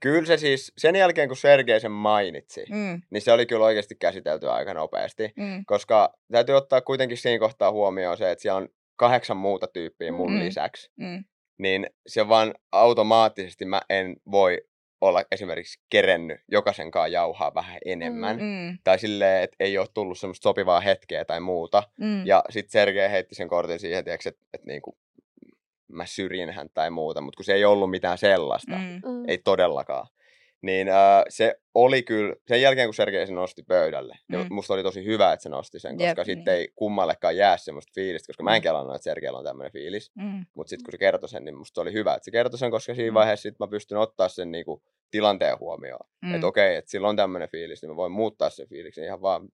Kyllä 0.00 0.26
se 0.26 0.36
siis, 0.36 0.72
sen 0.78 0.96
jälkeen 0.96 1.28
kun 1.28 1.36
Sergei 1.36 1.80
sen 1.80 1.90
mainitsi, 1.92 2.64
mm. 2.70 3.02
Niin 3.10 3.22
se 3.22 3.32
oli 3.32 3.46
kyllä 3.46 3.64
oikeasti 3.64 3.94
käsitelty 3.94 4.50
aika 4.50 4.74
nopeasti. 4.74 5.32
mm, 5.36 5.64
Koska 5.66 6.14
täytyy 6.32 6.54
ottaa 6.54 6.80
kuitenkin 6.80 7.18
siinä 7.18 7.38
kohtaa 7.38 7.72
huomioon 7.72 8.16
se, 8.18 8.30
että 8.30 8.42
siellä 8.42 8.58
on 8.58 8.68
kahdeksan 8.96 9.36
muuta 9.36 9.66
tyyppiä 9.66 10.12
mun 10.12 10.32
mm. 10.32 10.38
lisäksi. 10.38 10.90
mm, 10.96 11.24
Niin 11.58 11.86
se 12.06 12.28
vaan 12.28 12.54
automaattisesti 12.72 13.64
mä 13.64 13.80
en 13.90 14.16
voi 14.30 14.60
olla 15.00 15.22
esimerkiksi 15.30 15.80
kerennyt 15.90 16.40
jokaisen 16.48 16.90
kanssa 16.90 17.08
jauhaa 17.08 17.54
vähän 17.54 17.78
enemmän. 17.84 18.36
Mm. 18.36 18.42
mm, 18.42 18.78
Tai 18.84 18.98
silleen, 18.98 19.42
että 19.42 19.56
ei 19.60 19.78
ole 19.78 19.86
tullut 19.94 20.18
semmoista 20.18 20.42
sopivaa 20.42 20.80
hetkeä 20.80 21.24
tai 21.24 21.40
muuta. 21.40 21.82
mm, 21.96 22.26
Ja 22.26 22.44
sitten 22.50 22.70
Sergei 22.72 23.10
heitti 23.10 23.34
sen 23.34 23.48
kortin 23.48 23.78
siihen, 23.78 23.98
että 23.98 24.28
et, 24.30 24.36
et 24.54 24.64
niinku, 24.64 24.96
mä 25.88 26.06
syrjin 26.06 26.50
hän 26.50 26.68
tai 26.74 26.90
muuta, 26.90 27.20
mutta 27.20 27.36
kun 27.36 27.44
se 27.44 27.54
ei 27.54 27.64
ollut 27.64 27.90
mitään 27.90 28.18
sellaista. 28.18 28.76
mm, 28.76 29.10
Mm. 29.10 29.24
Ei 29.28 29.38
todellakaan. 29.38 30.06
Niin 30.62 30.88
äh, 30.88 31.22
se 31.28 31.54
oli 31.74 32.02
kyllä, 32.02 32.34
sen 32.48 32.62
jälkeen 32.62 32.86
kun 32.86 32.94
Sergei 32.94 33.26
sen 33.26 33.34
nosti 33.36 33.62
pöydälle, 33.62 34.18
mm. 34.28 34.36
Mm. 34.38 34.46
musta 34.50 34.74
oli 34.74 34.82
tosi 34.82 35.04
hyvä, 35.04 35.32
että 35.32 35.42
se 35.42 35.48
nosti 35.48 35.78
sen, 35.80 35.96
koska 35.96 36.04
Jep, 36.20 36.26
sitten 36.26 36.36
niin. 36.54 36.60
ei 36.60 36.68
kummallekaan 36.76 37.36
jää 37.36 37.56
semmoista 37.56 37.92
fiilistä, 37.94 38.26
koska 38.26 38.42
mä 38.42 38.54
en 38.56 38.60
Mm. 38.60 38.62
kelannut, 38.62 38.94
että 38.94 39.04
Sergeillä 39.04 39.38
on 39.38 39.44
tämmöinen 39.44 39.72
fiilis, 39.72 40.10
Mm. 40.14 40.46
mutta 40.54 40.70
sitten 40.70 40.84
kun 40.84 40.92
se 40.92 40.98
kertoi 40.98 41.28
sen, 41.28 41.44
niin 41.44 41.56
musta 41.56 41.80
oli 41.80 41.92
hyvä, 41.92 42.14
että 42.14 42.24
se 42.24 42.30
kertoi 42.30 42.58
sen, 42.58 42.70
koska 42.70 42.94
siinä 42.94 43.10
Mm. 43.10 43.14
vaiheessa 43.14 43.42
sit 43.42 43.58
mä 43.58 43.66
pystyn 43.68 43.98
ottaa 43.98 44.28
sen 44.28 44.50
niinku, 44.52 44.82
tilanteen 45.10 45.58
huomioon. 45.60 46.06
Mm. 46.22 46.28
Mm. 46.28 46.34
Että 46.34 46.46
okei, 46.46 46.76
että 46.76 46.90
sillä 46.90 47.08
on 47.08 47.16
tämmöinen 47.16 47.48
fiilis, 47.48 47.82
niin 47.82 47.90
mä 47.90 47.96
voin 47.96 48.12
muuttaa 48.12 48.50
sen 48.50 48.68
fiiliksen 48.68 49.04
ihan 49.04 49.22
vaan, 49.22 49.48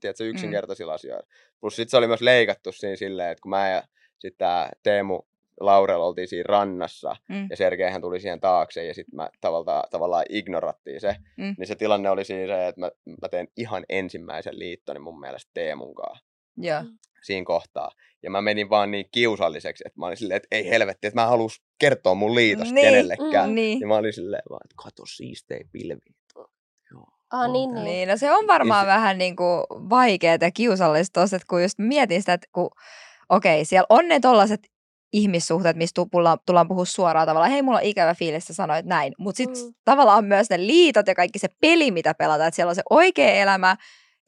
tiedätkö, 0.00 0.24
Mm. 0.24 0.30
yksinkertaisilla 0.30 0.94
asioilla. 0.94 1.26
Plus 1.60 1.76
sitten 1.76 1.90
se 1.90 1.96
oli 1.96 2.06
myös 2.06 2.20
leikattu 2.22 2.72
siinä 2.72 2.96
silleen, 2.96 3.30
että 3.30 3.42
kun 3.42 3.50
mä 3.50 3.70
ja 3.70 3.82
sitten 4.18 4.38
tämä 4.38 4.70
Teemu 4.82 5.22
Laurel 5.60 6.00
oltiin 6.00 6.28
siinä 6.28 6.44
rannassa, 6.48 7.16
Mm. 7.28 7.46
ja 7.50 7.56
Sergeihän 7.56 8.00
tuli 8.00 8.20
siihen 8.20 8.40
taakse, 8.40 8.84
ja 8.84 8.94
sitten 8.94 9.16
mä 9.16 9.30
tavallaan, 9.40 9.84
tavallaan 9.90 10.24
ignorattiin 10.28 11.00
se. 11.00 11.16
Mm. 11.36 11.54
Niin 11.58 11.66
se 11.66 11.74
tilanne 11.74 12.10
oli 12.10 12.24
siinä 12.24 12.54
se, 12.54 12.68
että 12.68 12.80
mä, 12.80 12.90
mä 13.22 13.28
teen 13.28 13.48
ihan 13.56 13.84
ensimmäisen 13.88 14.58
liittoni 14.58 15.00
mun 15.00 15.20
mielestä 15.20 15.50
Teemun 15.54 15.94
kanssa 15.94 16.24
Joo. 16.56 16.82
siinä 17.22 17.44
kohtaa. 17.44 17.90
Ja 18.22 18.30
mä 18.30 18.40
menin 18.42 18.70
vaan 18.70 18.90
niin 18.90 19.04
kiusalliseksi, 19.12 19.84
että 19.86 20.00
mä 20.00 20.06
olin 20.06 20.16
silleen, 20.16 20.36
että 20.36 20.48
ei 20.50 20.70
helvetti, 20.70 21.06
että 21.06 21.20
mä 21.20 21.26
halus 21.26 21.62
kertoa 21.78 22.14
mun 22.14 22.34
liitosta 22.34 22.74
Niin, 22.74 22.86
kenellekään. 22.86 23.48
mm, 23.48 23.54
Niin. 23.54 23.80
Ja 23.80 23.86
mä 23.86 23.96
olin 23.96 24.12
silleen 24.12 24.42
vaan, 24.50 24.60
että 24.64 24.74
kato 24.84 25.02
siistei 25.06 25.60
pilvi. 25.72 26.00
Ah, 27.32 27.52
niin, 27.52 27.74
niin. 27.74 27.84
Niin, 27.84 28.08
no 28.08 28.16
se 28.16 28.32
on 28.32 28.46
varmaan 28.46 28.82
se- 28.84 28.86
vähän 28.86 29.18
niin 29.18 29.36
kuin 29.36 29.60
vaikeaa 29.70 30.38
ja 30.40 30.50
kiusallista 30.50 31.20
tossa, 31.20 31.36
että 31.36 31.46
kun 31.50 31.62
just 31.62 31.78
mietin 31.78 32.22
sitä, 32.22 32.32
että 32.32 32.46
kun, 32.52 32.70
okei, 33.28 33.64
siellä 33.64 33.86
on 33.88 34.08
ne 34.08 34.20
tollaset 34.20 34.60
ihmissuhteet, 35.12 35.76
mistä 35.76 36.02
tullaan, 36.10 36.38
tullaan 36.46 36.68
puhua 36.68 36.84
suoraan 36.84 37.26
tavallaan, 37.26 37.50
hei, 37.50 37.62
mulla 37.62 37.78
on 37.78 37.84
ikävä 37.84 38.14
fiilis, 38.14 38.44
sä 38.44 38.54
sanoit 38.54 38.86
näin. 38.86 39.12
Mutta 39.18 39.36
sitten 39.36 39.64
Mm. 39.64 39.74
tavallaan 39.84 40.24
myös 40.24 40.50
ne 40.50 40.66
liitot 40.66 41.06
ja 41.06 41.14
kaikki 41.14 41.38
se 41.38 41.48
peli, 41.60 41.90
mitä 41.90 42.14
pelataan, 42.14 42.48
että 42.48 42.56
siellä 42.56 42.70
on 42.70 42.74
se 42.76 42.82
oikea 42.90 43.30
elämä 43.30 43.76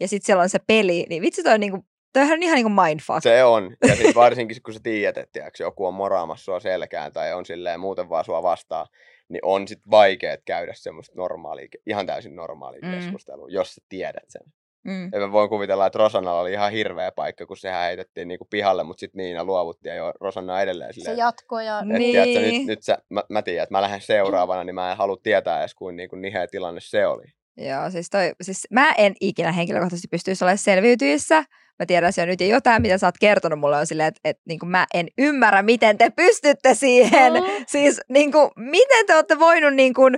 ja 0.01 0.09
sitten 0.09 0.27
siellä 0.27 0.43
on 0.43 0.49
se 0.49 0.59
peli, 0.67 1.07
niin 1.09 1.23
vitsi 1.23 1.43
toi 1.43 1.55
on 1.55 1.61
niinku, 1.61 1.85
toihan 2.13 2.33
on 2.33 2.43
ihan 2.43 2.55
niinku 2.55 2.83
mindfuck. 2.83 3.23
Se 3.23 3.45
on. 3.45 3.77
Ja 3.89 3.97
sitten 3.97 4.15
varsinkin 4.15 4.55
sit, 4.55 4.65
kun 4.65 4.75
sä 4.75 4.81
tiedät, 4.83 5.17
että 5.17 5.33
tiiäks, 5.33 5.61
joku 5.61 5.87
on 5.87 5.95
moraamassa 5.95 6.45
sua 6.45 6.61
selkään 6.61 7.13
tai 7.13 7.33
on 7.33 7.47
silleen 7.47 7.81
muuten 7.81 8.09
vaan 8.09 8.25
sua 8.25 8.43
vastaan, 8.43 8.87
niin 9.29 9.41
on 9.43 9.69
sit 9.69 9.81
vaikea 9.91 10.37
käydä 10.45 10.73
semmoista 10.77 11.13
normaalia, 11.17 11.69
ihan 11.87 12.07
täysin 12.07 12.37
normaalia 12.37 12.81
mm. 12.83 12.91
keskustelua, 12.91 13.47
jos 13.51 13.75
sä 13.75 13.81
tiedät 13.89 14.25
sen. 14.29 14.43
Mm. 14.85 15.11
Ja 15.13 15.21
mä 15.21 15.33
voin 15.33 15.49
kuvitella, 15.49 15.87
että 15.87 15.99
Rosannalla 15.99 16.41
oli 16.41 16.53
ihan 16.53 16.73
hirveä 16.73 17.13
paikka, 17.13 17.47
kun 17.47 17.57
sehän 17.57 17.85
heitettiin 17.85 18.29
niinku 18.29 18.47
pihalle, 18.51 18.85
mutta 18.85 19.01
sitten 19.01 19.19
Niina 19.19 19.45
luovutti 19.45 19.89
ja 19.89 19.95
jo 19.95 20.13
Rosanna 20.21 20.55
on 20.55 20.61
edelleen 20.61 20.95
Se 20.95 21.01
silleen, 21.01 21.19
jatkoi 21.19 21.67
ja... 21.67 21.79
että 21.79 21.99
Niin. 21.99 22.13
tiedätkö, 22.13 22.41
nyt, 22.41 22.67
nyt 22.67 22.83
sä, 22.83 22.99
mä, 23.11 23.23
mä 23.29 23.43
tiedän, 23.43 23.63
että 23.63 23.75
mä 23.75 23.83
lähden 23.83 24.01
seuraavana, 24.01 24.65
niin 24.65 24.75
mä 24.75 24.91
en 24.91 24.97
halua 24.97 25.17
tietää 25.23 25.61
edes, 25.61 25.75
kuin, 25.75 25.97
niin 25.97 26.09
kuin 26.09 26.23
niheä 26.23 26.47
tilanne 26.47 26.81
se 26.81 27.07
oli. 27.07 27.25
Joo, 27.57 27.91
siis, 27.91 28.11
toi, 28.11 28.33
siis 28.41 28.67
mä 28.71 28.93
en 28.93 29.15
ikinä 29.21 29.53
henkilökohtaisesti 29.53 30.09
pystyisi 30.09 30.45
olemaan 30.45 30.59
selviytyissä. 30.59 31.45
Mä 31.79 31.87
tiedän 31.87 32.13
se 32.13 32.23
jo 32.23 32.27
nyt 32.27 32.41
ja 32.41 32.47
jotain, 32.47 32.83
mitä 32.83 32.99
sä 32.99 33.07
oot 33.07 33.19
kertonut 33.21 33.59
mulle 33.59 33.77
on 33.77 33.87
silleen, 33.87 34.09
että, 34.09 34.21
että 34.25 34.43
niin 34.49 34.59
mä 34.67 34.87
en 34.95 35.09
ymmärrä, 35.19 35.63
miten 35.63 35.99
te 35.99 36.11
pystytte 36.11 36.75
siihen. 36.75 37.33
Mm. 37.33 37.65
Siis 37.67 38.01
niin 38.09 38.33
kuin, 38.33 38.51
miten 38.57 39.07
te 39.07 39.15
olette 39.15 39.39
voinut 39.39 39.75
niin 39.75 39.95
kuin, 39.95 40.17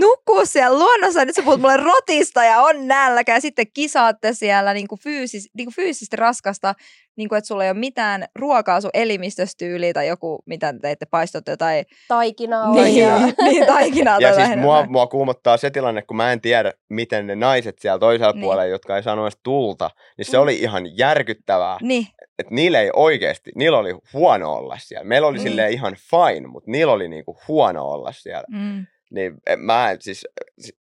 nukkua 0.00 0.44
siellä 0.44 0.78
luonnossa, 0.78 1.24
nyt 1.24 1.34
sä 1.36 1.42
puhut 1.42 1.60
mulle 1.60 1.76
rotista 1.76 2.44
ja 2.44 2.60
on 2.60 2.88
nälkä 2.88 3.34
ja 3.34 3.40
sitten 3.40 3.66
kisaatte 3.74 4.32
siellä 4.32 4.74
niin 4.74 4.88
kuin 4.88 4.98
fyysis, 5.00 5.48
niin 5.56 5.66
kuin 5.66 5.74
fyysisesti 5.74 6.16
raskasta, 6.16 6.74
niin 7.16 7.28
kuin, 7.28 7.36
että 7.36 7.48
sulla 7.48 7.64
ei 7.64 7.70
ole 7.70 7.78
mitään 7.78 8.24
ruokaa 8.38 8.80
sun 8.80 8.90
elimistöstyyliä 8.94 9.92
tai 9.92 10.08
joku, 10.08 10.42
mitä 10.46 10.72
te 10.72 10.78
teitte, 10.78 11.06
paistotte 11.10 11.56
tai 11.56 11.84
Taikinaa 12.08 12.74
niin, 12.74 13.08
niin, 13.44 13.66
taikinaa 13.66 14.18
Ja 14.20 14.34
siis 14.34 14.56
mua, 14.56 14.86
mua 14.86 15.06
kuumottaa 15.06 15.56
se 15.56 15.70
tilanne, 15.70 16.02
kun 16.02 16.16
mä 16.16 16.32
en 16.32 16.40
tiedä, 16.40 16.72
miten 16.88 17.26
ne 17.26 17.36
naiset 17.36 17.78
siellä 17.78 17.98
toisella 17.98 18.32
Niin. 18.32 18.40
puolella, 18.42 18.64
jotka 18.64 18.96
ei 18.96 19.02
sano 19.02 19.22
edes 19.24 19.38
tulta, 19.42 19.90
niin 20.18 20.26
se 20.26 20.36
Mm. 20.36 20.42
oli 20.42 20.56
ihan 20.60 20.98
järkyttävää, 20.98 21.78
Niin, 21.82 22.06
että 22.38 22.54
niillä 22.54 22.80
ei 22.80 22.90
oikeasti, 22.96 23.50
niillä 23.54 23.78
oli 23.78 23.94
huono 24.12 24.52
olla 24.52 24.76
siellä. 24.80 25.04
Meillä 25.04 25.28
oli 25.28 25.38
niin. 25.38 25.48
silleen 25.48 25.72
ihan 25.72 25.96
fine, 26.10 26.46
mutta 26.48 26.70
niillä 26.70 26.92
oli 26.92 27.08
niinku 27.08 27.38
huono 27.48 27.84
olla 27.84 28.12
siellä. 28.12 28.44
mm, 28.50 28.86
Niin 29.10 29.34
mä 29.56 29.90
en, 29.90 29.96
siis 30.00 30.26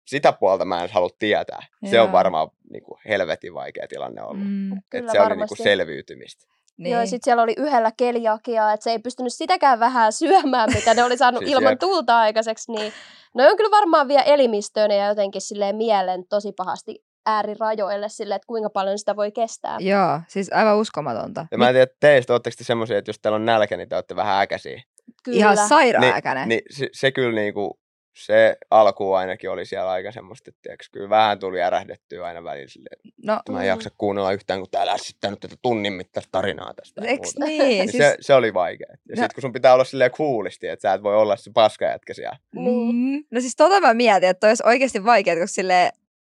sitä 0.07 0.34
puolta 0.34 0.65
mä 0.65 0.84
en 0.84 0.89
halua 0.93 1.09
tietää. 1.19 1.63
Se 1.89 1.95
Joo. 1.95 2.05
on 2.05 2.11
varmaan 2.11 2.49
niinku 2.71 2.99
helvetin 3.07 3.53
vaikea 3.53 3.88
tilanne 3.88 4.21
ollut. 4.23 4.43
mm, 4.47 4.71
Et 4.73 4.80
Kyllä 4.89 5.11
se 5.11 5.19
oli 5.19 5.27
niinku 5.27 5.39
varmasti. 5.39 5.63
selviytymistä. 5.63 6.45
niin. 6.77 6.93
Joo, 6.93 7.01
sitten 7.05 7.19
siellä 7.23 7.43
oli 7.43 7.53
yhdellä 7.57 7.91
keliakia, 7.97 8.73
että 8.73 8.84
se 8.84 8.91
ei 8.91 8.99
pystynyt 8.99 9.34
sitäkään 9.34 9.80
vähän 9.80 10.13
syömään, 10.13 10.69
mitä 10.75 10.93
ne 10.93 11.03
oli 11.03 11.17
saanut 11.23 11.39
Siis 11.39 11.51
ilman 11.51 11.71
jep. 11.71 11.80
tulta 11.80 12.19
aikaiseksi, 12.19 12.71
niin 12.71 12.93
ne 13.36 13.49
on 13.49 13.57
kyllä 13.57 13.71
varmaan 13.71 14.07
vielä 14.07 14.23
elimistöön 14.23 14.91
ja 14.91 15.07
jotenkin 15.07 15.41
silleen 15.41 15.75
mielen 15.75 16.23
tosi 16.30 16.51
pahasti 16.57 17.03
äärirajoille 17.25 18.09
sille, 18.09 18.36
että 18.36 18.47
kuinka 18.47 18.69
paljon 18.69 18.99
sitä 18.99 19.15
voi 19.15 19.32
kestää. 19.32 19.77
Joo, 19.80 20.19
siis 20.27 20.53
aivan 20.53 20.77
uskomatonta. 20.77 21.45
Ja 21.51 21.57
mä 21.57 21.67
en 21.69 21.75
tiedä, 21.75 21.91
teistä 21.99 22.34
ootteko 22.34 22.55
te 22.57 22.63
semmoisia, 22.63 22.97
että 22.97 23.09
jos 23.09 23.19
teillä 23.19 23.36
on 23.36 23.45
nälkä, 23.45 23.77
niin 23.77 23.89
te 23.89 23.95
olette 23.95 24.15
vähän 24.15 24.41
äkäisiä. 24.41 24.82
Kyllä. 25.23 25.38
Ihan 25.38 25.57
sairaan 25.57 26.03
Niin, 26.03 26.49
niin 26.49 26.61
se, 26.69 26.88
se 26.93 27.11
kyllä 27.11 27.41
niinku, 27.41 27.80
se 28.26 28.57
alku 28.72 29.13
ainakin 29.13 29.49
oli 29.49 29.65
siellä 29.65 29.91
aika 29.91 30.11
semmoista, 30.11 30.49
että 30.49 30.59
tiiäks, 30.61 30.89
kyllä 30.89 31.09
vähän 31.09 31.39
tuli 31.39 31.61
ärähdettyä 31.61 32.26
aina 32.26 32.43
välillä 32.43 32.67
silleen, 32.70 32.99
No, 33.24 33.34
että 33.39 33.51
mä 33.51 33.57
en 33.59 33.63
Mm. 33.65 33.67
jaksa 33.67 33.89
kuunnella 33.97 34.32
yhtään, 34.32 34.59
kun 34.59 34.70
täällä 34.72 34.93
lässittää 34.93 35.32
nyt 35.32 35.39
tätä 35.39 35.55
tunnin 35.61 35.93
mittaista 35.93 36.30
tarinaa 36.32 36.74
tästä. 36.74 37.01
eks 37.05 37.36
niin? 37.39 37.59
Niin 37.61 37.91
siis, 37.91 38.03
se, 38.03 38.17
se, 38.20 38.34
oli 38.34 38.53
vaikea. 38.53 38.88
Ja 38.89 38.95
No. 38.95 39.22
sitten 39.22 39.30
kun 39.36 39.41
sun 39.41 39.53
pitää 39.53 39.74
olla 39.74 39.84
silleen 39.84 40.11
kuulisti, 40.11 40.67
että 40.67 40.82
sä 40.89 40.93
et 40.93 41.03
voi 41.03 41.15
olla 41.17 41.36
se 41.36 41.51
paskajätkä 41.53 42.13
siellä. 42.13 42.38
Niin. 42.55 42.95
Mm. 42.95 43.24
No 43.32 43.41
siis 43.41 43.55
tota 43.55 43.82
mä 43.82 43.93
mietin, 43.93 44.30
että 44.30 44.39
toi 44.39 44.49
olisi 44.49 44.63
oikeasti 44.65 45.05
vaikeaa, 45.05 45.36
koska 45.36 45.47
sille 45.53 45.91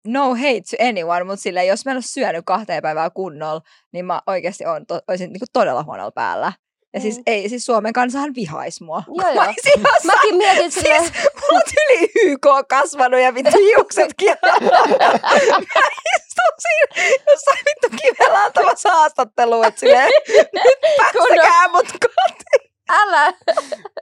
no 0.07 0.29
hate 0.35 0.61
to 0.77 0.83
anyone, 0.89 1.23
mutta 1.23 1.41
sille 1.43 1.65
jos 1.65 1.85
mä 1.85 1.91
en 1.91 1.95
ole 1.97 2.01
syönyt 2.05 2.45
kahteen 2.45 2.81
päivää 2.81 3.09
kunnolla, 3.09 3.61
niin 3.91 4.05
mä 4.05 4.21
oikeasti 4.27 4.65
on, 4.65 4.85
to, 4.85 4.99
olisin 5.07 5.29
niinku 5.33 5.45
todella 5.53 5.83
huonolla 5.83 6.11
päällä. 6.11 6.53
Ja 6.95 7.01
siis, 7.01 7.17
Mm. 7.17 7.23
ei, 7.27 7.49
siis 7.49 7.65
Suomen 7.65 7.93
kansahan 7.93 8.35
vihaisi 8.35 8.83
mua. 8.83 9.03
Joo, 9.07 9.29
joo. 9.33 9.35
Mä 9.45 9.53
jossain, 9.57 10.05
Mäkin 10.05 10.35
mietin 10.35 10.71
silleen, 10.71 11.01
siis 11.03 11.13
mulla 11.41 11.55
on 11.55 11.61
yli 11.89 12.11
YK 12.31 12.47
kasvanut 12.69 13.19
ja 13.19 13.33
vittu 13.35 13.57
hiuksetkin. 13.57 14.27
mä 14.41 15.81
istun 16.15 16.53
siinä 16.59 17.13
jossain 17.29 17.57
vittu 17.65 17.97
kivellä 18.01 18.43
antamassa 18.43 18.89
haastattelua, 18.89 19.67
että 19.67 19.79
silleen, 19.79 20.09
nyt 20.53 20.77
päästäkää 20.97 21.67
mut 21.71 21.85
kotiin. 21.91 22.71
älä! 22.89 23.33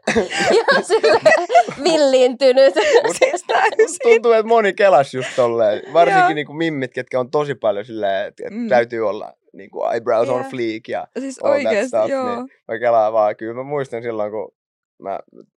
Ihan 0.51 0.83
silleen 0.85 1.47
villiintynyt. 1.83 2.73
Siis 3.19 3.43
täysin. 3.47 3.99
Tuntuu, 4.03 4.31
että 4.31 4.47
moni 4.47 4.73
kelas 4.73 5.13
just 5.13 5.29
tolleen. 5.35 5.93
Varsinkin 5.93 6.35
niinku 6.35 6.53
mimmit, 6.53 6.93
ketkä 6.93 7.19
on 7.19 7.31
tosi 7.31 7.55
paljon 7.55 7.85
silleen, 7.85 8.27
että 8.27 8.43
mm. 8.51 8.67
täytyy 8.69 9.09
olla 9.09 9.33
niinku 9.53 9.85
eyebrows 9.85 10.27
Joo. 10.27 10.37
on 10.37 10.45
fleek 10.45 10.87
ja 10.87 11.07
Siis 11.19 11.39
all 11.43 11.53
that 11.53 11.65
oikeesti, 11.65 11.87
stuff, 11.87 12.09
joo. 12.09 12.35
niin 12.35 12.47
mä 12.67 12.79
kelaan 12.79 13.13
vaan. 13.13 13.35
Kyllä 13.35 13.53
mä 13.53 13.63
muistan 13.63 14.03
silloin, 14.03 14.31
kun 14.31 14.51
mä 14.99 15.19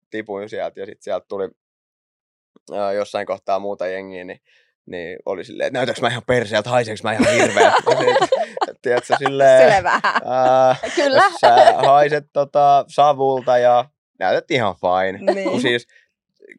tipuin 0.10 0.50
sieltä 0.50 0.80
ja 0.80 0.86
sitten 0.86 1.04
sieltä 1.04 1.26
tuli 1.30 1.50
ää, 2.74 2.94
jossain 2.94 3.28
kohtaa 3.28 3.60
muuta 3.60 3.88
jengiä, 3.88 4.24
niin, 4.24 4.40
niin 4.86 5.18
oli 5.26 5.44
silleen, 5.44 5.68
että 5.68 5.80
näytäks 5.80 6.02
mä 6.02 6.08
ihan 6.08 6.24
perseeltä, 6.28 6.70
haiseeks 6.70 7.04
mä 7.04 7.14
ihan 7.14 7.34
hirveä. 7.34 7.74
Tiedätkö, 8.82 9.16
silleen, 9.20 9.74
Selvä. 9.74 10.02
ää, 10.26 10.76
Kyllä. 10.96 11.24
sä 11.42 11.74
haiset 11.86 12.26
tota, 12.34 12.86
savulta 12.88 13.58
ja 13.58 13.86
näytät 14.20 14.52
ihan 14.52 14.76
fine. 14.76 15.34
Niin. 15.34 15.50
Kun 15.50 15.62
siis, 15.62 15.88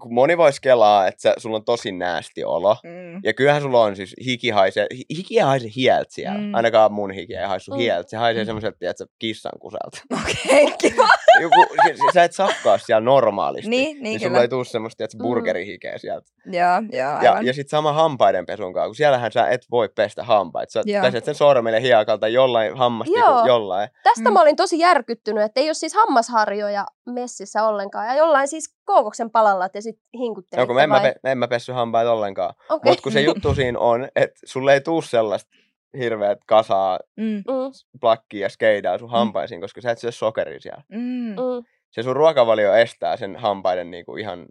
kun 0.04 0.14
moni 0.14 0.38
voisi 0.38 0.60
kelaa, 0.60 1.06
että 1.06 1.22
sä, 1.22 1.34
sulla 1.36 1.56
on 1.56 1.64
tosi 1.64 1.92
näästi 1.92 2.44
olo, 2.44 2.76
Mm. 2.84 3.20
ja 3.24 3.32
kyllähän 3.32 3.62
sulla 3.62 3.80
on 3.82 3.96
siis 3.96 4.14
hiki 4.24 4.50
haisee, 4.50 4.86
hi- 4.96 5.04
hiki 5.16 5.38
ei 5.38 5.44
haise 5.44 5.68
hieltä 5.76 6.08
siellä. 6.14 6.38
Mm. 6.38 6.44
Mm. 6.44 6.54
Ainakaan 6.54 6.92
mun 6.92 7.10
hiki 7.10 7.34
ei 7.36 7.44
haisu 7.46 7.70
Mm. 7.70 7.74
mm. 7.76 7.78
hieltä. 7.80 8.10
Se 8.10 8.16
haisee 8.16 8.42
Mm. 8.42 8.46
semmoiselta, 8.46 8.76
tiedätkö, 8.78 9.06
kissan 9.18 9.52
kuselta. 9.60 9.98
Okei, 10.22 10.64
okay, 10.64 10.76
kiva. 10.78 11.08
Joku, 11.42 11.66
si- 11.86 12.12
sä 12.14 12.24
et 12.24 12.32
sakkaa 12.32 12.78
siellä 12.78 13.00
normaalisti. 13.00 13.70
Niin, 13.70 13.84
niin 13.94 14.02
niin 14.02 14.18
kyllä. 14.20 14.28
sulla 14.30 14.42
ei 14.42 14.48
tule 14.48 14.64
semmoista, 14.64 14.96
tiedätkö, 14.96 15.18
Mm. 15.18 15.22
burgerihikeä 15.22 15.98
sieltä. 15.98 16.26
Joo, 16.46 16.82
joo, 16.92 17.22
Ja, 17.22 17.38
ja 17.42 17.52
sitten 17.54 17.70
sama 17.70 17.92
hampaiden 17.92 18.46
pesun 18.46 18.72
kanssa, 18.72 18.86
kun 18.88 18.94
siellähän 18.94 19.32
sä 19.32 19.48
et 19.48 19.60
voi 19.70 19.88
pestä 19.88 20.24
hampaita. 20.24 20.72
Sä 20.72 20.82
Joo. 20.86 21.02
peset 21.02 21.24
sen 21.24 21.34
sormelle 21.34 21.82
hiekalta 21.82 22.28
jollain 22.28 22.76
hammasti 22.76 23.14
Joo. 23.18 23.46
jollain. 23.46 23.88
Tästä 24.02 24.30
Mm. 24.30 24.32
mä 24.32 24.40
olin 24.42 24.56
tosi 24.56 24.78
järkyttynyt, 24.78 25.44
että 25.44 25.60
ei 25.60 25.68
ole 25.68 25.74
siis 25.74 25.94
hammasharjoja 25.94 26.86
messissä 27.06 27.66
ollenkaan. 27.68 28.06
Ja 28.06 28.14
jollain 28.14 28.48
siis 28.48 28.74
kookoksen 28.84 29.30
palalla 29.30 29.68
te 29.68 29.80
sitten 29.80 30.04
hinkuttelitte 30.18 30.60
No, 30.62 30.66
kun 30.66 30.74
mä 30.76 30.82
en, 30.82 30.88
mä, 30.88 30.94
vai? 31.02 31.14
pe- 31.22 31.30
en 31.30 31.38
mä 31.38 31.48
pessy 31.48 31.72
hampaita 31.72 32.12
ollenkaan. 32.12 32.54
Okei. 32.68 32.90
Mutta 32.90 33.02
kun 33.02 33.12
se 33.12 33.20
juttu 33.20 33.54
siinä 33.54 33.78
on, 33.78 34.08
että 34.16 34.40
sulle 34.44 34.72
ei 34.74 34.80
tuu 34.80 35.02
sellaista 35.02 35.50
hirveät 35.98 36.38
kasaa 36.46 36.98
Mm, 37.16 37.24
Mm, 37.36 37.98
plakkia 38.00 38.40
ja 38.42 38.48
skeidaa 38.48 38.98
sun 38.98 39.10
hampaisiin, 39.10 39.60
koska 39.60 39.80
sä 39.80 39.90
et 39.90 39.98
syö 39.98 40.10
sokeria 40.12 40.60
siellä. 40.60 40.82
mm. 40.88 40.98
mm. 41.30 41.64
Se 41.90 42.02
sun 42.02 42.16
ruokavalio 42.16 42.74
estää 42.74 43.16
sen 43.16 43.36
hampaiden 43.36 43.90
niinku 43.90 44.16
ihan 44.16 44.46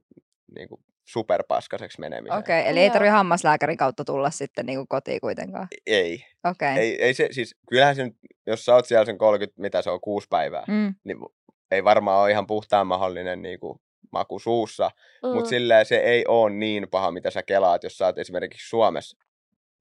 niinku 0.55 0.79
superpaskaseksi 1.07 1.99
menemisen. 1.99 2.37
Okei, 2.37 2.59
okay, 2.59 2.71
eli 2.71 2.79
ei 2.79 2.85
Joo. 2.85 2.93
tarvitse 2.93 3.11
hammaslääkärin 3.11 3.77
kautta 3.77 4.05
tulla 4.05 4.29
sitten 4.29 4.65
niin 4.65 4.77
kuin 4.79 4.87
kotiin 4.87 5.21
kuitenkaan. 5.21 5.67
Ei, 5.87 6.25
Okei. 6.49 6.71
Okay. 6.71 6.83
ei, 6.83 7.01
ei 7.03 7.13
se, 7.13 7.27
siis 7.31 7.55
kyllähän 7.69 7.95
se 7.95 8.03
nyt, 8.03 8.15
jos 8.47 8.65
sä 8.65 8.75
oot 8.75 8.85
siellä 8.85 9.05
sen 9.05 9.17
30, 9.17 9.61
mitä 9.61 9.81
se 9.81 9.89
on, 9.89 10.01
kuusi 10.01 10.27
päivää, 10.29 10.63
Mm. 10.67 10.95
niin 11.03 11.17
ei 11.71 11.83
varmaan 11.83 12.21
ole 12.21 12.31
ihan 12.31 12.47
puhtaan 12.47 12.87
mahdollinen 12.87 13.41
niinku 13.41 13.81
maku 14.11 14.39
suussa, 14.39 14.91
Mm. 15.23 15.29
mutta 15.29 15.49
silleen 15.49 15.85
se 15.85 15.95
ei 15.97 16.25
ole 16.27 16.49
niin 16.51 16.87
paha, 16.91 17.11
mitä 17.11 17.29
sä 17.31 17.43
kelaat, 17.43 17.83
jos 17.83 17.97
sä 17.97 18.05
oot 18.05 18.17
esimerkiksi 18.17 18.69
Suomessa 18.69 19.17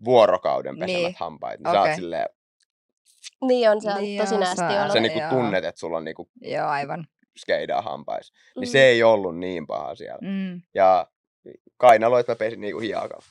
vuorokauden 0.05 0.79
pesemät 0.79 1.03
Niin. 1.03 1.15
hampaat, 1.19 1.59
niin 1.59 1.69
okay. 1.69 1.75
sä 1.85 1.89
oot 1.89 1.95
silleen, 1.95 2.27
Niin 3.49 3.71
on, 3.71 3.81
se 3.81 3.91
on 3.91 4.01
Niin 4.01 4.21
tosi 4.21 4.39
näästi 4.39 4.63
olla. 4.65 4.93
sä 4.93 5.01
niinku 5.01 5.19
Joo. 5.19 5.31
tunnet, 5.31 5.65
että 5.65 5.79
sulla 5.81 5.97
on 5.97 6.05
niinku 6.05 6.29
Joo, 6.41 6.67
aivan. 6.69 7.07
skeidaa 7.39 7.83
hampais. 7.83 8.33
Niin 8.57 8.69
Mm. 8.69 8.73
se 8.73 8.85
ei 8.85 9.03
ollut 9.03 9.39
niin 9.39 9.67
paha 9.67 9.95
siellä. 9.95 10.19
Mm. 10.23 10.61
Ja 10.75 11.07
kainaloit 11.77 12.29
mä 12.29 12.37
pesin 12.37 12.61
niinku 12.61 12.81
hiekalla. 12.81 13.25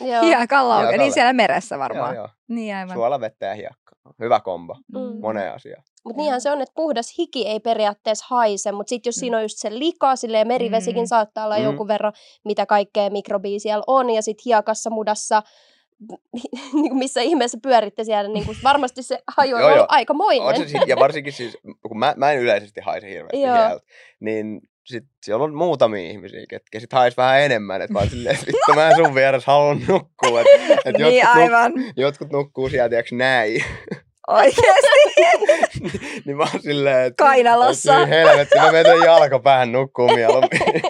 Joo. 0.00 0.22
Hiekalla 0.22 0.74
oikein, 0.76 0.88
Hiekalla. 0.88 1.04
niin 1.04 1.12
siellä 1.12 1.32
meressä 1.32 1.74
Joo, 1.74 1.80
varmaan. 1.80 2.14
joo. 2.16 2.28
Niin 2.48 2.76
aivan. 2.76 2.94
Suolavettä 2.96 3.46
ja 3.46 3.54
hiekkaa. 3.54 3.81
Hyvä 4.20 4.40
kombo. 4.40 4.74
Mm. 4.92 5.20
Moneen 5.20 5.52
asiaan. 5.52 5.82
Mutta 6.04 6.16
niinhän 6.22 6.40
se 6.40 6.50
on, 6.50 6.60
että 6.60 6.72
puhdas 6.76 7.14
hiki 7.18 7.46
ei 7.48 7.60
periaatteessa 7.60 8.24
haise, 8.28 8.72
mutta 8.72 8.88
sitten 8.90 9.08
jos 9.08 9.16
Mm. 9.16 9.20
siinä 9.20 9.36
on 9.36 9.42
just 9.42 9.58
se 9.58 9.78
lika, 9.78 10.16
silleen 10.16 10.48
merivesikin 10.48 11.02
Mm. 11.02 11.06
saattaa 11.06 11.44
olla 11.44 11.56
Mm. 11.58 11.64
jonkun 11.64 11.88
verran, 11.88 12.12
mitä 12.44 12.66
kaikkea 12.66 13.10
mikrobia 13.10 13.60
siellä 13.60 13.84
on, 13.86 14.10
ja 14.10 14.22
sitten 14.22 14.42
hiekassa, 14.46 14.90
mudassa, 14.90 15.42
niin 16.72 16.88
kuin 16.88 16.98
missä 16.98 17.20
ihmeessä 17.20 17.58
pyöritte 17.62 18.04
siellä, 18.04 18.30
niin 18.30 18.46
kuin 18.46 18.56
varmasti 18.64 19.02
se 19.02 19.18
haju 19.36 19.54
on 19.56 19.60
Joo, 19.62 19.70
se 19.70 20.68
sit, 20.68 20.88
ja 20.88 20.96
varsinkin 20.96 21.32
siis, 21.32 21.58
kun 21.88 21.98
mä, 21.98 22.14
mä 22.16 22.32
en 22.32 22.38
yleisesti 22.38 22.80
haise 22.80 23.10
hirveästi 23.10 23.36
hieltä, 23.68 23.80
niin 24.20 24.60
sit 24.84 25.04
siellä 25.22 25.44
on 25.44 25.54
muutamia 25.54 26.10
ihmisiä, 26.10 26.46
ketkä 26.48 26.80
sit 26.80 26.92
hais 26.92 27.16
vähän 27.16 27.40
enemmän, 27.40 27.82
että 27.82 27.98
oon 27.98 28.10
silleen, 28.10 28.34
että 28.34 28.46
vittu 28.46 28.72
mä 28.74 28.88
en 28.88 28.96
sun 28.96 29.14
vieressä 29.14 29.52
haluan 29.52 29.80
nukkua, 29.88 30.40
että 30.40 30.74
et 30.84 30.96
Niin 30.98 31.00
jotkut, 31.16 31.34
nuk, 31.34 31.42
aivan. 31.42 31.72
jotkut 31.96 32.32
nukkuu 32.32 32.68
siellä, 32.68 32.88
tiiäks, 32.88 33.12
näin, 33.12 33.64
Oikeesti. 34.28 35.14
niin 36.24 36.36
mä 36.36 36.42
oon 36.42 36.62
silleen, 36.62 37.06
että 37.06 37.24
Kainalossa. 37.24 37.92
et 37.92 37.98
niin 37.98 38.08
helvetti, 38.08 38.58
mä 38.58 38.72
menen 38.72 39.00
jalkapäähän 39.04 39.72
nukkuu 39.72 40.08
mieluummin. 40.08 40.60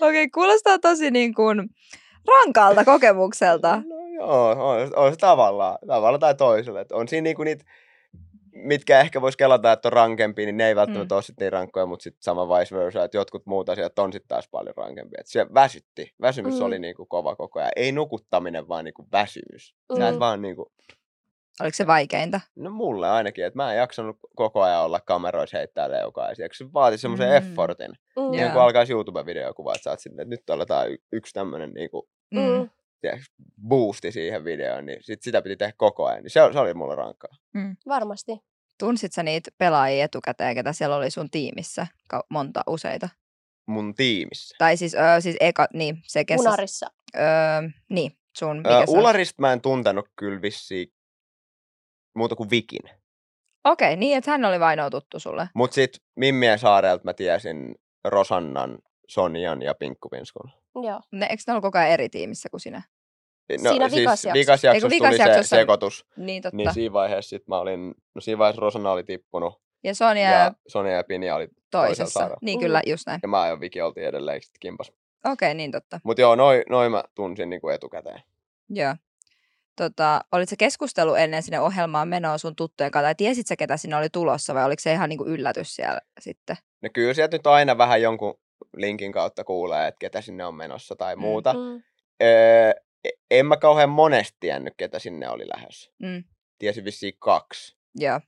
Okei, 0.00 0.28
kuulostaa 0.30 0.78
tosi 0.78 1.10
niin 1.10 1.34
kuin 1.34 1.68
rankalta 2.28 2.84
kokemukselta. 2.84 3.76
No 3.76 3.96
joo, 4.14 4.50
on, 4.50 4.90
on 4.96 5.12
se 5.12 5.16
tavallaan, 5.16 5.78
tavalla 5.86 6.18
tai 6.18 6.34
toisella. 6.34 6.80
Et 6.80 6.92
on 6.92 7.08
siinä 7.08 7.22
niinku 7.22 7.44
niitä, 7.44 7.64
mitkä 8.62 9.00
ehkä 9.00 9.20
vois 9.20 9.36
kelata, 9.36 9.72
että 9.72 9.88
on 9.88 9.92
rankempia, 9.92 10.46
niin 10.46 10.56
ne 10.56 10.68
ei 10.68 10.76
välttämättä 10.76 11.04
Mm. 11.04 11.14
mm. 11.14 11.16
ole 11.16 11.22
sit 11.22 11.40
niin 11.40 11.52
rankkoja, 11.52 11.86
mutta 11.86 12.02
sitten 12.02 12.22
sama 12.22 12.48
vice 12.48 12.76
versa, 12.76 13.04
että 13.04 13.16
jotkut 13.16 13.46
muut 13.46 13.68
asiat 13.68 13.98
on 13.98 14.12
sitten 14.12 14.28
taas 14.28 14.48
paljon 14.48 14.74
rankempia. 14.76 15.18
Et 15.20 15.26
se 15.26 15.46
väsytti. 15.54 16.14
Väsymys 16.20 16.54
Mm. 16.54 16.60
mm. 16.60 16.66
oli 16.66 16.78
niinku 16.78 17.06
kova 17.06 17.36
koko 17.36 17.58
ajan. 17.60 17.72
Ei 17.76 17.92
nukuttaminen, 17.92 18.68
vaan 18.68 18.84
niinku 18.84 19.06
väsymys. 19.12 19.74
Mm. 19.92 19.96
Sä 19.98 20.08
et 20.08 20.14
Mm. 20.14 20.20
vaan 20.20 20.42
niinku, 20.42 20.72
Oliko 21.60 21.74
se 21.74 21.86
vaikeinta? 21.86 22.40
no 22.56 22.70
mulle 22.70 23.08
ainakin, 23.10 23.44
että 23.44 23.56
mä 23.56 23.72
en 23.72 23.78
jaksanut 23.78 24.16
koko 24.36 24.62
ajan 24.62 24.82
olla 24.84 25.00
kameroissa 25.00 25.56
heittää 25.58 25.90
leukaa. 25.90 26.28
Ja 26.28 26.34
se 26.52 26.72
vaati 26.72 26.98
semmoisen 26.98 27.28
Mm. 27.28 27.30
mm. 27.32 27.36
effortin. 27.50 27.92
Mm. 28.16 28.30
Niin 28.30 28.42
Joo. 28.42 28.52
kun 28.52 28.62
alkaisi 28.62 28.92
YouTube-video 28.92 29.54
kuvaa, 29.56 29.74
että 29.74 29.82
sä 29.84 29.90
oot 29.90 30.00
silleen, 30.00 30.20
että 30.22 30.30
nyt 30.30 30.50
aletaan 30.50 30.90
y- 30.92 30.96
yksi 31.12 31.32
tämmönen 31.34 31.70
niinku, 31.72 32.08
Mm. 32.34 32.70
tiedätkö, 33.00 33.24
boosti 33.68 34.12
siihen 34.12 34.44
videoon, 34.44 34.86
niin 34.86 34.98
sit 35.02 35.22
sitä 35.22 35.42
piti 35.42 35.56
tehdä 35.56 35.72
koko 35.76 36.06
ajan. 36.06 36.22
Niin 36.22 36.30
se, 36.30 36.40
se 36.52 36.58
oli 36.58 36.74
mulle 36.74 36.94
rankkaa. 36.94 37.32
Varmasti. 37.88 38.32
Tunsit 38.82 39.12
sä 39.12 39.22
niitä 39.22 39.50
pelaajia 39.58 40.04
etukäteen, 40.04 40.54
ketä 40.54 40.72
siellä 40.72 40.96
oli 40.96 41.10
sun 41.10 41.30
tiimissä? 41.30 41.86
Monta, 42.28 42.60
useita. 42.66 43.08
Mun 43.66 43.94
tiimissä. 43.94 44.54
Tai 44.58 44.76
siis, 44.76 44.94
öö, 44.94 45.20
siis 45.20 45.36
eka, 45.40 45.66
niin, 45.74 45.98
se 46.04 46.24
kesä. 46.24 46.40
Unarissa. 46.40 46.86
Öö, 47.16 47.22
niin, 47.88 48.12
sun, 48.38 48.56
mikä 48.56 48.78
Ö, 48.78 48.78
on? 48.78 48.88
Ularista 48.88 49.40
mä 49.40 49.52
en 49.52 49.60
tuntenut 49.60 50.08
kyllä 50.16 50.42
vissiin 50.42 50.92
muuta 52.14 52.36
kuin 52.36 52.50
Vikin. 52.50 52.90
Okei, 53.64 53.96
niin, 53.96 54.18
että 54.18 54.30
hän 54.30 54.44
oli 54.44 54.60
vainoa 54.60 54.90
tuttu 54.90 55.20
sulle. 55.20 55.48
Mut 55.54 55.72
sit 55.72 55.90
Mimmien 56.16 56.58
saarelta 56.58 57.04
mä 57.04 57.14
tiesin 57.14 57.74
Rosannan, 58.04 58.78
Sonjan 59.08 59.62
ja 59.62 59.74
Pinkkuvinskun. 59.74 60.50
Joo. 60.74 61.00
Ne, 61.12 61.26
eikö 61.26 61.42
ne 61.46 61.52
ollut 61.52 61.62
koko 61.62 61.78
ajan 61.78 61.90
eri 61.90 62.08
tiimissä 62.08 62.48
kuin 62.50 62.60
sinä? 62.60 62.82
Siinä 63.56 63.70
vikas 63.90 63.94
jaksossa. 63.96 64.32
vikas 64.32 64.64
Eiku 64.64 64.74
jaksossa 64.74 64.90
vikas 64.90 65.08
tuli 65.08 65.16
se 65.16 65.30
jaksossa- 65.30 65.56
sekoitus. 65.56 66.06
Niin, 66.16 66.42
totta. 66.42 66.56
Niin 66.56 66.74
siinä 66.74 66.92
vaiheessa 66.92 67.28
sit 67.28 67.48
mä 67.48 67.58
olin, 67.58 67.94
no 68.14 68.20
siinä 68.20 68.38
vaiheessa 68.38 68.60
Rosanna 68.60 68.92
oli 68.92 69.04
tippunut 69.04 69.60
ja 69.84 69.94
Sonja 69.94 70.30
ja, 70.30 70.52
Sonja 70.68 70.92
ja 70.92 71.04
Pinja 71.04 71.34
oli 71.36 71.48
toisella 71.70 71.86
toisessa. 71.96 72.20
saarella. 72.20 72.38
Niin, 72.42 72.58
Mm. 72.58 72.62
kyllä, 72.62 72.82
just 72.86 73.06
näin. 73.06 73.20
Ja 73.22 73.28
mä 73.28 73.46
ja 73.48 73.60
Viki 73.60 73.80
oltiin 73.80 74.06
edelleen 74.06 74.42
sit 74.42 74.54
kimpas. 74.60 74.92
Okei, 75.24 75.54
niin 75.54 75.70
totta. 75.70 76.00
Mut 76.04 76.18
joo, 76.18 76.34
noin 76.34 76.62
noi 76.68 76.88
mä 76.88 77.04
tunsin 77.14 77.50
niinku 77.50 77.68
etukäteen. 77.68 78.22
Joo. 78.68 78.94
Tota, 79.76 80.20
olit 80.32 80.48
se 80.48 80.56
keskustelu 80.56 81.14
ennen 81.14 81.42
sinne 81.42 81.60
ohjelmaan 81.60 82.08
menoa 82.08 82.38
sun 82.38 82.56
tuttujen 82.56 82.90
kanssa, 82.92 83.04
tai 83.06 83.14
tiesit 83.14 83.46
sä, 83.46 83.56
ketä 83.56 83.76
sinne 83.76 83.96
oli 83.96 84.08
tulossa, 84.12 84.54
vai 84.54 84.64
oliko 84.64 84.80
se 84.80 84.92
ihan 84.92 85.08
niinku 85.08 85.26
yllätys 85.26 85.76
siellä 85.76 86.00
sitten? 86.20 86.56
No 86.82 86.88
kyllä 86.94 87.14
sieltä 87.14 87.36
nyt 87.36 87.46
aina 87.46 87.78
vähän 87.78 88.02
jonkun 88.02 88.34
linkin 88.76 89.12
kautta 89.12 89.44
kuulee, 89.44 89.86
että 89.88 89.98
ketä 89.98 90.20
sinne 90.20 90.44
on 90.44 90.54
menossa 90.54 90.96
tai 90.96 91.16
Mm. 91.16 91.20
muuta. 91.20 91.52
Mm. 91.52 91.82
Öö, 92.22 92.70
e- 92.70 92.72
en 93.30 93.46
mä 93.46 93.56
kauhean 93.56 93.90
monesti 93.90 94.36
tiennyt, 94.40 94.74
ketä 94.76 94.98
sinne 94.98 95.28
oli 95.28 95.48
lähdössä. 95.48 95.90
Mm. 95.98 96.24
Tiesin 96.58 96.84
vissiin 96.84 97.14
kaksi. 97.18 97.76
Joo. 97.94 98.20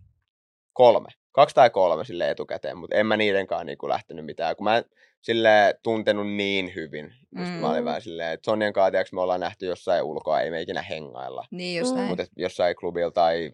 Kolme. 0.73 1.09
Kaksi 1.33 1.55
tai 1.55 1.71
kolme 1.71 2.05
sille 2.05 2.31
etukäteen, 2.31 2.79
mutta 2.79 2.97
en 2.97 3.07
mä 3.07 3.17
niidenkaan 3.17 3.67
niinku 3.67 3.89
lähtenyt 3.89 4.25
mitään. 4.25 4.57
Kun 4.57 4.65
mä 4.65 4.77
en 4.77 4.85
sille 5.23 5.75
tuntenut 5.83 6.31
niin 6.33 6.73
hyvin. 6.75 7.15
Just 7.39 7.53
Mä 7.61 7.71
olin 7.71 7.83
Mm. 7.83 7.85
vähän 7.85 8.03
silleen, 8.03 8.33
että 8.33 8.45
Sonjan 8.45 8.73
kanssa 8.73 9.15
me 9.17 9.21
ollaan 9.21 9.41
nähty 9.41 9.67
jossain 9.67 10.03
ulkoa, 10.03 10.41
ei 10.41 10.51
me 10.51 10.61
ikinä 10.61 10.83
hengailla. 10.83 11.45
Niin 11.51 11.79
just 11.79 11.91
Mm. 11.93 11.97
näin. 11.97 12.09
Mutta 12.09 12.25
jossain 12.37 12.77
klubilla 12.77 13.11
tai 13.11 13.51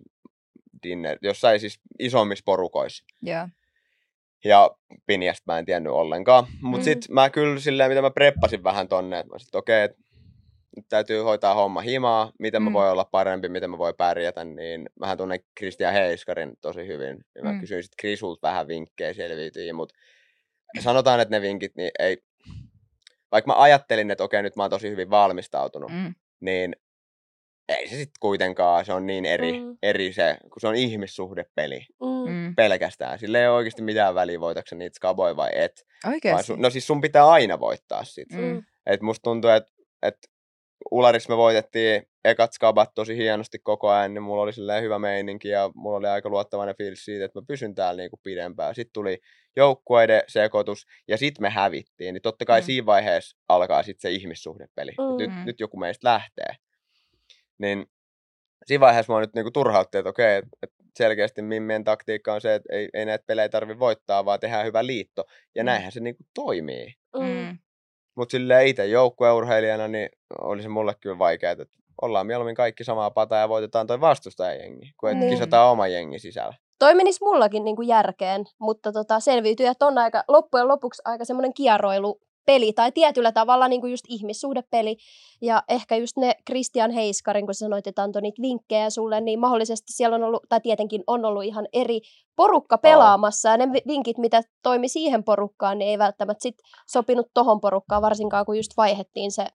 dinner, 0.82 1.18
jossain 1.22 1.60
siis 1.60 1.80
isommissa 1.98 2.42
porukoissa. 2.46 3.04
Joo. 3.22 3.48
Ja 4.44 4.70
Pinjasta 5.06 5.42
mä 5.46 5.58
en 5.58 5.64
tiennyt 5.66 5.92
ollenkaan. 5.92 6.44
Mutta 6.60 6.86
Mm. 6.86 6.90
mm. 6.90 7.00
sit 7.00 7.08
mä 7.08 7.30
kyllä 7.30 7.60
silleen, 7.60 7.90
mitä 7.90 8.02
mä 8.02 8.10
preppasin 8.10 8.64
vähän 8.64 8.88
tonne, 8.88 9.18
että 9.18 9.32
mä 9.32 9.38
sit 9.38 9.54
okei, 9.54 9.84
okay, 9.84 9.96
täytyy 10.88 11.20
hoitaa 11.20 11.54
homma 11.54 11.80
himaa, 11.80 12.32
miten 12.38 12.62
mä 12.62 12.70
Mm. 12.70 12.74
voin 12.74 12.90
olla 12.90 13.04
parempi, 13.04 13.48
miten 13.48 13.70
mä 13.70 13.78
voin 13.78 13.94
pärjätä, 13.98 14.44
niin 14.44 14.90
mähän 15.00 15.16
tunnen 15.18 15.40
Kristian 15.54 15.92
Heiskarin 15.92 16.52
tosi 16.60 16.86
hyvin. 16.86 17.24
Ja 17.34 17.42
mä 17.42 17.52
Mm. 17.52 17.60
kysyin 17.60 17.82
sit 17.82 17.92
Krisulta 17.98 18.48
vähän 18.48 18.68
vinkkejä 18.68 19.14
selviytyjiin, 19.14 19.74
mutta 19.76 19.94
sanotaan, 20.80 21.20
että 21.20 21.36
ne 21.36 21.42
vinkit, 21.42 21.72
niin 21.76 21.90
ei, 21.98 22.22
vaikka 23.32 23.50
mä 23.50 23.60
ajattelin, 23.62 24.10
että 24.10 24.24
okei, 24.24 24.42
nyt 24.42 24.56
mä 24.56 24.62
oon 24.62 24.70
tosi 24.70 24.90
hyvin 24.90 25.10
valmistautunut, 25.10 25.90
mm. 25.92 26.14
Niin 26.40 26.76
ei 27.68 27.88
se 27.88 27.94
sitten 27.96 28.20
kuitenkaan, 28.20 28.84
se 28.84 28.92
on 28.92 29.06
niin 29.06 29.24
eri, 29.26 29.52
Mm. 29.60 29.76
eri 29.82 30.12
se, 30.12 30.36
kun 30.42 30.60
se 30.60 30.68
on 30.68 30.74
ihmissuhdepeli 30.74 31.80
Mm. 32.00 32.30
Mm. 32.32 32.54
pelkästään. 32.56 33.18
Sillä 33.18 33.38
ei 33.40 33.46
ole 33.48 33.56
oikeasti 33.56 33.82
mitään 33.82 34.14
väliä, 34.14 34.40
voitatko 34.40 34.76
niitä 34.76 34.94
skaboja 34.96 35.36
vai 35.36 35.50
et. 35.54 35.86
Vaan 36.04 36.14
Oikeesti? 36.14 36.42
sun, 36.46 36.62
no 36.62 36.70
siis 36.70 36.86
sun 36.86 37.00
pitää 37.00 37.28
aina 37.28 37.60
voittaa 37.60 38.04
sit. 38.04 38.28
Mm. 38.32 38.38
Mm. 38.40 38.44
Mm. 38.46 38.62
Et 38.86 39.00
musta 39.00 39.22
tuntuu, 39.22 39.50
että 39.50 39.72
et 40.02 40.18
Ularissa 40.90 41.32
me 41.32 41.36
voitettiin 41.36 42.02
ekat 42.24 42.52
skabat 42.52 42.90
tosi 42.94 43.16
hienosti 43.16 43.58
koko 43.58 43.88
ajan, 43.88 44.14
niin 44.14 44.22
mulla 44.22 44.42
oli 44.42 44.52
silleen 44.52 44.82
hyvä 44.82 44.98
meininki 44.98 45.48
ja 45.48 45.70
mulla 45.74 45.96
oli 45.96 46.06
aika 46.08 46.28
luottavainen 46.28 46.76
fiilis 46.76 47.04
siitä, 47.04 47.24
että 47.24 47.38
mä 47.40 47.44
pysyn 47.48 47.74
täällä 47.74 48.00
niinku 48.02 48.20
pidempään. 48.22 48.74
Sitten 48.74 48.92
tuli 48.92 49.18
joukkueiden 49.56 50.22
sekoitus 50.28 50.86
ja 51.08 51.16
sitten 51.18 51.42
me 51.42 51.50
hävittiin. 51.50 52.12
Niin 52.14 52.22
totta 52.22 52.44
kai 52.44 52.60
Mm. 52.60 52.64
siinä 52.64 52.86
vaiheessa 52.86 53.36
alkaa 53.48 53.82
sitten 53.82 54.00
se 54.10 54.10
ihmissuhdepeli. 54.14 54.90
Mm. 54.90 55.16
Nyt, 55.18 55.44
nyt 55.46 55.60
joku 55.60 55.76
meistä 55.76 56.08
lähtee. 56.08 56.54
Niin 57.58 57.86
siinä 58.66 58.80
vaiheessa 58.80 59.12
mua 59.12 59.20
nyt 59.20 59.34
niinku 59.34 59.50
turhautti, 59.50 59.98
että 59.98 60.10
okei, 60.10 60.36
että 60.36 60.48
et 60.62 60.70
selkeästi 60.98 61.42
Mimmien 61.42 61.84
taktiikka 61.84 62.34
on 62.34 62.40
se, 62.40 62.54
että 62.54 62.68
ei, 62.76 62.88
ei 62.94 63.04
näitä 63.04 63.24
pelejä 63.26 63.48
tarvi 63.48 63.78
voittaa, 63.78 64.24
vaan 64.24 64.40
tehdään 64.40 64.66
hyvä 64.66 64.86
liitto. 64.86 65.24
Ja 65.54 65.62
Mm. 65.62 65.66
näinhän 65.66 65.92
se 65.92 66.00
niinku 66.00 66.22
toimii. 66.34 66.94
Mm. 67.18 67.58
Mutta 68.16 68.32
silleen 68.32 68.66
itse 68.66 68.86
joukkueurheilijana, 68.86 69.88
niin 69.88 70.08
oli 70.40 70.62
se 70.62 70.68
mulle 70.68 70.94
kyllä 71.00 71.18
vaikeaa, 71.18 71.52
että 71.52 71.64
ollaan 72.02 72.26
mieluummin 72.26 72.54
kaikki 72.54 72.84
samaa 72.84 73.10
pataa 73.10 73.38
ja 73.40 73.48
voitetaan 73.48 73.86
toi 73.86 74.00
vastustajajengi, 74.00 74.92
kuin 75.00 75.12
että 75.12 75.24
Niin. 75.24 75.30
kisataan 75.34 75.70
oma 75.70 75.86
jengi 75.86 76.18
sisällä. 76.18 76.54
Toi 76.78 76.94
menisi 76.94 77.24
mullakin 77.24 77.64
niinku 77.64 77.82
järkeen, 77.82 78.44
mutta 78.60 78.92
tota, 78.92 79.20
selviytyjät 79.20 79.82
on 79.82 79.98
aika, 79.98 80.24
loppujen 80.28 80.68
lopuksi 80.68 81.02
aika 81.04 81.24
semmoinen 81.24 81.54
kieroilu 81.54 82.20
peli 82.50 82.72
tai 82.72 82.92
tietyllä 82.92 83.32
tavalla 83.32 83.68
niinku 83.68 83.86
just 83.86 84.04
ihmissuhdepeli. 84.08 84.96
Ja 85.42 85.62
ehkä 85.68 85.96
just 85.96 86.16
ne 86.16 86.34
Christian 86.46 86.90
Heiskarin, 86.90 87.46
kun 87.46 87.54
sanoit, 87.54 87.86
että 87.86 88.02
antoi 88.02 88.22
niitä 88.22 88.42
vinkkejä 88.42 88.90
sulle, 88.90 89.20
niin 89.20 89.38
mahdollisesti 89.40 89.92
siellä 89.92 90.16
on 90.16 90.22
ollut, 90.22 90.42
tai 90.48 90.60
tietenkin 90.60 91.02
on 91.06 91.24
ollut 91.24 91.44
ihan 91.44 91.68
eri 91.72 92.00
porukka 92.36 92.78
pelaamassa. 92.78 93.48
Ja 93.48 93.56
ne 93.56 93.72
vi- 93.72 93.82
vinkit, 93.86 94.18
mitä 94.18 94.42
toimi 94.62 94.88
siihen 94.88 95.24
porukkaan, 95.24 95.78
niin 95.78 95.90
ei 95.90 95.98
välttämättä 95.98 96.42
sit 96.42 96.54
sopinut 96.92 97.26
tohon 97.34 97.60
porukkaan, 97.60 98.02
varsinkaan 98.02 98.46
kun 98.46 98.56
just 98.56 98.76
vaihettiin 98.76 99.30
se 99.32 99.46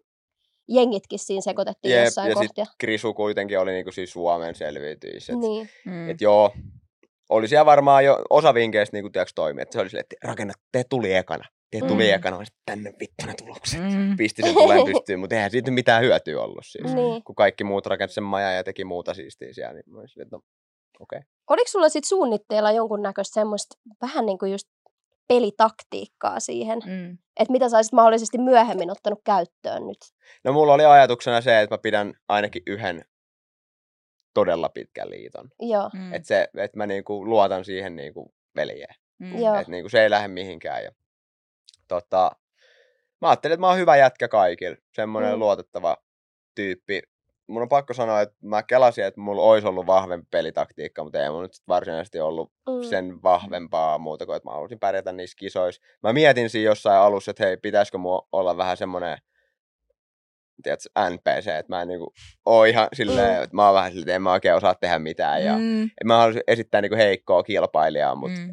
jengitkin 0.69 1.19
siinä 1.19 1.41
sekoitettiin 1.41 1.93
Jep, 1.95 2.03
jossain 2.03 2.29
ja 2.29 2.35
sit 2.35 2.47
kohtia. 2.47 2.65
Krisu 2.77 3.13
kuitenkin 3.13 3.59
oli 3.59 3.71
niinku 3.71 3.91
siis 3.91 4.11
Suomen 4.11 4.55
selviytyjissä. 4.55 5.33
Et, 5.33 5.39
Niin. 5.39 5.69
Mm. 5.85 6.09
et 6.09 6.21
joo, 6.21 6.51
oli 7.29 7.47
siellä 7.47 7.65
varmaan 7.65 8.05
jo 8.05 8.21
osa 8.29 8.53
vinkkeistä 8.53 8.97
niinku 8.97 9.09
tiiäks 9.09 9.33
toimi, 9.35 9.61
että 9.61 9.73
se 9.73 9.79
oli 9.79 9.89
silleen, 9.89 10.05
että 10.11 10.27
rakenna, 10.27 10.53
te 10.71 10.83
tuli 10.89 11.13
ekana. 11.13 11.45
Te 11.81 11.87
tuli 11.87 12.03
Mm. 12.07 12.13
ekana, 12.13 12.45
sit, 12.45 12.55
tänne 12.65 12.93
vittu 12.99 13.25
ne 13.25 13.33
tulokset. 13.33 13.81
Mm. 13.81 14.17
Pisti 14.17 14.41
sen 14.41 14.53
tuleen 14.53 14.85
pystyyn, 14.93 15.19
mutta 15.19 15.35
eihän 15.35 15.51
siitä 15.51 15.71
mitään 15.71 16.03
hyötyä 16.03 16.41
ollut 16.41 16.65
siis. 16.65 16.93
Niin. 16.93 17.23
Kun 17.23 17.35
kaikki 17.35 17.63
muut 17.63 17.85
rakensi 17.85 18.13
sen 18.13 18.23
majan 18.23 18.55
ja 18.55 18.63
teki 18.63 18.85
muuta 18.85 19.13
siistiä 19.13 19.53
siellä, 19.53 19.73
niin 19.73 19.83
mä 19.87 19.97
olin 19.97 20.09
silleen, 20.09 20.25
että 20.27 20.35
no, 20.35 20.41
okei. 20.99 21.17
Okay. 21.17 21.29
Oliko 21.49 21.67
sulla 21.67 21.89
sitten 21.89 22.07
suunnitteilla 22.09 22.71
jonkunnäköistä 22.71 23.33
semmoista 23.33 23.75
vähän 24.01 24.25
niin 24.25 24.37
kuin 24.37 24.51
just 24.51 24.67
pelitaktiikkaa 25.27 26.39
siihen? 26.39 26.79
Mm. 26.85 27.17
Että 27.39 27.51
mitä 27.51 27.69
sä 27.69 27.77
olisit 27.77 27.93
mahdollisesti 27.93 28.37
myöhemmin 28.37 28.91
ottanut 28.91 29.21
käyttöön 29.25 29.87
nyt? 29.87 29.97
No 30.43 30.53
mulla 30.53 30.73
oli 30.73 30.85
ajatuksena 30.85 31.41
se, 31.41 31.61
että 31.61 31.73
mä 31.73 31.77
pidän 31.77 32.13
ainakin 32.29 32.63
yhden 32.67 33.05
todella 34.33 34.69
pitkän 34.69 35.09
liiton. 35.09 35.49
Joo. 35.59 35.89
Mm. 35.93 36.13
Että 36.13 36.27
se, 36.27 36.47
että 36.57 36.77
mä 36.77 36.87
niinku 36.87 37.25
luotan 37.25 37.65
siihen 37.65 37.95
niinku 37.95 38.33
veljeen. 38.55 38.95
Mm. 39.19 39.39
Joo. 39.39 39.55
Että 39.55 39.71
niinku 39.71 39.89
se 39.89 40.03
ei 40.03 40.09
lähde 40.09 40.27
mihinkään. 40.27 40.83
Ja, 40.83 40.91
tota, 41.87 42.31
mä 43.21 43.29
ajattelin, 43.29 43.53
että 43.53 43.61
mä 43.61 43.67
oon 43.67 43.77
hyvä 43.77 43.97
jätkä 43.97 44.27
kaikille. 44.27 44.77
Semmoinen 44.95 45.33
Mm. 45.33 45.39
luotettava 45.39 45.97
tyyppi. 46.55 47.01
Mun 47.47 47.61
on 47.61 47.69
pakko 47.69 47.93
sanoa, 47.93 48.21
että 48.21 48.35
mä 48.43 48.63
kelasin, 48.63 49.05
että 49.05 49.21
mulla 49.21 49.41
olisi 49.41 49.67
ollut 49.67 49.87
vahvempi 49.87 50.27
pelitaktiikka, 50.31 51.03
mutta 51.03 51.23
ei 51.23 51.29
mulla 51.29 51.41
nyt 51.41 51.53
sit 51.53 51.67
varsinaisesti 51.67 52.19
ollut 52.19 52.51
Mm. 52.69 52.83
sen 52.89 53.23
vahvempaa 53.23 53.97
muuta 53.97 54.25
kuin, 54.25 54.35
että 54.35 54.49
mä 54.49 54.53
halusin 54.55 54.79
pärjätä 54.79 55.11
niissä 55.11 55.35
kisoissa. 55.39 55.81
Mä 56.03 56.13
mietin 56.13 56.49
siinä 56.49 56.69
jossain 56.69 56.99
alussa, 56.99 57.31
että 57.31 57.45
hei, 57.45 57.57
pitäisikö 57.57 57.97
mua 57.97 58.27
olla 58.31 58.57
vähän 58.57 58.77
semmoinen 58.77 59.17
tiedätkö, 60.63 60.89
NPC, 61.09 61.47
että 61.47 61.73
mä 61.75 61.81
en 61.81 61.87
niinku 61.87 62.13
oo 62.45 62.63
ihan 62.63 62.87
silleen, 62.93 63.37
Mm. 63.37 63.43
että 63.43 63.55
mä 63.55 63.65
oon 63.65 63.75
vähän 63.75 63.91
silleen, 63.91 64.03
että 64.07 64.15
en 64.15 64.21
mä 64.21 64.31
oikein 64.31 64.55
osaa 64.55 64.75
tehdä 64.75 64.99
mitään. 64.99 65.43
Ja 65.45 65.53
Mm. 65.57 65.89
mä 66.05 66.17
haluaisin 66.17 66.43
esittää 66.47 66.81
niinku 66.81 66.95
heikkoa 66.97 67.43
kilpailijaa, 67.43 68.15
mutta 68.15 68.39
Mm. 68.39 68.51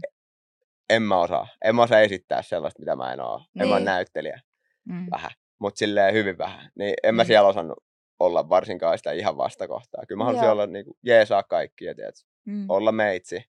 En 0.91 1.03
mä 1.03 1.21
osaa. 1.21 1.47
En 1.65 1.77
mä 1.77 1.83
osaa 1.83 2.01
esittää 2.01 2.43
sellaista, 2.43 2.81
mitä 2.81 2.97
mä 2.97 3.13
en 3.13 3.21
oo. 3.21 3.41
En 3.61 3.69
mä 3.69 3.75
Niin. 3.77 3.85
näyttelijä. 3.85 4.41
Mm. 4.85 5.07
Vähän. 5.11 5.31
Mutta 5.59 5.79
silleen 5.79 6.15
hyvin 6.15 6.39
vähän. 6.39 6.71
Niin 6.79 6.95
en 7.03 7.15
mä 7.15 7.23
Mm. 7.23 7.27
siellä 7.27 7.49
osannut 7.49 7.79
olla 8.21 8.49
varsinkaan 8.49 8.99
sitä 8.99 9.13
ihan 9.13 9.37
vastakohtaa. 9.37 10.03
Kyllä 10.09 10.19
mä 10.19 10.25
haluaisin 10.25 10.47
Joo. 10.47 10.53
olla 10.53 10.67
niinku 10.67 10.97
jeesaa 11.03 11.43
kaikkia, 11.43 11.95
tiedätkö? 11.95 12.21
Mm. 12.47 12.65
olla 12.71 12.93
meitsi. 12.93 13.45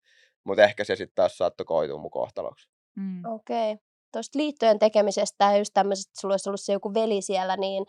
Mutta 0.44 0.64
ehkä 0.64 0.84
se 0.84 0.96
sitten 0.96 1.14
taas 1.14 1.38
saattoi 1.38 1.64
koitua 1.66 1.98
mun 1.98 2.10
kohtaloksi. 2.10 2.68
Mm. 2.96 3.22
Okei. 3.24 3.76
Tuosta 4.12 4.38
liittojen 4.38 4.78
tekemisestä 4.78 5.44
ja 5.44 5.56
just 5.58 5.70
tämmöisestä, 5.74 6.10
että 6.10 6.20
sulla 6.20 6.32
olisi 6.32 6.48
ollut 6.48 6.60
se 6.60 6.72
joku 6.72 6.94
veli 6.94 7.22
siellä, 7.22 7.56
niin 7.56 7.84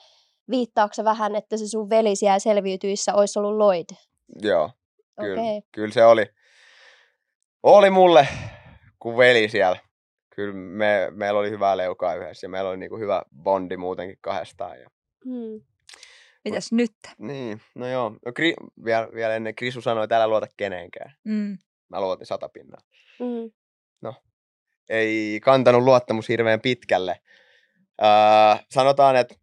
viittaako 0.50 0.94
se 0.94 1.04
vähän, 1.04 1.36
että 1.36 1.58
se 1.58 1.68
sun 1.68 1.90
veli 1.90 2.16
siellä 2.16 2.40
selviytyissä 2.40 3.14
olisi 3.14 3.40
ollut 3.40 3.58
Lloyd? 3.58 3.86
Joo, 4.42 4.72
kyllä, 5.22 5.42
Okei. 5.42 5.62
kyllä 5.72 5.94
se 5.94 6.06
oli. 6.06 6.26
Oli 7.64 7.90
mulle 7.90 8.28
kuin 9.00 9.18
veli 9.18 9.50
siellä. 9.50 9.80
Kyllä 10.36 10.54
me, 10.54 11.08
meillä 11.12 11.40
oli 11.40 11.50
hyvää 11.50 11.78
leukaa 11.78 12.16
yhdessä 12.16 12.46
ja 12.46 12.50
meillä 12.50 12.70
oli 12.70 12.78
niinku 12.78 12.98
hyvä 12.98 13.22
bondi 13.44 13.78
muutenkin 13.78 14.18
kahdestaan. 14.22 14.80
Ja... 14.80 14.90
Hmm. 15.26 15.62
Mitäs 16.46 16.72
nyt? 16.72 16.96
Niin, 17.18 17.62
no 17.76 17.88
joo. 17.88 18.10
No, 18.26 18.34
Kri... 18.34 18.54
vielä, 18.86 19.08
vielä 19.14 19.36
ennen 19.36 19.56
Krisu 19.56 19.82
sanoi, 19.82 20.04
että 20.04 20.16
älä 20.16 20.28
luota 20.28 20.48
kenenkään. 20.58 21.14
Mm. 21.24 21.58
Mä 21.90 22.02
luotin 22.02 22.26
sata 22.26 22.50
pinnaa. 22.50 22.82
Mm. 23.20 23.52
Ei 24.90 25.40
kantanut 25.44 25.84
luottamus 25.84 26.30
hirveän 26.30 26.62
pitkälle. 26.62 27.22
Öö, 28.02 28.08
sanotaan, 28.72 29.16
että 29.16 29.36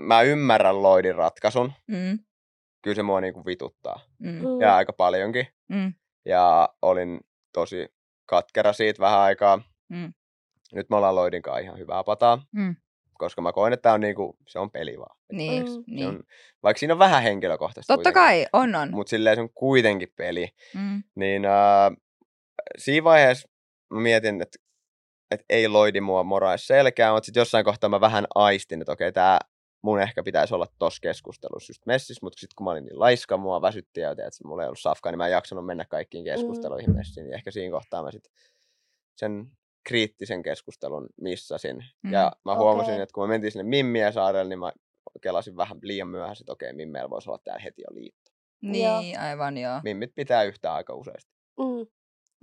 mä 0.00 0.22
ymmärrän 0.22 0.82
Lloydin 0.82 1.14
ratkaisun. 1.14 1.72
Mm. 1.86 2.18
Kyllä 2.82 2.94
se 2.94 3.02
mua 3.02 3.20
niinku 3.20 3.46
vituttaa. 3.46 4.00
Mm. 4.18 4.30
Mm. 4.30 4.60
Ja 4.60 4.76
aika 4.76 4.92
paljonkin. 4.92 5.46
Mm. 5.68 5.94
Ja 6.24 6.68
olin 6.82 7.20
tosi 7.52 7.95
katkera 8.26 8.72
siitä 8.72 9.00
vähän 9.00 9.18
aikaa. 9.20 9.62
Mm. 9.88 10.12
Nyt 10.72 10.90
me 10.90 10.96
ollaan 10.96 11.14
Lloydin 11.14 11.42
kanssa 11.42 11.58
ihan 11.58 11.78
hyvää 11.78 12.04
pataa. 12.04 12.42
Mm. 12.52 12.76
Koska 13.18 13.42
mä 13.42 13.52
koen, 13.52 13.72
että 13.72 13.82
tää 13.82 13.92
on 13.92 14.00
niinku, 14.00 14.36
se 14.48 14.58
on 14.58 14.70
peli 14.70 14.98
vaan. 14.98 15.16
Niin, 15.32 15.62
Mm. 15.64 15.72
Se 15.72 15.80
niin. 15.86 16.08
on, 16.08 16.22
vaikka 16.62 16.78
siinä 16.78 16.94
on 16.94 16.98
vähän 16.98 17.22
henkilökohtaista 17.22 17.94
Totta 17.94 18.12
kai, 18.12 18.46
on 18.52 18.74
on. 18.74 18.90
Mutta 18.90 19.10
silleen 19.10 19.36
se 19.36 19.40
on 19.40 19.50
kuitenkin 19.54 20.12
peli. 20.16 20.48
Mm. 20.74 21.02
Niin 21.14 21.44
äh, 21.44 21.92
siinä 22.78 23.04
vaiheessa 23.04 23.48
mä 23.90 24.00
mietin, 24.00 24.42
että 24.42 24.58
et 25.30 25.44
ei 25.50 25.68
loidi 25.68 26.00
mua 26.00 26.22
morais 26.24 26.66
selkää, 26.66 27.12
mutta 27.12 27.26
sitten 27.26 27.40
jossain 27.40 27.64
kohtaa 27.64 27.90
mä 27.90 28.00
vähän 28.00 28.26
aistin, 28.34 28.80
että 28.80 28.92
okei, 28.92 29.12
tää 29.12 29.38
mun 29.86 30.02
ehkä 30.02 30.22
pitäisi 30.22 30.54
olla 30.54 30.66
tossa 30.78 31.00
keskustelussa 31.00 31.70
just 31.70 31.86
messissä, 31.86 32.20
mutta 32.22 32.40
sitten 32.40 32.54
kun 32.56 32.64
mä 32.64 32.70
olin 32.70 32.84
niin 32.84 33.00
laiska, 33.00 33.36
mua 33.36 33.62
väsytti 33.62 34.00
ja 34.00 34.16
tiedät, 34.16 34.32
mulla 34.44 34.62
ei 34.62 34.66
ollut 34.66 34.78
safkaa, 34.78 35.12
niin 35.12 35.18
mä 35.18 35.26
en 35.26 35.32
jaksanut 35.32 35.66
mennä 35.66 35.84
kaikkiin 35.84 36.24
keskusteluihin 36.24 36.90
mm. 36.90 36.96
messiin, 36.96 37.24
niin 37.24 37.34
ehkä 37.34 37.50
siinä 37.50 37.76
kohtaa 37.76 38.02
mä 38.02 38.10
sitten 38.10 38.32
sen 39.16 39.46
kriittisen 39.88 40.42
keskustelun 40.42 41.06
missasin. 41.20 41.84
Mm. 42.02 42.12
Ja 42.12 42.32
mä 42.44 42.56
huomasin, 42.56 42.92
Okei. 42.92 43.02
että 43.02 43.12
kun 43.12 43.24
mä 43.24 43.28
mentiin 43.28 43.52
sinne 43.52 43.64
Mimmiä 43.64 44.12
saarelle, 44.12 44.48
niin 44.48 44.58
mä 44.58 44.72
kelasin 45.22 45.56
vähän 45.56 45.78
liian 45.82 46.08
myöhässä, 46.08 46.42
että 46.42 46.52
okei, 46.52 46.72
Mimmeillä 46.72 47.10
voisi 47.10 47.30
olla 47.30 47.40
täällä 47.44 47.62
heti 47.62 47.82
jo 47.82 47.94
liitto. 47.94 48.30
Niin, 48.62 49.20
aivan 49.20 49.58
joo. 49.58 49.80
Mimmit 49.84 50.14
pitää 50.14 50.42
yhtä 50.42 50.74
aika 50.74 50.94
useasti. 50.94 51.30
Mm. 51.58 51.86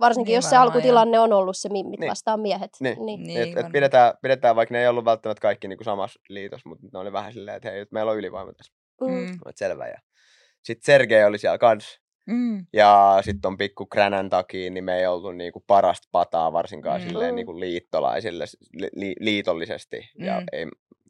Varsinkin, 0.00 0.30
Niin 0.30 0.34
jos 0.36 0.50
se 0.50 0.56
alkutilanne 0.56 1.18
on 1.18 1.32
ollut 1.32 1.56
se 1.56 1.68
mimmit 1.68 2.00
Niin. 2.00 2.10
vastaan 2.10 2.40
miehet. 2.40 2.70
Niin. 2.80 3.06
Niin. 3.06 3.22
Niin, 3.22 3.40
et, 3.58 3.64
et 3.64 3.72
pidetään, 3.72 4.14
pidetään, 4.22 4.56
vaikka 4.56 4.72
ne 4.72 4.80
ei 4.80 4.88
ollut 4.88 5.04
välttämättä 5.04 5.40
kaikki 5.40 5.68
niin 5.68 5.76
kuin 5.78 5.84
samassa 5.84 6.20
liitossa, 6.28 6.68
mutta 6.68 6.86
ne 6.92 6.98
oli 6.98 7.12
vähän 7.12 7.32
silleen, 7.32 7.56
että 7.56 7.70
hei, 7.70 7.78
nyt 7.78 7.92
meillä 7.92 8.12
on 8.12 8.18
ylivoima 8.18 8.52
tässä. 8.52 8.72
Mm. 9.00 9.06
Mm. 9.08 9.14
Mä 9.14 9.38
oon, 9.44 9.52
selvä. 9.56 9.88
Ja 9.88 9.98
sitten 10.62 10.84
Sergei 10.86 11.24
oli 11.24 11.38
siellä 11.38 11.58
kans. 11.58 11.98
Mm. 12.26 12.66
Ja 12.72 13.18
sitten 13.24 13.48
on 13.48 13.56
pikku 13.58 13.86
kränän 13.86 14.30
takia, 14.30 14.70
niin 14.70 14.84
me 14.84 14.98
ei 14.98 15.06
oltu 15.06 15.32
niinku 15.32 15.64
parasta 15.66 16.08
pataa 16.12 16.52
varsinkaan 16.52 17.00
Mm. 17.00 17.06
silleen 17.08 17.34
niinku 17.34 17.60
liittolaisille 17.60 18.44
li, 18.72 18.88
li, 18.94 19.14
liitollisesti. 19.20 20.10
Mm. 20.18 20.24
Ja 20.26 20.42
ei, 20.52 20.66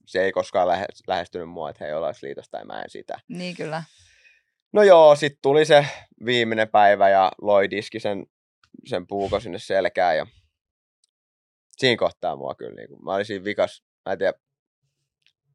se 0.06 0.22
ei 0.24 0.32
koskaan 0.32 0.68
lähe, 0.68 0.86
lähestynyt 1.06 1.48
mua, 1.48 1.70
että 1.70 1.84
hei, 1.84 1.94
ollaanko 1.94 2.18
liitosta 2.22 2.50
tai 2.58 2.64
mä 2.64 2.82
en 2.82 2.90
sitä. 2.90 3.18
Niin 3.28 3.56
kyllä. 3.56 3.82
No 4.72 4.82
joo, 4.82 5.16
sitten 5.16 5.38
tuli 5.42 5.64
se 5.64 5.86
viimeinen 6.24 6.68
päivä 6.68 7.08
ja 7.08 7.32
loi 7.42 7.70
diski 7.70 8.00
sen, 8.00 8.26
sen 8.86 9.06
puuko 9.06 9.40
sinne 9.40 9.58
selkään 9.58 10.16
ja 10.16 10.26
siinä 11.76 11.98
kohtaa 11.98 12.36
mua 12.36 12.54
kyllä, 12.54 12.74
niin 12.74 13.04
mä 13.04 13.14
olin 13.14 13.26
siinä 13.26 13.44
vikas, 13.44 13.84
mä 14.06 14.12
en 14.12 14.18
tiedä, 14.18 14.32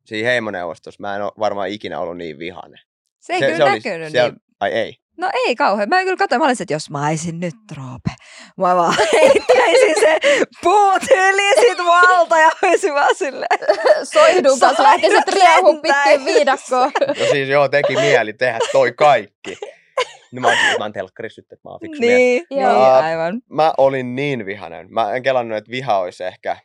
siinä 0.06 0.30
heimoneuvostossa 0.30 1.02
mä 1.02 1.16
en 1.16 1.22
ole 1.22 1.32
varmaan 1.40 1.70
ikinä 1.70 2.00
ollut 2.00 2.18
niin 2.18 2.40
vihainen. 2.40 2.80
Se 3.20 3.34
ei 3.34 3.40
kyllä 3.40 3.66
näkynyt 3.66 4.12
siellä, 4.12 4.30
niin. 4.30 4.42
Ai 4.60 4.72
ei. 4.72 4.98
No 5.18 5.30
ei 5.48 5.56
kauhean. 5.56 5.90
Mä 5.90 6.04
kyllä 6.04 6.18
katsoin, 6.18 6.42
mä 6.42 6.46
olisin, 6.46 6.64
että 6.64 6.74
jos 6.74 6.90
mä 6.90 7.08
olisin 7.08 7.40
nyt 7.40 7.56
Roope, 7.78 8.10
mä 8.58 8.76
vaan 8.76 8.96
heittäisin 9.14 9.96
se 10.00 10.20
puut 10.64 11.04
yli 11.12 11.68
sit 11.68 11.78
valta 11.78 12.38
ja 12.38 12.50
olisin 12.64 12.94
vaan 12.94 13.16
silleen. 13.16 13.60
Soihdun 14.14 14.60
kanssa 14.60 14.84
lähtisit 14.84 15.28
lentäen. 15.28 15.82
pitkin 15.82 16.26
viidakkoon. 16.26 16.92
No 17.08 17.26
siis 17.32 17.50
joo, 17.50 17.70
teki 17.70 17.96
mieli 17.96 18.34
tehdä 18.34 18.60
toi 18.72 18.92
kaikki. 18.92 19.58
Niin 20.32 20.42
mä 20.42 20.54
että 20.54 20.78
mä 20.80 20.84
oon 20.86 20.94
telkkarissa 20.94 21.42
nyt, 21.42 21.52
että 21.52 21.70
mä 21.70 21.72
oon 21.72 21.80
fiksu 21.80 22.00
mies. 22.02 22.12
Niin, 22.18 22.46
niin, 22.50 22.62
Joo. 22.62 22.84
aivan. 22.84 23.42
Mä 23.50 23.74
olin 23.78 24.16
niin 24.16 24.46
vihainen. 24.46 24.88
Mä 24.94 25.14
en 25.14 25.24
kelannut, 25.24 25.58
että 25.58 25.72
viha 25.72 25.98
olisi 26.00 26.24
ehkä, 26.24 26.58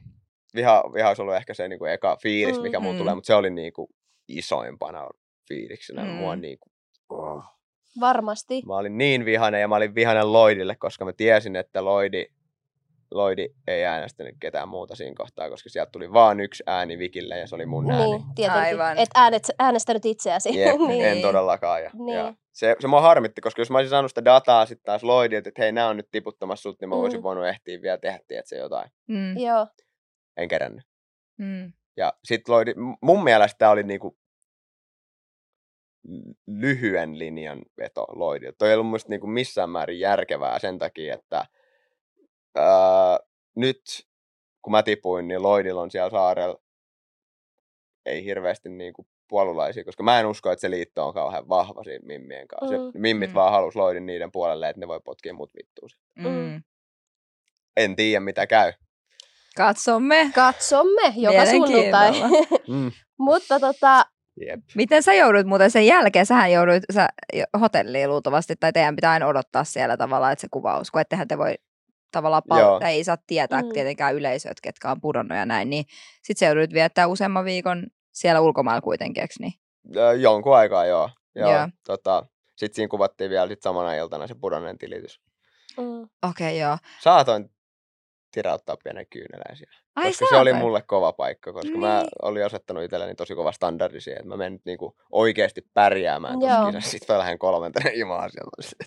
viha, 0.54 0.84
viha 0.94 1.08
olisi 1.08 1.22
ollut 1.22 1.34
ehkä 1.34 1.54
se 1.54 1.68
niin 1.68 1.78
kuin 1.78 1.92
eka 1.92 2.16
fiilis, 2.22 2.60
mikä 2.60 2.80
Mm. 2.80 2.98
tulee, 2.98 3.14
mutta 3.14 3.26
se 3.26 3.34
oli 3.34 3.50
niin 3.50 3.72
kuin 3.72 3.88
isoimpana 4.28 5.08
fiiliksenä. 5.48 6.02
Mm. 6.04 6.08
Mua 6.10 6.36
niin 6.36 6.58
kuin, 6.58 6.72
oh. 7.20 7.44
Varmasti. 8.00 8.62
Mä 8.66 8.76
olin 8.76 8.98
niin 8.98 9.24
vihainen 9.24 9.60
ja 9.60 9.68
mä 9.68 9.76
olin 9.76 9.94
vihainen 9.94 10.32
Lloydille, 10.32 10.76
koska 10.76 11.04
mä 11.04 11.12
tiesin, 11.12 11.56
että 11.56 11.84
Lloydi, 11.84 12.26
Lloydi 13.10 13.48
ei 13.66 13.84
äänestänyt 13.84 14.34
ketään 14.40 14.68
muuta 14.68 14.94
siinä 14.94 15.14
kohtaa, 15.16 15.50
koska 15.50 15.68
sieltä 15.68 15.90
tuli 15.90 16.12
vaan 16.12 16.40
yksi 16.40 16.62
ääni 16.66 16.98
Vikille 16.98 17.38
ja 17.38 17.46
se 17.46 17.54
oli 17.54 17.66
mun 17.66 17.90
ääni. 17.90 18.04
Niin, 18.04 18.22
tietenkin. 18.34 18.62
Aivan. 18.62 18.98
Et 18.98 19.08
äänet, 19.14 19.42
äänestänyt 19.58 20.04
itseäsi. 20.04 20.58
Jep, 20.60 20.76
niin. 20.88 21.04
en 21.04 21.22
todellakaan. 21.22 21.82
Ja, 21.82 21.90
Niin. 21.94 22.18
ja 22.18 22.34
se, 22.54 22.76
se 22.80 22.86
mua 22.88 23.00
harmitti, 23.00 23.40
koska 23.40 23.60
jos 23.60 23.70
mä 23.70 23.78
olisin 23.78 23.90
saanut 23.90 24.10
sitä 24.10 24.24
dataa 24.24 24.66
sitten 24.66 24.84
taas 24.84 25.02
Lloydilta, 25.04 25.48
että 25.48 25.62
hei, 25.62 25.72
nämä 25.72 25.88
on 25.88 25.96
nyt 25.96 26.08
tiputtamassa 26.10 26.62
sut, 26.62 26.80
niin 26.80 26.88
mä 26.88 26.96
voisin 26.96 27.20
Mm. 27.20 27.22
voinut 27.22 27.46
ehtiä 27.46 27.82
vielä 27.82 27.98
tehdä, 27.98 28.20
tiedätkö, 28.28 28.56
jotain. 28.56 28.90
Mm, 29.08 29.38
Joo. 29.38 29.66
En 30.36 30.48
kerännyt. 30.48 30.84
mm, 31.38 31.72
Ja 31.96 32.12
sit 32.24 32.48
Lloyd, 32.48 32.68
mun 33.02 33.24
mielestä 33.24 33.58
tää 33.58 33.70
oli 33.70 33.82
niinku 33.82 34.18
lyhyen 36.46 37.18
linjan 37.18 37.62
veto 37.78 38.02
Lloydilta. 38.14 38.56
Toi 38.58 38.68
ei 38.68 38.74
ollut 38.74 38.90
musta 38.90 39.10
niinku 39.10 39.26
missään 39.26 39.70
määrin 39.70 40.00
järkevää 40.00 40.58
sen 40.58 40.78
takia, 40.78 41.14
että 41.14 41.44
ää, 42.54 43.18
nyt 43.56 43.80
kun 44.62 44.70
mä 44.70 44.82
tipuin, 44.82 45.28
niin 45.28 45.42
Lloydilla 45.42 45.80
on 45.82 45.90
siellä 45.90 46.10
saarella 46.10 46.58
ei 48.06 48.24
hirveästi 48.24 48.68
niinku 48.68 49.06
puolulaisia, 49.34 49.84
koska 49.84 50.02
mä 50.02 50.20
en 50.20 50.26
usko, 50.26 50.52
että 50.52 50.60
se 50.60 50.70
liitto 50.70 51.06
on 51.06 51.14
kauhean 51.14 51.48
vahva 51.48 51.84
siinä 51.84 52.06
mimmien 52.06 52.48
kanssa. 52.48 52.76
Mm. 52.78 52.92
Se, 52.92 52.98
mimmit 52.98 53.30
Mm. 53.30 53.34
vaan 53.34 53.52
halus 53.52 53.76
Lloydin 53.76 54.06
niiden 54.06 54.32
puolelle, 54.32 54.68
että 54.68 54.80
ne 54.80 54.88
voi 54.88 55.00
potkia 55.04 55.34
mut 55.34 55.50
vittuun. 55.58 55.90
mm. 56.18 56.62
En 57.76 57.96
tiedä 57.96 58.20
mitä 58.20 58.46
käy. 58.46 58.72
Katsomme. 59.56 60.30
Katsomme 60.34 61.12
joka 61.16 61.46
sunnuntai. 61.46 62.12
Mm. 62.68 62.92
Mutta 63.18 63.60
tota, 63.60 64.06
Jep. 64.46 64.60
Miten 64.74 65.02
sä 65.02 65.14
joudut 65.14 65.46
muuten 65.46 65.70
sen 65.70 65.86
jälkeen, 65.86 66.26
sähän 66.26 66.52
jouduit 66.52 66.82
sä, 66.92 67.08
hotelliin 67.60 68.10
luultavasti, 68.10 68.56
tai 68.60 68.72
teidän 68.72 68.96
pitää 68.96 69.12
aina 69.12 69.26
odottaa 69.26 69.64
siellä 69.64 69.96
tavallaan, 69.96 70.32
että 70.32 70.40
se 70.40 70.48
kuvaus, 70.50 70.90
kun 70.90 71.00
ettehän 71.00 71.28
te 71.28 71.38
voi 71.38 71.54
tavallaan 72.12 72.42
palata, 72.48 72.88
ei 72.88 73.04
saa 73.04 73.16
tietää 73.26 73.62
Mm. 73.62 73.66
mm. 73.68 73.72
tietenkään 73.72 74.14
yleisöt, 74.14 74.60
ketkä 74.62 74.90
on 74.90 75.00
pudonnut 75.00 75.38
ja 75.38 75.46
näin, 75.46 75.70
niin 75.70 75.84
sit 76.22 76.38
sä 76.38 76.46
joudut 76.46 76.72
viettää 76.72 77.06
useamman 77.06 77.44
viikon 77.44 77.86
siellä 78.14 78.40
ulkomailla 78.40 78.80
kuitenkin, 78.80 79.20
eikö 79.20 79.34
niin? 79.38 79.52
Ö, 79.96 80.14
Jonkun 80.14 80.56
aikaa, 80.56 80.86
joo. 80.86 81.10
joo 81.34 81.52
Joo. 81.52 81.68
Tota, 81.86 82.26
sitten 82.56 82.74
siinä 82.76 82.88
kuvattiin 82.88 83.30
vielä 83.30 83.48
sit 83.48 83.62
samana 83.62 83.94
iltana 83.94 84.26
se 84.26 84.34
pudonneen 84.34 84.78
tilitys. 84.78 85.20
mm, 85.78 86.02
Okei, 86.02 86.08
okay, 86.22 86.54
joo. 86.56 86.76
Saatoin 87.00 87.50
tirauttaa 88.30 88.76
pienen 88.84 89.06
kyynelän 89.06 89.56
siellä. 89.56 89.76
Ai 89.96 90.04
koska 90.08 90.26
se 90.30 90.36
oli 90.36 90.52
mulle 90.52 90.82
kova 90.82 91.12
paikka, 91.12 91.52
koska 91.52 91.78
mä 91.78 91.98
Niin. 91.98 92.08
olin 92.22 92.46
asettanut 92.46 92.82
itselleni 92.84 93.14
tosi 93.14 93.34
kova 93.34 93.52
standardi 93.52 94.00
siihen, 94.00 94.18
että 94.20 94.28
mä 94.28 94.36
menen 94.36 94.52
nyt 94.52 94.64
niinku 94.64 94.96
oikeasti 95.12 95.66
pärjäämään 95.74 96.40
Joo. 96.40 96.40
tuossa 96.50 96.66
kisassa. 96.66 96.90
Sitten 96.90 97.14
mä 97.14 97.18
lähden 97.18 97.38
kolmantena 97.38 97.90
imaan 97.94 98.30
sieltä. 98.30 98.84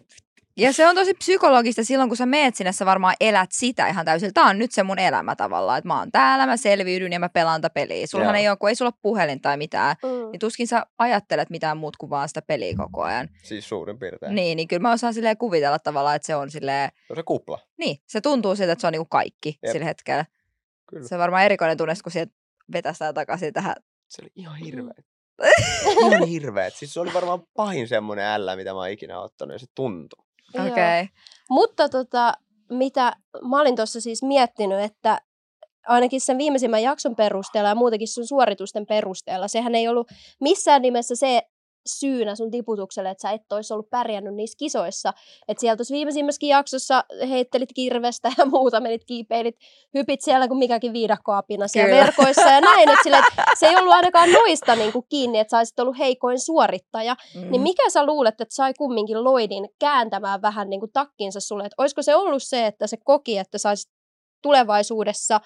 Ja 0.57 0.73
se 0.73 0.87
on 0.87 0.95
tosi 0.95 1.13
psykologista 1.13 1.83
silloin, 1.83 2.09
kun 2.09 2.17
sä 2.17 2.25
meet 2.25 2.55
sinne, 2.55 2.71
sä 2.71 2.85
varmaan 2.85 3.15
elät 3.19 3.49
sitä 3.53 3.87
ihan 3.87 4.05
täysin. 4.05 4.33
Tää 4.33 4.43
on 4.45 4.57
nyt 4.59 4.71
se 4.71 4.83
mun 4.83 4.99
elämä 4.99 5.35
tavallaan, 5.35 5.77
että 5.77 5.87
mä 5.87 5.99
oon 5.99 6.11
täällä, 6.11 6.45
mä 6.45 6.57
selviydyn 6.57 7.13
ja 7.13 7.19
mä 7.19 7.29
pelaan 7.29 7.61
tätä 7.61 7.73
peliä. 7.73 8.07
Sulhan 8.07 8.35
Joo. 8.35 8.41
ei 8.41 8.49
ole, 8.49 8.57
kun 8.57 8.69
ei 8.69 8.75
sulla 8.75 8.89
ole 8.89 8.99
puhelin 9.01 9.41
tai 9.41 9.57
mitään, 9.57 9.95
Mm. 10.03 10.31
niin 10.31 10.39
tuskin 10.39 10.67
sä 10.67 10.85
ajattelet 10.97 11.49
mitään 11.49 11.77
muut 11.77 11.97
kuin 11.97 12.09
vaan 12.09 12.27
sitä 12.27 12.41
peliä 12.41 12.73
koko 12.77 13.03
ajan. 13.03 13.29
Siis 13.43 13.69
suurin 13.69 13.99
piirtein. 13.99 14.35
Niin, 14.35 14.55
niin 14.55 14.67
kyllä 14.67 14.81
mä 14.81 14.91
osaan 14.91 15.13
silleen 15.13 15.37
kuvitella 15.37 15.79
tavallaan, 15.79 16.15
että 16.15 16.25
se 16.25 16.35
on 16.35 16.51
silleen, 16.51 16.89
Se 17.07 17.13
on 17.13 17.17
se 17.17 17.23
kupla. 17.23 17.59
niin, 17.77 17.97
se 18.07 18.21
tuntuu 18.21 18.55
siltä, 18.55 18.71
että 18.71 18.81
se 18.81 18.87
on 18.87 18.93
niinku 18.93 19.07
kaikki 19.09 19.59
Jep. 19.63 19.71
sillä 19.71 19.85
hetkellä. 19.85 20.25
Kyllä. 20.89 21.07
Se 21.07 21.15
on 21.15 21.19
varmaan 21.21 21.43
erikoinen 21.43 21.77
tunne, 21.77 21.93
kun 22.03 22.11
sieltä 22.11 22.33
vetästään 22.73 23.13
takaisin 23.13 23.53
tähän. 23.53 23.75
Se 24.07 24.21
oli 24.21 24.31
ihan 24.35 24.55
hirveä. 24.57 24.93
ihan 26.07 26.27
hirveä. 26.27 26.69
Siis 26.69 26.93
se 26.93 26.99
oli 26.99 27.13
varmaan 27.13 27.43
pahin 27.53 27.87
semmoinen 27.87 28.25
ällä, 28.25 28.55
mitä 28.55 28.73
mä 28.73 28.79
oon 28.79 28.89
ikinä 28.89 29.19
ottanut 29.19 29.53
ja 29.55 29.59
se 29.59 29.65
tuntui. 29.75 30.26
Okei. 30.61 30.71
Okay. 30.71 31.07
Mutta 31.49 31.89
tota, 31.89 32.33
mitä 32.69 33.15
mä 33.49 33.61
olin 33.61 33.75
tuossa 33.75 34.01
siis 34.01 34.23
miettinyt, 34.23 34.79
että 34.79 35.21
ainakin 35.87 36.21
sen 36.21 36.37
viimeisimmän 36.37 36.83
jakson 36.83 37.15
perusteella 37.15 37.69
ja 37.69 37.75
muutenkin 37.75 38.07
sun 38.07 38.27
suoritusten 38.27 38.85
perusteella, 38.85 39.47
sehän 39.47 39.75
ei 39.75 39.87
ollut 39.87 40.07
missään 40.41 40.81
nimessä 40.81 41.15
se 41.15 41.41
syynä 41.87 42.35
sun 42.35 42.51
tiputukselle, 42.51 43.09
että 43.09 43.21
sä 43.21 43.31
et 43.31 43.51
olisi 43.51 43.73
ollut 43.73 43.89
pärjännyt 43.89 44.35
niissä 44.35 44.57
kisoissa. 44.57 45.13
Että 45.47 45.61
siellä 45.61 45.75
tuossa 45.75 45.93
viimeisimmässäkin 45.93 46.49
jaksossa 46.49 47.03
heittelit 47.29 47.69
kirvestä 47.73 48.31
ja 48.37 48.45
muuta, 48.45 48.79
menit 48.79 49.05
kiipeilit, 49.05 49.55
hypit 49.93 50.21
siellä 50.21 50.47
kuin 50.47 50.57
mikäkin 50.57 50.93
viidakkoapina 50.93 51.67
siellä 51.67 51.89
Kyllä. 51.89 52.03
verkoissa 52.05 52.49
ja 52.49 52.61
näin. 52.61 52.89
Että 52.89 53.03
sille, 53.03 53.17
että 53.17 53.43
se 53.59 53.67
ei 53.67 53.75
ollut 53.75 53.93
ainakaan 53.93 54.31
noista 54.39 54.75
niin 54.75 54.91
kuin 54.91 55.05
kiinni, 55.09 55.39
että 55.39 55.51
sä 55.51 55.57
olisit 55.57 55.79
ollut 55.79 55.97
heikoin 55.97 56.39
suorittaja. 56.39 57.15
Mm. 57.35 57.51
Niin 57.51 57.61
mikä 57.61 57.89
sä 57.89 58.05
luulet, 58.05 58.41
että 58.41 58.55
sai 58.55 58.73
kumminkin 58.73 59.23
Lloydin 59.23 59.69
kääntämään 59.79 60.41
vähän 60.41 60.69
niin 60.69 60.79
kuin 60.79 60.91
takkinsa 60.93 61.39
sulle? 61.39 61.65
Että 61.65 61.75
olisiko 61.77 62.01
se 62.01 62.15
ollut 62.15 62.43
se, 62.43 62.65
että 62.65 62.87
se 62.87 62.97
koki, 62.97 63.37
että 63.37 63.57
saisit 63.57 63.91
tulevaisuudessa 64.41 65.41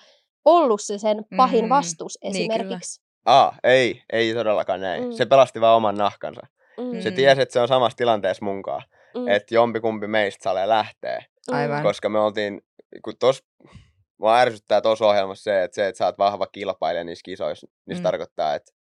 ollut 0.45 0.81
se 0.81 0.97
sen 0.97 1.25
pahin 1.37 1.65
Mm, 1.65 1.69
vastus 1.69 2.17
niin 2.23 2.35
esimerkiksi? 2.35 3.01
Aa, 3.25 3.55
ei, 3.63 4.03
ei 4.13 4.33
todellakaan 4.33 4.81
näin. 4.81 5.03
Mm. 5.03 5.11
Se 5.11 5.25
pelasti 5.25 5.61
vaan 5.61 5.77
oman 5.77 5.95
nahkansa. 5.97 6.41
Mm. 6.77 7.01
Se 7.01 7.11
tiesi, 7.11 7.41
että 7.41 7.53
se 7.53 7.59
on 7.59 7.67
samassa 7.67 7.97
tilanteessa 7.97 8.45
munkaan. 8.45 8.83
Mm. 9.17 9.27
Että 9.27 9.55
jompikumpi 9.55 10.07
meistä 10.07 10.43
salee 10.43 10.67
lähtee. 10.67 11.25
Aivan. 11.51 11.83
Koska 11.83 12.09
me 12.09 12.19
oltiin, 12.19 12.61
kun 13.03 13.13
tos, 13.19 13.43
mua 14.17 14.37
ärsyttää 14.39 14.81
tuossa 14.81 15.05
ohjelmassa 15.07 15.43
se, 15.43 15.63
että 15.63 15.75
se, 15.75 15.87
että 15.87 15.97
sä 15.97 16.05
oot 16.05 16.17
vahva 16.17 16.47
kilpailija 16.47 17.03
niissä 17.03 17.23
kisoissa, 17.25 17.67
niin 17.85 17.95
se 17.95 17.99
Mm. 17.99 18.03
tarkoittaa, 18.03 18.55
että 18.55 18.71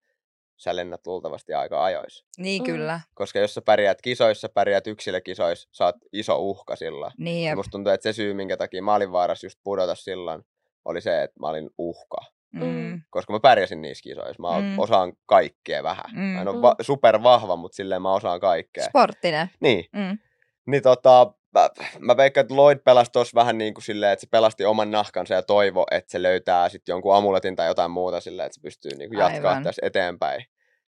sä 0.57 0.77
lennät 0.77 1.07
luultavasti 1.07 1.55
aika 1.55 1.85
ajoissa. 1.85 2.25
Niin 2.39 2.63
Mm. 2.63 2.67
kyllä. 2.67 3.01
Koska 3.15 3.39
jos 3.39 3.55
sä 3.55 3.63
pärjäät 3.63 4.03
kisoissa, 4.03 4.49
pärjäät 4.49 4.87
yksilökisoissa, 4.87 5.69
sä 5.73 5.85
oot 5.85 5.97
iso 6.13 6.37
uhka 6.39 6.77
silloin. 6.77 7.13
Niin, 7.19 7.49
Ja 7.49 7.57
musta 7.57 7.71
tuntuu, 7.71 7.93
että 7.93 8.03
se 8.03 8.13
syy, 8.13 8.35
minkä 8.35 8.57
takia 8.57 8.83
mä 8.83 8.95
olin 8.95 9.13
vaarassa 9.13 9.47
just 9.47 9.59
pudota 9.65 9.95
silloin, 9.95 10.43
oli 10.85 11.01
se, 11.01 11.23
että 11.23 11.41
mä 11.41 11.49
olin 11.49 11.71
uhka. 11.79 12.17
Mm. 12.53 13.03
Koska 13.11 13.33
mä 13.33 13.41
pärjäsin 13.41 13.81
niissä 13.83 14.03
kisoissa. 14.03 14.43
Mä 14.43 14.59
Mm. 14.61 14.65
mm. 14.65 14.79
osaan 14.79 15.13
kaikkea 15.27 15.83
vähän. 15.83 16.05
Mm. 16.13 16.21
Mä 16.21 16.41
en 16.41 16.49
ole 16.49 16.57
Mm. 16.57 16.63
va- 16.63 16.77
super 16.83 17.23
vahva, 17.23 17.57
mutta 17.57 17.77
silleen 17.77 18.03
mä 18.03 18.13
osaan 18.15 18.41
kaikkea. 18.41 18.85
Sporttinen. 18.89 19.51
Niin. 19.61 19.85
Mm. 19.93 20.19
Niin 20.67 20.83
tota, 20.83 21.33
mä, 21.55 21.69
mä 21.99 22.17
veikkaan, 22.17 22.43
että 22.43 22.55
Lloyd 22.55 22.79
pelasi 22.85 23.11
tossa 23.13 23.35
vähän 23.35 23.59
niin 23.59 23.75
kuin 23.75 23.85
silleen, 23.85 24.13
että 24.13 24.21
se 24.21 24.27
pelasti 24.31 24.65
oman 24.65 24.91
nahkansa 24.91 25.35
ja 25.35 25.43
toivo, 25.43 25.87
että 25.91 26.11
se 26.13 26.23
löytää 26.23 26.69
sitten 26.69 26.93
jonkun 26.93 27.15
amuletin 27.17 27.57
tai 27.57 27.67
jotain 27.67 27.91
muuta 27.91 28.21
silleen, 28.21 28.47
että 28.47 28.55
se 28.55 28.61
pystyy 28.63 28.91
niin 28.99 29.11
kuin 29.11 29.19
jatkaa 29.19 29.51
Aivan. 29.51 29.63
tässä 29.63 29.87
eteenpäin. 29.87 30.45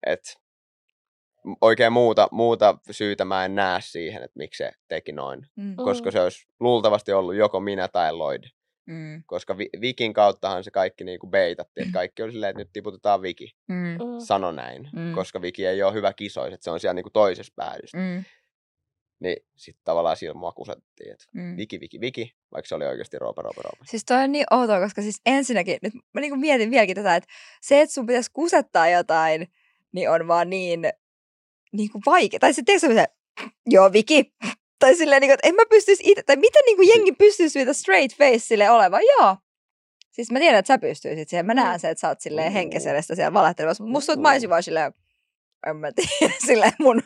Et 0.05 0.22
oikein 1.62 1.93
muuta, 1.93 2.28
muuta 2.32 2.78
syytä 2.91 3.26
mä 3.26 3.45
en 3.45 3.55
näe 3.55 3.80
siihen, 3.82 4.24
että 4.24 4.38
miksi 4.38 4.57
se 4.64 4.72
teki 4.88 5.12
noin. 5.12 5.41
Mm. 5.55 5.76
Koska 5.76 6.12
se 6.12 6.22
olisi 6.22 6.47
luultavasti 6.59 7.14
ollut 7.14 7.36
joko 7.36 7.59
minä 7.59 7.88
tai 7.88 8.14
Lloyd. 8.14 8.43
Mm. 8.91 9.23
Koska 9.25 9.57
vi- 9.57 9.69
Vikin 9.81 10.13
kauttahan 10.13 10.63
se 10.63 10.71
kaikki 10.71 11.03
niin 11.03 11.19
kuin 11.19 11.31
beitattiin. 11.31 11.83
Että 11.87 11.93
kaikki 11.93 12.23
oli 12.23 12.31
silleen, 12.31 12.49
että 12.49 12.61
nyt 12.61 12.69
tiputetaan 12.73 13.21
Viki. 13.21 13.55
Mm. 13.67 13.75
Mm. 13.75 13.97
Sano 14.25 14.51
näin. 14.51 14.89
Mm. 14.93 15.13
Koska 15.15 15.41
Viki 15.41 15.65
ei 15.65 15.83
ole 15.83 15.93
hyvä 15.93 16.13
kisois, 16.13 16.53
että 16.53 16.63
se 16.63 16.71
on 16.71 16.79
siellä 16.79 16.93
niin 16.93 17.03
kuin 17.03 17.13
toisessa 17.13 17.53
päädyssä. 17.55 17.97
Mm. 17.97 18.23
Niin 19.19 19.37
sitten 19.55 19.81
tavallaan 19.83 20.17
sillä 20.17 20.33
mua 20.33 20.51
kusettiin, 20.51 21.11
että 21.11 21.25
Mm. 21.33 21.57
Viki, 21.57 21.79
Viki, 21.79 22.01
Viki, 22.01 22.33
vaikka 22.51 22.67
se 22.67 22.75
oli 22.75 22.85
oikeasti 22.85 23.19
Roope, 23.19 23.41
Roope, 23.41 23.61
Roope. 23.61 23.85
Siis 23.85 24.05
toi 24.05 24.17
on 24.23 24.31
niin 24.31 24.45
outoa, 24.51 24.79
koska 24.79 25.01
siis 25.01 25.21
ensinnäkin, 25.25 25.77
nyt 25.81 25.93
mä 26.13 26.21
niinku 26.21 26.37
mietin 26.37 26.71
vieläkin 26.71 26.95
tätä, 26.95 27.15
että 27.15 27.29
se, 27.61 27.81
että 27.81 27.93
sun 27.93 28.05
pitäisi 28.05 28.29
kusettaa 28.33 28.89
jotain, 28.89 29.47
niin 29.91 30.09
on 30.09 30.27
vaan 30.27 30.49
niin, 30.49 30.81
niin 31.73 31.91
kuin 31.91 32.01
vaikea. 32.05 32.39
Tai 32.39 32.53
se 32.53 32.61
tiedätkö 32.65 32.93
se, 32.93 33.07
joo 33.69 33.93
Viki, 33.93 34.33
tai 34.82 34.95
silleen, 34.95 35.21
niin 35.21 35.29
kuin, 35.29 35.34
että 35.34 35.47
en 35.47 35.55
mä 35.55 35.65
pystyisi 35.69 36.03
itse, 36.05 36.23
tai 36.23 36.36
miten 36.36 36.61
niin 36.65 36.77
kuin 36.77 36.88
jengi 36.88 37.11
pystyisi 37.11 37.59
mitä 37.59 37.73
straight 37.73 38.17
face 38.17 38.39
sille 38.39 38.69
olevan, 38.69 39.01
joo. 39.19 39.36
Siis 40.11 40.32
mä 40.32 40.39
tiedän, 40.39 40.59
että 40.59 40.67
sä 40.73 40.77
pystyisit 40.77 41.29
siihen. 41.29 41.45
Mä 41.45 41.53
näen 41.53 41.75
Mm. 41.75 41.79
se, 41.79 41.89
että 41.89 41.99
sä 41.99 42.07
oot 42.07 42.21
silleen 42.21 42.51
Mm. 42.51 42.53
henkeserestä 42.53 43.15
siellä 43.15 43.34
valehtelemassa. 43.34 43.84
Mutta 43.84 43.91
musta 43.91 44.13
tuntuu, 44.13 44.21
että 44.21 44.29
mä 44.29 44.34
olisin 44.34 44.49
vaan 44.49 44.63
silleen, 44.63 44.93
en 45.68 45.76
mä 45.76 45.91
tiedä, 45.95 46.34
silleen 46.47 46.74
mun 46.80 47.01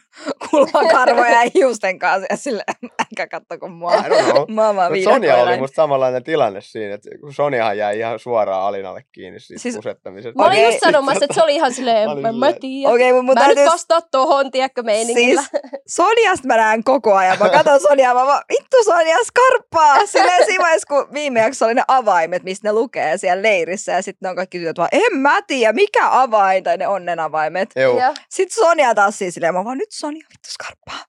kulmakarvoja 0.49 1.31
ja 1.43 1.51
hiusten 1.53 1.99
kanssa 1.99 2.27
ja 2.29 2.37
silleen, 2.37 2.75
älkää 2.83 3.27
kattoko 3.27 3.67
mua. 3.67 3.91
Oon 4.65 4.75
vaan 4.75 4.91
Mut 4.91 5.03
Sonja 5.03 5.35
oli 5.37 5.57
musta 5.57 5.75
samanlainen 5.75 6.23
tilanne 6.23 6.61
siinä, 6.61 6.93
että 6.93 7.09
kun 7.21 7.33
Sonjahan 7.33 7.77
jäi 7.77 7.99
ihan 7.99 8.19
suoraan 8.19 8.61
alinalle 8.63 9.03
kiinni 9.11 9.39
siitä 9.39 9.61
Siis- 9.61 9.75
kusettamisesta. 9.75 10.41
Mä 10.41 10.47
olin 10.47 10.57
Okei. 10.57 10.65
just 10.65 10.79
sanomassa, 10.79 11.25
että 11.25 11.33
se 11.33 11.43
oli 11.43 11.55
ihan 11.55 11.73
silleen, 11.73 12.19
Mä 12.21 12.31
mä, 12.31 12.53
tiedän. 12.53 12.93
Okei, 12.93 13.11
okay, 13.11 13.21
mutta 13.21 13.41
Mä 13.41 13.47
nyt 13.47 13.71
vastaa 13.71 14.01
tohon, 14.01 14.51
tiedätkö, 14.51 14.83
meiningillä. 14.83 15.41
Siis 15.41 15.61
Sonjasta 15.87 16.47
mä 16.47 16.57
näen 16.57 16.83
koko 16.83 17.15
ajan. 17.15 17.37
Mä 17.39 17.49
katson 17.49 17.79
Sonjaa, 17.79 18.13
mä 18.13 18.25
vaan, 18.25 18.43
vittu 18.53 18.83
Sonja 18.83 19.17
skarppaa. 19.23 20.05
Silleen 20.05 20.45
siinä 20.45 20.63
vaiheessa, 20.63 20.87
kun 20.87 21.07
viime 21.13 21.39
jaksossa 21.39 21.65
oli 21.65 21.73
ne 21.73 21.83
avaimet, 21.87 22.43
mistä 22.43 22.67
ne 22.67 22.73
lukee 22.73 23.17
siellä 23.17 23.43
leirissä. 23.43 23.91
Ja 23.91 24.01
sitten 24.01 24.27
ne 24.27 24.29
on 24.29 24.35
kaikki 24.35 24.59
tytöt 24.59 24.77
vaan, 24.77 24.89
en 24.91 25.17
mä 25.17 25.41
tiedä, 25.41 25.73
mikä 25.73 26.09
avain, 26.11 26.63
tai 26.63 26.77
ne 26.77 26.87
onnen 26.87 27.19
avaimet. 27.19 27.69
Joo. 27.75 27.99
Joo, 27.99 28.13
Sitten 28.45 28.65
Sonja 28.65 28.95
taas 28.95 29.17
siis 29.17 29.33
silleen, 29.33 29.53
mä 29.53 29.65
vaan, 29.65 29.77
nyt 29.77 29.91
Sonja 29.91 30.25
vittu 30.29 30.49
skarppaa. 30.49 31.05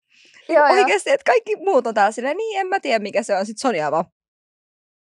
joo. 0.48 0.64
Oikeasti, 0.64 1.10
että 1.10 1.24
kaikki 1.24 1.56
muut 1.56 1.86
on 1.86 1.94
täällä 1.94 2.12
silleen, 2.12 2.36
niin 2.36 2.60
en 2.60 2.66
mä 2.66 2.80
tiedä 2.80 2.98
mikä 2.98 3.22
se 3.22 3.36
on. 3.36 3.46
Sitten 3.46 3.60
Sonja 3.60 3.90
vaan. 3.90 4.04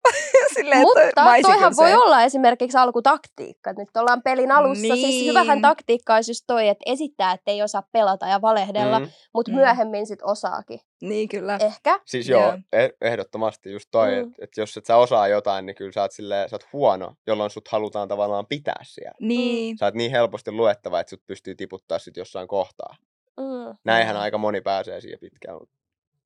silleen, 0.55 0.81
Mutta 0.81 1.01
toihan 1.15 1.57
kyllä 1.59 1.71
voi 1.77 1.89
se. 1.89 1.97
olla 1.97 2.23
esimerkiksi 2.23 2.77
alkutaktiikka. 2.77 3.73
Nyt 3.73 3.97
ollaan 3.97 4.21
pelin 4.23 4.51
alussa. 4.51 4.81
Siis 4.81 5.01
Niin. 5.01 5.29
hyvähän 5.29 5.61
taktiikka 5.61 6.15
olisi 6.15 6.31
just 6.31 6.43
toi, 6.47 6.67
että 6.67 6.83
esittää, 6.85 7.31
että 7.31 7.51
ei 7.51 7.61
osaa 7.63 7.83
pelata 7.91 8.27
ja 8.27 8.41
valehdella, 8.41 8.99
mm. 8.99 9.05
Mm. 9.05 9.11
mutta 9.33 9.51
Mm. 9.51 9.55
myöhemmin 9.57 10.07
sit 10.07 10.19
osaakin. 10.23 10.79
Niin 11.01 11.29
kyllä. 11.29 11.57
Ehkä. 11.61 11.99
Siis 12.05 12.29
Joo. 12.29 12.51
eh- 12.51 12.95
ehdottomasti 13.01 13.71
just 13.71 13.87
toi, 13.91 14.09
Mm. 14.15 14.15
mm. 14.21 14.27
että 14.27 14.35
et 14.43 14.57
jos 14.57 14.77
et 14.77 14.85
sä 14.85 14.95
osaa 14.97 15.27
jotain, 15.27 15.65
niin 15.65 15.75
kyllä 15.75 15.91
sä 15.91 16.01
oot, 16.01 16.11
silleen, 16.11 16.49
sä 16.49 16.55
oot 16.55 16.67
huono, 16.73 17.13
jolloin 17.27 17.49
sut 17.49 17.67
halutaan 17.67 18.07
tavallaan 18.07 18.47
pitää 18.47 18.79
siellä. 18.83 19.17
Niin. 19.19 19.77
Sä 19.77 19.85
oot 19.85 19.95
niin 19.95 20.11
helposti 20.11 20.51
luettava, 20.51 20.99
että 20.99 21.09
sut 21.09 21.25
pystyy 21.27 21.55
tiputtaa 21.55 21.99
sit 21.99 22.17
jossain 22.17 22.47
kohtaa. 22.47 22.95
Mm. 23.37 23.75
Näinhän 23.83 24.15
Joo. 24.15 24.23
aika 24.23 24.37
moni 24.37 24.61
pääsee 24.61 25.01
siihen 25.01 25.19
pitkään, 25.19 25.57
mutta 25.59 25.75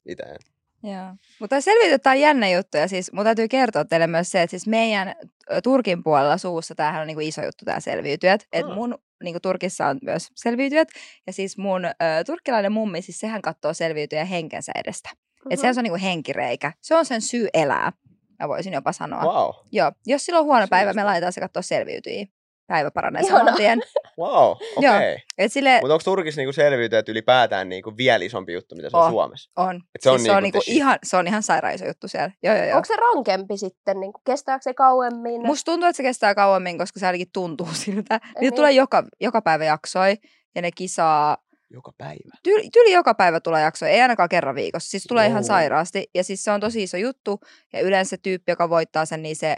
itse 0.10 0.24
en. 0.24 0.38
Joo. 0.84 1.16
Mutta 1.40 1.62
selviytyt 1.62 2.08
on 2.08 2.20
jännä 2.20 2.50
juttu 2.50 2.78
ja 2.78 2.88
siis 2.88 3.14
mun 3.14 3.24
täytyy 3.24 3.48
kertoa 3.48 3.86
teille 3.86 4.08
myös 4.08 4.32
se, 4.32 4.42
että 4.42 4.52
siis 4.52 4.68
meidän 4.68 5.16
Turkin 5.64 6.04
puolella 6.04 6.38
suussa 6.38 6.76
tämähän 6.76 7.02
on 7.02 7.08
niinku 7.08 7.22
iso 7.22 7.46
juttu 7.46 7.66
tämä 7.66 7.80
selviytyjät. 7.80 8.48
Että 8.54 8.72
Ah. 8.72 8.76
mun 8.76 8.98
niinku 9.24 9.40
Turkissa 9.40 9.88
on 9.88 10.00
myös 10.02 10.28
selviytyjät 10.36 10.88
ja 11.28 11.34
siis 11.34 11.58
mun 11.58 11.86
ö, 11.86 11.92
turkkilainen 12.26 12.72
mummi, 12.72 13.02
siis 13.02 13.20
sehän 13.20 13.42
katsoo 13.42 13.74
selviytyjä 13.74 14.26
henkensä 14.26 14.72
edestä. 14.76 15.10
Mm-hmm. 15.14 15.52
Että 15.52 15.74
se 15.74 15.80
on 15.80 15.84
niinku 15.84 16.00
henkireikä. 16.02 16.72
Se 16.82 16.96
on 16.96 17.06
sen 17.06 17.22
syy 17.22 17.48
elää, 17.54 17.92
mä 18.40 18.48
voisin 18.48 18.74
jopa 18.74 18.92
sanoa. 18.92 19.24
Wow, 19.24 19.50
Joo, 19.72 19.92
jos 20.06 20.26
silloin 20.26 20.42
on 20.42 20.46
huono 20.46 20.68
päivä, 20.70 20.94
me 20.94 21.04
laitetaan 21.04 21.34
se 21.34 21.42
katsoa 21.42 21.62
selviytyjiä. 21.62 22.26
Päivä 22.68 22.92
paranee 22.92 23.24
saman 23.24 23.54
tien. 23.56 23.82
wow, 24.20 24.52
okei. 24.52 24.60
Joo. 24.82 24.96
Okay. 24.96 25.50
Sille 25.50 25.80
Mutta 25.82 25.94
onko 25.94 26.04
Turkissa 26.06 26.42
niinku 26.42 26.54
selviytyjät 26.54 27.10
ylipäätään 27.10 27.70
niinku 27.70 27.98
vielä 27.98 28.26
isompi 28.26 28.54
juttu, 28.54 28.76
mitä 28.76 28.90
se 28.90 28.98
On. 28.98 29.04
on 29.04 29.12
Suomessa? 29.12 29.52
on. 29.56 29.76
Et 29.96 30.02
se 30.02 30.10
on 30.10 30.20
siis 30.20 30.26
se 30.26 30.32
on, 30.36 30.44
niinku 30.44 30.60
niinku 30.68 30.72
ihan, 30.82 31.00
se 31.04 31.18
on 31.18 31.28
ihan 31.28 31.44
sairaan 31.44 31.74
iso 31.76 31.86
juttu 31.86 32.08
siellä. 32.08 32.32
Joo, 32.44 32.56
joo, 32.56 32.66
joo. 32.66 32.76
Onko 32.76 32.86
se 32.86 32.96
rankempi 32.96 33.58
sitten? 33.58 34.00
Niin 34.00 34.12
kestääkö 34.26 34.64
se 34.64 34.74
kauemmin? 34.74 35.42
Musta 35.46 35.72
tuntuu, 35.72 35.90
että 35.90 35.98
se 35.98 36.04
kestää 36.04 36.36
kauemmin, 36.36 36.78
koska 36.78 37.00
se 37.00 37.06
ainakin 37.08 37.28
tuntuu 37.34 37.68
siltä. 37.86 38.20
Niitä 38.26 38.40
Niin. 38.42 38.54
tulee 38.56 38.72
joka, 38.72 39.04
joka 39.22 39.42
päivä 39.42 39.66
jaksoi 39.66 40.16
ja 40.56 40.62
ne 40.62 40.72
kisaa. 40.72 41.38
Joka 41.70 41.92
päivä. 41.98 42.38
Tyyli, 42.44 42.70
tyyli 42.74 42.92
joka 42.92 43.14
päivä 43.14 43.40
tulee 43.40 43.62
jaksoja, 43.62 43.92
ei 43.92 44.02
ainakaan 44.02 44.30
kerran 44.30 44.56
viikossa. 44.56 44.90
Siis 44.90 45.04
tulee 45.08 45.28
ihan 45.28 45.42
Wow. 45.44 45.48
sairaasti. 45.48 46.08
Ja 46.16 46.24
siis 46.24 46.44
se 46.44 46.52
on 46.52 46.60
tosi 46.60 46.84
iso 46.84 46.98
juttu. 46.98 47.40
Ja 47.74 47.80
yleensä 47.82 48.18
tyyppi, 48.24 48.52
joka 48.52 48.70
voittaa 48.70 49.06
sen, 49.06 49.22
niin 49.24 49.36
se 49.36 49.56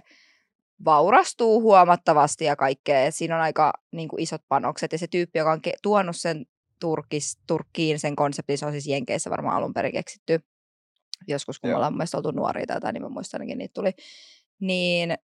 vaurastuu 0.85 1.61
huomattavasti 1.61 2.45
ja 2.45 2.55
kaikkea. 2.55 3.11
Siinä 3.11 3.35
on 3.35 3.41
aika 3.41 3.73
niin 3.91 4.07
kuin 4.09 4.21
isot 4.21 4.41
panokset. 4.47 4.91
Ja 4.91 4.97
se 4.97 5.07
tyyppi, 5.07 5.39
joka 5.39 5.51
on 5.51 5.61
ke- 5.67 5.79
tuonut 5.83 6.15
sen 6.15 6.45
Turkis, 6.79 7.37
Turkkiin 7.47 7.99
sen 7.99 8.15
konseptin, 8.15 8.57
se 8.57 8.65
on 8.65 8.71
siis 8.71 8.87
Jenkeissä 8.87 9.29
varmaan 9.29 9.57
alun 9.57 9.73
perin 9.73 9.93
keksitty. 9.93 10.39
Joskus, 11.27 11.59
kun 11.59 11.67
me 11.67 11.71
Joo. 11.71 11.77
ollaan 11.77 11.93
mun 11.93 11.97
mielestä 11.97 12.17
oltu 12.17 12.31
nuoria 12.31 12.65
tai 12.65 12.75
jotain, 12.75 12.93
niin 12.93 13.03
mä 13.03 13.09
muistan 13.09 13.41
ainakin 13.41 13.57
niitä 13.57 13.73
tuli. 13.73 13.91
niin 14.59 15.15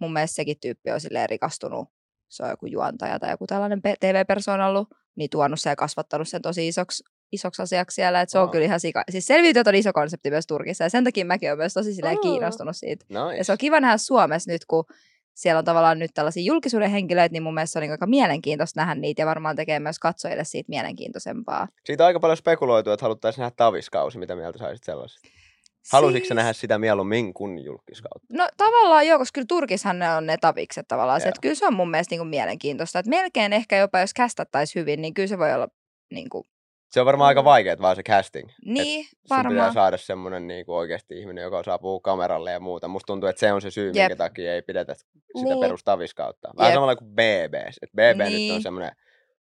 mun 0.00 0.12
mielestä 0.12 0.34
sekin 0.34 0.56
tyyppi 0.60 0.90
on 0.90 1.00
silleen 1.00 1.28
rikastunut. 1.30 1.88
Se 2.28 2.42
on 2.42 2.50
joku 2.50 2.66
juontaja 2.66 3.18
tai 3.18 3.30
joku 3.30 3.46
tällainen 3.46 3.82
pe- 3.82 3.94
TV-persoona 4.00 4.66
ollut, 4.66 4.88
niin 5.16 5.30
tuonut 5.30 5.60
sen 5.60 5.70
ja 5.70 5.76
kasvattanut 5.76 6.28
sen 6.28 6.42
tosi 6.42 6.68
isoksi, 6.68 7.04
isoksi 7.32 7.62
asiaksi 7.62 7.94
siellä. 7.94 8.20
Että 8.20 8.30
se 8.30 8.38
on 8.38 8.44
Aa. 8.44 8.50
kyllä 8.50 8.64
ihan 8.64 8.80
sika. 8.80 9.04
Siis 9.10 9.26
selviytyöt 9.26 9.66
on 9.66 9.74
iso 9.74 9.92
konsepti 9.92 10.30
myös 10.30 10.46
Turkissa 10.46 10.84
ja 10.84 10.90
sen 10.90 11.04
takia 11.04 11.24
mäkin 11.24 11.48
olen 11.48 11.58
myös 11.58 11.74
tosi 11.74 11.90
Mm. 11.90 12.20
kiinnostunut 12.22 12.76
siitä. 12.76 13.04
Nice. 13.08 13.36
Ja 13.36 13.44
se 13.44 13.52
on 13.52 13.58
kiva 13.58 13.80
nähdä 13.80 13.96
Suomessa 13.96 14.50
nyt, 14.50 14.64
kun 14.64 14.84
siellä 15.34 15.58
on 15.58 15.64
tavallaan 15.64 15.98
nyt 15.98 16.10
tällaisia 16.14 16.42
julkisuuden 16.42 16.90
henkilöitä, 16.90 17.32
niin 17.32 17.42
mun 17.42 17.54
mielestä 17.54 17.72
se 17.72 17.78
on 17.78 17.80
niin 17.82 17.92
aika 17.92 18.06
mielenkiintoista 18.06 18.80
nähdä 18.80 18.94
niitä 18.94 19.22
ja 19.22 19.26
varmaan 19.26 19.56
tekee 19.56 19.80
myös 19.80 19.98
katsojille 19.98 20.44
siitä 20.44 20.68
mielenkiintoisempaa. 20.70 21.68
Siitä 21.84 22.04
on 22.04 22.06
aika 22.06 22.20
paljon 22.20 22.36
spekuloitu, 22.36 22.90
että 22.90 23.04
haluttaisiin 23.04 23.42
nähdä 23.42 23.54
taviskausi. 23.56 24.18
Mitä 24.18 24.36
mieltä 24.36 24.58
saisit 24.58 24.84
sellaisesta? 24.84 25.28
Halusitko 25.92 26.28
sä 26.28 26.34
nähdä 26.34 26.52
sitä 26.52 26.78
mieluummin 26.78 27.34
kuin 27.34 27.64
julkiskautta? 27.64 28.26
No 28.32 28.48
tavallaan 28.56 29.06
joo, 29.06 29.18
koska 29.18 29.34
kyllä 29.34 29.46
Turkissahan 29.48 29.98
ne 29.98 30.14
on 30.14 30.26
ne 30.26 30.36
tavikset 30.40 30.88
tavallaan. 30.88 31.20
Se, 31.20 31.28
että 31.28 31.40
kyllä 31.40 31.54
se 31.54 31.66
on 31.66 31.74
mun 31.74 31.90
mielestä 31.90 32.12
niinku 32.12 32.24
mielenkiintoista. 32.24 32.98
Että 32.98 33.10
melkein 33.10 33.52
ehkä 33.52 33.76
jopa 33.76 34.00
jos 34.00 34.14
kästättäisiin 34.14 34.80
hyvin, 34.80 35.02
niin 35.02 35.14
kyllä 35.14 35.26
se 35.26 35.38
voi 35.38 35.52
olla 35.52 35.68
niinku, 36.12 36.44
Se 36.94 37.00
on 37.00 37.06
varmaan 37.06 37.28
aika 37.28 37.44
vaikeaa 37.44 37.76
vaan 37.80 37.96
se 37.96 38.02
casting. 38.02 38.48
niin, 38.64 39.04
pitää 39.22 39.36
varmaan. 39.36 39.72
saada 39.72 39.96
semmoinen 39.96 40.46
niin 40.46 40.66
kuin 40.66 40.76
oikeasti 40.76 41.18
ihminen, 41.18 41.42
joka 41.42 41.58
osaa 41.58 41.78
puhua 41.78 42.00
kameralle 42.00 42.52
ja 42.52 42.60
muuta. 42.60 42.88
Musta 42.88 43.06
tuntuu, 43.06 43.28
että 43.28 43.40
se 43.40 43.52
on 43.52 43.62
se 43.62 43.70
syy, 43.70 43.86
Jep. 43.86 43.94
minkä 43.94 44.16
takia 44.16 44.54
ei 44.54 44.62
pidetä 44.62 44.94
sitä 44.94 45.10
Niin. 45.34 45.60
perustaviskautta. 45.60 46.48
Vähän 46.58 46.70
Jep. 46.70 46.74
samalla 46.76 46.96
kuin 46.96 47.10
BB. 47.10 47.54
Et 47.82 47.90
BB 47.92 48.18
nyt 48.18 48.28
Niin. 48.28 48.54
on 48.54 48.62
semmoinen, 48.62 48.92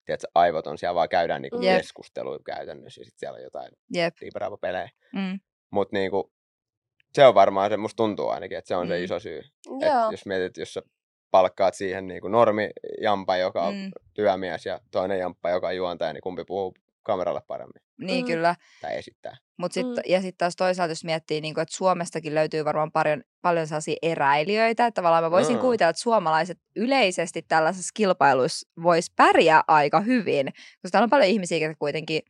tiedätkö, 0.07 0.27
aivot 0.35 0.67
on 0.67 0.79
siellä 0.79 0.95
vaan 0.95 1.09
käydään 1.09 1.45
Jep. 1.45 1.77
keskustelua 1.77 2.39
käytännössä 2.47 3.01
ja 3.01 3.05
sitten 3.05 3.19
siellä 3.19 3.37
on 3.37 3.43
jotain 3.43 3.71
pelejä. 4.61 4.91
Mm. 5.15 5.41
Mutta 5.71 5.97
niinku, 5.97 6.33
se 7.15 7.27
on 7.27 7.35
varmaan 7.35 7.71
se, 7.71 7.77
musta 7.77 7.97
tuntuu 7.97 8.29
ainakin, 8.29 8.59
että 8.59 8.69
se 8.69 8.77
on 8.77 8.87
mm. 8.87 8.89
se 8.89 8.99
Mm. 8.99 9.05
iso 9.05 9.21
syy. 9.21 9.39
Et 9.83 10.11
jos 10.11 10.27
mietit, 10.27 10.57
jos 10.57 10.75
sä 10.75 10.83
palkkaat 11.31 11.75
siihen 11.75 12.07
niinku 12.07 12.29
normi 12.29 12.71
jampa, 13.03 13.37
joka 13.37 13.63
on 13.63 13.75
Mm. 13.75 13.91
työmies 14.15 14.67
ja 14.67 14.81
toinen 14.91 15.19
jamppa, 15.19 15.51
joka 15.51 15.67
on 15.67 15.77
juontaja, 15.77 16.13
niin 16.13 16.23
kumpi 16.23 16.45
puhuu 16.45 16.75
kameralle 17.09 17.41
paremmin 17.47 17.83
Niin 18.01 18.25
Mm. 18.25 18.27
kyllä. 18.29 18.55
tai 18.81 18.97
esittää. 18.99 19.37
Mut 19.57 19.73
sit, 19.73 19.87
Mm. 19.87 19.93
Ja 20.07 20.21
sitten 20.21 20.39
taas 20.39 20.57
toisaalta, 20.57 20.91
jos 20.91 21.05
miettii, 21.05 21.41
niin 21.41 21.61
että 21.61 21.77
Suomestakin 21.77 22.35
löytyy 22.35 22.65
varmaan 22.65 22.93
paljon, 22.93 23.23
paljon 23.43 23.67
sellaisia 23.67 23.97
eräilijöitä, 24.03 24.87
että 24.87 24.95
tavallaan 25.01 25.25
mä 25.25 25.31
voisin 25.31 25.57
Mm. 25.57 25.61
kuvitella, 25.61 25.91
että 25.91 26.03
suomalaiset 26.03 26.59
yleisesti 26.77 27.43
tällaisessa 27.43 27.91
kilpailuissa 27.95 28.69
vois 28.83 29.11
pärjää 29.17 29.63
aika 29.69 30.01
hyvin, 30.01 30.47
koska 30.47 30.91
täällä 30.93 31.05
on 31.05 31.11
paljon 31.11 31.31
ihmisiä, 31.31 31.59
jotka 31.59 31.77
kuitenkin 31.79 32.23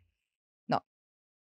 no, 0.69 0.81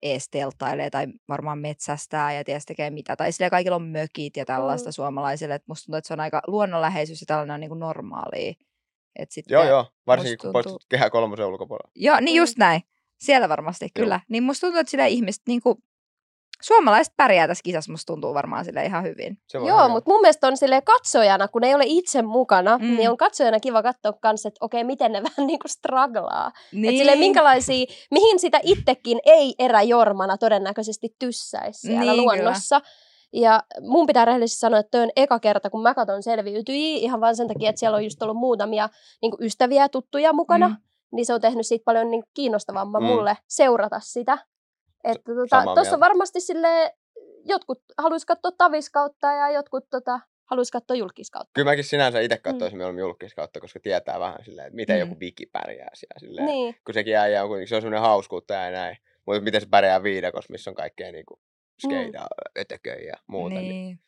ees 0.03 0.29
telttailee 0.31 0.91
tai 0.91 1.07
varmaan 1.29 1.59
metsästää 1.59 2.33
ja 2.33 2.45
ties 2.45 2.65
tekee 2.67 2.91
mitä. 2.91 3.17
Tai 3.17 3.33
sillä 3.33 3.51
kaikilla 3.51 3.77
on 3.77 3.83
mökit 3.89 4.37
ja 4.37 4.45
tällaista 4.45 4.89
Mm. 4.89 4.93
suomalaisille. 4.93 5.55
Et 5.55 5.67
musta 5.69 5.85
tuntuu, 5.87 5.99
että 5.99 6.09
se 6.09 6.15
on 6.15 6.21
aika 6.21 6.41
luonnonläheisyys 6.47 7.21
ja 7.21 7.27
tällainen 7.27 7.55
on 7.55 7.61
niin 7.61 7.71
kuin 7.71 7.81
normaalia. 7.81 8.53
Et 9.19 9.31
sitten, 9.31 9.55
Joo, 9.55 9.65
joo. 9.65 9.87
Varsinkin 10.07 10.39
kun 10.39 10.53
poistut 10.53 10.85
kehä 10.89 11.11
kolmosen 11.11 11.47
ulkopuolella. 11.47 11.91
Joo, 11.97 12.21
niin 12.21 12.35
Mm. 12.35 12.43
just 12.43 12.59
näin. 12.59 12.81
Siellä 13.23 13.49
varmasti, 13.49 13.85
Joo. 13.85 13.91
kyllä. 14.05 14.21
Niin 14.29 14.43
musta 14.43 14.61
tuntuu, 14.67 14.81
että 14.81 14.91
sillä 14.91 15.07
ihmiset, 15.07 15.43
niin 15.49 15.63
kuin, 15.63 15.77
suomalaiset 16.63 17.15
pärjää 17.17 17.49
tässä 17.49 17.63
kisassa, 17.65 17.93
musta 17.93 18.13
tuntuu 18.13 18.35
varmaan 18.35 18.65
sille 18.65 18.85
ihan 18.85 19.05
hyvin. 19.05 19.39
Joo, 19.55 19.89
mutta 19.89 20.11
mun 20.11 20.21
mielestä 20.21 20.47
on 20.47 20.57
sille 20.57 20.83
katsojana, 20.83 21.49
kun 21.49 21.65
ei 21.65 21.75
ole 21.75 21.85
itse 21.87 22.23
mukana, 22.23 22.79
Mm. 22.79 22.85
niin 22.97 23.11
on 23.11 23.17
katsojana 23.17 23.61
kiva 23.61 23.83
katsoa 23.83 24.13
kanssa, 24.13 24.49
että 24.49 24.65
okei, 24.65 24.85
miten 24.85 25.13
ne 25.13 25.23
vähän 25.37 25.47
niinku 25.47 25.69
straglaa. 25.69 26.53
Niin. 26.73 26.85
Että 26.85 26.99
silleen 26.99 27.19
minkälaisia, 27.19 27.87
mihin 28.11 28.39
sitä 28.39 28.61
itsekin 28.63 29.19
ei 29.25 29.55
eräjormana 29.59 30.39
todennäköisesti 30.39 31.09
tyssäisi 31.19 31.81
siellä 31.81 32.13
Niin, 32.13 32.23
luonnossa. 32.23 32.81
Ja 33.33 33.63
mun 33.81 34.07
pitää 34.07 34.25
rehellisesti 34.25 34.61
sanoa, 34.61 34.81
että 34.81 34.91
toi 34.91 35.01
on 35.03 35.11
eka 35.17 35.41
kerta, 35.41 35.71
kun 35.71 35.83
mä 35.83 35.95
katson 35.95 36.23
selviytyjiä, 36.23 36.99
ihan 36.99 37.21
vaan 37.21 37.37
sen 37.37 37.49
takia, 37.49 37.71
että 37.71 37.81
siellä 37.81 37.97
on 37.97 38.05
just 38.05 38.23
ollut 38.23 38.37
muutamia 38.37 38.89
niin 39.23 39.33
ystäviä, 39.41 39.89
tuttuja 39.89 40.33
mukana. 40.33 40.69
Mm. 40.69 40.77
Mm. 41.13 41.17
Niin 41.17 41.27
se 41.27 41.35
on 41.35 41.41
tehnyt 41.41 41.67
siitä 41.67 41.85
paljon 41.85 42.11
niin 42.11 42.23
kiinnostavamman 42.35 43.03
Mm. 43.03 43.09
mm. 43.09 43.15
mulle 43.15 43.37
seurata 43.49 44.01
sitä. 44.01 44.39
Että 45.05 45.35
tota, 45.35 45.57
mieltä. 45.57 45.75
tuossa 45.75 46.01
varmasti 46.01 46.41
sille 46.41 46.95
jotkut 47.45 47.83
haluaisi 47.99 48.27
katsoa 48.27 48.53
taviskautta 48.59 49.27
ja 49.27 49.51
jotkut 49.51 49.85
tota, 49.91 50.21
haluaisi 50.51 50.73
katsoa 50.73 50.97
julkiskautta. 50.97 51.51
Kyllä 51.55 51.71
mäkin 51.71 51.85
sinänsä 51.85 52.21
itse 52.21 52.37
Mm. 52.37 52.43
katsoisin 52.43 52.79
mieluummin 52.79 53.01
julkiskautta, 53.03 53.61
koska 53.61 53.81
tietää 53.81 54.21
vähän 54.21 54.45
silleen, 54.45 54.67
että 54.67 54.77
miten 54.77 54.97
Mm. 54.97 55.01
joku 55.01 55.21
viki 55.21 55.47
pärjää 55.47 55.91
siellä. 55.95 56.19
Silleen, 56.19 56.47
Niin. 56.47 56.77
Kun 56.85 56.95
sekin 56.95 57.17
äijä 57.17 57.43
on 57.43 57.49
kuitenkin, 57.49 57.69
se 57.69 57.77
on 57.77 57.83
semmoinen 57.83 58.09
hauskuutta 58.09 58.55
ja 58.55 58.71
näin. 58.71 58.97
Mutta 59.27 59.41
miten 59.41 59.61
se 59.61 59.67
pärjää 59.71 60.03
viidakossa, 60.03 60.53
missä 60.53 60.71
on 60.71 60.75
kaikkea 60.75 61.13
niinku 61.13 61.41
skeidaa, 61.87 62.23
mm. 62.25 62.61
ötököjä 62.61 63.07
ja 63.07 63.15
muuta. 63.27 63.55
Niin. 63.55 63.69
Niin. 63.69 63.99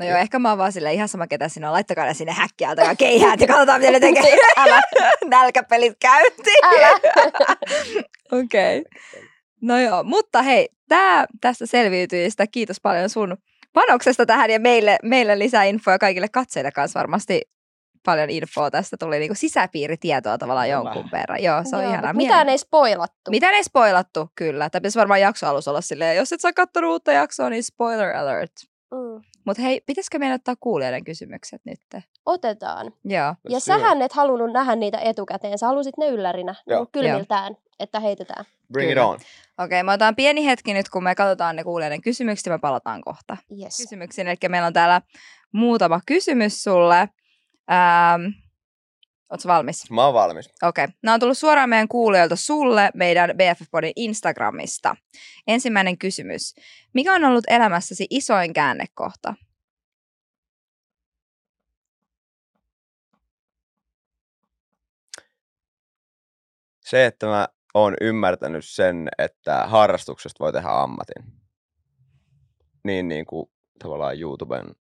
No 0.00 0.06
joo, 0.06 0.18
ehkä 0.18 0.38
mä 0.38 0.48
oon 0.48 0.58
vaan 0.58 0.72
silleen 0.72 0.94
ihan 0.94 1.08
sama 1.08 1.26
ketä 1.26 1.48
sinä 1.48 1.68
on. 1.68 1.72
Laittakaa 1.72 2.04
ne 2.04 2.14
sinne 2.14 2.32
häkkiä 2.32 2.68
altakaa 2.68 2.96
keihäät 2.96 3.40
ja 3.40 3.46
katsotaan 3.46 3.80
mitä 3.80 3.92
ne 3.92 4.00
tekee. 4.00 4.38
Älä. 4.56 4.82
Nälkäpelit 5.30 5.96
käyntiin. 6.00 6.64
Älä. 6.64 6.90
Okei. 8.42 8.78
Okay. 8.78 8.84
No 9.62 9.78
joo, 9.80 10.02
mutta 10.02 10.42
hei, 10.42 10.68
tää 10.88 11.26
tästä 11.40 11.66
selviytyjistä. 11.66 12.46
Kiitos 12.46 12.80
paljon 12.80 13.10
sun 13.10 13.36
panoksesta 13.72 14.26
tähän 14.26 14.50
ja 14.50 14.60
meille, 14.60 14.98
meille 15.02 15.38
lisää 15.38 15.64
infoa 15.64 15.98
kaikille 15.98 16.28
katsojille 16.28 16.70
kanssa 16.70 16.98
varmasti 16.98 17.40
paljon 18.04 18.30
infoa 18.30 18.70
tästä 18.70 18.96
tuli 18.96 19.18
niinku 19.18 19.34
sisäpiiritietoa 19.34 20.38
tavallaan 20.38 20.66
Kyllä. 20.68 20.78
jonkun 20.78 21.10
verran. 21.12 21.42
Joo, 21.42 21.62
se 21.64 21.76
on 21.76 21.82
Joo, 21.82 21.92
ihanaa. 21.92 22.12
mitään 22.12 22.48
ei 22.48 22.58
spoilattu. 22.58 23.30
Mitä 23.30 23.50
ei 23.50 23.64
spoilattu, 23.64 24.30
kyllä. 24.34 24.70
Tämä 24.70 24.80
pitäisi 24.80 24.98
varmaan 24.98 25.20
jakso 25.20 25.46
alussa 25.46 25.70
olla 25.70 25.80
silleen, 25.80 26.16
jos 26.16 26.32
et 26.32 26.40
sä 26.40 26.52
kattonut 26.52 26.90
uutta 26.90 27.12
jaksoa, 27.12 27.50
niin 27.50 27.62
spoiler 27.62 28.16
alert. 28.16 28.52
Mm. 28.90 29.22
Mutta 29.50 29.62
hei, 29.62 29.80
pitäisikö 29.86 30.18
meidän 30.18 30.34
ottaa 30.34 30.54
kuulijoiden 30.60 31.04
kysymykset 31.04 31.60
nyt? 31.64 31.80
Otetaan. 32.26 32.86
Joo. 33.04 33.20
Ja 33.24 33.34
Hyvä. 33.48 33.60
sähän 33.60 34.02
et 34.02 34.12
halunnut 34.12 34.52
nähdä 34.52 34.76
niitä 34.76 34.98
etukäteen. 34.98 35.58
Sä 35.58 35.66
halusit 35.66 35.96
ne 35.98 36.06
yllärinä 36.08 36.54
Joo. 36.66 36.78
Joo. 36.78 36.86
kylmiltään, 36.92 37.56
että 37.80 38.00
heitetään. 38.00 38.44
Bring 38.72 38.90
Kyllä. 38.90 39.02
it 39.02 39.08
on. 39.08 39.18
Okei, 39.64 39.82
me 39.82 39.90
otetaan 39.92 40.16
pieni 40.16 40.46
hetki 40.46 40.74
nyt, 40.74 40.88
kun 40.88 41.04
me 41.04 41.14
katsotaan 41.14 41.56
ne 41.56 41.64
kuulijoiden 41.64 42.02
kysymykset 42.02 42.46
ja 42.46 42.52
me 42.52 42.58
palataan 42.58 43.00
kohta 43.00 43.36
Yes. 43.62 43.76
kysymyksiin. 43.76 44.28
Eli 44.28 44.36
meillä 44.48 44.66
on 44.66 44.72
täällä 44.72 45.00
muutama 45.52 46.00
kysymys 46.06 46.62
sulle. 46.62 46.98
Ähm, 47.70 48.22
Oletko 49.30 49.48
valmis? 49.48 49.90
Mä 49.90 50.04
oon 50.04 50.14
valmis. 50.14 50.48
Okei. 50.62 50.84
Okay. 50.84 50.94
Nämä 51.02 51.14
on 51.14 51.20
tullut 51.20 51.38
suoraan 51.38 51.68
meidän 51.68 51.88
kuulijoilta 51.88 52.36
sulle 52.36 52.90
meidän 52.94 53.30
BFF-podin 53.30 53.92
Instagramista. 53.96 54.96
Ensimmäinen 55.46 55.98
kysymys. 55.98 56.54
Mikä 56.94 57.14
on 57.14 57.24
ollut 57.24 57.44
elämässäsi 57.48 58.06
isoin 58.10 58.52
käännekohta? 58.52 59.34
Se, 66.80 67.06
että 67.06 67.26
mä 67.26 67.48
oon 67.74 67.94
ymmärtänyt 68.00 68.64
sen, 68.64 69.08
että 69.18 69.66
harrastuksesta 69.66 70.44
voi 70.44 70.52
tehdä 70.52 70.68
ammatin. 70.68 71.40
Niin, 72.84 73.08
niin 73.08 73.26
kuin 73.26 73.50
tavallaan 73.78 74.20
YouTuben, 74.20 74.74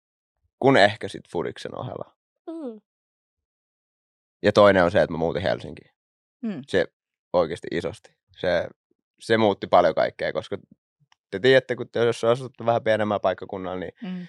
kun 0.60 0.78
ehkä 0.78 1.08
sit 1.08 1.30
Fudiksen 1.32 1.80
ohella. 1.80 2.17
Mm. 4.42 4.48
Ja 4.48 4.54
toinen 4.54 4.84
on 4.84 4.92
se, 4.92 5.02
että 5.02 5.12
mä 5.14 5.18
muutin 5.18 5.42
Helsinkiin. 5.42 5.92
Hmm. 6.48 6.62
Se 6.68 6.86
oikeasti 7.34 7.68
isosti. 7.72 8.16
Se, 8.38 8.68
se 9.20 9.38
muutti 9.38 9.68
paljon 9.68 9.96
kaikkea, 9.96 10.34
koska 10.34 10.58
te 11.32 11.40
tiedätte, 11.40 11.76
kun 11.76 11.90
te 11.90 12.06
jos 12.06 12.24
asutte 12.24 12.66
vähän 12.66 12.84
pienemmällä 12.84 13.20
paikkakunnalla, 13.20 13.80
niin 13.80 13.92
Mm. 14.02 14.28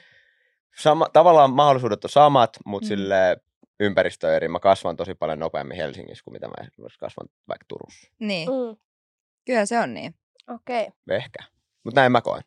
sama, 0.78 1.08
tavallaan 1.12 1.52
mahdollisuudet 1.52 2.04
on 2.04 2.10
samat, 2.10 2.56
mutta 2.66 2.84
Mm. 2.84 2.86
mm. 2.86 2.88
sille 2.88 3.36
ympäristö 3.80 4.26
on 4.26 4.32
eri. 4.34 4.48
Mä 4.48 4.60
kasvan 4.60 4.96
tosi 4.96 5.14
paljon 5.14 5.38
nopeammin 5.38 5.76
Helsingissä 5.76 6.24
kuin 6.24 6.32
mitä 6.32 6.48
mä 6.48 6.54
kasvan 7.00 7.28
vaikka 7.48 7.64
Turussa. 7.68 8.10
Niin, 8.18 8.48
Mm. 8.48 8.76
kyllä 9.46 9.66
se 9.66 9.78
on 9.78 9.94
niin. 9.94 10.14
Okei. 10.54 10.82
Okay. 10.82 11.16
Ehkä. 11.16 11.38
Mutta 11.84 12.00
näin 12.00 12.12
mä 12.12 12.20
koen. 12.20 12.42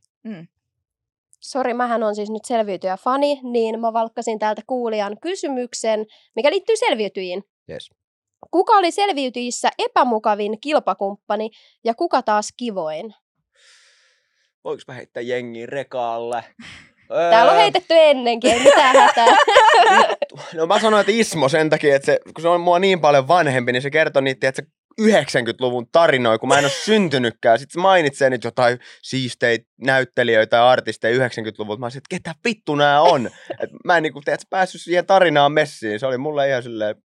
Sori, 1.40 1.74
mähän 1.74 2.04
on 2.04 2.16
siis 2.16 2.30
nyt 2.30 2.46
selviytyjä 2.46 2.98
fani, 2.98 3.40
niin 3.44 3.80
mä 3.80 3.94
valkkasin 3.94 4.40
täältä 4.40 4.62
kuulijan 4.68 5.18
kysymyksen, 5.22 6.06
mikä 6.36 6.50
liittyy 6.52 6.76
selviytyjiin. 6.78 7.44
Yes. 7.70 7.90
Kuka 8.52 8.74
oli 8.74 8.92
selviytyjissä 8.92 9.70
epämukavin 9.78 10.62
kilpakumppani 10.62 11.50
ja 11.84 11.94
kuka 11.94 12.22
taas 12.22 12.50
kivoin? 12.58 13.14
Voinko 14.64 14.84
mä 14.88 14.94
heittää 14.94 15.22
jengiin 15.22 15.70
rekaalle? 15.70 16.44
Täällä 17.32 17.52
on 17.52 17.58
heitetty 17.58 17.94
ennenkin, 17.98 18.52
ei 18.52 18.60
mitään 18.60 18.96
hätää. 18.96 19.26
No 20.54 20.66
mä 20.66 20.80
sanoin, 20.80 21.02
että 21.02 21.12
Ismo 21.12 21.50
sen 21.50 21.70
takia, 21.70 21.96
että 21.96 22.06
se, 22.06 22.20
kun 22.34 22.42
se 22.42 22.48
on 22.48 22.62
mua 22.62 22.80
niin 22.80 23.02
paljon 23.02 23.28
vanhempi, 23.28 23.72
niin 23.72 23.82
se 23.82 23.90
kertoo 23.90 24.22
niitä, 24.22 24.48
että 24.48 24.62
se 24.62 24.68
90-luvun 25.02 25.88
tarinoja, 25.92 26.38
kun 26.38 26.50
mä 26.50 26.58
en 26.58 26.66
ole 26.66 26.72
syntynytkään. 26.72 27.60
Sitten 27.60 27.74
se 27.74 27.80
mainitsee 27.80 28.30
nyt 28.30 28.44
jotain 28.44 28.80
siisteitä 29.02 29.66
näyttelijöitä 29.82 30.58
ja 30.58 30.70
artisteja 30.70 31.28
90-luvulta. 31.28 31.80
Mä 31.80 31.86
olisin, 31.86 32.00
että 32.00 32.16
ketä 32.16 32.36
vittu 32.46 32.76
nämä 32.76 33.02
on? 33.02 33.28
Et 33.60 33.70
mä 33.86 33.98
en 33.98 34.04
niinku, 34.04 34.22
tiedät, 34.26 34.42
päässyt 34.50 34.82
siihen 34.82 35.06
tarinaan 35.06 35.52
messiin. 35.52 36.00
Se 36.00 36.06
oli 36.06 36.18
mulle 36.18 36.50
ihan 36.50 36.64
silleen, 36.64 36.96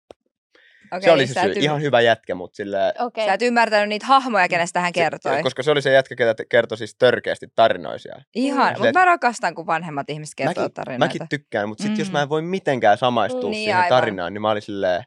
Okei, 0.92 1.00
se 1.02 1.10
oli 1.10 1.26
se 1.26 1.40
syy. 1.40 1.50
et 1.50 1.56
Ihan 1.56 1.82
hyvä 1.82 2.00
jätkä, 2.00 2.34
mutta 2.34 2.56
silleen, 2.56 2.92
Okei. 2.98 3.26
Sä 3.26 3.32
et 3.34 3.42
ymmärtänyt 3.42 3.88
niitä 3.88 4.06
hahmoja, 4.06 4.48
kenestä 4.48 4.80
hän 4.80 4.92
kertoi. 4.92 5.36
Se, 5.36 5.42
koska 5.42 5.62
se 5.62 5.70
oli 5.70 5.82
se 5.82 5.92
jätkä, 5.92 6.14
ketä 6.16 6.44
kertoi 6.48 6.78
siis 6.78 6.94
törkeästi 6.98 7.46
tarinoisia. 7.54 8.14
Ihan, 8.34 8.72
Mm. 8.74 8.78
mutta 8.82 8.98
mä 8.98 9.04
rakastan, 9.04 9.54
kun 9.54 9.66
vanhemmat 9.66 10.10
ihmiset 10.10 10.34
kertoo 10.36 10.62
Mäkin, 10.62 10.74
tarinoita. 10.74 11.04
mäkin 11.06 11.28
tykkään, 11.28 11.68
mutta 11.68 11.82
sitten 11.82 11.98
jos 11.98 12.08
Mm. 12.08 12.12
mä 12.12 12.22
en 12.22 12.28
voi 12.28 12.42
mitenkään 12.42 12.98
samaistua 12.98 13.40
Mm, 13.40 13.46
mm, 13.46 13.50
niin, 13.50 13.58
siihen 13.64 13.76
aivan. 13.76 13.88
tarinaan, 13.88 14.34
niin 14.34 14.42
mä 14.42 14.50
olin 14.50 14.62
silleen, 14.62 15.04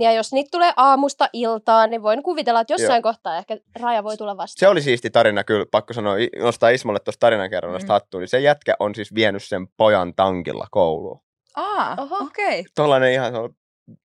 Ja 0.00 0.12
jos 0.12 0.32
niitä 0.32 0.48
tulee 0.52 0.72
aamusta 0.76 1.28
iltaan, 1.32 1.90
niin 1.90 2.02
voin 2.02 2.22
kuvitella, 2.22 2.60
että 2.60 2.72
jossain 2.72 3.02
kohtaa 3.02 3.36
ehkä 3.36 3.56
raja 3.80 4.04
voi 4.04 4.16
tulla 4.16 4.36
vastaan. 4.36 4.60
se 4.60 4.68
oli 4.68 4.82
siisti 4.82 5.10
tarina 5.10 5.44
kyllä, 5.44 5.66
pakko 5.70 5.92
sanoa, 5.92 6.14
nostaa 6.38 6.70
Ismolle 6.70 7.00
tuosta 7.00 7.20
tarinankerronnasta 7.20 7.86
Mm. 7.86 7.90
mm. 7.90 7.92
hattuun, 7.92 8.20
niin 8.20 8.28
se 8.28 8.40
jätkä 8.40 8.76
on 8.78 8.94
siis 8.94 9.14
vienyt 9.14 9.44
sen 9.44 9.66
pojan 9.76 10.14
tankilla 10.14 10.66
kouluun. 10.70 11.20
Aa, 11.56 11.96
Oho. 11.98 12.16
okei. 12.16 12.60
Okay. 12.60 12.64
Tuollainen 12.76 13.12
ihan 13.12 13.32
se 13.32 13.38
on 13.38 13.54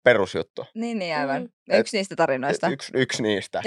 perusjuttu. 0.03 0.65
Niin, 0.75 0.99
niin 0.99 1.15
aivan. 1.17 1.41
Mm. 1.41 1.79
Yksi 1.79 1.97
niistä 1.97 2.15
tarinoista. 2.15 2.67
Yksi, 2.69 2.91
yksi 2.95 3.23
niistä. 3.23 3.61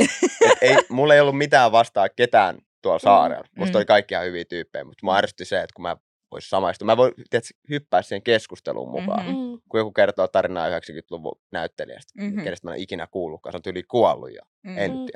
Et 0.50 0.58
ei, 0.60 0.76
mulla 0.88 1.14
ei 1.14 1.20
ollut 1.20 1.38
mitään 1.38 1.72
vastaa 1.72 2.08
ketään 2.08 2.58
tuolla 2.82 2.98
saarella. 2.98 3.44
Musta 3.56 3.72
Mm. 3.72 3.78
oli 3.78 3.84
kaikki 3.84 4.14
ihan 4.14 4.26
hyviä 4.26 4.44
tyyppejä, 4.44 4.84
mutta 4.84 5.06
mua 5.06 5.16
ärsytti 5.16 5.44
se, 5.44 5.56
että 5.60 5.74
kun 5.76 5.82
mä 5.82 5.96
vois 6.30 6.50
samaistua. 6.50 6.86
Mä 6.86 6.96
voin 6.96 7.12
tiedätkö, 7.30 7.54
hyppää 7.70 8.02
siihen 8.02 8.22
keskusteluun 8.22 8.90
mukaan. 8.90 9.24
Mhm. 9.26 9.34
Mm-hmm. 9.34 9.50
Mm. 9.52 9.60
Kun 9.68 9.80
joku 9.80 9.92
kertoo 9.92 10.28
tarinaa 10.28 10.68
90-luvun 10.68 11.40
näyttelijästä, 11.52 12.12
Mhm. 12.16 12.26
mm-hmm. 12.26 12.44
kenestä 12.44 12.68
mä 12.68 12.74
en 12.74 12.80
ikinä 12.80 13.06
kuullutkaan. 13.06 13.52
Se 13.52 13.56
on 13.56 13.62
tyyli 13.62 13.82
kuollut 13.82 14.34
jo. 14.34 14.40
Mm. 14.62 14.70
Mm. 14.70 14.78
En 14.78 14.90
Mm. 14.90 15.06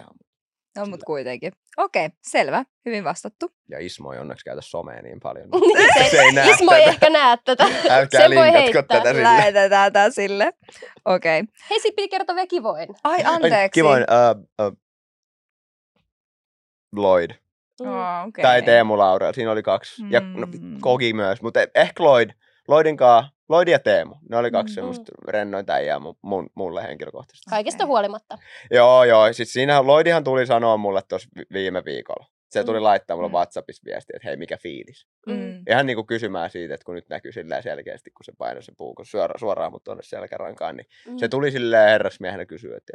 No, 0.77 0.86
mutta 0.86 1.07
kuitenkin. 1.07 1.53
Okei, 1.77 2.09
selvä. 2.23 2.65
Hyvin 2.86 3.05
vastattu. 3.05 3.51
Ja 3.69 3.78
Ismo 3.78 4.12
ei 4.12 4.19
onneksi 4.19 4.44
käytä 4.44 4.61
somea 4.62 5.03
niin 5.03 5.20
paljon. 5.20 5.49
se, 5.99 6.09
se 6.11 6.20
ei 6.23 6.32
näe 6.32 6.51
Ismo 6.51 6.73
ei 6.73 6.81
tätä. 6.81 6.90
ehkä 6.90 7.11
näe 7.11 7.36
tätä. 7.44 7.65
Älkää 7.97 8.20
Sen 8.20 8.39
voi 8.39 8.53
heittää. 8.53 8.82
tätä 8.82 9.09
sille. 9.09 9.23
Lähetetään 9.23 9.93
tää 9.93 10.11
sille. 10.11 10.53
Okei. 11.05 11.40
Okay. 11.40 11.53
Hei, 11.70 11.81
sit 11.81 11.97
piti 11.97 12.09
kertoa 12.09 12.36
vielä 12.36 12.47
kivoin. 12.47 12.89
Ai, 13.05 13.19
anteeksi. 13.24 13.74
Kivoin, 13.74 14.03
uh, 14.03 14.66
uh, 14.66 14.77
Lloyd. 16.97 17.31
Mm. 17.82 17.89
Oh, 17.89 18.28
okay. 18.28 18.43
Tai 18.43 18.62
Teemu 18.62 18.99
Laura, 18.99 19.32
siinä 19.32 19.51
oli 19.53 19.62
kaksi. 19.62 20.03
Ja 20.11 20.20
no, 20.20 20.47
Mm. 20.61 20.78
Kogi 20.81 21.12
myös, 21.12 21.43
mutta 21.43 21.61
ehkä 21.74 22.03
Lloyd. 22.05 22.31
Lloydin 22.69 22.97
kaa, 22.97 23.31
Lloyd 23.53 23.69
ja 23.69 23.79
Teemu. 23.79 24.15
Ne 24.31 24.37
oli 24.37 24.51
kaksi 24.51 24.73
Mm. 24.73 24.74
semmoista 24.74 25.12
rennointa 25.29 25.73
äijää 25.73 25.99
mu- 25.99 26.19
mun, 26.23 26.51
mulle 26.55 26.83
henkilökohtaisesti. 26.83 27.51
Kaikesta 27.51 27.87
huolimatta. 27.87 28.39
Joo, 28.70 29.05
joo. 29.05 29.33
Siis 29.33 29.53
siinähän 29.53 29.87
Lloydihan 29.87 30.24
tuli 30.24 30.47
sanoa 30.47 30.77
mulle 30.77 31.01
tuossa 31.09 31.29
viime 31.53 31.85
viikolla. 31.85 32.27
Se 32.51 32.65
tuli 32.65 32.79
Mm. 32.79 32.85
laittaa 32.85 33.16
mulle 33.16 33.29
Mm. 33.29 33.33
WhatsAppissa 33.35 33.83
viestiä, 33.85 34.16
että 34.16 34.29
hei, 34.29 34.37
mikä 34.37 34.57
fiilis. 34.57 35.07
Mm. 35.27 35.62
Ihan 35.70 35.87
niinku 35.87 36.05
kysymään 36.05 36.51
siitä, 36.51 36.74
että 36.74 36.85
kun 36.85 36.95
nyt 36.95 37.09
näkyy 37.09 37.33
silleen 37.33 37.62
selkeästi, 37.62 38.11
kun 38.11 38.24
se 38.24 38.33
painoi 38.39 38.62
sen 38.62 38.77
puukon 38.77 39.07
suoraan, 39.07 39.41
suoraan 39.41 39.73
mut 39.73 39.85
tuonne 39.85 40.03
selkärankaan, 40.03 40.77
niin 40.77 40.87
Mm. 41.09 41.19
se 41.19 41.29
tuli 41.29 41.51
silleen 41.51 41.89
herrasmiehenä 41.91 42.47
kysyä, 42.47 42.77
että 42.77 42.93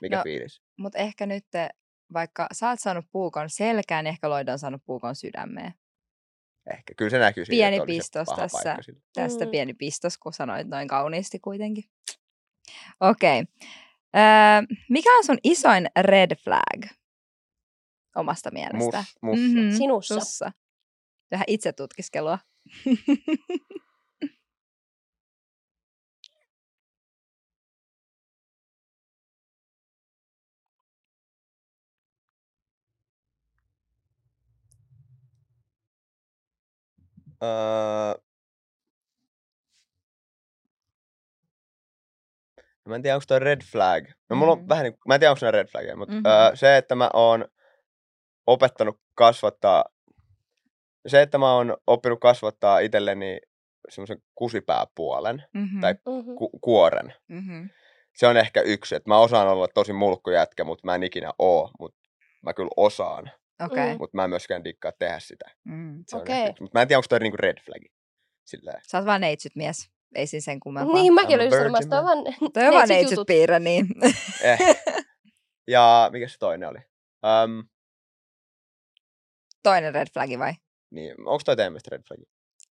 mikä 0.00 0.16
No, 0.16 0.22
fiilis. 0.22 0.62
Mutta 0.78 0.98
ehkä 0.98 1.26
nyt, 1.26 1.44
te, 1.50 1.68
vaikka 2.12 2.46
sä 2.52 2.68
oot 2.68 2.80
saanut 2.80 3.04
puukon 3.12 3.50
selkään, 3.50 4.04
niin 4.04 4.10
ehkä 4.12 4.28
Lloyd 4.28 4.48
on 4.48 4.58
saanut 4.58 4.82
puukon 4.86 5.16
sydämeen. 5.16 5.72
Ehkä. 6.72 6.94
Kyllä 6.96 7.10
se 7.10 7.18
näkyy 7.18 7.44
siinä, 7.44 7.70
Pieni 7.70 7.86
pistos 7.86 8.28
tässä. 8.36 8.76
Tästä 9.14 9.44
Mm. 9.44 9.50
pieni 9.50 9.74
pistos, 9.74 10.18
kun 10.18 10.32
sanoit 10.32 10.68
noin 10.68 10.88
kauniisti 10.88 11.38
kuitenkin. 11.38 11.84
Okei. 13.00 13.40
Okay. 13.40 13.68
Öö, 14.16 14.76
mikä 14.88 15.16
on 15.16 15.24
sun 15.24 15.38
isoin 15.44 15.86
red 16.00 16.36
flag 16.36 16.92
omasta 18.16 18.50
mielestä? 18.50 18.98
Mus, 18.98 19.16
mussa. 19.22 19.58
Mhm, 19.58 19.70
Sinussa. 19.70 20.20
Sussa. 20.20 20.52
Vähän 21.30 21.44
itse 21.48 21.72
tutkiskelua. 21.72 22.38
Öö... 37.42 38.14
Mä 42.88 42.94
en 42.96 43.02
tiedä, 43.02 43.14
onko 43.16 43.24
toi 43.28 43.38
red 43.38 43.60
flag. 43.72 44.04
No 44.30 44.36
mulla 44.36 44.52
on 44.52 44.58
Mhm. 44.58 44.68
vähän 44.68 44.84
niin, 44.84 44.98
mä 45.08 45.14
en 45.14 45.20
tiedä, 45.20 45.30
onko 45.30 45.46
ne 45.46 45.50
red 45.50 45.66
flagia, 45.68 45.96
mutta 45.96 46.14
Mhm. 46.14 46.26
öö, 46.26 46.56
se, 46.56 46.76
että 46.76 46.94
mä 46.94 47.10
oon 47.14 47.44
opettanut 48.46 49.00
kasvattaa, 49.14 49.84
se, 51.06 51.22
että 51.22 51.38
mä 51.38 51.52
oon 51.54 51.76
oppinut 51.86 52.20
kasvattaa 52.20 52.78
itselleni 52.78 53.40
semmoisen 53.88 54.22
kusipääpuolen 54.34 55.44
Mm-hmm. 55.54 55.80
Tai- 55.80 55.94
Mhm. 56.08 56.34
ku, 56.34 56.50
kuoren. 56.60 57.14
mm-hmm. 57.28 57.68
Se 58.16 58.26
on 58.26 58.36
ehkä 58.36 58.60
yksi, 58.60 58.94
että 58.94 59.10
mä 59.10 59.18
osaan 59.18 59.48
olla 59.48 59.68
tosi 59.68 59.92
mulkkujätkä, 59.92 60.64
mutta 60.64 60.82
mä 60.86 60.94
en 60.94 61.02
ikinä 61.02 61.32
oo, 61.38 61.70
mutta 61.80 61.98
mä 62.42 62.54
kyllä 62.54 62.70
osaan. 62.76 63.30
Okay. 63.62 63.92
Mm. 63.92 63.98
mutta 63.98 64.16
mä 64.16 64.24
en 64.24 64.30
myöskään 64.30 64.64
dikkaa 64.64 64.92
tehdä 64.98 65.18
sitä. 65.20 65.44
Mm. 65.64 66.04
Se 66.06 66.16
on 66.16 66.22
Okei. 66.22 66.36
ehkä 66.36 66.50
yksi. 66.50 66.62
Mut 66.62 66.74
mä 66.74 66.82
en 66.82 66.88
tiedä, 66.88 66.98
onko 66.98 67.06
toi 67.08 67.18
niinku 67.20 67.36
red 67.36 67.56
flagi. 67.64 67.86
Silleen. 68.44 68.80
Sä 68.90 68.98
oot 68.98 69.06
vaan 69.06 69.20
neitsyt 69.20 69.56
mies. 69.56 69.90
Ei 70.14 70.26
siis 70.26 70.44
sen 70.44 70.60
kummempaa. 70.60 70.94
Niin, 70.94 71.14
mäkin 71.14 71.36
olin 71.40 71.50
sanomassa, 71.50 71.88
toi 71.90 71.98
on 71.98 72.04
vaan 72.04 72.24
Toi 72.52 72.66
on 72.66 72.74
vaan 72.74 72.88
neitsyt 72.88 73.18
piirre, 73.26 73.58
niin. 73.58 73.86
Eh. 74.42 74.58
Ja 75.68 76.08
mikä 76.12 76.28
se 76.28 76.38
toinen 76.38 76.68
oli? 76.68 76.78
Um, 76.78 77.68
Toinen 79.62 79.94
red 79.94 80.06
flagi 80.12 80.38
vai? 80.38 80.52
niin, 80.90 81.14
onko 81.18 81.40
toi 81.44 81.56
teidän 81.56 81.72
mielestä 81.72 81.88
red 81.92 82.02
flagi? 82.08 82.22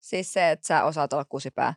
Siis 0.01 0.33
se, 0.33 0.51
että 0.51 0.67
sä 0.67 0.83
osaat 0.83 1.13
olla 1.13 1.25
kusipää. 1.25 1.73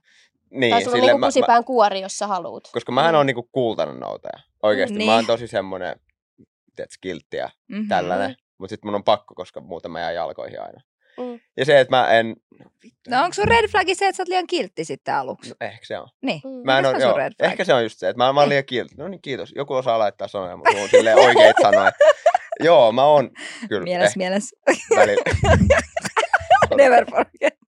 Niin, 0.51 0.71
Tai 0.71 0.85
sulla 0.85 0.97
on 0.97 1.03
niinku 1.03 1.27
kusipään 1.27 1.65
kuori, 1.65 2.01
jos 2.01 2.19
sä 2.19 2.27
haluut. 2.27 2.69
koska 2.73 2.93
mähän 2.93 3.15
Mm. 3.15 3.19
on 3.19 3.27
niinku 3.27 3.49
kultainen 3.53 4.01
noutaja. 4.01 4.43
Oikeesti, 4.63 4.99
Niin. 4.99 5.11
mä 5.11 5.15
oon 5.15 5.27
tosi 5.27 5.47
semmonen, 5.47 6.01
tiedät, 6.77 6.91
skiltti 6.91 7.37
ja 7.37 7.51
Mm-hmm. 7.69 7.89
tällainen. 7.89 8.37
Mutta 8.59 8.73
sitten 8.73 8.89
mun 8.89 8.95
on 8.95 9.05
pakko, 9.05 9.35
koska 9.35 9.61
muuten 9.61 9.91
mä 9.91 10.01
jään 10.01 10.15
jalkoihin 10.15 10.61
aina. 10.61 10.81
Mm. 11.19 11.41
Ja 11.57 11.65
se, 11.65 11.81
että 11.81 11.97
mä 11.97 12.11
en... 12.11 12.37
No, 12.59 12.71
vittu. 12.85 13.11
No 13.11 13.23
onko 13.23 13.35
sun 13.35 13.49
red 13.49 13.69
flagi 13.71 13.95
se, 13.95 14.09
että 14.09 14.17
sä 14.17 14.23
oot 14.23 14.29
liian 14.29 14.47
kiltti 14.47 14.85
sitten 14.85 15.15
aluksi? 15.15 15.51
No, 15.51 15.57
ehkä 15.61 15.87
se 15.87 15.99
on. 15.99 16.09
Niin. 16.23 16.41
Mm. 16.45 16.51
Mä 16.65 16.79
en 16.79 16.87
on 16.87 17.01
joo, 17.01 17.17
red 17.17 17.33
flag? 17.39 17.51
ehkä 17.51 17.65
se 17.65 17.75
on 17.75 17.83
just 17.83 17.99
se, 17.99 18.09
että 18.09 18.25
mä, 18.25 18.33
mä 18.33 18.41
oon 18.41 18.49
liian 18.49 18.65
kiltti. 18.65 18.95
No 18.99 19.09
niin, 19.09 19.23
kiitos. 19.23 19.53
Joku 19.57 19.75
osaa 19.75 19.99
laittaa 19.99 20.29
sanoja, 20.29 20.57
mutta 20.57 20.71
mulla 20.71 20.83
on 20.85 20.91
silleen 20.91 21.19
oikeita 21.19 21.63
sanoja. 21.71 21.93
Joo, 22.61 22.93
mä 22.93 23.05
oon 23.05 23.31
kyllä 23.69 23.85
Mielessä, 23.85 24.13
eh, 24.13 24.17
mielessä. 24.17 24.57
välillä. 24.97 25.23
Never 26.77 27.07
forget. 27.11 27.59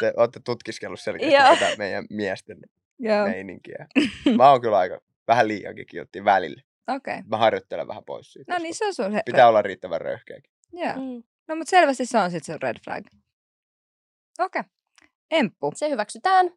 Te 0.00 0.12
ootte 0.16 0.40
tutkiskellut 0.44 1.00
selkeästi 1.00 1.34
Joo. 1.34 1.56
tätä 1.56 1.76
meidän 1.78 2.04
miesten 2.10 2.58
Joo, 2.98 3.26
meininkiä. 3.26 3.86
Mä 4.36 4.50
oon 4.50 4.60
kyllä 4.60 4.78
aika 4.78 5.00
vähän 5.28 5.48
liiankin 5.48 5.86
kiltti 5.86 6.24
välillä. 6.24 6.62
Okei. 6.88 7.14
Okay. 7.14 7.22
Mä 7.26 7.36
harjoittelen 7.36 7.88
vähän 7.88 8.04
pois 8.04 8.32
siitä. 8.32 8.52
No 8.52 8.58
niin, 8.58 8.74
se 8.74 8.86
on 8.86 8.94
sun 8.94 9.12
he- 9.12 9.22
Pitää 9.26 9.48
olla 9.48 9.62
riittävän 9.62 10.00
röyhkeäkin. 10.00 10.52
Joo. 10.72 10.92
Mm. 10.92 11.22
No 11.48 11.56
mutta 11.56 11.70
selvästi 11.70 12.06
se 12.06 12.18
on 12.18 12.30
sitten 12.30 12.54
se 12.54 12.58
red 12.62 12.76
flag. 12.84 13.06
Okei. 14.38 14.60
Okay. 14.60 14.70
Emppu. 15.30 15.72
Se 15.74 15.90
hyväksytään. 15.90 16.50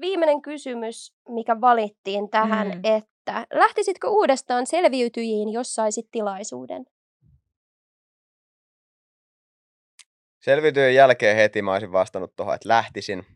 Viimeinen 0.00 0.42
kysymys, 0.42 1.14
mikä 1.28 1.60
valittiin 1.60 2.30
tähän, 2.30 2.68
mm. 2.68 2.80
että 2.84 3.46
lähtisitkö 3.52 4.08
uudestaan 4.08 4.66
selviytyjiin, 4.66 5.48
jos 5.52 5.74
saisit 5.74 6.06
tilaisuuden? 6.10 6.86
Selviytyjen 10.40 10.94
jälkeen 10.94 11.36
heti 11.36 11.62
mä 11.62 11.72
olisin 11.72 11.92
vastannut 11.92 12.36
tuohon, 12.36 12.54
että 12.54 12.68
lähtisin. 12.68 13.26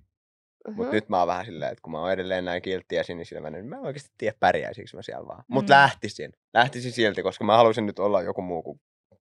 Mhm. 0.69 0.77
Mutta 0.77 0.93
nyt 0.93 1.09
mä 1.09 1.19
oon 1.19 1.27
vähän 1.29 1.45
silleen, 1.47 1.73
että 1.73 1.83
kun 1.83 1.93
mä 1.93 2.01
oon 2.01 2.13
edelleen 2.13 2.45
näin 2.45 2.63
kiltti 2.63 2.95
ja 2.95 3.05
sinisilmäinen, 3.05 3.61
niin 3.61 3.69
mä 3.71 3.77
en 3.77 3.83
oikeasti 3.87 4.11
tiedä 4.19 4.37
pärjäisikö 4.41 4.89
mä 4.97 5.03
siellä 5.03 5.27
vaan. 5.27 5.45
Mutta 5.49 5.73
Mm. 5.75 5.77
lähtisin. 5.79 6.33
Lähtisin 6.55 6.93
silti, 6.93 7.23
koska 7.23 7.45
mä 7.45 7.57
haluaisin 7.57 7.87
nyt 7.87 7.99
olla 7.99 8.23
joku 8.23 8.43
muu 8.43 8.63
kuin 8.63 8.81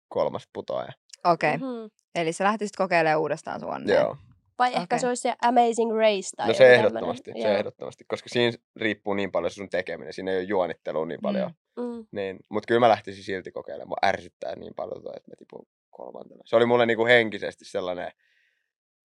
kolmas 0.09 0.49
putoaja. 0.53 0.93
Okei. 1.25 1.55
Okay. 1.55 1.69
Mhm. 1.69 1.87
Eli 2.15 2.33
sä 2.33 2.45
lähtisit 2.45 2.77
kokeilemaan 2.77 3.21
uudestaan 3.21 3.61
sun 3.61 3.75
onnea. 3.75 4.01
Joo. 4.01 4.17
Vai 4.59 4.69
ehkä 4.69 4.83
Okei. 4.83 4.99
se 4.99 5.09
olisi 5.09 5.23
se 5.23 5.35
Amazing 5.43 5.93
Race 5.93 6.29
tai 6.37 6.47
No 6.49 6.55
se 6.55 6.59
tämmönen. 6.59 6.79
ehdottomasti, 6.87 7.33
se 7.33 7.39
Joo. 7.39 7.57
ehdottomasti, 7.59 8.05
koska 8.09 8.29
siinä 8.29 8.57
riippuu 8.77 9.15
niin 9.15 9.33
paljon 9.33 9.51
se 9.51 9.55
sun 9.55 9.69
tekeminen, 9.71 10.13
siinä 10.13 10.31
ei 10.31 10.37
ole 10.37 10.45
juonittelua 10.45 11.07
niin 11.07 11.21
paljon. 11.23 11.51
Mm. 11.77 12.07
Niin, 12.13 12.39
mutta 12.51 12.67
kyllä 12.67 12.81
mä 12.81 12.89
lähtisin 12.89 13.25
silti 13.25 13.53
kokeilemaan. 13.53 13.89
Mua 13.89 14.09
ärsyttää 14.09 14.57
niin 14.57 14.75
paljon 14.75 15.03
toi, 15.03 15.13
että 15.17 15.31
mä 15.31 15.35
tipun 15.39 15.67
kolmantena. 15.91 16.43
Se 16.45 16.57
oli 16.57 16.67
mulle 16.67 16.87
niinku 16.87 17.07
henkisesti 17.07 17.65
sellainen, 17.65 18.11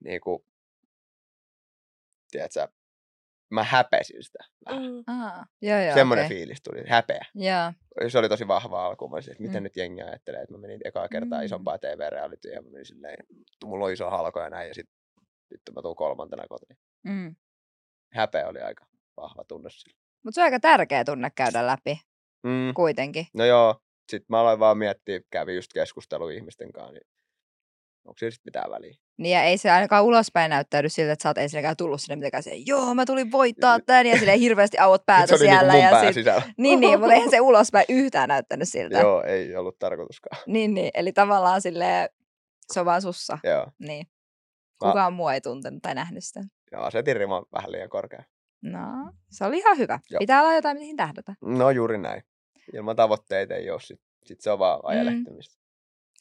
niinku, 0.04 0.46
tiedätkö, 2.32 2.68
mä 3.52 3.64
häpesin 3.64 4.24
sitä. 4.24 4.40
Mm. 4.70 5.04
Aa, 5.22 5.46
joo, 5.62 5.80
joo, 5.80 5.94
Semmoinen 5.94 6.26
okei. 6.26 6.38
fiilis 6.38 6.62
tuli, 6.64 6.84
häpeä. 6.90 7.26
Joo. 7.36 7.74
Se 8.10 8.20
oli 8.20 8.30
tosi 8.30 8.48
vahva 8.48 8.86
alku. 8.86 9.10
Mä 9.10 9.16
olisin, 9.16 9.32
että 9.32 9.44
miten 9.44 9.62
Mm. 9.62 9.64
nyt 9.64 9.76
jengi 9.78 10.02
ajattelee, 10.02 10.42
että 10.42 10.54
mä 10.54 10.58
menin 10.62 10.82
ekaa 10.86 11.08
kertaa 11.10 11.40
Mm. 11.40 11.46
isompaa 11.46 11.78
TV-realityä 11.78 12.52
ja 12.54 12.62
mä 12.62 12.70
menin 12.70 12.86
silleen, 12.86 13.18
mulla 13.66 13.86
on 13.86 13.92
iso 13.94 14.10
halko 14.10 14.42
ja 14.42 14.50
näin 14.50 14.68
ja 14.68 14.74
sitten 14.74 14.96
vittu 15.54 15.72
mä 15.72 15.82
tuun 15.82 15.96
kolmantena 15.96 16.44
kotiin. 16.50 16.78
Mm. 17.04 17.36
Häpeä 18.14 18.48
oli 18.48 18.60
aika 18.62 18.86
vahva 19.18 19.44
tunne 19.48 19.70
sillä. 19.70 19.98
Mutta 20.24 20.36
se 20.36 20.42
on 20.42 20.46
aika 20.46 20.60
tärkeä 20.60 21.04
tunne 21.04 21.30
käydä 21.36 21.68
läpi 21.68 22.02
Mm. 22.44 22.74
kuitenkin. 22.76 23.26
No 23.34 23.46
joo, 23.46 23.76
sitten 24.12 24.26
mä 24.30 24.40
aloin 24.40 24.60
vaan 24.60 24.78
miettiä, 24.78 25.20
kävin 25.32 25.56
just 25.56 25.74
keskustelua 25.74 26.32
ihmisten 26.32 26.72
kanssa, 26.72 26.92
niin 26.94 27.08
onko 28.08 28.18
sillä 28.18 28.32
sitten 28.32 28.48
mitään 28.50 28.72
väliä? 28.72 28.94
Niin 29.18 29.34
ja 29.34 29.44
ei 29.44 29.58
se 29.58 29.72
ainakaan 29.72 30.04
ulospäin 30.04 30.50
näyttäydy 30.50 30.90
siltä, 30.90 31.12
että 31.12 31.24
sä 31.24 31.30
oot 31.30 31.38
ensinnäkään 31.38 31.78
tullut 31.78 32.02
sinne 32.02 32.16
mitenkään 32.16 32.44
se, 32.44 32.52
joo 32.56 32.94
mä 32.94 33.06
tulin 33.06 33.32
voittaa 33.32 33.80
tän 33.80 34.06
ja 34.06 34.18
silleen 34.18 34.40
hirveästi 34.40 34.78
auot 34.78 35.06
päätä 35.06 35.28
se 35.38 35.44
niinku 35.46 35.56
siellä. 35.60 35.74
mun 35.74 35.82
ja 35.82 35.90
pää 35.90 36.06
sit, 36.06 36.14
sisällä. 36.14 36.42
niin, 36.58 36.80
niin, 36.80 37.00
mutta 37.00 37.14
eihän 37.14 37.30
se 37.30 37.42
ulospäin 37.42 37.86
yhtään 37.90 38.30
näyttänyt 38.30 38.70
siltä. 38.70 39.00
Joo, 39.00 39.24
ei 39.24 39.56
ollut 39.56 39.80
tarkoituskaan. 39.80 40.42
Niin, 40.48 40.74
niin, 40.74 40.92
eli 40.94 41.12
tavallaan 41.14 41.62
silleen, 41.62 42.10
se 42.74 42.80
on 42.80 42.86
vaan 42.86 43.02
sussa. 43.02 43.38
Joo. 43.44 43.68
Niin. 43.80 44.08
Mä- 44.84 44.90
Kukaan 44.90 45.14
muu 45.14 45.28
ei 45.30 45.42
tuntenut 45.42 45.82
tai 45.82 45.96
nähnyt 45.96 46.24
sitä. 46.24 46.42
Ja 46.72 46.80
asetin 46.80 47.16
riman 47.16 47.44
vähän 47.54 47.72
liian 47.72 47.90
korkea. 47.90 48.24
No, 48.62 48.80
se 49.32 49.46
oli 49.46 49.58
ihan 49.58 49.78
hyvä. 49.78 50.00
Joo. 50.10 50.20
Pitää 50.20 50.42
olla 50.42 50.54
jotain, 50.56 50.78
mihin 50.78 50.98
tähdätä. 50.98 51.34
No 51.42 51.70
juuri 51.70 51.98
näin. 51.98 52.24
Ilman 52.74 52.96
tavoitteita 52.96 53.54
ei 53.56 53.70
ole. 53.70 53.80
Sit, 53.82 54.02
sit 54.26 54.42
se 54.42 54.52
on 54.52 54.60
vaan 54.60 54.80
ajelehtimistä. 54.84 55.61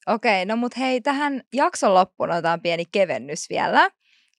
Okei, 0.06 0.44
no 0.44 0.56
mut 0.56 0.76
hei, 0.76 1.00
tähän 1.00 1.42
jakson 1.52 1.94
loppuun 1.94 2.30
otetaan 2.30 2.60
pieni 2.60 2.84
kevennys 2.92 3.50
vielä. 3.50 3.90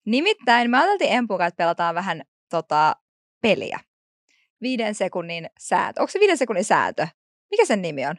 Nimittäin 0.05 0.71
me 0.71 0.77
ajateltiin 0.77 1.11
Empukaan, 1.11 1.47
että 1.47 1.57
pelataan 1.57 1.95
vähän 1.95 2.21
tota, 2.49 2.95
peliä. 3.41 3.79
Viiden 4.61 4.95
sekunnin 4.95 5.49
säätö. 5.59 6.01
Onko 6.01 6.11
se 6.11 6.19
viiden 6.19 6.37
sekunnin 6.37 6.65
säätö? 6.65 7.07
Mikä 7.51 7.65
sen 7.65 7.81
nimi 7.81 8.05
on? 8.05 8.15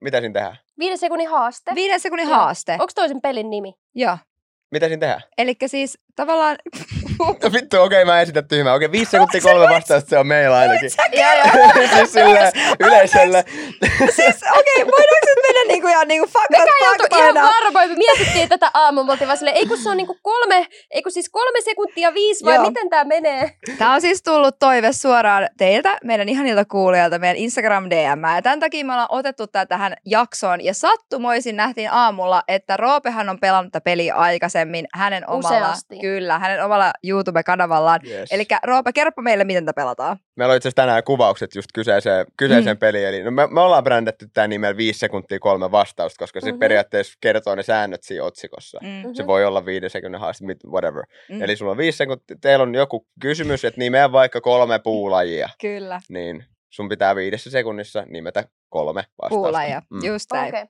Mitä 0.00 0.20
siinä 0.20 0.32
tehdään? 0.32 0.56
Viiden 0.78 0.98
sekunnin 0.98 1.28
haaste. 1.28 1.74
Viiden 1.74 2.00
sekunnin 2.00 2.28
Joo. 2.28 2.36
haaste. 2.36 2.72
Onko 2.72 2.92
toisen 2.94 3.20
pelin 3.20 3.50
nimi? 3.50 3.74
Joo. 3.94 4.18
Mitä 4.70 4.86
siinä 4.86 5.00
tehdään? 5.00 5.22
Eli 5.38 5.56
siis 5.66 5.98
tavallaan... 6.16 6.56
No 7.42 7.52
vittu, 7.52 7.80
okei, 7.80 8.04
mä 8.04 8.20
esitän 8.20 8.48
tyhmää. 8.48 8.74
Okei, 8.74 8.92
viisi 8.92 9.10
sekuntia 9.10 9.40
kolme 9.40 9.74
vastausta 9.74 10.10
se 10.10 10.18
on 10.18 10.26
meillä 10.26 10.58
ainakin. 10.58 10.90
Joo, 11.12 11.32
joo. 11.32 11.72
siis 11.96 12.12
sille 12.12 12.52
yleisölle. 12.80 13.44
siis 14.16 14.36
okei, 14.36 14.82
okay, 14.82 14.92
voidaanko 14.92 15.35
nyt 15.68 15.82
mennä 15.82 15.88
niinku 15.88 15.88
ihan 15.88 16.08
niinku 16.08 16.26
faktat 16.26 16.60
Oltu 16.90 17.16
ihan 17.16 17.34
varmoin, 17.34 17.90
me 17.90 17.96
mietittiin 17.96 18.48
tätä 18.48 18.70
aamulla, 18.74 19.06
me 19.06 19.12
oltiin 19.12 19.28
vaan 19.28 19.38
silleen, 19.38 19.56
ei 19.56 19.66
kun 19.66 19.78
se 19.78 19.90
on 19.90 19.96
niinku 19.96 20.16
kolme, 20.22 20.66
ei 20.90 21.02
kun 21.02 21.12
siis 21.12 21.28
kolme 21.28 21.60
sekuntia 21.60 22.14
viisi 22.14 22.44
vai 22.44 22.54
Joo. 22.54 22.66
miten 22.66 22.90
tämä 22.90 23.04
menee? 23.04 23.50
Tämä 23.78 23.94
on 23.94 24.00
siis 24.00 24.22
tullut 24.22 24.58
toive 24.58 24.92
suoraan 24.92 25.48
teiltä, 25.58 25.98
meidän 26.04 26.28
ihanilta 26.28 26.64
kuulijoilta, 26.64 27.18
meidän 27.18 27.36
Instagram 27.36 27.84
DM. 27.90 28.34
Ja 28.36 28.42
tämän 28.42 28.60
takia 28.60 28.84
me 28.84 28.92
ollaan 28.92 29.08
otettu 29.10 29.46
tämä 29.46 29.66
tähän 29.66 29.94
jaksoon. 30.06 30.64
Ja 30.64 30.74
sattumoisin 30.74 31.56
nähtiin 31.56 31.92
aamulla, 31.92 32.42
että 32.48 32.76
Roopehan 32.76 33.28
on 33.28 33.40
pelannut 33.40 33.72
tätä 33.72 33.84
peliä 33.84 34.14
aikaisemmin 34.14 34.86
hänen 34.94 35.30
omalla, 35.30 35.58
Useasti. 35.58 35.98
kyllä, 36.00 36.38
hänen 36.38 36.64
omalla 36.64 36.92
YouTube-kanavallaan. 37.04 38.00
Yes. 38.06 38.32
Eli 38.32 38.46
Roope, 38.62 38.92
kerropa 38.92 39.22
meille, 39.22 39.44
miten 39.44 39.64
tätä 39.64 39.80
pelataan. 39.80 40.16
Meillä 40.36 40.52
on 40.52 40.56
itse 40.56 40.68
asiassa 40.68 40.82
tänään 40.82 41.04
kuvaukset 41.04 41.54
just 41.54 41.68
kyseiseen, 41.74 42.26
kyseiseen 42.36 42.76
mm. 42.76 42.78
peliin. 42.78 43.08
Eli 43.08 43.22
no 43.22 43.30
me, 43.30 43.46
me, 43.46 43.60
ollaan 43.60 43.84
brändätty 43.84 44.28
tämä 44.34 44.48
nimellä 44.48 44.76
viisi 44.76 44.98
sekuntia 44.98 45.38
kolme 45.60 45.70
vastausta, 45.70 46.18
koska 46.18 46.40
se 46.40 46.46
Mhm. 46.46 46.52
mm-hmm. 46.52 46.58
periaatteessa 46.60 47.14
kertoo 47.20 47.54
ne 47.54 47.62
säännöt 47.62 48.02
siinä 48.02 48.24
otsikossa. 48.24 48.78
Mm. 48.82 48.88
Mm. 48.88 49.14
Se 49.14 49.26
voi 49.26 49.44
olla 49.44 49.66
viiden 49.66 49.90
sekunnin 49.90 50.20
haaste, 50.20 50.44
whatever. 50.70 51.02
Mm. 51.28 51.36
Mm. 51.36 51.42
Eli 51.42 51.56
sulla 51.56 51.70
on 51.70 51.76
viisi 51.78 51.98
sekuntia, 51.98 52.36
teillä 52.40 52.62
on 52.62 52.74
joku 52.74 53.06
kysymys, 53.20 53.64
että 53.64 53.78
nimeä 53.80 54.12
vaikka 54.12 54.40
kolme 54.40 54.78
puulajia, 54.78 55.48
Kyllä, 55.60 56.00
niin 56.08 56.44
sun 56.70 56.88
pitää 56.88 57.16
viidessä 57.16 57.50
sekunnissa 57.50 58.04
nimetä 58.08 58.44
kolme 58.68 59.04
vastausta. 59.22 59.28
puulaja. 59.28 59.82
Mm. 59.90 60.04
Just 60.04 60.32
näin. 60.32 60.48
Okei. 60.54 60.64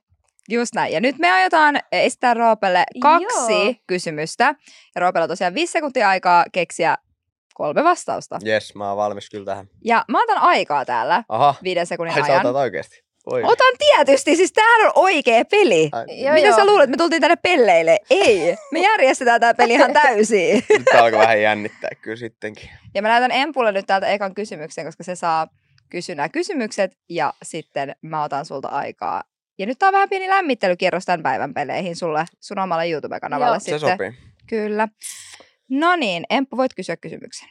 Just 0.49 0.73
näin. 0.75 0.93
Ja 0.93 0.99
nyt 1.01 1.17
me 1.17 1.31
aiotaan 1.31 1.79
esittää 1.91 2.33
Roopelle 2.33 2.83
kaksi 3.01 3.53
Joo. 3.65 3.73
kysymystä. 3.87 4.43
Ja 4.95 5.01
Roopella 5.01 5.23
on 5.23 5.29
tosiaan 5.29 5.53
viisi 5.53 5.71
sekuntia 5.71 6.09
aikaa 6.09 6.45
keksiä 6.51 6.97
kolme 7.53 7.83
vastausta. 7.83 8.39
Yes, 8.45 8.75
mä 8.75 8.87
oon 8.87 8.97
valmis 8.97 9.29
kyllä 9.29 9.45
tähän. 9.45 9.67
Ja 9.85 10.05
mä 10.07 10.23
otan 10.23 10.37
aikaa 10.37 10.85
täällä 10.85 11.23
Aha, 11.29 11.55
viiden 11.63 11.87
sekunnin 11.87 12.15
ai 12.15 12.21
sä 12.21 12.33
ajan. 12.33 12.45
otat 12.45 12.55
oikeesti. 12.61 13.06
Oi. 13.31 13.43
Otan 13.43 13.73
tietysti, 13.77 14.35
siis 14.35 14.51
tämähän 14.53 14.85
on 14.85 14.91
oikea 14.95 15.45
peli. 15.45 15.89
Ai, 15.91 16.23
Joo, 16.23 16.33
Mitä 16.33 16.47
joo. 16.47 16.55
sä 16.55 16.65
luulet, 16.65 16.83
että 16.83 16.91
me 16.91 16.97
tultiin 16.97 17.21
tänne 17.21 17.35
pelleille? 17.35 17.99
Ei, 18.09 18.55
me 18.71 18.79
järjestetään 18.79 19.39
tämä 19.39 19.53
peli 19.53 19.73
ihan 19.73 19.93
täysin. 19.93 20.55
Nyt 20.69 20.87
alkoi 20.93 21.19
vähän 21.19 21.41
jännittää 21.41 21.89
kyllä 22.01 22.17
sittenkin. 22.17 22.69
Ja 22.93 23.01
mä 23.01 23.07
näytän 23.07 23.31
Empulle 23.31 23.71
nyt 23.71 23.87
täältä 23.87 24.07
ekan 24.07 24.35
kysymyksen, 24.35 24.85
koska 24.85 25.03
se 25.03 25.15
saa 25.15 25.47
kysyä 25.89 26.15
nämä 26.15 26.29
kysymykset 26.29 26.97
ja 27.09 27.33
sitten 27.43 27.95
mä 28.01 28.23
otan 28.23 28.45
sulta 28.45 28.67
aikaa. 28.67 29.23
Ja 29.57 29.65
nyt 29.65 29.79
tää 29.79 29.89
on 29.89 29.93
vähän 29.93 30.09
pieni 30.09 30.29
lämmittelykierros 30.29 31.05
tämän 31.05 31.23
päivän 31.23 31.53
peleihin 31.53 31.95
sulle, 31.95 32.25
sun 32.39 32.59
omalle 32.59 32.89
YouTube-kanavalle 32.89 33.55
Joo. 33.55 33.59
Se 33.59 33.79
sitten. 33.79 33.89
sopii. 33.89 34.13
Kyllä. 34.47 34.87
No 35.69 35.95
niin, 35.95 36.23
Emppu, 36.29 36.57
voit 36.57 36.73
kysyä 36.73 36.97
kysymyksen. 36.97 37.49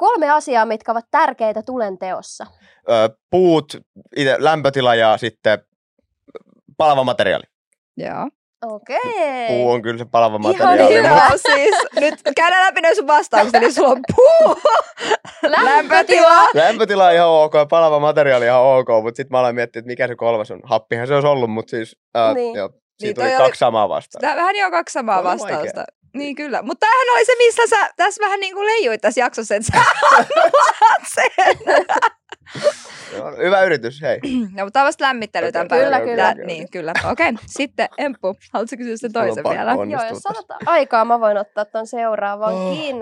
Kolme 0.00 0.30
asiaa, 0.30 0.64
mitkä 0.66 0.92
ovat 0.92 1.04
tärkeitä 1.10 1.62
tulen 1.62 1.98
teossa. 1.98 2.46
Ö, 2.90 3.16
puut, 3.30 3.76
ite, 4.16 4.36
lämpötila 4.38 4.94
ja 4.94 5.16
sitten 5.16 5.58
palava 6.76 7.04
materiaali. 7.04 7.44
Joo. 7.96 8.28
Okei. 8.66 9.48
Puu 9.48 9.70
on 9.70 9.82
kyllä 9.82 9.98
se 9.98 10.04
palava 10.04 10.36
Ihan 10.36 10.42
materiaali. 10.68 10.94
hyvä. 10.94 11.30
siis 11.36 11.74
nyt 12.00 12.14
käydään 12.36 12.66
läpi 12.66 12.80
noin 12.80 12.96
sun 12.96 13.06
vastaukset, 13.06 13.54
eli 13.54 13.72
sulla 13.72 13.88
on 13.88 14.00
puu, 14.16 14.56
lämpötila. 15.48 16.42
Lämpötila 16.54 17.06
on 17.06 17.14
ihan 17.14 17.28
ok 17.28 17.54
ja 17.54 17.66
palava 17.66 17.98
materiaali 17.98 18.44
ihan 18.44 18.60
ok, 18.60 18.88
mutta 19.02 19.16
sitten 19.16 19.32
mä 19.34 19.38
aloin 19.38 19.54
miettiä, 19.54 19.80
että 19.80 19.86
mikä 19.86 20.08
se 20.08 20.16
kolmas 20.16 20.50
on. 20.50 20.60
Happihan 20.64 21.06
se 21.06 21.14
olisi 21.14 21.28
ollut, 21.28 21.50
mutta 21.50 21.70
siis 21.70 21.96
äh, 22.16 22.34
Niin. 22.34 22.54
joo, 22.56 22.68
Niin 22.68 22.80
siitä 22.98 23.20
toi 23.20 23.24
tuli 23.30 23.36
oli- 23.36 23.44
kaksi 23.46 23.58
samaa 23.58 23.88
vastaan. 23.88 24.20
Tää 24.20 24.36
vähän 24.36 24.56
jo 24.56 24.70
kaksi 24.70 24.92
samaa 24.92 25.24
vastausta. 25.24 25.56
vaikea. 25.56 25.84
Niin 26.14 26.36
kyllä. 26.36 26.62
Mutta 26.62 26.86
tämähän 26.86 27.16
oli 27.16 27.24
se, 27.24 27.32
missä 27.38 27.62
sä 27.76 27.90
tässä 27.96 28.24
vähän 28.24 28.40
niin 28.40 28.54
kuin 28.54 28.66
leijuit 28.66 29.00
tässä 29.00 29.20
jaksossa, 29.20 29.54
että 29.54 29.72
sä 29.72 29.84
sen. 31.14 31.56
Hyvä 33.44 33.62
yritys, 33.62 34.02
hei. 34.02 34.20
No, 34.56 34.64
mutta 34.64 34.70
tämä 34.70 34.82
on 34.82 34.86
vasta 34.86 35.04
lämmittely 35.04 35.52
tämän 35.52 35.66
Okei, 35.66 35.80
päivän. 35.80 36.02
kyllä, 36.02 36.22
Tää- 36.22 36.34
kyllä. 36.34 36.46
Niin, 36.46 36.70
kyllä. 36.70 36.92
Okei, 37.10 37.28
okay. 37.30 37.44
sitten 37.46 37.88
Emppu, 37.98 38.36
haluatko 38.52 38.76
kysyä 38.76 38.96
sen 38.96 39.08
on 39.08 39.12
toisen 39.12 39.42
pakko 39.42 39.56
vielä? 39.58 39.72
Joo, 39.72 40.08
jos 40.08 40.18
sanotaan 40.18 40.60
aikaa, 40.66 41.04
mä 41.04 41.20
voin 41.20 41.36
ottaa 41.36 41.64
ton 41.64 41.86
seuraavankin. 41.86 42.96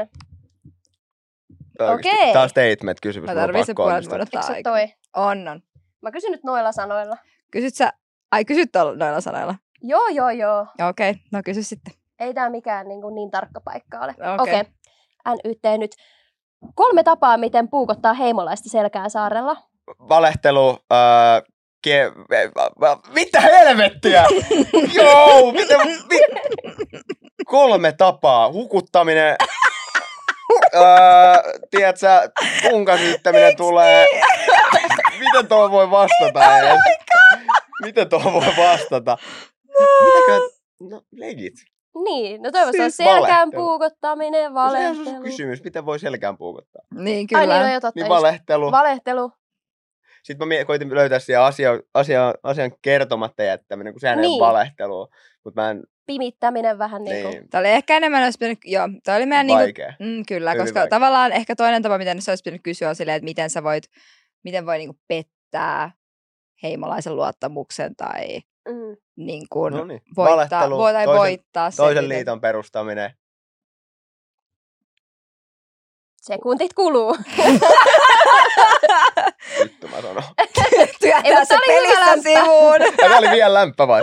Oikeesti. 1.80 2.08
Okei. 2.18 2.32
Tää 2.32 2.42
on 2.42 2.48
statement-kysymys. 2.48 3.26
Mä 3.26 3.32
mulla 3.32 3.42
on 3.42 3.48
tarvitsen 3.48 3.74
pakko 3.74 3.82
puolet 3.82 3.94
onnistua. 3.94 4.18
vuotta 4.18 4.38
Eikö 4.38 4.46
se 4.46 4.52
aikaa. 4.52 4.72
toi? 4.72 4.88
On, 5.16 5.48
on. 5.48 5.62
Mä 6.02 6.10
kysyn 6.10 6.32
nyt 6.32 6.44
noilla 6.44 6.72
sanoilla. 6.72 7.16
Kysyt 7.50 7.74
sä, 7.74 7.92
ai 8.32 8.44
kysyt 8.44 8.70
noilla 8.96 9.20
sanoilla? 9.20 9.54
Joo, 9.82 10.08
joo, 10.08 10.30
joo. 10.30 10.66
Okei, 10.88 11.10
okay. 11.10 11.22
no 11.32 11.40
kysy 11.44 11.62
sitten. 11.62 11.94
Ei 12.20 12.34
tää 12.34 12.50
mikään 12.50 12.88
niin, 12.88 13.00
kuin 13.00 13.14
niin 13.14 13.30
tarkka 13.30 13.60
paikka 13.60 13.98
ole. 13.98 14.10
Okei. 14.12 14.34
Okei. 14.38 14.60
Okay. 14.60 15.36
NYT 15.44 15.78
nyt. 15.78 15.90
Kolme 16.74 17.02
tapaa, 17.02 17.36
miten 17.36 17.68
puukottaa 17.68 18.14
heimolaista 18.14 18.68
selkää 18.68 19.08
saarella. 19.08 19.56
Valehtelu, 20.08 20.68
äh, 20.92 21.42
ke... 21.84 22.12
Mitä 23.14 23.40
helvettiä? 23.40 24.24
Joo, 25.02 25.52
mitä... 25.52 25.74
Vi... 26.08 26.20
Kolme 27.46 27.92
tapaa. 27.92 28.52
Hukuttaminen, 28.52 29.36
öö, 30.74 30.82
tiedätkö, 31.70 32.06
punkasyyttäminen 32.62 33.56
tulee. 33.56 34.06
Miten 35.18 35.48
tuo 35.48 35.70
voi 35.70 35.90
vastata 35.90 36.58
edes? 36.58 36.80
Miten 37.82 38.08
tuo 38.08 38.20
voi 38.24 38.54
vastata? 38.56 39.18
Mitäkään? 40.04 40.42
No, 40.80 41.02
legit. 41.12 41.54
Niin, 42.04 42.42
no 42.42 42.50
toivottavasti 42.50 42.80
on 42.82 42.90
Siis 42.90 42.96
selkään 42.96 43.22
valehtelu. 43.48 43.62
puukottaminen, 43.62 44.32
Se 44.42 44.46
on 44.46 44.94
sun 44.94 45.04
valehtelu. 45.04 45.22
kysymys, 45.22 45.64
miten 45.64 45.86
voi 45.86 45.98
selkään 45.98 46.38
puukottaa? 46.38 46.82
Niin, 46.94 47.28
Ai 47.34 47.42
kyllä. 47.42 47.54
niin, 47.58 47.66
no 47.66 47.72
jo 47.74 47.80
totta. 47.80 47.92
Niin 48.00 48.06
just. 48.06 48.16
valehtelu. 48.22 48.70
Valehtelu. 48.70 49.32
Sitten 50.22 50.48
mä 50.48 50.64
koitin 50.66 50.94
löytää 50.94 51.18
siihen 51.18 51.40
asia, 51.42 51.70
asia, 51.94 52.34
asian 52.42 52.70
kertomatta 52.82 53.42
jättäminen, 53.42 53.92
kun 53.92 54.00
sehän 54.00 54.18
ei 54.18 54.22
Niin. 54.26 54.42
ole 54.42 54.48
valehtelua. 54.48 55.08
Mutta 55.44 55.60
mä 55.62 55.70
en, 55.70 55.82
Pimittäminen 56.06 56.78
vähän 56.78 57.04
niin 57.04 57.22
kuin. 57.22 57.30
niin, 57.34 57.48
Tämä 57.50 57.60
oli 57.60 57.68
ehkä 57.68 57.96
enemmän, 57.96 58.24
olisi 58.24 58.38
pitänyt, 58.38 58.58
joo, 58.64 58.88
tämä 59.04 59.16
oli 59.16 59.26
meidän 59.26 59.46
niin 59.46 59.58
vaikea. 59.58 59.92
Mm, 59.98 60.22
kyllä, 60.28 60.50
Hyvin 60.52 60.64
koska 60.64 60.80
vaikea. 60.80 60.90
tavallaan 60.90 61.32
ehkä 61.32 61.56
toinen 61.56 61.82
tapa, 61.82 61.98
miten 61.98 62.22
se 62.22 62.30
olisi 62.30 62.42
pitänyt 62.42 62.62
kysyä, 62.62 62.88
on 62.88 62.94
silleen, 62.96 63.16
että 63.16 63.24
miten 63.24 63.50
sä 63.50 63.62
voit, 63.64 63.84
miten 64.44 64.66
voi 64.66 64.78
niinku 64.78 64.98
pettää 65.08 65.90
heimolaisen 66.62 67.16
luottamuksen 67.16 67.96
tai 67.96 68.40
Mm. 68.68 68.96
niin 69.16 69.46
kuin 69.50 69.74
No 69.74 69.84
niin. 69.84 70.02
voittaa, 70.16 70.70
voi, 70.70 70.92
tai 70.92 71.04
toisen, 71.04 71.20
voittaa 71.20 71.70
sen, 71.70 71.76
toisen 71.76 72.04
miten- 72.04 72.08
liiton 72.16 72.40
perustaminen. 72.40 73.10
Sekuntit 76.16 76.74
kuluu. 76.74 77.16
Vittu 79.64 79.88
mä 79.88 79.96
sanon. 80.02 80.22
Ei, 80.38 80.88
Työntää 81.00 81.44
se 81.44 81.54
läppä. 81.54 82.22
sivuun. 82.22 82.76
Tämä 82.96 83.18
oli 83.18 83.30
vielä 83.30 83.54
lämpö 83.54 83.86
vai? 83.88 84.02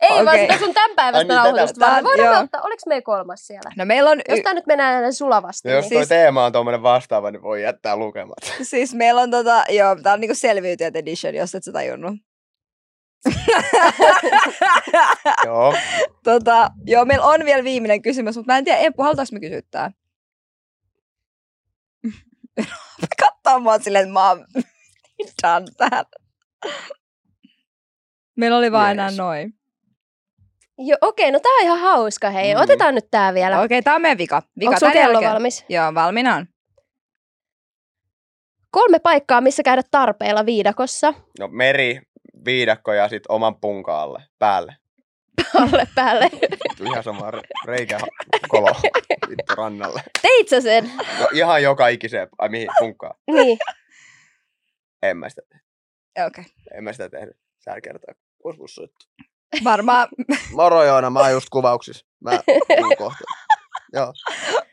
Ei 0.00 0.10
vaan 0.10 0.28
Okei. 0.28 0.40
sitä 0.46 0.58
sun 0.58 0.74
tämän 0.74 0.90
Ai 0.90 0.96
päivästä 0.96 1.24
niin, 1.24 1.36
nauhoitusta. 1.36 1.86
varten. 1.86 2.04
Voidaan 2.04 2.34
joo. 2.34 2.42
ottaa, 2.44 2.60
oliko 2.62 2.82
meillä 2.86 3.02
kolmas 3.02 3.46
siellä? 3.46 3.70
No 3.76 3.84
meillä 3.84 4.10
on, 4.10 4.20
Jos 4.28 4.38
y- 4.38 4.42
tää 4.42 4.54
nyt 4.54 4.66
menee 4.66 5.00
näin 5.00 5.12
sulavasti, 5.12 5.68
jos 5.68 5.84
niin 5.84 5.90
toi 5.92 5.98
Siis- 6.00 6.08
teema 6.08 6.44
on 6.44 6.52
tuommoinen 6.52 6.82
vastaava, 6.82 7.30
niin 7.30 7.42
voi 7.42 7.62
jättää 7.62 7.96
lukematta. 7.96 8.52
siis 8.62 8.94
meillä 8.94 9.20
on 9.20 9.30
tota, 9.30 9.64
joo, 9.68 9.96
tää 10.02 10.12
on 10.12 10.20
niinku 10.20 10.34
selviytyjät 10.34 10.96
edition, 10.96 11.34
jos 11.34 11.54
et 11.54 11.64
sä 11.64 11.72
tajunnut. 11.72 12.14
Joo. 15.46 15.74
tota, 16.24 16.70
joo, 16.86 17.04
meillä 17.04 17.26
on 17.26 17.44
vielä 17.44 17.64
viimeinen 17.64 18.02
kysymys, 18.02 18.36
mutta 18.36 18.52
mä 18.52 18.58
en 18.58 18.64
tiedä, 18.64 18.78
Emppu, 18.78 19.02
halutaanko 19.02 19.28
me 19.32 19.40
kysyä 19.40 19.60
tää? 19.70 19.90
Kattaa 23.22 23.58
mua 23.58 23.78
silleen, 23.78 24.02
että 24.02 24.12
mä 24.12 24.28
oon 24.28 24.44
done 25.42 25.66
tähän. 25.76 26.04
Meillä 28.36 28.58
oli 28.58 28.72
vaan 28.72 28.90
enää 28.90 29.06
Jees. 29.06 29.18
noin. 29.18 29.54
Joo, 30.78 30.98
okei, 31.00 31.32
no 31.32 31.40
tää 31.40 31.52
on 31.52 31.62
ihan 31.64 31.78
hauska, 31.78 32.30
hei. 32.30 32.54
Mm. 32.54 32.60
Otetaan 32.60 32.94
nyt 32.94 33.06
tää 33.10 33.34
vielä. 33.34 33.56
Okei, 33.60 33.64
okay, 33.64 33.82
tää 33.82 33.94
on 33.94 34.02
meidän 34.02 34.18
vika. 34.18 34.42
vika 34.60 34.70
Onko 34.70 34.90
kello 34.92 35.12
jälkeen. 35.12 35.32
valmis? 35.32 35.64
Joo, 35.68 35.94
valmiina 35.94 36.36
on. 36.36 36.46
Kolme 38.70 38.98
paikkaa, 38.98 39.40
missä 39.40 39.62
käydä 39.62 39.82
tarpeilla 39.90 40.46
viidakossa. 40.46 41.14
No 41.38 41.48
meri, 41.48 42.00
viidakko 42.44 42.92
ja 42.92 43.08
sitten 43.08 43.32
oman 43.32 43.60
punkaalle, 43.60 44.22
päälle. 44.38 44.76
Alle 45.54 45.86
päälle. 45.94 46.28
Vittu, 46.32 46.84
ihan 46.84 47.04
sama 47.04 47.30
re- 47.30 47.66
reikä 47.66 47.98
kolo 48.48 48.66
vittu 49.28 49.54
rannalle. 49.54 50.02
Teit 50.22 50.48
sä 50.48 50.60
sen? 50.60 50.90
No, 51.20 51.28
ihan 51.32 51.62
joka 51.62 51.88
ikiseen, 51.88 52.28
ai 52.38 52.48
mihin, 52.48 52.68
punkkaan. 52.78 53.14
Niin. 53.32 53.58
En 55.02 55.16
mä 55.16 55.28
sitä, 55.28 55.42
Okei. 56.26 56.26
Okay. 56.26 56.44
en 56.74 56.84
mä 56.84 56.92
sitä 56.92 57.08
tehnyt. 57.08 57.36
Sä 57.64 57.80
kertaa. 57.80 58.14
Kus 58.42 58.76
juttu. 58.80 59.06
Varmaan. 59.64 60.08
Moro 60.52 60.84
Joona, 60.84 61.10
mä 61.10 61.20
oon 61.20 61.32
just 61.32 61.48
kuvauksissa. 61.50 62.06
Mä 62.24 62.30
tuun 62.78 62.96
kohta. 62.98 63.24
Joo. 63.92 64.12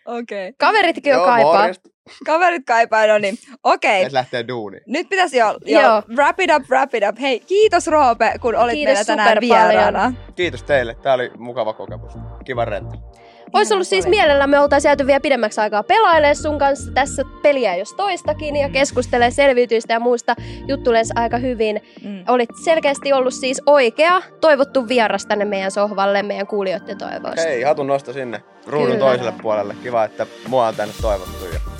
Okei. 0.05 0.47
Okay. 0.49 0.53
Kaveritkin 0.59 1.11
jo 1.11 1.17
Joo, 1.17 1.25
kaipaa. 1.25 1.57
morjesta. 1.57 1.89
Kaverit 2.25 2.63
kaipaa, 2.65 3.07
no 3.07 3.17
niin. 3.17 3.37
Okei. 3.63 4.03
Et 4.03 4.11
lähtee 4.11 4.47
duuniin. 4.47 4.83
Nyt 4.87 5.09
pitäisi 5.09 5.37
jo, 5.37 5.57
jo 5.65 5.81
Joo. 5.81 6.03
wrap 6.15 6.39
it 6.39 6.49
up, 6.55 6.69
wrap 6.69 6.95
it 6.95 7.03
up. 7.09 7.19
Hei, 7.21 7.39
kiitos 7.39 7.87
Roope, 7.87 8.33
kun 8.41 8.55
olit 8.55 8.73
Kiitos 8.73 8.93
meillä 8.93 9.05
tänään 9.05 9.37
paljon. 9.49 9.67
vieraana. 9.69 10.13
Kiitos 10.35 10.63
teille. 10.63 10.95
Tää 10.95 11.13
oli 11.13 11.31
mukava 11.37 11.73
kokemus. 11.73 12.13
Kiva 12.45 12.65
rento. 12.65 12.97
Olisi 13.53 13.73
ollut 13.73 13.87
siis 13.87 14.07
mielellä, 14.07 14.47
me 14.47 14.59
oltaisiin 14.59 14.89
jääty 14.89 15.07
vielä 15.07 15.19
pidemmäksi 15.19 15.61
aikaa 15.61 15.83
pelailemaan 15.83 16.35
sun 16.35 16.57
kanssa 16.57 16.91
tässä 16.91 17.23
peliä 17.41 17.75
jos 17.75 17.93
toistakin 17.93 18.55
ja 18.55 18.69
keskustelee 18.69 19.31
selviytyistä 19.31 19.93
ja 19.93 19.99
muusta 19.99 20.35
juttulensa 20.67 21.13
aika 21.17 21.37
hyvin. 21.37 21.81
Mm. 22.03 22.23
Olit 22.27 22.49
selkeästi 22.63 23.13
ollut 23.13 23.33
siis 23.33 23.61
oikea, 23.65 24.21
toivottu 24.41 24.87
vieras 24.87 25.25
tänne 25.25 25.45
meidän 25.45 25.71
sohvalle 25.71 26.23
meidän 26.23 26.47
kuulijoiden 26.47 26.97
toivoista. 26.97 27.41
Hei, 27.41 27.61
hatun 27.61 27.87
nosto 27.87 28.13
sinne 28.13 28.43
ruudun 28.65 28.91
Kyllä. 28.91 29.05
toiselle 29.05 29.33
puolelle. 29.41 29.75
Kiva, 29.83 30.03
että 30.03 30.25
mua 30.47 30.67
on 30.67 30.75
tänne 30.75 30.93
toivottu. 31.01 31.45
Ja... 31.53 31.76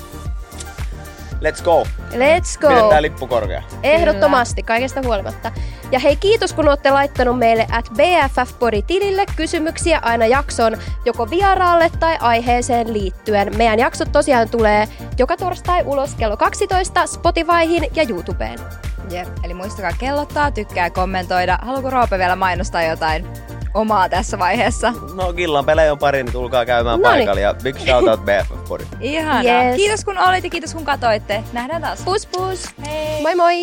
Let's 1.41 1.63
go. 1.63 1.83
Let's 2.11 2.59
go! 2.61 2.67
Pidetään 2.67 3.03
lippu 3.03 3.27
korkea. 3.27 3.63
Ehdottomasti, 3.83 4.63
kaikesta 4.63 5.01
huolimatta. 5.05 5.51
Ja 5.91 5.99
hei, 5.99 6.15
kiitos 6.15 6.53
kun 6.53 6.67
olette 6.67 6.91
laittanut 6.91 7.39
meille 7.39 7.67
at 7.71 7.89
BFF-podi-tilille 7.89 9.25
kysymyksiä 9.35 9.99
aina 10.03 10.25
jakson 10.25 10.77
joko 11.05 11.29
vieraalle 11.29 11.91
tai 11.99 12.17
aiheeseen 12.19 12.93
liittyen. 12.93 13.57
Meidän 13.57 13.79
jaksot 13.79 14.11
tosiaan 14.11 14.49
tulee 14.49 14.87
joka 15.17 15.37
torstai 15.37 15.83
ulos 15.85 16.15
kello 16.15 16.37
12 16.37 17.07
Spotifyhin 17.07 17.83
ja 17.95 18.05
YouTubeen. 18.09 18.59
Jep. 19.11 19.27
Eli 19.43 19.53
muistakaa 19.53 19.91
kellottaa, 19.99 20.51
tykkää 20.51 20.89
kommentoida. 20.89 21.59
Haluatko 21.61 21.89
Roope 21.89 22.17
vielä 22.17 22.35
mainostaa 22.35 22.83
jotain 22.83 23.27
omaa 23.73 24.09
tässä 24.09 24.39
vaiheessa? 24.39 24.93
No 25.13 25.33
Gillan 25.33 25.65
pelejä 25.65 25.91
on 25.91 25.97
pari, 25.99 26.23
niin 26.23 26.33
tulkaa 26.33 26.65
käymään 26.65 26.99
Noniin. 27.01 27.17
paikalla. 27.17 27.41
Ja 27.41 27.53
big 27.63 27.77
shout 27.77 28.07
out 28.07 28.19
BFF 28.25 28.67
Body. 28.69 28.85
Ihanaa. 28.99 29.63
Yes. 29.63 29.75
Kiitos 29.75 30.05
kun 30.05 30.17
olit 30.17 30.43
ja 30.43 30.49
kiitos 30.49 30.73
kun 30.73 30.85
katoitte. 30.85 31.43
Nähdään 31.53 31.81
taas. 31.81 32.01
Pus 32.05 32.25
pus! 32.27 32.69
Hei! 32.85 33.21
Moi 33.21 33.35
moi! 33.35 33.53